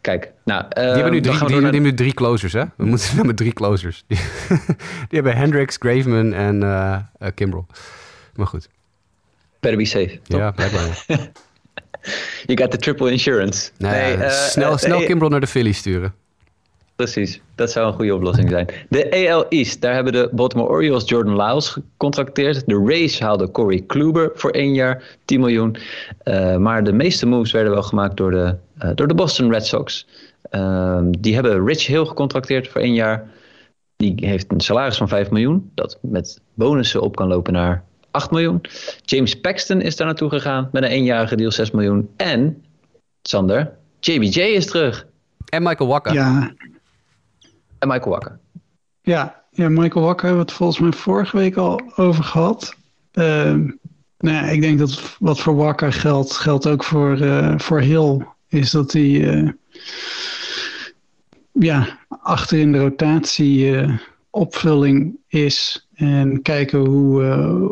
Kijk, 0.00 0.32
nou, 0.44 0.64
Die 0.68 0.82
hebben 0.84 1.12
nu 1.12 1.20
dan 1.20 1.36
drie, 1.36 1.46
die, 1.46 1.54
naar- 1.54 1.62
hebben 1.62 1.82
nu 1.82 1.94
drie 1.94 2.14
closers, 2.14 2.52
hè? 2.52 2.64
We 2.76 2.84
moeten 2.84 3.08
nou 3.14 3.26
met 3.26 3.36
drie 3.36 3.52
closers. 3.52 4.04
Die, 4.06 4.18
die 5.08 5.20
hebben 5.20 5.36
Hendricks, 5.36 5.76
Graveman 5.78 6.32
en 6.32 6.62
eh 6.62 6.98
eh, 7.18 7.28
Kimbrel. 7.34 7.66
Maar 8.34 8.46
goed. 8.46 8.68
Better 9.60 9.78
be 9.78 9.84
safe. 9.84 10.20
Ja, 10.24 10.50
blijkbaar. 10.50 11.04
You 12.46 12.58
got 12.58 12.70
the 12.70 12.76
triple 12.76 13.10
insurance. 13.10 13.70
Nee, 13.76 14.14
eh, 14.14 14.30
snel, 14.30 14.72
eh, 14.72 14.78
snel 14.78 15.00
eh, 15.00 15.06
Kimbrel 15.06 15.30
naar 15.30 15.40
de 15.40 15.46
Phillies 15.46 15.78
sturen. 15.78 16.14
Precies, 16.98 17.40
dat 17.54 17.70
zou 17.70 17.86
een 17.86 17.92
goede 17.92 18.14
oplossing 18.14 18.50
zijn. 18.50 18.66
De 18.88 19.28
AL 19.28 19.48
East, 19.48 19.80
daar 19.80 19.94
hebben 19.94 20.12
de 20.12 20.28
Baltimore 20.32 20.68
Orioles 20.68 21.08
Jordan 21.08 21.36
Lyles 21.36 21.68
gecontracteerd. 21.68 22.66
De 22.66 22.84
Rays 22.86 23.20
haalden 23.20 23.50
Corey 23.50 23.80
Kluber 23.86 24.30
voor 24.34 24.50
één 24.50 24.74
jaar, 24.74 25.18
10 25.24 25.40
miljoen. 25.40 25.76
Eh, 26.18 26.56
maar 26.56 26.84
de 26.84 26.92
meeste 26.92 27.26
moves 27.26 27.52
werden 27.52 27.72
wel 27.72 27.82
gemaakt 27.82 28.16
door 28.16 28.30
de, 28.30 28.56
eh, 28.78 28.90
door 28.94 29.08
de 29.08 29.14
Boston 29.14 29.52
Red 29.52 29.66
Sox. 29.66 30.06
Ehm, 30.50 31.10
die 31.18 31.34
hebben 31.34 31.66
Rich 31.66 31.86
Hill 31.86 32.04
gecontracteerd 32.04 32.68
voor 32.68 32.80
één 32.80 32.94
jaar. 32.94 33.30
Die 33.96 34.14
heeft 34.16 34.52
een 34.52 34.60
salaris 34.60 34.96
van 34.96 35.08
5 35.08 35.30
miljoen, 35.30 35.70
dat 35.74 35.98
met 36.02 36.40
bonussen 36.54 37.00
op 37.00 37.16
kan 37.16 37.28
lopen 37.28 37.52
naar 37.52 37.84
8 38.10 38.30
miljoen. 38.30 38.60
James 39.04 39.40
Paxton 39.40 39.80
is 39.80 39.96
daar 39.96 40.06
naartoe 40.06 40.28
gegaan 40.28 40.68
met 40.72 40.82
een 40.82 40.90
eenjarige 40.90 41.36
deal 41.36 41.50
6 41.50 41.70
miljoen. 41.70 42.08
En, 42.16 42.64
Sander, 43.22 43.72
JBJ 44.00 44.40
is 44.40 44.66
terug. 44.66 45.06
En 45.48 45.62
Michael 45.62 45.88
Wacker. 45.88 46.12
Ja, 46.12 46.52
En 47.78 47.88
Michael 47.88 48.10
Wacker. 48.10 48.38
ja, 49.02 49.42
ja, 49.50 49.68
Michael 49.68 50.04
Wacker 50.04 50.26
hebben 50.26 50.44
we 50.44 50.50
het 50.50 50.58
volgens 50.58 50.78
mij 50.78 50.92
vorige 50.92 51.36
week 51.36 51.56
al 51.56 51.80
over 51.96 52.24
gehad. 52.24 52.76
Ehm, 53.12 53.70
nou 54.18 54.36
ja, 54.36 54.42
ik 54.42 54.60
denk 54.60 54.78
dat 54.78 55.16
wat 55.18 55.40
voor 55.40 55.56
Wacker 55.56 55.92
geldt, 55.92 56.32
geldt 56.32 56.66
ook 56.66 56.84
voor, 56.84 57.20
eh, 57.20 57.58
voor 57.58 57.80
Hill. 57.80 58.26
Is 58.48 58.70
dat 58.70 58.92
hij 58.92 59.28
eh, 59.28 59.48
ja, 61.52 61.98
achter 62.08 62.58
in 62.58 62.72
de 62.72 62.78
rotatie 62.78 63.76
eh, 63.76 63.98
opvulling 64.30 65.16
is. 65.28 65.88
En 65.94 66.42
kijken 66.42 66.78
hoe, 66.78 67.22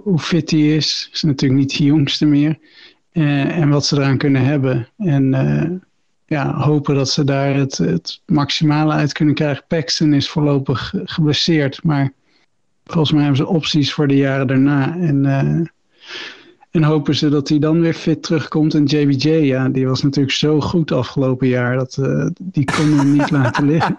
hoe 0.05 0.19
fit 0.19 0.51
hij 0.51 0.77
is. 0.77 1.09
Is 1.13 1.23
natuurlijk 1.23 1.61
niet 1.61 1.77
de 1.77 1.85
jongste 1.85 2.27
meer. 2.27 2.59
En 3.13 3.69
wat 3.69 3.87
ze 3.87 3.97
eraan 3.97 4.19
kunnen 4.19 4.45
hebben. 4.45 4.89
En 4.97 5.31
ja, 6.27 6.55
hopen 6.55 6.95
dat 6.95 7.11
ze 7.11 7.25
daar 7.25 7.55
het, 7.55 7.79
het 7.79 8.21
maximale 8.27 8.93
uit 8.93 9.13
kunnen 9.13 9.35
krijgen. 9.35 9.65
Paxton 9.69 10.13
is 10.13 10.29
voorlopig 10.29 10.95
geblesseerd, 11.05 11.83
maar 11.83 12.13
volgens 12.85 13.13
mij 13.13 13.23
hebben 13.23 13.41
ze 13.41 13.47
opties 13.47 13.93
voor 13.93 14.09
de 14.09 14.17
jaren 14.17 14.47
daarna. 14.47 14.97
En, 14.99 15.27
eh, 15.27 15.67
en 16.71 16.83
hopen 16.83 17.15
ze 17.15 17.29
dat 17.29 17.49
hij 17.49 17.59
dan 17.59 17.81
weer 17.81 17.95
fit 17.95 18.23
terugkomt. 18.23 18.75
En 18.75 18.85
JBJ, 18.85 19.31
ja, 19.31 19.69
die 19.69 19.87
was 19.87 20.03
natuurlijk 20.03 20.35
zo 20.35 20.61
goed 20.61 20.93
afgelopen 20.93 21.49
jaar. 21.49 21.77
Dat, 21.77 21.97
eh, 21.97 22.27
die 22.43 22.65
kon 22.65 22.99
hem 22.99 23.13
niet 23.13 23.31
laten 23.41 23.67
liggen. 23.67 23.99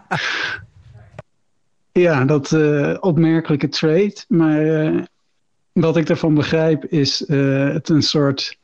Ja, 1.91 2.25
dat 2.25 2.51
eh, 2.51 2.97
opmerkelijke 2.99 3.69
trade. 3.69 4.15
Maar 4.27 5.07
wat 5.71 5.97
ik 5.97 6.09
ervan 6.09 6.33
begrijp 6.33 6.85
is 6.85 7.19
het 7.27 7.89
een 7.89 8.01
soort 8.01 8.57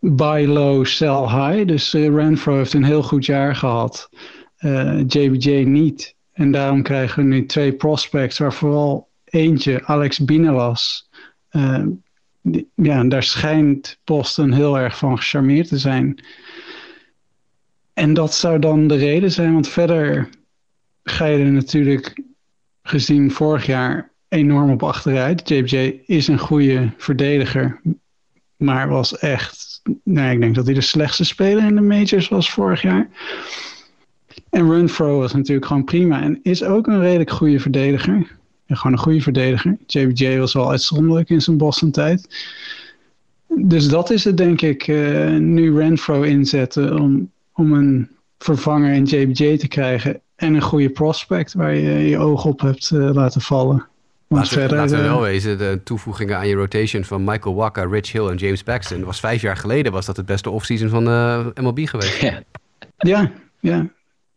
buy 0.00 0.46
low, 0.46 0.84
sell 0.84 1.26
high. 1.26 1.66
Dus 1.66 1.94
eh, 1.94 2.14
Renfro 2.14 2.56
heeft 2.56 2.72
een 2.72 2.84
heel 2.84 3.02
goed 3.02 3.26
jaar 3.26 3.56
gehad. 3.56 4.08
Eh, 4.56 5.00
JBJ 5.06 5.62
niet. 5.62 6.14
En 6.32 6.50
daarom 6.50 6.82
krijgen 6.82 7.22
we 7.22 7.28
nu 7.28 7.46
twee 7.46 7.72
prospects, 7.72 8.38
waar 8.38 8.52
vooral 8.52 9.08
eentje, 9.24 9.84
Alex 9.84 10.18
Binelas. 10.18 11.08
eh, 11.48 11.84
ja, 12.74 13.04
daar 13.04 13.22
schijnt 13.22 14.00
Boston 14.04 14.52
heel 14.52 14.78
erg 14.78 14.96
van 14.96 15.18
gecharmeerd 15.18 15.68
te 15.68 15.78
zijn. 15.78 16.24
En 17.92 18.14
dat 18.14 18.34
zou 18.34 18.58
dan 18.58 18.86
de 18.86 18.96
reden 18.96 19.30
zijn, 19.30 19.52
want 19.52 19.68
verder 19.68 20.28
ga 21.02 21.24
je 21.24 21.38
er 21.44 21.52
natuurlijk 21.52 22.22
gezien 22.82 23.30
vorig 23.30 23.66
jaar 23.66 24.12
enorm 24.28 24.70
op 24.70 24.82
achteruit. 24.82 25.48
JBJ 25.48 26.00
is 26.06 26.28
een 26.28 26.38
goede 26.38 26.92
verdediger, 26.96 27.80
maar 28.56 28.88
was 28.88 29.18
echt. 29.18 29.69
Nou, 30.04 30.32
ik 30.32 30.40
denk 30.40 30.54
dat 30.54 30.64
hij 30.64 30.74
de 30.74 30.80
slechtste 30.80 31.24
speler 31.24 31.64
in 31.64 31.74
de 31.74 31.80
majors 31.80 32.28
was 32.28 32.50
vorig 32.50 32.82
jaar. 32.82 33.08
En 34.50 34.70
Renfro 34.70 35.18
was 35.18 35.32
natuurlijk 35.32 35.66
gewoon 35.66 35.84
prima 35.84 36.22
en 36.22 36.40
is 36.42 36.62
ook 36.62 36.86
een 36.86 37.00
redelijk 37.00 37.30
goede 37.30 37.60
verdediger. 37.60 38.38
Ja, 38.66 38.74
gewoon 38.74 38.92
een 38.92 39.02
goede 39.02 39.20
verdediger. 39.20 39.76
JBJ 39.86 40.38
was 40.38 40.52
wel 40.52 40.70
uitzonderlijk 40.70 41.30
in 41.30 41.40
zijn 41.40 41.56
Boston-tijd. 41.56 42.28
Dus 43.46 43.88
dat 43.88 44.10
is 44.10 44.24
het, 44.24 44.36
denk 44.36 44.60
ik, 44.60 44.88
eh, 44.88 45.36
nu 45.36 45.76
Renfro 45.76 46.22
inzetten 46.22 47.00
om, 47.00 47.30
om 47.52 47.72
een 47.72 48.08
vervanger 48.38 48.92
in 48.92 49.04
JBJ 49.04 49.58
te 49.58 49.68
krijgen. 49.68 50.20
En 50.36 50.54
een 50.54 50.62
goede 50.62 50.90
prospect 50.90 51.52
waar 51.52 51.74
je 51.74 52.08
je 52.08 52.18
oog 52.18 52.44
op 52.44 52.60
hebt 52.60 52.90
eh, 52.90 53.10
laten 53.12 53.40
vallen. 53.40 53.86
Laten 54.34 54.54
we, 54.54 54.60
verder. 54.60 54.76
laten 54.78 54.96
we 54.96 55.02
eh, 55.02 55.10
wel 55.10 55.20
wezen, 55.20 55.58
de 55.58 55.80
toevoegingen 55.84 56.36
aan 56.36 56.48
je 56.48 56.54
rotation 56.54 57.04
van 57.04 57.24
Michael 57.24 57.54
Wacker, 57.54 57.90
Rich 57.90 58.12
Hill 58.12 58.26
en 58.28 58.36
James 58.36 58.62
Paxton 58.62 59.04
was 59.04 59.20
vijf 59.20 59.40
jaar 59.42 59.56
geleden 59.56 59.92
was 59.92 60.06
dat 60.06 60.16
het 60.16 60.26
beste 60.26 60.50
offseason 60.50 60.88
van 60.88 61.04
de 61.04 61.50
MLB 61.60 61.78
geweest. 61.88 62.20
Ja. 62.20 62.42
Ja, 62.98 63.30
ja. 63.60 63.88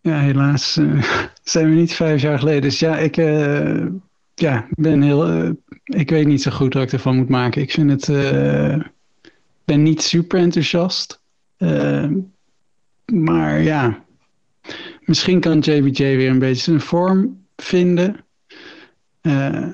Ja, 0.02 0.20
helaas 0.20 0.78
eh, 0.78 1.04
zijn 1.44 1.70
we 1.70 1.76
niet 1.76 1.94
vijf 1.94 2.22
jaar 2.22 2.40
geleden. 2.40 2.62
Dus 2.62 2.80
ja, 2.80 2.98
ik 2.98 3.18
eh, 3.18 3.86
ja, 4.36 4.68
ben 4.70 5.02
heel. 5.02 5.28
eh, 5.28 5.50
ik 5.84 6.10
weet 6.10 6.28
niet 6.28 6.42
zo 6.42 6.52
goed 6.52 6.74
wat 6.74 6.84
ik 6.84 6.92
ervan 6.92 7.16
moet 7.16 7.30
maken. 7.30 7.62
Ik 7.62 7.72
vind 7.72 7.90
het. 7.92 8.10
eh, 8.10 8.80
ben 9.66 9.84
niet 9.84 10.02
super 10.02 10.40
enthousiast. 10.40 11.22
Eh, 11.58 12.10
maar 13.14 13.62
ja, 13.62 14.04
misschien 15.02 15.40
kan 15.40 15.60
JBJ 15.60 16.16
weer 16.16 16.30
een 16.30 16.40
beetje 16.40 16.64
zijn 16.64 16.82
vorm 16.82 17.46
vinden. 17.56 18.26
Eh, 19.22 19.68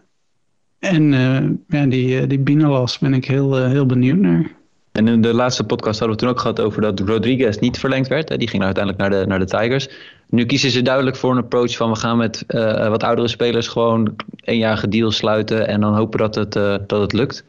en 0.80 1.14
eh, 1.14 1.80
ja, 1.80 1.86
die, 1.86 2.22
uh, 2.22 2.28
die 2.28 2.40
Binalas 2.40 3.00
ben 3.00 3.14
ik 3.14 3.26
heel, 3.26 3.66
heel 3.66 3.86
benieuwd 3.86 4.18
naar. 4.18 4.52
En 4.92 5.08
in 5.08 5.22
de 5.22 5.34
laatste 5.34 5.64
podcast 5.64 6.00
hadden 6.00 6.18
we 6.18 6.24
toen 6.24 6.32
ook 6.32 6.40
gehad 6.40 6.60
over 6.60 6.82
dat 6.82 7.00
Rodriguez 7.00 7.58
niet 7.58 7.80
verlengd 7.80 8.08
werd. 8.08 8.40
Die 8.40 8.48
ging 8.48 8.64
uiteindelijk 8.64 9.04
naar 9.04 9.20
de, 9.20 9.28
naar 9.28 9.40
de 9.40 9.46
Tigers. 9.46 9.90
Nu 10.30 10.46
kiezen 10.46 10.72
ze 10.72 10.82
duidelijk 10.82 11.16
voor 11.16 11.32
een 11.32 11.44
approach 11.44 11.76
van 11.76 11.90
we 11.90 11.96
gaan 11.96 12.18
met 12.18 12.44
wat 12.90 13.04
oudere 13.04 13.28
spelers 13.28 13.68
gewoon 13.68 14.16
eenjarige 14.36 14.88
deal 14.88 15.12
sluiten 15.12 15.68
en 15.68 15.82
dan 15.82 15.96
hopen 15.96 16.20
dat 16.20 16.36
het, 16.36 16.54
dat 16.88 17.02
het 17.02 17.14
lukt. 17.14 17.44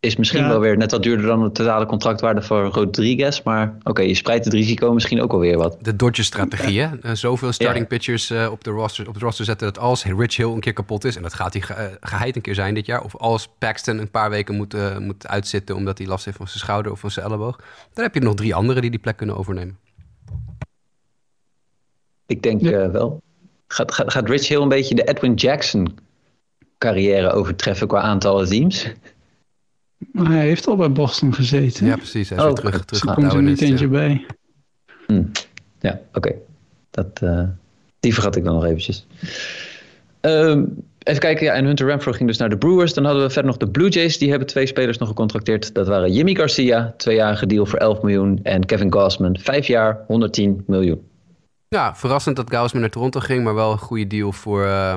Is 0.00 0.16
misschien 0.16 0.48
wel 0.48 0.60
weer 0.60 0.76
net 0.76 0.90
wat 0.90 1.02
duurder 1.02 1.26
dan 1.26 1.42
de 1.42 1.52
totale 1.52 1.86
contractwaarde 1.86 2.42
voor 2.42 2.64
Rodriguez. 2.64 3.42
Maar 3.42 3.76
oké, 3.82 4.02
je 4.02 4.14
spreidt 4.14 4.44
het 4.44 4.54
risico 4.54 4.92
misschien 4.92 5.22
ook 5.22 5.32
alweer 5.32 5.58
wat. 5.58 5.76
De 5.80 5.96
Dodgers-strategie, 5.96 6.80
hè? 6.80 6.88
Uh, 7.02 7.10
zoveel 7.12 7.52
starting 7.52 7.86
pitchers 7.86 8.30
uh, 8.30 8.48
op, 8.50 8.64
de 8.64 8.70
roster, 8.70 9.08
op 9.08 9.14
de 9.14 9.20
roster 9.20 9.44
zetten 9.44 9.72
dat 9.72 9.82
als 9.82 10.04
Rich 10.04 10.36
Hill 10.36 10.52
een 10.52 10.60
keer 10.60 10.72
kapot 10.72 11.04
is... 11.04 11.16
en 11.16 11.22
dat 11.22 11.34
gaat 11.34 11.52
hij 11.52 11.62
ge, 11.62 11.72
uh, 11.72 11.84
geheid 12.00 12.36
een 12.36 12.42
keer 12.42 12.54
zijn 12.54 12.74
dit 12.74 12.86
jaar... 12.86 13.02
of 13.02 13.16
als 13.16 13.48
Paxton 13.58 13.98
een 13.98 14.10
paar 14.10 14.30
weken 14.30 14.54
moet, 14.54 15.00
moet 15.00 15.26
uitzitten 15.26 15.76
omdat 15.76 15.98
hij 15.98 16.06
last 16.06 16.24
heeft 16.24 16.36
van 16.36 16.48
zijn 16.48 16.58
schouder 16.58 16.92
of 16.92 17.00
van 17.00 17.10
zijn 17.10 17.26
elleboog... 17.26 17.56
dan 17.92 18.04
heb 18.04 18.14
je 18.14 18.20
nog 18.20 18.34
drie 18.34 18.54
anderen 18.54 18.82
die 18.82 18.90
die 18.90 19.00
plek 19.00 19.16
kunnen 19.16 19.36
overnemen. 19.36 19.78
Ik 22.26 22.42
denk 22.42 22.60
ja. 22.60 22.90
wel. 22.90 23.22
Gaat, 23.66 23.92
gaat, 23.92 24.12
gaat 24.12 24.28
Rich 24.28 24.48
Hill 24.48 24.60
een 24.60 24.68
beetje 24.68 24.94
de 24.94 25.04
Edwin 25.04 25.34
Jackson 25.34 25.98
carrière 26.78 27.30
overtreffen 27.32 27.86
qua 27.86 28.00
aantallen 28.00 28.48
teams? 28.48 28.92
Maar 30.12 30.30
hij 30.30 30.46
heeft 30.46 30.66
al 30.66 30.76
bij 30.76 30.92
Boston 30.92 31.34
gezeten. 31.34 31.86
Ja, 31.86 31.96
precies. 31.96 32.28
Hij 32.28 32.38
is 32.38 32.44
oh, 32.44 32.52
terug, 32.52 32.84
terug 32.84 33.06
er 33.06 33.14
komt 33.14 33.32
er 33.32 33.42
niet 33.42 33.60
eentje 33.60 33.84
ja. 33.84 33.90
bij. 33.90 34.26
Hmm. 35.06 35.30
Ja, 35.80 36.00
oké. 36.12 36.34
Dat 36.90 37.20
uh, 37.22 37.42
Die 38.00 38.14
vergat 38.14 38.36
ik 38.36 38.44
dan 38.44 38.54
nog 38.54 38.64
eventjes. 38.64 39.06
Um, 40.20 40.84
even 40.98 41.20
kijken, 41.20 41.46
ja, 41.46 41.52
en 41.52 41.64
Hunter 41.64 41.86
Renfro 41.86 42.12
ging 42.12 42.28
dus 42.28 42.38
naar 42.38 42.48
de 42.48 42.58
Brewers. 42.58 42.94
Dan 42.94 43.04
hadden 43.04 43.22
we 43.22 43.30
verder 43.30 43.50
nog 43.50 43.60
de 43.60 43.70
Blue 43.70 43.88
Jays. 43.88 44.18
Die 44.18 44.30
hebben 44.30 44.48
twee 44.48 44.66
spelers 44.66 44.98
nog 44.98 45.08
gecontracteerd. 45.08 45.74
Dat 45.74 45.86
waren 45.86 46.12
Jimmy 46.12 46.34
Garcia, 46.34 46.94
tweejarige 46.96 47.46
deal 47.46 47.66
voor 47.66 47.78
11 47.78 48.02
miljoen. 48.02 48.40
En 48.42 48.66
Kevin 48.66 48.92
Gausman, 48.92 49.38
vijf 49.38 49.66
jaar, 49.66 50.04
110 50.06 50.64
miljoen. 50.66 51.08
Ja, 51.68 51.96
verrassend 51.96 52.36
dat 52.36 52.50
Gausman 52.50 52.80
naar 52.80 52.90
Toronto 52.90 53.20
ging. 53.20 53.44
Maar 53.44 53.54
wel 53.54 53.72
een 53.72 53.78
goede 53.78 54.06
deal 54.06 54.32
voor... 54.32 54.64
Uh 54.64 54.94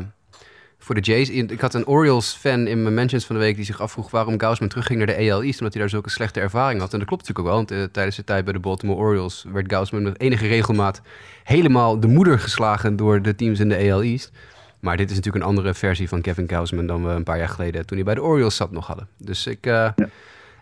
voor 0.83 0.95
de 0.95 1.01
Jays. 1.01 1.29
Ik 1.29 1.61
had 1.61 1.73
een 1.73 1.87
Orioles-fan 1.87 2.67
in 2.67 2.81
mijn 2.81 2.93
mentions 2.93 3.25
van 3.25 3.35
de 3.35 3.41
week 3.41 3.55
die 3.55 3.65
zich 3.65 3.81
afvroeg 3.81 4.11
waarom 4.11 4.39
Gausman 4.39 4.69
terugging 4.69 4.97
naar 4.97 5.07
de 5.07 5.31
AL 5.31 5.43
East, 5.43 5.57
omdat 5.57 5.73
hij 5.73 5.81
daar 5.81 5.89
zulke 5.89 6.09
slechte 6.09 6.39
ervaring 6.39 6.79
had. 6.79 6.93
En 6.93 6.99
dat 6.99 7.07
klopt 7.07 7.27
natuurlijk 7.27 7.47
ook 7.47 7.67
wel, 7.67 7.77
want 7.77 7.87
uh, 7.87 7.93
tijdens 7.93 8.15
de 8.15 8.23
tijd 8.23 8.43
bij 8.43 8.53
de 8.53 8.59
Baltimore 8.59 8.99
Orioles 8.99 9.45
werd 9.51 9.71
Gausman 9.71 10.03
met 10.03 10.19
enige 10.19 10.47
regelmaat 10.47 11.01
helemaal 11.43 11.99
de 11.99 12.07
moeder 12.07 12.39
geslagen 12.39 12.95
door 12.95 13.21
de 13.21 13.35
teams 13.35 13.59
in 13.59 13.69
de 13.69 13.91
AL 13.91 14.01
East. 14.01 14.31
Maar 14.79 14.97
dit 14.97 15.09
is 15.09 15.15
natuurlijk 15.15 15.43
een 15.43 15.49
andere 15.49 15.73
versie 15.73 16.07
van 16.07 16.21
Kevin 16.21 16.49
Gausman 16.49 16.87
dan 16.87 17.05
we 17.05 17.11
een 17.11 17.23
paar 17.23 17.37
jaar 17.37 17.49
geleden 17.49 17.85
toen 17.85 17.97
hij 17.97 18.05
bij 18.05 18.15
de 18.15 18.23
Orioles 18.23 18.55
zat 18.55 18.71
nog 18.71 18.87
hadden. 18.87 19.07
Dus 19.17 19.47
ik, 19.47 19.65
uh, 19.65 19.73
ja. 19.73 20.09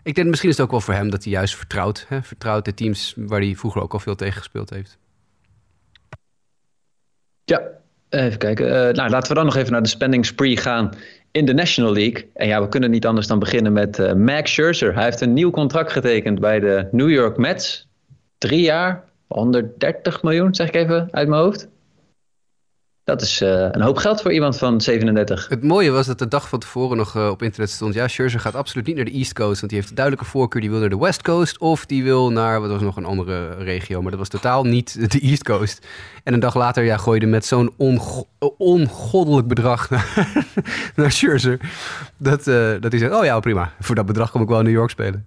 ik 0.02 0.14
denk 0.14 0.28
misschien 0.28 0.50
is 0.50 0.56
het 0.56 0.64
ook 0.64 0.70
wel 0.70 0.80
voor 0.80 0.94
hem 0.94 1.10
dat 1.10 1.24
hij 1.24 1.32
juist 1.32 1.56
vertrouwt. 1.56 2.06
Hè? 2.08 2.22
Vertrouwt 2.22 2.64
de 2.64 2.74
teams 2.74 3.14
waar 3.16 3.40
hij 3.40 3.54
vroeger 3.56 3.82
ook 3.82 3.92
al 3.92 3.98
veel 3.98 4.14
tegen 4.14 4.38
gespeeld 4.38 4.70
heeft. 4.70 4.98
Ja, 7.44 7.60
Even 8.12 8.38
kijken. 8.38 8.66
Uh, 8.66 8.72
nou, 8.72 9.10
laten 9.10 9.28
we 9.28 9.34
dan 9.34 9.44
nog 9.44 9.56
even 9.56 9.72
naar 9.72 9.82
de 9.82 9.88
spending 9.88 10.26
spree 10.26 10.56
gaan 10.56 10.90
in 11.30 11.44
de 11.44 11.54
National 11.54 11.92
League. 11.92 12.30
En 12.34 12.46
ja, 12.46 12.62
we 12.62 12.68
kunnen 12.68 12.90
niet 12.90 13.06
anders 13.06 13.26
dan 13.26 13.38
beginnen 13.38 13.72
met 13.72 13.98
uh, 13.98 14.12
Max 14.12 14.52
Scherzer. 14.52 14.94
Hij 14.94 15.04
heeft 15.04 15.20
een 15.20 15.32
nieuw 15.32 15.50
contract 15.50 15.92
getekend 15.92 16.40
bij 16.40 16.60
de 16.60 16.88
New 16.90 17.10
York 17.10 17.36
Mets. 17.36 17.88
Drie 18.38 18.60
jaar, 18.60 19.04
130 19.26 20.22
miljoen, 20.22 20.54
zeg 20.54 20.68
ik 20.68 20.74
even 20.74 21.08
uit 21.10 21.28
mijn 21.28 21.42
hoofd. 21.42 21.68
Dat 23.04 23.22
is 23.22 23.42
uh, 23.42 23.48
een 23.48 23.80
hoop 23.80 23.96
geld 23.96 24.22
voor 24.22 24.32
iemand 24.32 24.58
van 24.58 24.80
37. 24.80 25.48
Het 25.48 25.62
mooie 25.62 25.90
was 25.90 26.06
dat 26.06 26.18
de 26.18 26.28
dag 26.28 26.48
van 26.48 26.58
tevoren 26.58 26.96
nog 26.96 27.16
uh, 27.16 27.28
op 27.28 27.42
internet 27.42 27.70
stond... 27.70 27.94
ja, 27.94 28.08
Scherzer 28.08 28.40
gaat 28.40 28.54
absoluut 28.54 28.86
niet 28.86 28.96
naar 28.96 29.04
de 29.04 29.10
East 29.10 29.32
Coast... 29.32 29.60
want 29.60 29.72
die 29.72 29.80
heeft 29.80 29.96
duidelijke 29.96 30.30
voorkeur. 30.30 30.60
Die 30.60 30.70
wil 30.70 30.80
naar 30.80 30.88
de 30.88 30.98
West 30.98 31.22
Coast 31.22 31.58
of 31.58 31.86
die 31.86 32.04
wil 32.04 32.30
naar... 32.30 32.60
wat 32.60 32.70
was 32.70 32.80
nog 32.80 32.96
een 32.96 33.04
andere 33.04 33.54
regio, 33.54 34.02
maar 34.02 34.10
dat 34.10 34.18
was 34.18 34.28
totaal 34.28 34.64
niet 34.64 34.94
de 35.12 35.20
East 35.20 35.44
Coast. 35.44 35.86
En 36.24 36.34
een 36.34 36.40
dag 36.40 36.54
later 36.54 36.84
ja, 36.84 36.96
gooide 36.96 37.26
met 37.26 37.44
zo'n 37.44 37.72
ongo 37.76 38.28
ongoddelijk 38.56 39.46
bedrag 39.46 39.90
naar, 39.90 40.26
naar 40.96 41.12
Scherzer... 41.12 41.60
Dat, 42.16 42.46
uh, 42.46 42.70
dat 42.80 42.92
hij 42.92 43.00
zegt, 43.00 43.12
oh 43.12 43.24
ja, 43.24 43.40
prima. 43.40 43.72
Voor 43.80 43.94
dat 43.94 44.06
bedrag 44.06 44.30
kom 44.30 44.42
ik 44.42 44.48
wel 44.48 44.58
in 44.58 44.64
New 44.64 44.74
York 44.74 44.90
spelen. 44.90 45.26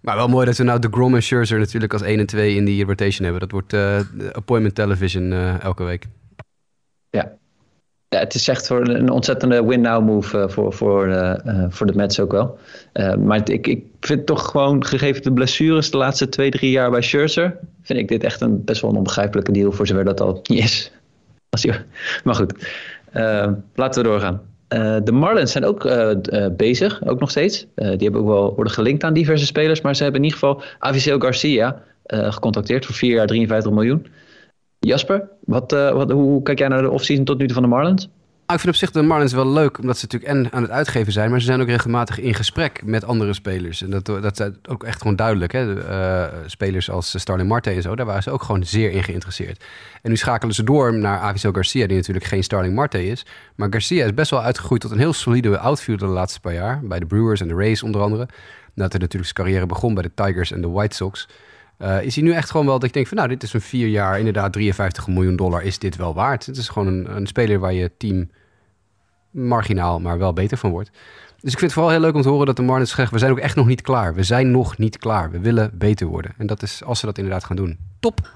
Maar 0.00 0.16
wel 0.16 0.28
mooi 0.28 0.46
dat 0.46 0.56
we 0.56 0.64
nou 0.64 0.78
de 0.78 0.88
Grom 0.90 1.14
en 1.14 1.22
Scherzer 1.22 1.58
natuurlijk 1.58 1.92
als 1.92 2.02
1 2.02 2.18
en 2.18 2.26
2 2.26 2.54
in 2.54 2.64
die 2.64 2.84
rotation 2.84 3.22
hebben. 3.22 3.48
Dat 3.48 3.50
wordt 3.50 4.02
appointment 4.32 4.74
television 4.74 5.32
elke 5.60 5.84
week. 5.84 6.06
Ja. 7.10 7.32
ja, 8.08 8.18
het 8.18 8.34
is 8.34 8.48
echt 8.48 8.66
voor 8.66 8.88
een 8.88 9.10
ontzettende 9.10 9.64
win-now 9.64 10.04
move 10.06 10.38
uh, 10.38 10.48
voor, 10.48 10.72
voor, 10.72 11.06
uh, 11.06 11.34
uh, 11.46 11.64
voor 11.68 11.86
de 11.86 11.94
Mets 11.94 12.20
ook 12.20 12.32
wel. 12.32 12.58
maar 13.18 13.50
ik, 13.50 13.66
ik 13.66 13.84
vind 14.00 14.26
toch 14.26 14.50
gewoon, 14.50 14.84
gegeven 14.84 15.22
de 15.22 15.32
blessures 15.32 15.90
de 15.90 15.96
laatste 15.96 16.28
twee, 16.28 16.50
drie 16.50 16.70
jaar 16.70 16.90
bij 16.90 17.02
Scherzer, 17.02 17.58
vind 17.82 17.98
ik 17.98 18.08
dit 18.08 18.24
echt 18.24 18.40
een 18.40 18.64
best 18.64 18.80
wel 18.80 18.90
een 18.90 18.96
onbegrijpelijke 18.96 19.52
deal 19.52 19.72
voor 19.72 19.86
zover 19.86 20.04
dat 20.04 20.20
al 20.20 20.40
niet 20.42 20.64
is. 20.64 20.92
Maar 22.24 22.34
goed, 22.34 22.52
laten 23.74 24.02
we 24.02 24.08
doorgaan. 24.08 24.40
de 25.04 25.12
Marlins 25.12 25.52
zijn 25.52 25.64
ook 25.64 25.90
bezig, 26.56 27.06
ook 27.06 27.20
nog 27.20 27.30
steeds. 27.30 27.66
die 27.74 27.86
hebben 27.86 28.20
ook 28.20 28.26
wel 28.26 28.54
worden 28.54 28.72
gelinkt 28.72 29.04
aan 29.04 29.12
diverse 29.12 29.46
spelers, 29.46 29.80
maar 29.80 29.96
ze 29.96 30.02
hebben 30.02 30.20
in 30.20 30.26
ieder 30.26 30.40
geval 30.40 30.62
Avisail 30.78 31.18
Garcia 31.18 31.82
gecontacteerd 32.06 32.86
voor 32.86 32.94
vier 32.94 33.14
jaar 33.14 33.26
53 33.26 33.72
miljoen. 33.72 34.06
Jasper, 34.78 35.28
wat, 35.44 35.72
uh, 35.72 35.92
wat, 35.92 36.10
hoe 36.10 36.42
kijk 36.42 36.58
jij 36.58 36.68
naar 36.68 36.82
de 36.82 36.90
offseason 36.90 37.24
tot 37.24 37.38
nu 37.38 37.44
toe 37.44 37.54
van 37.54 37.62
de 37.62 37.68
Marlins? 37.68 38.08
Ah, 38.48 38.54
ik 38.54 38.60
vind 38.60 38.74
op 38.74 38.80
zich 38.80 38.90
de 38.90 39.02
Marlins 39.02 39.32
wel 39.32 39.48
leuk, 39.48 39.78
omdat 39.78 39.98
ze 39.98 40.06
natuurlijk 40.10 40.32
en 40.32 40.52
aan 40.52 40.62
het 40.62 40.70
uitgeven 40.70 41.12
zijn, 41.12 41.30
maar 41.30 41.40
ze 41.40 41.46
zijn 41.46 41.60
ook 41.60 41.68
regelmatig 41.68 42.20
in 42.20 42.34
gesprek 42.34 42.82
met 42.84 43.04
andere 43.04 43.32
spelers. 43.32 43.82
En 43.82 43.90
dat, 43.90 44.06
dat 44.06 44.40
is 44.40 44.50
ook 44.68 44.84
echt 44.84 45.00
gewoon 45.00 45.16
duidelijk. 45.16 45.52
Hè? 45.52 45.88
Uh, 45.88 46.38
spelers 46.46 46.90
als 46.90 47.18
Starling 47.18 47.48
Marte 47.48 47.70
en 47.70 47.82
zo, 47.82 47.96
daar 47.96 48.06
waren 48.06 48.22
ze 48.22 48.30
ook 48.30 48.42
gewoon 48.42 48.64
zeer 48.64 48.90
in 48.90 49.04
geïnteresseerd. 49.04 49.64
En 50.02 50.10
nu 50.10 50.16
schakelen 50.16 50.54
ze 50.54 50.62
door 50.62 50.94
naar 50.94 51.18
Aviso 51.18 51.52
Garcia, 51.52 51.86
die 51.86 51.96
natuurlijk 51.96 52.26
geen 52.26 52.44
Starling 52.44 52.74
Marte 52.74 53.06
is. 53.06 53.26
Maar 53.54 53.68
Garcia 53.70 54.04
is 54.04 54.14
best 54.14 54.30
wel 54.30 54.42
uitgegroeid 54.42 54.80
tot 54.80 54.90
een 54.90 54.98
heel 54.98 55.12
solide 55.12 55.58
outfielder 55.58 56.06
de 56.06 56.14
laatste 56.14 56.40
paar 56.40 56.54
jaar. 56.54 56.80
Bij 56.82 56.98
de 56.98 57.06
Brewers 57.06 57.40
en 57.40 57.48
de 57.48 57.54
Rays 57.54 57.82
onder 57.82 58.00
andere. 58.00 58.28
Nadat 58.74 58.92
hij 58.92 59.00
natuurlijk 59.00 59.32
zijn 59.32 59.46
carrière 59.46 59.66
begon 59.66 59.94
bij 59.94 60.02
de 60.02 60.14
Tigers 60.14 60.52
en 60.52 60.60
de 60.60 60.68
White 60.68 60.96
Sox. 60.96 61.28
Uh, 61.78 62.02
is 62.02 62.14
hij 62.14 62.24
nu 62.24 62.32
echt 62.32 62.50
gewoon 62.50 62.66
wel 62.66 62.78
dat 62.78 62.88
ik 62.88 62.92
denk 62.92 63.06
van 63.06 63.16
nou, 63.16 63.28
dit 63.28 63.42
is 63.42 63.52
een 63.52 63.60
vier 63.60 63.88
jaar, 63.88 64.18
inderdaad 64.18 64.52
53 64.52 65.06
miljoen 65.06 65.36
dollar, 65.36 65.62
is 65.62 65.78
dit 65.78 65.96
wel 65.96 66.14
waard? 66.14 66.46
Het 66.46 66.56
is 66.56 66.68
gewoon 66.68 66.88
een, 66.88 67.16
een 67.16 67.26
speler 67.26 67.58
waar 67.58 67.72
je 67.72 67.90
team 67.98 68.30
marginaal, 69.30 70.00
maar 70.00 70.18
wel 70.18 70.32
beter 70.32 70.56
van 70.56 70.70
wordt. 70.70 70.90
Dus 71.40 71.52
ik 71.52 71.58
vind 71.58 71.60
het 71.60 71.72
vooral 71.72 71.90
heel 71.90 72.00
leuk 72.00 72.14
om 72.14 72.22
te 72.22 72.28
horen 72.28 72.46
dat 72.46 72.56
de 72.56 72.62
Marlins 72.62 72.94
zegt, 72.94 73.12
we 73.12 73.18
zijn 73.18 73.30
ook 73.30 73.38
echt 73.38 73.56
nog 73.56 73.66
niet 73.66 73.82
klaar. 73.82 74.14
We 74.14 74.22
zijn 74.22 74.50
nog 74.50 74.78
niet 74.78 74.98
klaar. 74.98 75.30
We 75.30 75.40
willen 75.40 75.70
beter 75.74 76.06
worden. 76.06 76.34
En 76.38 76.46
dat 76.46 76.62
is 76.62 76.84
als 76.84 77.00
ze 77.00 77.06
dat 77.06 77.18
inderdaad 77.18 77.44
gaan 77.44 77.56
doen. 77.56 77.78
Top! 78.00 78.30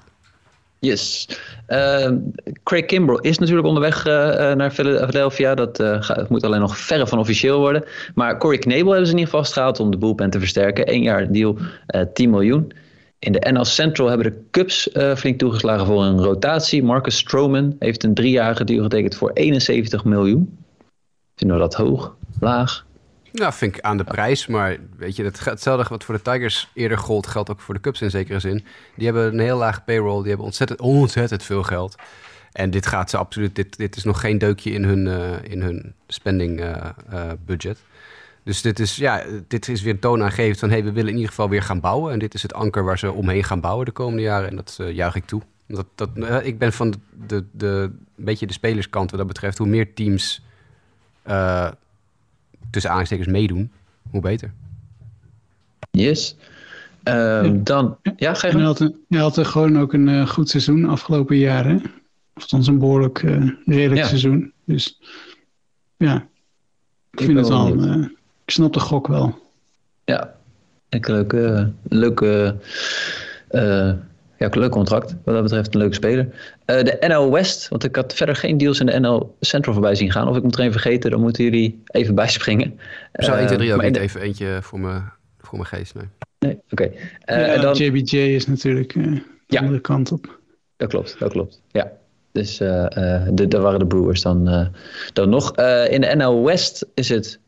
Yes. 0.79 1.27
Uh, 1.67 2.11
Craig 2.63 2.85
Kimbrell 2.85 3.17
is 3.21 3.37
natuurlijk 3.37 3.67
onderweg 3.67 4.07
uh, 4.07 4.13
naar 4.53 4.71
Philadelphia. 4.71 5.55
Dat 5.55 5.83
gaat, 5.99 6.29
moet 6.29 6.43
alleen 6.43 6.59
nog 6.59 6.77
verre 6.77 7.07
van 7.07 7.19
officieel 7.19 7.59
worden. 7.59 7.83
Maar 8.15 8.37
Corey 8.37 8.57
Knebel 8.57 8.89
hebben 8.89 9.07
ze 9.07 9.13
in 9.13 9.17
ieder 9.17 9.33
geval 9.33 9.39
vastgehaald 9.43 9.79
om 9.79 9.91
de 9.91 9.97
boelpen 9.97 10.29
te 10.29 10.39
versterken. 10.39 10.93
Eén 10.93 11.01
jaar 11.01 11.31
deal, 11.31 11.57
10 12.13 12.29
miljoen. 12.29 12.71
In 13.23 13.31
de 13.31 13.51
NL 13.51 13.65
Central 13.65 14.07
hebben 14.07 14.31
de 14.31 14.41
Cubs 14.51 14.87
uh, 14.93 15.15
flink 15.15 15.39
toegeslagen 15.39 15.85
voor 15.85 16.03
een 16.03 16.23
rotatie. 16.23 16.83
Marcus 16.83 17.17
Stroman 17.17 17.75
heeft 17.79 18.03
een 18.03 18.13
driejarige 18.13 18.63
deal 18.63 18.83
getekend 18.83 19.15
voor 19.15 19.31
71 19.33 20.03
miljoen. 20.03 20.57
Vinden 21.35 21.57
we 21.57 21.63
dat 21.63 21.73
hoog? 21.73 22.15
Laag? 22.39 22.85
Nou, 23.31 23.53
vind 23.53 23.75
ik 23.75 23.81
aan 23.81 23.97
de 23.97 24.03
prijs. 24.03 24.47
Maar 24.47 24.77
weet 24.97 25.15
je, 25.15 25.23
hetzelfde 25.23 25.89
wat 25.89 26.03
voor 26.03 26.15
de 26.15 26.21
Tigers 26.21 26.69
eerder 26.73 26.97
gold, 26.97 27.27
geldt 27.27 27.49
ook 27.49 27.59
voor 27.59 27.73
de 27.73 27.79
Cubs 27.79 28.01
in 28.01 28.09
zekere 28.09 28.39
zin. 28.39 28.65
Die 28.95 29.05
hebben 29.05 29.33
een 29.33 29.39
heel 29.39 29.57
laag 29.57 29.83
payroll. 29.83 30.19
Die 30.19 30.27
hebben 30.27 30.45
ontzettend, 30.45 30.79
ontzettend 30.79 31.43
veel 31.43 31.63
geld. 31.63 31.95
En 32.51 32.69
dit 32.69 32.85
gaat 32.85 33.09
ze 33.09 33.17
absoluut. 33.17 33.55
Dit, 33.55 33.77
dit 33.77 33.95
is 33.95 34.03
nog 34.03 34.19
geen 34.19 34.37
deukje 34.37 34.71
in 34.71 34.83
hun, 34.83 35.05
uh, 35.05 35.43
in 35.43 35.61
hun 35.61 35.93
spending 36.07 36.59
uh, 36.61 36.89
budget. 37.45 37.77
Dus 38.43 38.61
dit 38.61 38.79
is, 38.79 38.95
ja, 38.95 39.23
dit 39.47 39.67
is 39.67 39.81
weer 39.81 39.99
toonaangevend 39.99 40.59
van... 40.59 40.69
hey, 40.69 40.83
we 40.83 40.91
willen 40.91 41.09
in 41.09 41.15
ieder 41.15 41.29
geval 41.29 41.49
weer 41.49 41.61
gaan 41.61 41.79
bouwen. 41.79 42.13
En 42.13 42.19
dit 42.19 42.33
is 42.33 42.41
het 42.41 42.53
anker 42.53 42.83
waar 42.83 42.99
ze 42.99 43.11
omheen 43.11 43.43
gaan 43.43 43.59
bouwen 43.59 43.85
de 43.85 43.91
komende 43.91 44.21
jaren. 44.21 44.49
En 44.49 44.55
dat 44.55 44.77
uh, 44.81 44.91
juich 44.91 45.15
ik 45.15 45.25
toe. 45.25 45.41
Dat, 45.67 45.85
dat, 45.95 46.09
uh, 46.15 46.45
ik 46.45 46.57
ben 46.57 46.73
van 46.73 46.91
de, 46.91 46.97
de, 47.27 47.45
de, 47.51 47.91
een 48.17 48.25
beetje 48.25 48.47
de 48.47 48.53
spelerskant 48.53 49.09
wat 49.09 49.19
dat 49.19 49.27
betreft. 49.27 49.57
Hoe 49.57 49.67
meer 49.67 49.93
teams 49.93 50.41
uh, 51.27 51.71
tussen 52.69 52.91
aanstekers 52.91 53.27
meedoen, 53.27 53.71
hoe 54.09 54.21
beter. 54.21 54.53
Yes. 55.91 56.35
Um, 57.03 57.63
dan, 57.63 57.97
ja, 58.15 58.33
ga 58.33 58.47
je 58.47 58.57
had, 58.57 58.91
had 59.09 59.47
gewoon 59.47 59.79
ook 59.79 59.93
een 59.93 60.27
goed 60.27 60.49
seizoen 60.49 60.85
afgelopen 60.85 61.37
jaren. 61.37 61.81
Of 62.33 62.47
dan 62.47 62.67
een 62.67 62.79
behoorlijk 62.79 63.19
redelijk 63.65 64.01
ja. 64.01 64.07
seizoen. 64.07 64.53
Dus 64.65 65.01
ja, 65.97 66.15
ik, 67.11 67.19
ik 67.19 67.25
vind 67.25 67.37
het 67.37 67.47
wel 67.47 67.67
een, 67.67 68.17
ik 68.45 68.51
snap 68.53 68.73
de 68.73 68.79
gok 68.79 69.07
wel. 69.07 69.39
Ja, 70.05 70.35
een 70.89 71.03
leuke, 71.07 71.71
leuke 71.89 72.55
uh, 73.51 73.91
Ja, 74.37 74.49
leuk 74.51 74.71
contract. 74.71 75.15
Wat 75.23 75.33
dat 75.33 75.43
betreft 75.43 75.73
een 75.73 75.79
leuke 75.79 75.95
speler. 75.95 76.27
Eh, 76.65 76.83
de 76.83 76.97
NL 77.07 77.31
West, 77.31 77.67
want 77.67 77.83
ik 77.83 77.95
had 77.95 78.13
verder 78.13 78.35
geen 78.35 78.57
deals 78.57 78.79
in 78.79 78.85
de 78.85 78.99
NL 78.99 79.35
Central 79.39 79.73
voorbij 79.73 79.95
zien 79.95 80.11
gaan. 80.11 80.27
Of 80.27 80.37
ik 80.37 80.43
moet 80.43 80.57
er 80.57 80.65
een 80.65 80.71
vergeten, 80.71 81.11
dan 81.11 81.19
moeten 81.21 81.43
jullie 81.43 81.81
even 81.85 82.15
bijspringen. 82.15 82.79
Zou 83.13 83.37
1, 83.37 83.45
2, 83.45 83.57
3 83.57 83.73
ook 83.73 83.81
niet 83.81 83.93
de- 83.93 83.99
even 83.99 84.21
eentje 84.21 84.57
voor 84.61 84.79
mijn, 84.79 85.11
voor 85.39 85.57
mijn 85.57 85.69
geest, 85.69 85.93
nee. 85.95 86.05
Nee, 86.39 86.59
oké. 86.69 86.83
Eh, 86.83 87.37
ja, 87.37 87.45
en 87.45 87.61
dan, 87.61 87.75
JBJ 87.75 88.17
is 88.17 88.47
natuurlijk 88.47 88.95
eh, 88.95 89.03
de 89.03 89.21
Ja. 89.47 89.59
andere 89.59 89.79
kant 89.79 90.11
op. 90.11 90.39
Dat 90.77 90.89
klopt, 90.89 91.15
dat 91.19 91.31
klopt. 91.31 91.61
Ja. 91.71 91.91
Dus 92.31 92.59
eh, 92.59 92.85
eh, 93.15 93.27
de, 93.31 93.47
daar 93.47 93.61
waren 93.61 93.79
de 93.79 93.85
Brewers 93.87 94.21
dan, 94.21 94.47
eh, 94.47 94.67
dan 95.13 95.29
nog. 95.29 95.55
Eh, 95.55 95.91
in 95.91 96.01
de 96.01 96.15
NL 96.15 96.43
West 96.43 96.85
is 96.93 97.09
het 97.09 97.39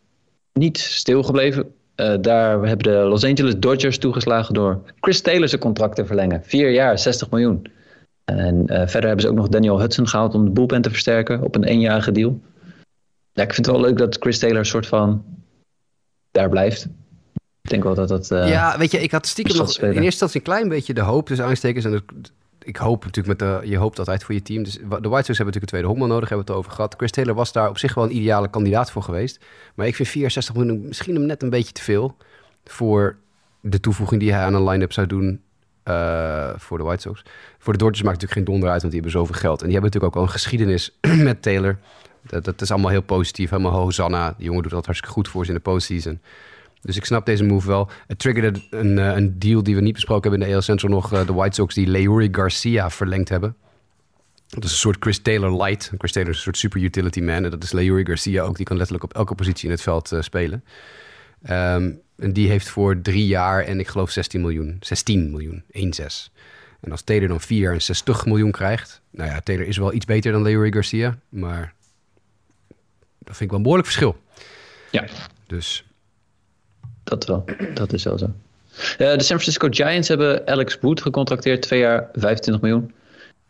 niet 0.60 0.78
stilgebleven. 0.78 1.72
Eh 1.96 2.16
daar 2.22 2.52
hebben 2.62 2.78
de 2.94 3.00
Los 3.00 3.24
Angeles 3.24 3.54
Dodgers 3.58 3.98
toegeslagen 3.98 4.54
door 4.54 4.82
Chris 5.00 5.22
Taylor 5.22 5.48
zijn 5.50 5.62
contract 5.62 5.96
te 5.96 6.06
verlengen. 6.06 6.42
Vier 6.44 6.72
jaar, 6.72 7.00
60 7.00 7.30
miljoen. 7.30 7.66
En 8.26 8.68
eh, 8.68 8.78
verder 8.88 9.04
hebben 9.08 9.22
ze 9.22 9.30
ook 9.30 9.36
nog 9.36 9.48
Daniel 9.48 9.80
Hudson 9.80 10.08
gehaald 10.08 10.34
om 10.34 10.46
de 10.46 10.52
bullpen 10.52 10.82
te 10.82 10.90
versterken 10.90 11.42
op 11.42 11.56
een 11.56 11.64
eenjarige 11.64 12.12
deal. 12.12 12.40
Ja, 13.34 13.44
ik 13.44 13.54
vind 13.54 13.66
het 13.66 13.76
wel 13.76 13.86
leuk 13.86 13.98
dat 13.98 14.18
Chris 14.20 14.40
Taylor 14.40 14.60
een 14.60 14.66
soort 14.66 14.88
van 14.88 15.24
daar 16.32 16.50
blijft. 16.50 16.88
Ik 17.62 17.70
denk 17.70 17.84
wel 17.84 17.94
dat 17.96 18.08
dat... 18.08 18.32
eh, 18.32 18.50
ja, 18.50 18.78
weet 18.78 18.92
je, 18.92 19.02
ik 19.02 19.12
had 19.12 19.26
stiekem 19.28 19.56
nog 19.58 19.78
in 19.78 19.88
eerste 19.88 20.04
instantie 20.04 20.40
een 20.40 20.46
klein 20.46 20.70
beetje 20.70 20.94
de 20.94 21.02
hoop 21.02 21.28
tussen 21.28 21.46
aanstekens. 21.46 21.86
En 21.86 21.92
dat- 21.92 22.32
ik 22.66 22.78
hoop 22.78 23.04
natuurlijk 23.04 23.40
met 23.40 23.50
de, 23.50 23.70
je 23.70 23.78
hoopt 23.78 24.00
altijd 24.00 24.24
voor 24.24 24.34
je 24.34 24.42
team. 24.42 24.64
Dus 24.64 24.74
de 24.74 24.88
White 24.88 25.00
Sox 25.00 25.10
hebben 25.10 25.26
natuurlijk 25.28 25.56
een 25.56 25.68
tweede 25.68 25.88
honkman 25.88 26.10
nodig, 26.10 26.30
hebben 26.30 26.48
we 26.48 26.52
het 26.52 26.62
over 26.62 26.72
gehad. 26.76 26.94
Chris 26.98 27.12
Taylor 27.12 27.36
was 27.36 27.52
daar 27.52 27.70
op 27.70 27.78
zich 27.78 27.94
wel 27.94 28.04
een 28.04 28.16
ideale 28.16 28.50
kandidaat 28.50 28.92
voor 28.92 29.04
geweest. 29.04 29.46
Maar 29.76 29.88
ik 29.88 29.96
vind 29.96 30.10
64 30.10 30.56
miljoen 30.56 30.88
misschien 30.88 31.16
hem 31.16 31.26
net 31.26 31.44
een 31.44 31.50
beetje 31.50 31.72
te 31.72 31.82
veel 31.82 32.16
voor 32.64 33.18
de 33.62 33.80
toevoeging 33.80 34.22
die 34.22 34.34
hij 34.34 34.44
aan 34.44 34.54
een 34.54 34.64
line-up 34.64 34.94
zou 34.94 35.08
doen 35.08 35.42
eh, 35.84 36.50
voor 36.56 36.78
de 36.78 36.84
White 36.84 37.02
Sox. 37.02 37.24
Voor 37.60 37.74
de 37.74 37.80
Dodgers 37.80 38.02
maakt 38.04 38.22
natuurlijk 38.22 38.48
geen 38.48 38.54
donder 38.54 38.70
uit, 38.70 38.82
want 38.82 38.94
die 38.94 39.02
hebben 39.02 39.20
zoveel 39.20 39.40
geld. 39.40 39.62
En 39.62 39.66
die 39.66 39.74
hebben 39.74 39.92
natuurlijk 39.92 40.16
ook 40.16 40.22
al 40.22 40.28
een 40.28 40.40
geschiedenis 40.40 40.98
met 41.30 41.42
Taylor. 41.42 41.78
Dat, 42.22 42.44
dat 42.44 42.62
is 42.62 42.72
allemaal 42.72 42.92
heel 42.92 43.02
positief. 43.02 43.50
Helemaal 43.50 43.72
Hosanna. 43.72 44.34
Die 44.38 44.46
jongen 44.46 44.62
doet 44.62 44.72
dat 44.72 44.86
hartstikke 44.86 45.16
goed 45.16 45.28
voor 45.28 45.46
ze 45.46 45.52
in 45.52 45.58
de 45.58 45.64
postseason. 45.64 46.22
Dus 46.86 46.98
ik 46.98 47.06
snap 47.06 47.26
deze 47.26 47.44
move 47.44 47.68
wel. 47.68 47.90
Het 48.08 48.20
triggerde 48.20 48.62
een, 48.70 49.00
eh, 49.00 49.16
een 49.16 49.40
deal 49.40 49.64
die 49.64 49.76
we 49.76 49.82
niet 49.82 49.94
besproken 49.94 50.30
hebben 50.30 50.48
in 50.48 50.54
de 50.54 50.56
AL 50.56 50.62
Central 50.62 50.92
nog. 50.92 51.14
eh, 51.14 51.26
de 51.26 51.34
White 51.34 51.56
Sox 51.56 51.74
die 51.74 51.88
Leury 51.88 52.28
Garcia 52.32 52.90
verlengd 52.90 53.30
hebben. 53.30 53.56
Dat 54.48 54.64
is 54.64 54.72
een 54.72 54.78
soort 54.78 54.98
Chris 55.00 55.20
Taylor 55.20 55.64
light. 55.64 55.92
Chris 55.98 56.12
Taylor 56.12 56.32
is 56.32 56.38
een 56.38 56.44
soort 56.44 56.58
super 56.58 56.82
utility 56.82 57.20
man. 57.22 57.44
En 57.44 57.50
dat 57.50 57.64
is 57.64 57.72
Leury 57.72 58.06
Garcia 58.06 58.44
ook. 58.44 58.56
Die 58.56 58.66
kan 58.66 58.76
letterlijk 58.78 59.04
op 59.06 59.14
elke 59.14 59.36
positie 59.36 59.66
in 59.66 59.72
het 59.72 59.82
veld 59.82 60.12
eh, 60.12 60.22
spelen. 60.22 60.64
Ehm, 61.44 61.92
en 62.18 62.34
die 62.34 62.50
heeft 62.50 62.70
voor 62.70 63.02
drie 63.02 63.28
jaar 63.28 63.64
en 63.64 63.80
ik 63.80 63.88
geloof 63.88 64.12
16 64.12 64.42
miljoen. 64.42 64.78
16 64.80 65.32
miljoen. 65.32 65.64
1,6. 65.72 66.32
En 66.82 66.92
als 66.92 67.02
Taylor 67.02 67.28
dan 67.28 67.42
vier 67.42 67.60
jaar 67.60 67.74
en 67.74 67.82
60 67.82 68.26
miljoen 68.26 68.52
krijgt. 68.52 69.02
Nou 69.12 69.30
ja, 69.30 69.40
Taylor 69.40 69.68
is 69.68 69.78
wel 69.78 69.94
iets 69.94 70.06
beter 70.06 70.32
dan 70.32 70.42
Leury 70.42 70.72
Garcia. 70.72 71.18
Maar 71.30 71.74
dat 73.20 73.38
vind 73.38 73.42
ik 73.42 73.48
wel 73.50 73.58
een 73.58 73.64
behoorlijk 73.64 73.88
verschil. 73.88 74.22
Ja. 74.92 75.06
Dus 75.48 75.86
Dat 77.06 77.26
wel, 77.26 77.46
dat 77.74 77.94
is 77.94 78.04
wel 78.04 78.18
zo. 78.18 78.26
Eh, 78.26 78.98
de 78.98 79.06
San 79.08 79.40
Francisco 79.40 79.68
Giants 79.72 80.08
hebben 80.08 80.48
Alex 80.48 80.78
Wood 80.82 81.02
gecontracteerd, 81.02 81.62
twee 81.62 81.80
jaar 81.80 82.10
25 82.14 82.64
miljoen. 82.64 82.92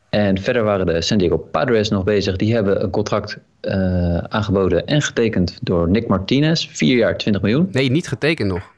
En 0.10 0.42
verder 0.42 0.64
waren 0.64 0.86
de 0.86 1.02
San 1.02 1.18
Diego 1.18 1.38
Padres 1.38 1.90
nog 1.90 2.04
bezig. 2.04 2.36
Die 2.36 2.54
hebben 2.54 2.84
een 2.84 2.90
contract 2.90 3.38
eh, 3.62 4.18
aangeboden 4.18 4.86
en 4.86 5.02
getekend 5.02 5.58
door 5.62 5.90
Nick 5.90 6.08
Martinez, 6.08 6.68
vier 6.72 6.98
jaar 6.98 7.18
20 7.18 7.42
miljoen. 7.42 7.70
nee, 7.72 7.92
niet 7.92 8.08
getekend 8.08 8.50
nog. 8.52 8.74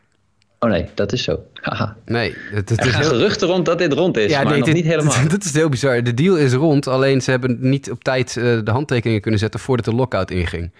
Oh 0.59 0.69
nee, 0.69 0.85
dat 0.93 1.11
is 1.13 1.23
zo. 1.23 1.39
Haha. 1.53 1.95
Nee, 2.05 2.35
het, 2.51 2.69
het 2.69 2.79
Er 2.79 2.85
is 2.85 2.91
gaan 2.91 3.01
heel... 3.01 3.09
geruchten 3.09 3.47
rond 3.47 3.65
dat 3.65 3.77
dit 3.77 3.93
rond 3.93 4.17
is, 4.17 4.33
maar 4.33 4.45
nee, 4.45 4.55
nog 4.57 4.65
dit- 4.65 4.75
niet 4.75 4.85
helemaal. 4.85 5.27
Dat 5.29 5.43
is 5.43 5.53
heel 5.53 5.69
bizar. 5.69 6.03
De 6.03 6.13
deal 6.13 6.37
is 6.37 6.53
rond, 6.53 6.87
alleen 6.87 7.21
ze 7.21 7.31
hebben 7.31 7.57
niet 7.59 7.91
op 7.91 8.03
tijd 8.03 8.37
eh, 8.37 8.43
de 8.63 8.71
handtekeningen 8.71 9.21
kunnen 9.21 9.39
zetten 9.39 9.59
voordat 9.59 9.85
de 9.85 9.93
lockout 9.95 10.31
inging. 10.31 10.71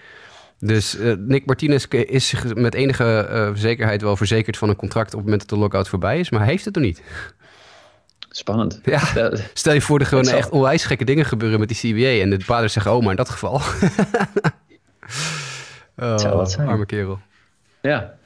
Dus 0.60 0.96
eh, 0.98 1.12
Nick 1.18 1.46
Martinez 1.46 1.84
is 1.86 2.34
met 2.54 2.74
enige 2.74 3.04
eh, 3.30 3.50
zekerheid 3.54 4.02
wel 4.02 4.16
verzekerd 4.16 4.56
van 4.56 4.68
een 4.68 4.76
contract 4.76 5.06
op 5.08 5.12
het 5.18 5.22
moment 5.22 5.40
dat 5.40 5.48
de 5.50 5.56
lockout 5.64 5.88
voorbij 5.88 6.18
is, 6.18 6.30
maar 6.30 6.40
hij 6.40 6.48
heeft 6.50 6.64
het 6.64 6.74
nog 6.74 6.84
niet. 6.84 7.02
Spannend. 8.30 8.80
Ja. 8.84 9.12
Dat- 9.14 9.42
Stel 9.54 9.72
je 9.72 9.80
voor, 9.80 10.00
er 10.00 10.06
gewoon 10.06 10.24
zal- 10.24 10.36
echt 10.36 10.50
onwijs 10.50 10.84
gekke 10.84 11.04
dingen 11.04 11.24
gebeuren 11.24 11.58
met 11.60 11.68
die 11.68 11.76
CBA 11.94 12.22
en 12.22 12.30
de 12.30 12.44
paders 12.46 12.72
zeggen, 12.72 12.92
oh, 12.94 13.00
maar 13.02 13.10
in 13.10 13.16
dat 13.16 13.28
geval. 13.28 13.54
oh, 15.96 16.18
zou 16.18 16.36
wat 16.36 16.50
zijn. 16.50 16.68
arme 16.68 16.86
kerel. 16.86 17.18
ja. 17.82 18.16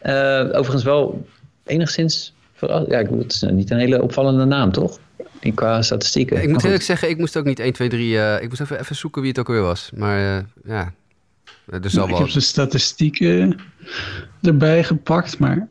Eh, 0.00 0.40
overigens 0.58 0.82
wel 0.84 1.26
enigszins 1.64 2.34
Ja, 2.60 2.78
ik 2.98 3.06
bedoel, 3.06 3.18
het 3.22 3.32
is 3.32 3.42
niet 3.42 3.70
een 3.70 3.78
hele 3.78 4.02
opvallende 4.02 4.44
naam, 4.44 4.72
toch? 4.72 4.98
In 5.40 5.54
qua 5.54 5.82
statistieken. 5.82 6.42
Ik 6.42 6.48
moet 6.48 6.64
eerlijk 6.64 6.82
zeggen, 6.82 7.08
ik 7.08 7.18
moest 7.18 7.36
ook 7.36 7.44
niet 7.44 7.58
1, 7.58 7.72
2, 7.72 7.88
3... 7.88 8.18
eh, 8.18 8.42
ik 8.42 8.48
moest 8.48 8.60
even, 8.60 8.80
even 8.80 8.96
zoeken 8.96 9.20
wie 9.22 9.30
het 9.30 9.40
ook 9.40 9.48
weer 9.48 9.60
was. 9.62 9.90
Maar 9.94 10.46
ja, 10.64 10.92
Nou, 11.66 12.10
ik 12.10 12.16
heb 12.16 12.30
de 12.30 12.40
statistieken 12.40 13.58
erbij 14.42 14.84
gepakt, 14.84 15.38
maar 15.38 15.68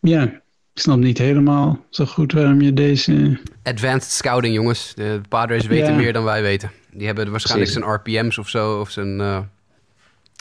ja, 0.00 0.22
ik 0.22 0.82
snap 0.82 0.98
niet 0.98 1.18
helemaal 1.18 1.84
zo 1.90 2.04
goed 2.04 2.32
waarom 2.32 2.60
je 2.60 2.72
deze... 2.72 3.40
Advanced 3.62 4.10
scouting, 4.10 4.54
jongens. 4.54 4.92
De 4.94 5.20
Padres 5.28 5.66
weten 5.66 5.92
Ja. 5.92 5.96
meer 5.98 6.12
dan 6.12 6.24
wij 6.24 6.42
weten. 6.42 6.70
Die 6.92 7.06
hebben 7.06 7.30
waarschijnlijk 7.30 7.70
zijn 7.70 7.84
RPM's 7.84 8.38
of 8.38 8.48
zo, 8.48 8.80
of 8.80 8.90
zijn, 8.90 9.20
eh 9.20 9.40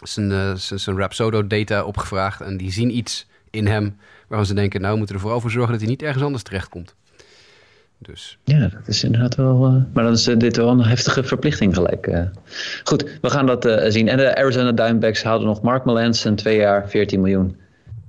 zijn, 0.04 0.60
zijn, 0.60 0.80
zijn 0.80 0.98
Rapsodo-data 0.98 1.84
opgevraagd. 1.84 2.42
En 2.42 2.58
die 2.58 2.72
zien 2.72 2.98
iets 2.98 3.28
in 3.50 3.68
hem 3.68 3.98
waarvan 4.28 4.48
ze 4.48 4.54
denken, 4.54 4.80
nou, 4.82 4.92
we 4.92 4.98
moeten 4.98 5.16
er 5.16 5.22
vooral 5.22 5.42
voor 5.42 5.52
zorgen 5.52 5.72
dat 5.72 5.82
hij 5.82 5.90
niet 5.90 6.02
ergens 6.02 6.24
anders 6.24 6.44
terechtkomt. 6.44 6.96
Dus 8.00 8.38
Ja, 8.44 8.60
dat 8.60 8.88
is 8.88 9.04
inderdaad 9.04 9.36
wel. 9.36 9.66
eh, 9.66 9.74
maar 9.94 10.04
dan 10.04 10.14
is 10.14 10.28
eh, 10.28 10.38
dit 10.38 10.56
wel 10.58 10.70
een 10.70 10.82
heftige 10.84 11.24
verplichting 11.24 11.74
gelijk. 11.76 12.08
eh. 12.08 12.22
Goed, 12.84 13.18
we 13.22 13.30
gaan 13.30 13.46
dat 13.46 13.70
zien. 13.88 14.08
En 14.08 14.18
de 14.18 14.36
Arizona 14.38 14.72
Diamondbacks 14.72 15.24
haalden 15.24 15.48
nog 15.48 15.62
Mark 15.62 15.86
Melanson, 15.86 16.36
twee 16.36 16.58
jaar, 16.58 16.90
14 16.90 17.22
miljoen. 17.22 17.58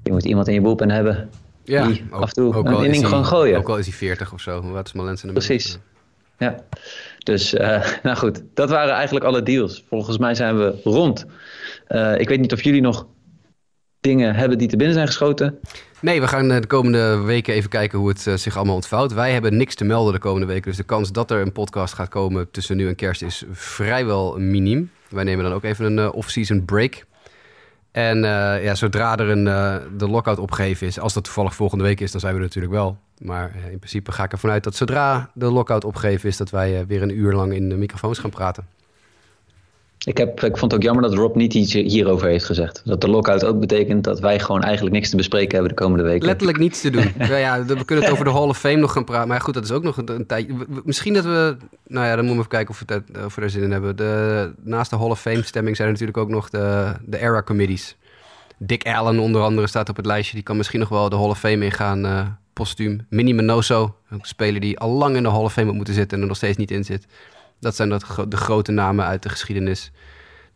Je 0.03 0.13
moet 0.13 0.25
iemand 0.25 0.49
in 0.49 0.55
je 0.55 0.61
bullpen 0.61 0.91
hebben. 0.91 1.29
ja, 1.65 1.87
Die 1.87 2.05
af 2.11 2.29
en 2.29 2.35
toe 2.35 2.57
een 2.57 2.67
al 2.67 2.79
is 2.81 2.85
inning 2.85 3.07
gewoon 3.07 3.27
gooien. 3.27 3.59
Ook 3.59 3.69
al 3.69 3.79
is 3.79 3.87
hij 3.87 3.95
40 3.95 4.33
of 4.33 4.41
zo. 4.41 4.63
Wat 4.73 4.87
is 4.87 4.93
Malensen? 4.93 5.33
Precies. 5.33 5.79
Ja. 6.39 6.57
Dus, 7.19 7.53
nou 8.03 8.17
goed, 8.17 8.43
dat 8.55 8.71
waren 8.71 8.95
eigenlijk 8.95 9.25
alle 9.25 9.43
deals. 9.43 9.85
Volgens 9.89 10.19
mij 10.19 10.35
zijn 10.35 10.57
we 10.59 10.81
rond. 10.85 11.25
Ik 12.19 12.29
weet 12.29 12.41
niet 12.41 12.53
of 12.53 12.63
jullie 12.63 12.81
nog 12.81 13.07
dingen 14.07 14.35
hebben 14.35 14.59
die 14.59 14.69
te 14.69 14.77
binnen 14.77 14.95
zijn 14.95 15.07
geschoten. 15.07 15.59
Nee, 16.01 16.21
we 16.21 16.29
gaan 16.29 16.51
eh, 16.51 16.61
de 16.61 16.67
komende 16.67 17.17
weken 17.17 17.55
even 17.55 17.71
kijken 17.71 17.99
hoe 17.99 18.09
het 18.09 18.27
eh, 18.27 18.35
zich 18.35 18.57
allemaal 18.57 18.75
ontvouwt. 18.75 19.13
Wij 19.13 19.33
hebben 19.33 19.57
niks 19.57 19.75
te 19.75 19.85
melden 19.85 20.13
de 20.13 20.19
komende 20.19 20.47
weken. 20.47 20.65
Dus 20.65 20.77
de 20.77 20.83
kans 20.83 21.13
dat 21.13 21.31
er 21.31 21.41
een 21.41 21.53
podcast 21.53 21.95
gaat 21.95 22.09
komen 22.09 22.51
tussen 22.51 22.77
nu 22.77 22.89
en 22.89 22.95
kerst 22.95 23.23
is 23.23 23.45
vrijwel 23.53 24.39
miniem. 24.39 24.91
Wij 25.09 25.25
nemen 25.25 25.45
dan 25.45 25.53
ook 25.53 25.65
even 25.65 25.85
een 25.85 25.99
eh, 25.99 26.15
off-season 26.15 26.65
break. 26.65 27.05
En 27.93 28.19
ja, 28.63 28.75
zodra 28.75 29.17
er 29.17 29.29
een, 29.29 29.47
eh, 29.47 29.77
de 29.97 30.09
lockout 30.09 30.39
opgegeven 30.39 30.87
is, 30.87 30.99
als 30.99 31.15
dat 31.15 31.25
toevallig 31.25 31.55
volgende 31.55 31.85
week 31.85 32.01
is, 32.01 32.11
dan 32.11 32.21
zijn 32.21 32.33
we 32.33 32.39
er 32.39 32.45
natuurlijk 32.45 32.75
wel. 32.75 32.99
Maar 33.19 33.55
in 33.71 33.79
principe 33.79 34.13
ga 34.13 34.25
ik 34.25 34.33
ervan 34.33 34.51
uit 34.51 34.65
dat 34.65 34.75
zodra 34.75 35.31
de 35.35 35.51
lockout 35.51 35.85
opgegeven 35.85 36.29
is, 36.29 36.37
dat 36.37 36.51
wij 36.51 36.87
weer 36.87 37.03
een 37.03 37.19
uur 37.19 37.33
lang 37.33 37.55
in 37.55 37.69
de 37.69 37.77
microfoons 37.77 38.19
gaan 38.19 38.31
praten. 38.31 38.76
Ik, 40.07 40.17
heb, 40.19 40.43
ik 40.43 40.57
vond 40.57 40.73
het 40.73 40.75
ook 40.75 40.83
jammer 40.83 41.03
dat 41.03 41.15
Rob 41.15 41.37
niet 41.37 41.55
iets 41.55 41.73
hierover 41.73 42.29
heeft 42.29 42.45
gezegd. 42.45 42.83
Dat 42.85 43.01
de 43.01 43.09
lockout 43.09 43.45
ook 43.45 43.61
betekent 43.61 44.05
dat 44.05 44.21
wij 44.21 44.39
gewoon 44.39 44.63
eigenlijk 44.63 44.95
niks 44.95 45.11
te 45.11 45.17
bespreken 45.17 45.53
hebben 45.53 45.69
de 45.69 45.83
komende 45.83 46.05
weken. 46.05 46.27
Letterlijk 46.27 46.59
niets 46.59 46.81
te 46.81 46.91
doen. 46.91 47.13
we 47.17 47.83
kunnen 47.85 48.05
het 48.05 48.13
over 48.13 48.25
de 48.25 48.31
Hall 48.31 48.49
of 48.49 48.59
Fame 48.59 48.77
nog 48.77 48.93
gaan 48.93 49.05
praten. 49.05 49.29
Maar 49.29 49.41
goed, 49.41 49.55
dat 49.55 49.65
is 49.65 49.71
ook 49.71 49.83
nog 49.83 49.97
een, 49.97 50.27
tijdje. 50.27 50.55
Misschien 50.85 51.13
dat 51.13 51.25
we. 51.25 51.57
Nou 51.87 52.07
ja, 52.07 52.17
dan 52.17 52.25
moeten 52.25 52.35
we 52.35 52.39
even 52.39 52.49
kijken 52.49 52.71
of 52.71 52.79
we, 52.79 52.85
dat, 52.87 53.35
we 53.35 53.41
er 53.41 53.51
zin 53.51 53.63
in 53.63 53.71
hebben. 53.71 53.97
De, 53.97 54.53
naast 54.63 54.91
de 54.91 54.97
Hall 54.97 55.11
of 55.11 55.21
Fame 55.21 55.43
stemming 55.43 55.77
zijn 55.77 55.89
er 55.89 55.95
natuurlijk 55.95 56.19
ook 56.19 56.31
nog 56.31 56.51
de, 56.51 56.93
de 57.05 57.19
era 57.19 57.43
committees. 57.43 57.97
Dick 58.59 58.87
Allen 58.87 59.19
onder 59.19 59.43
andere 59.43 59.67
staat 59.67 59.89
op 59.89 59.97
het 59.97 60.07
lijstje. 60.07 60.35
Die 60.35 60.45
kan 60.45 60.57
misschien 60.57 60.81
nog 60.81 60.89
wel 60.89 61.09
de 61.09 61.17
Hall 61.17 61.29
of 61.29 61.39
Fame 61.39 61.65
ingaan. 61.65 62.07
eh 62.07 62.27
postuum. 62.57 63.07
Minnie 63.09 63.35
Minoso, 63.35 63.97
een 64.09 64.19
speler 64.23 64.61
die 64.61 64.79
al 64.79 64.91
lang 64.91 65.17
in 65.17 65.23
de 65.23 65.31
Hall 65.31 65.43
of 65.43 65.53
Fame 65.53 65.67
had 65.67 65.77
moeten 65.77 65.95
zitten 65.95 66.17
en 66.17 66.23
er 66.23 66.29
nog 66.29 66.37
steeds 66.37 66.57
niet 66.57 66.71
in 66.71 66.85
zit. 66.85 67.07
Dat 67.61 67.77
zijn 67.77 67.89
dat, 67.89 68.05
de 68.29 68.37
grote 68.37 68.73
namen 68.73 69.05
uit 69.05 69.23
de 69.23 69.29
geschiedenis. 69.29 69.91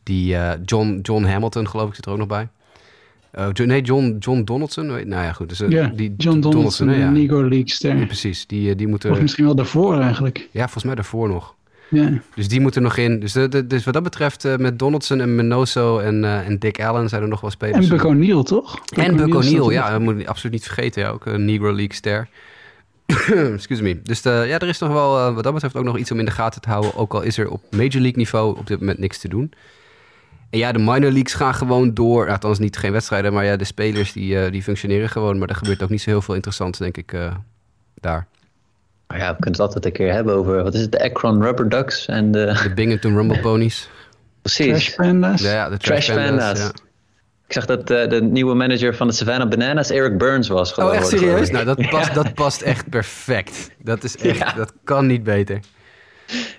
Die 0.03 0.37
eh, 0.37 0.59
John, 0.65 0.99
John 1.03 1.25
Hamilton, 1.25 1.69
geloof 1.69 1.89
ik, 1.89 1.95
zit 1.95 2.07
er 2.07 2.13
ook 2.13 2.19
nog 2.19 2.27
bij. 2.27 2.49
Eh, 3.31 3.49
nee, 3.53 3.83
John, 3.83 4.17
John 4.19 4.43
Donaldson. 4.43 4.87
Nou 4.87 5.07
ja, 5.09 5.33
goed. 5.33 5.49
Dus, 5.49 5.61
eh, 5.61 5.69
Ja, 5.69 5.93
die, 5.95 6.15
John 6.17 6.41
Donaldson. 6.41 7.13
Negro 7.13 7.49
League. 7.49 7.99
Ja, 7.99 8.07
precies. 8.07 8.47
Die, 8.47 8.75
die 8.75 8.89
moeten... 8.89 9.11
Of 9.11 9.21
misschien 9.21 9.45
wel 9.45 9.55
daarvoor 9.55 10.01
eigenlijk. 10.01 10.49
Ja, 10.51 10.63
volgens 10.63 10.85
mij 10.85 10.95
daarvoor 10.95 11.29
nog. 11.29 11.55
Ja. 11.91 12.13
Dus 12.35 12.49
die 12.49 12.61
moeten 12.61 12.83
nog 12.83 12.97
in. 12.97 13.21
Dus, 13.21 13.33
de, 13.33 13.49
de- 13.49 13.67
dus 13.67 13.85
wat 13.85 13.95
dat 13.95 14.03
betreft, 14.03 14.57
met 14.59 14.79
Donaldson 14.79 15.21
en 15.21 15.35
Minoso 15.35 15.99
en, 15.99 16.25
en 16.25 16.59
Dick 16.59 16.81
Allen 16.85 17.09
zijn 17.09 17.23
er 17.23 17.29
nog 17.29 17.41
wel 17.41 17.51
spelers. 17.51 17.89
En 17.89 17.97
Buck 17.97 18.05
O'Neill, 18.05 18.43
toch? 18.43 18.79
En 18.95 19.17
Buck 19.17 19.35
O'Neill, 19.35 19.73
ja, 19.73 19.91
dat 19.91 20.01
moet 20.01 20.21
je 20.21 20.29
absoluut 20.29 20.53
niet 20.53 20.65
vergeten. 20.65 21.03
Ja, 21.03 21.09
ook 21.09 21.27
een 21.27 21.45
Negro 21.45 21.75
League 21.75 21.95
ster. 21.95 22.29
Excuse 23.55 23.83
me. 23.83 24.03
Dus 24.03 24.23
eh, 24.23 24.49
ja, 24.49 24.59
er 24.59 24.69
is 24.69 24.79
nog 24.79 24.93
wel, 24.93 25.19
eh, 25.19 25.35
wat 25.35 25.45
dat 25.45 25.53
betreft, 25.53 25.77
ook 25.77 25.85
nog 25.85 25.99
iets 25.99 26.11
om 26.11 26.19
in 26.19 26.25
de 26.25 26.31
gaten 26.31 26.61
te 26.61 26.69
houden. 26.69 26.95
Ook 26.97 27.15
al 27.15 27.23
is 27.23 27.39
er 27.39 27.51
op 27.51 27.63
Major 27.71 28.01
League 28.01 28.17
niveau 28.17 28.59
op 28.59 28.67
dit 28.67 28.81
moment 28.81 28.99
niks 28.99 29.19
te 29.19 29.29
doen. 29.29 29.53
En 30.51 30.59
ja, 30.59 30.73
de 30.73 30.79
minor 30.79 31.11
leagues 31.11 31.35
gaan 31.35 31.55
gewoon 31.55 31.95
door. 31.95 32.21
Nou, 32.21 32.31
althans 32.31 32.59
niet 32.59 32.77
geen 32.77 32.93
wedstrijden, 32.93 33.33
maar 33.33 33.45
ja, 33.45 33.57
de 33.57 33.65
spelers 33.65 34.13
die, 34.13 34.39
eh, 34.39 34.53
die 34.53 34.63
functioneren 34.63 35.09
gewoon. 35.09 35.39
Maar 35.39 35.49
er 35.49 35.55
gebeurt 35.55 35.83
ook 35.83 35.89
niet 35.91 36.03
zo 36.03 36.11
heel 36.11 36.23
veel 36.23 36.35
interessants, 36.35 36.79
denk 36.79 36.97
ik, 36.97 37.13
eh, 37.13 37.35
daar. 37.95 38.27
Maar 39.07 39.19
ja, 39.19 39.29
we 39.29 39.41
kunnen 39.41 39.53
het 39.53 39.61
altijd 39.61 39.85
een 39.85 39.93
keer 39.93 40.13
hebben 40.13 40.35
over, 40.35 40.63
wat 40.63 40.75
is 40.75 40.81
het, 40.81 40.93
de 40.93 41.05
Akron 41.05 41.43
Rubber 41.43 41.69
Ducks 41.69 42.07
en 42.07 42.33
de... 42.33 42.61
De 42.63 42.75
Binghamton 42.75 43.15
Rumble 43.15 43.41
Ponies. 43.49 43.91
Precies. 44.43 44.67
Trash 44.67 44.95
Panda's. 44.95 45.41
Ja, 45.41 45.53
ja, 45.53 45.69
de 45.69 45.79
Trash 45.79 46.15
Panda's. 46.15 46.59
ja. 46.59 46.71
Ik 47.51 47.57
zag 47.57 47.67
dat 47.67 47.91
eh, 47.91 48.09
de 48.09 48.23
nieuwe 48.23 48.55
manager 48.55 48.95
van 48.95 49.07
de 49.07 49.13
Savannah 49.13 49.49
Bananas 49.49 49.91
Eric 49.91 50.19
Burns 50.19 50.49
was. 50.49 50.75
Oh, 50.75 50.95
echt 50.95 51.13
ik. 51.13 51.19
serieus? 51.19 51.51
Nou, 51.51 51.65
dat 51.65 51.89
past, 51.91 52.15
dat 52.15 52.35
past 52.35 52.63
echt 52.63 52.89
perfect. 52.89 53.71
Dat 53.79 54.05
is 54.05 54.17
echt, 54.17 54.39
Ja. 54.39 54.53
dat 54.53 54.73
kan 54.85 55.07
niet 55.07 55.23
beter. 55.23 55.61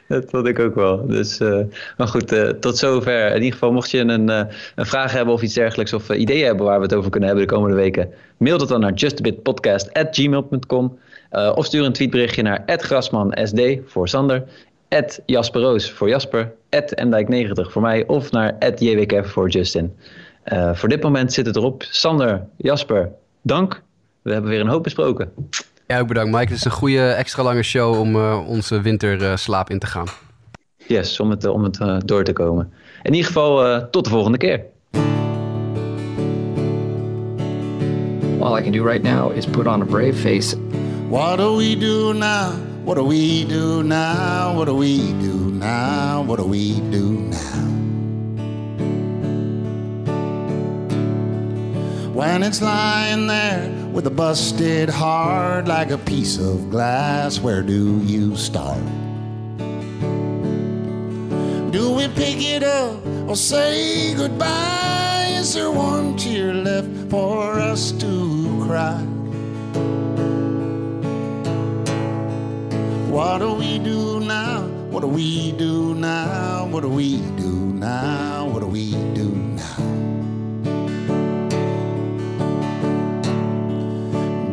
Dat 0.08 0.26
vond 0.30 0.48
ik 0.48 0.60
ook 0.60 0.76
wel. 0.76 1.08
Dus, 1.08 1.40
eh, 1.40 1.60
maar 1.98 2.08
goed, 2.08 2.32
eh, 2.32 2.48
tot 2.48 2.78
zover. 2.78 3.28
In 3.28 3.36
ieder 3.36 3.52
geval, 3.52 3.72
mocht 3.72 3.92
je 3.92 4.00
een, 4.00 4.30
een 4.30 4.48
vraag 4.76 5.12
hebben 5.12 5.34
of 5.34 5.42
iets 5.42 5.54
dergelijks... 5.54 5.94
of 5.94 6.10
ideeën 6.10 6.46
hebben 6.46 6.66
waar 6.66 6.78
we 6.78 6.84
het 6.84 6.94
over 6.94 7.10
kunnen 7.10 7.30
hebben 7.30 7.48
de 7.48 7.54
komende 7.54 7.76
weken... 7.76 8.14
mail 8.38 8.58
dat 8.58 8.68
dan 8.68 8.80
naar 8.80 8.94
justabitpodcast.gmail.com 8.94 11.00
eh 11.30 11.52
of 11.56 11.66
stuur 11.66 11.86
een 11.86 11.94
tweetberichtje 11.94 12.42
naar 12.42 12.64
grasmansd 12.66 13.62
voor 13.86 14.08
Sander... 14.08 14.44
Jasper 15.26 15.62
Roos 15.62 15.92
voor 15.92 16.10
Jasper, 16.10 16.52
Mdijk90 17.06 17.52
voor 17.52 17.82
mij... 17.82 18.08
of 18.08 18.32
naar 18.32 18.56
jwkf 18.76 19.32
voor 19.32 19.50
Justin. 19.50 19.96
Eh, 20.44 20.74
voor 20.74 20.90
dit 20.90 21.04
moment 21.04 21.34
zit 21.34 21.46
het 21.46 21.56
erop. 21.56 21.84
Sander, 21.90 22.48
Jasper, 22.58 23.10
dank. 23.42 23.82
We 24.22 24.32
hebben 24.32 24.50
weer 24.52 24.60
een 24.60 24.68
hoop 24.68 24.84
besproken. 24.84 25.32
Ja, 25.88 26.00
ook 26.00 26.08
bedankt 26.08 26.32
Mike. 26.32 26.48
Het 26.48 26.58
is 26.58 26.66
een 26.66 26.72
goede 26.72 27.10
extra 27.10 27.44
lange 27.44 27.64
show 27.64 28.00
om 28.00 28.16
eh, 28.16 28.48
onze 28.48 28.82
winterslaap 28.82 29.70
in 29.70 29.80
te 29.80 29.88
gaan. 29.88 30.08
Yes, 30.88 31.20
om 31.20 31.30
het, 31.30 31.46
eh, 31.46 31.52
om 31.52 31.64
het 31.64 31.80
eh, 31.80 31.98
door 32.06 32.24
te 32.24 32.34
komen. 32.34 32.74
In 33.04 33.12
ieder 33.14 33.28
geval, 33.28 33.66
eh, 33.66 33.84
tot 33.92 34.04
de 34.04 34.10
volgende 34.10 34.38
keer. 34.38 34.64
All 38.40 38.58
I 38.58 38.62
can 38.62 38.72
do 38.72 38.84
right 38.84 39.04
now 39.04 39.36
is 39.36 39.46
put 39.46 39.68
on 39.68 39.82
a 39.82 39.86
brave 39.86 40.14
face 40.14 40.56
What 41.10 41.38
do 41.38 41.56
we 41.58 41.78
do 41.78 42.14
now? 42.14 42.54
What 42.84 42.96
do 42.96 43.08
we 43.08 43.46
do 43.48 43.84
now? 43.84 44.56
What 44.56 44.66
do 44.66 44.78
we 44.78 45.14
do 45.22 45.52
now? 45.52 46.26
What 46.26 46.38
do 46.38 46.50
we 46.50 46.82
do 46.90 47.10
now? 47.30 47.71
When 52.22 52.44
it's 52.44 52.62
lying 52.62 53.26
there 53.26 53.68
with 53.92 54.06
a 54.06 54.12
busted 54.12 54.90
heart 54.90 55.66
like 55.66 55.90
a 55.90 55.98
piece 55.98 56.38
of 56.38 56.70
glass, 56.70 57.40
where 57.40 57.64
do 57.64 57.98
you 58.04 58.36
start? 58.36 58.78
Do 61.72 61.92
we 61.98 62.08
pick 62.10 62.38
it 62.38 62.62
up 62.62 63.04
or 63.28 63.36
say 63.36 64.14
goodbye? 64.14 65.34
Is 65.40 65.56
there 65.56 65.72
one 65.72 66.16
tear 66.16 66.54
left 66.54 67.10
for 67.10 67.54
us 67.54 67.92
to 67.94 68.66
cry? 68.68 69.02
What 73.10 73.40
do 73.40 73.56
we 73.56 73.80
do 73.80 74.20
now? 74.20 74.68
What 74.92 75.00
do 75.02 75.08
we 75.08 75.54
do 75.54 75.96
now? 75.96 76.68
What 76.68 76.82
do 76.82 76.90
we 76.90 77.18
do 77.36 77.50
now? 77.74 78.46
What 78.46 78.60
do 78.60 78.68
we 78.68 78.92
do 79.16 79.32
now? 79.32 79.41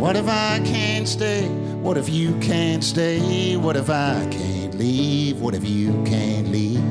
What 0.08 0.16
if 0.16 0.26
I 0.26 0.58
can't 0.64 1.06
stay? 1.06 1.46
What 1.82 1.98
if 1.98 2.08
you 2.08 2.34
can't 2.40 2.82
stay? 2.82 3.58
What 3.58 3.76
if 3.76 3.90
I 3.90 4.26
can't 4.30 4.74
leave? 4.74 5.38
What 5.38 5.54
if 5.54 5.68
you 5.68 6.02
can't 6.04 6.48
leave? 6.48 6.82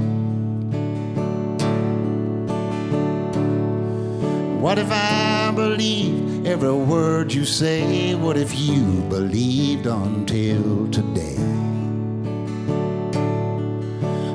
What 4.61 4.77
if 4.77 4.91
I 4.91 5.51
believe 5.55 6.45
every 6.45 6.71
word 6.71 7.33
you 7.33 7.43
say? 7.43 8.13
What 8.13 8.37
if 8.37 8.53
you 8.53 8.83
believed 9.09 9.87
until 9.87 10.87
today? 10.91 11.37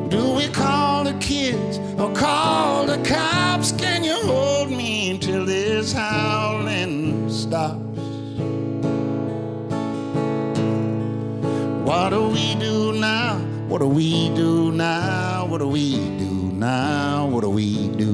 Do 0.08 0.34
we 0.34 0.48
call 0.48 1.04
the 1.04 1.16
kids 1.20 1.78
or 2.00 2.12
call 2.12 2.86
the 2.86 3.00
cops? 3.04 3.70
Can 3.70 4.02
you 4.02 4.16
hold 4.22 4.72
me 4.72 5.12
until 5.12 5.46
this 5.46 5.92
howling 5.92 7.30
stops? 7.30 7.81
What 12.02 12.10
do 12.10 12.30
we 12.30 12.56
do 12.56 12.92
now? 12.94 13.38
What 13.68 13.78
do 13.78 13.86
we 13.86 14.28
do 14.34 14.72
now? 14.72 15.46
What 15.46 15.58
do 15.58 15.68
we 15.68 15.94
do 16.18 16.50
now? 16.52 17.28
What 17.28 17.42
do 17.42 17.50
we 17.50 17.86
do? 17.94 18.11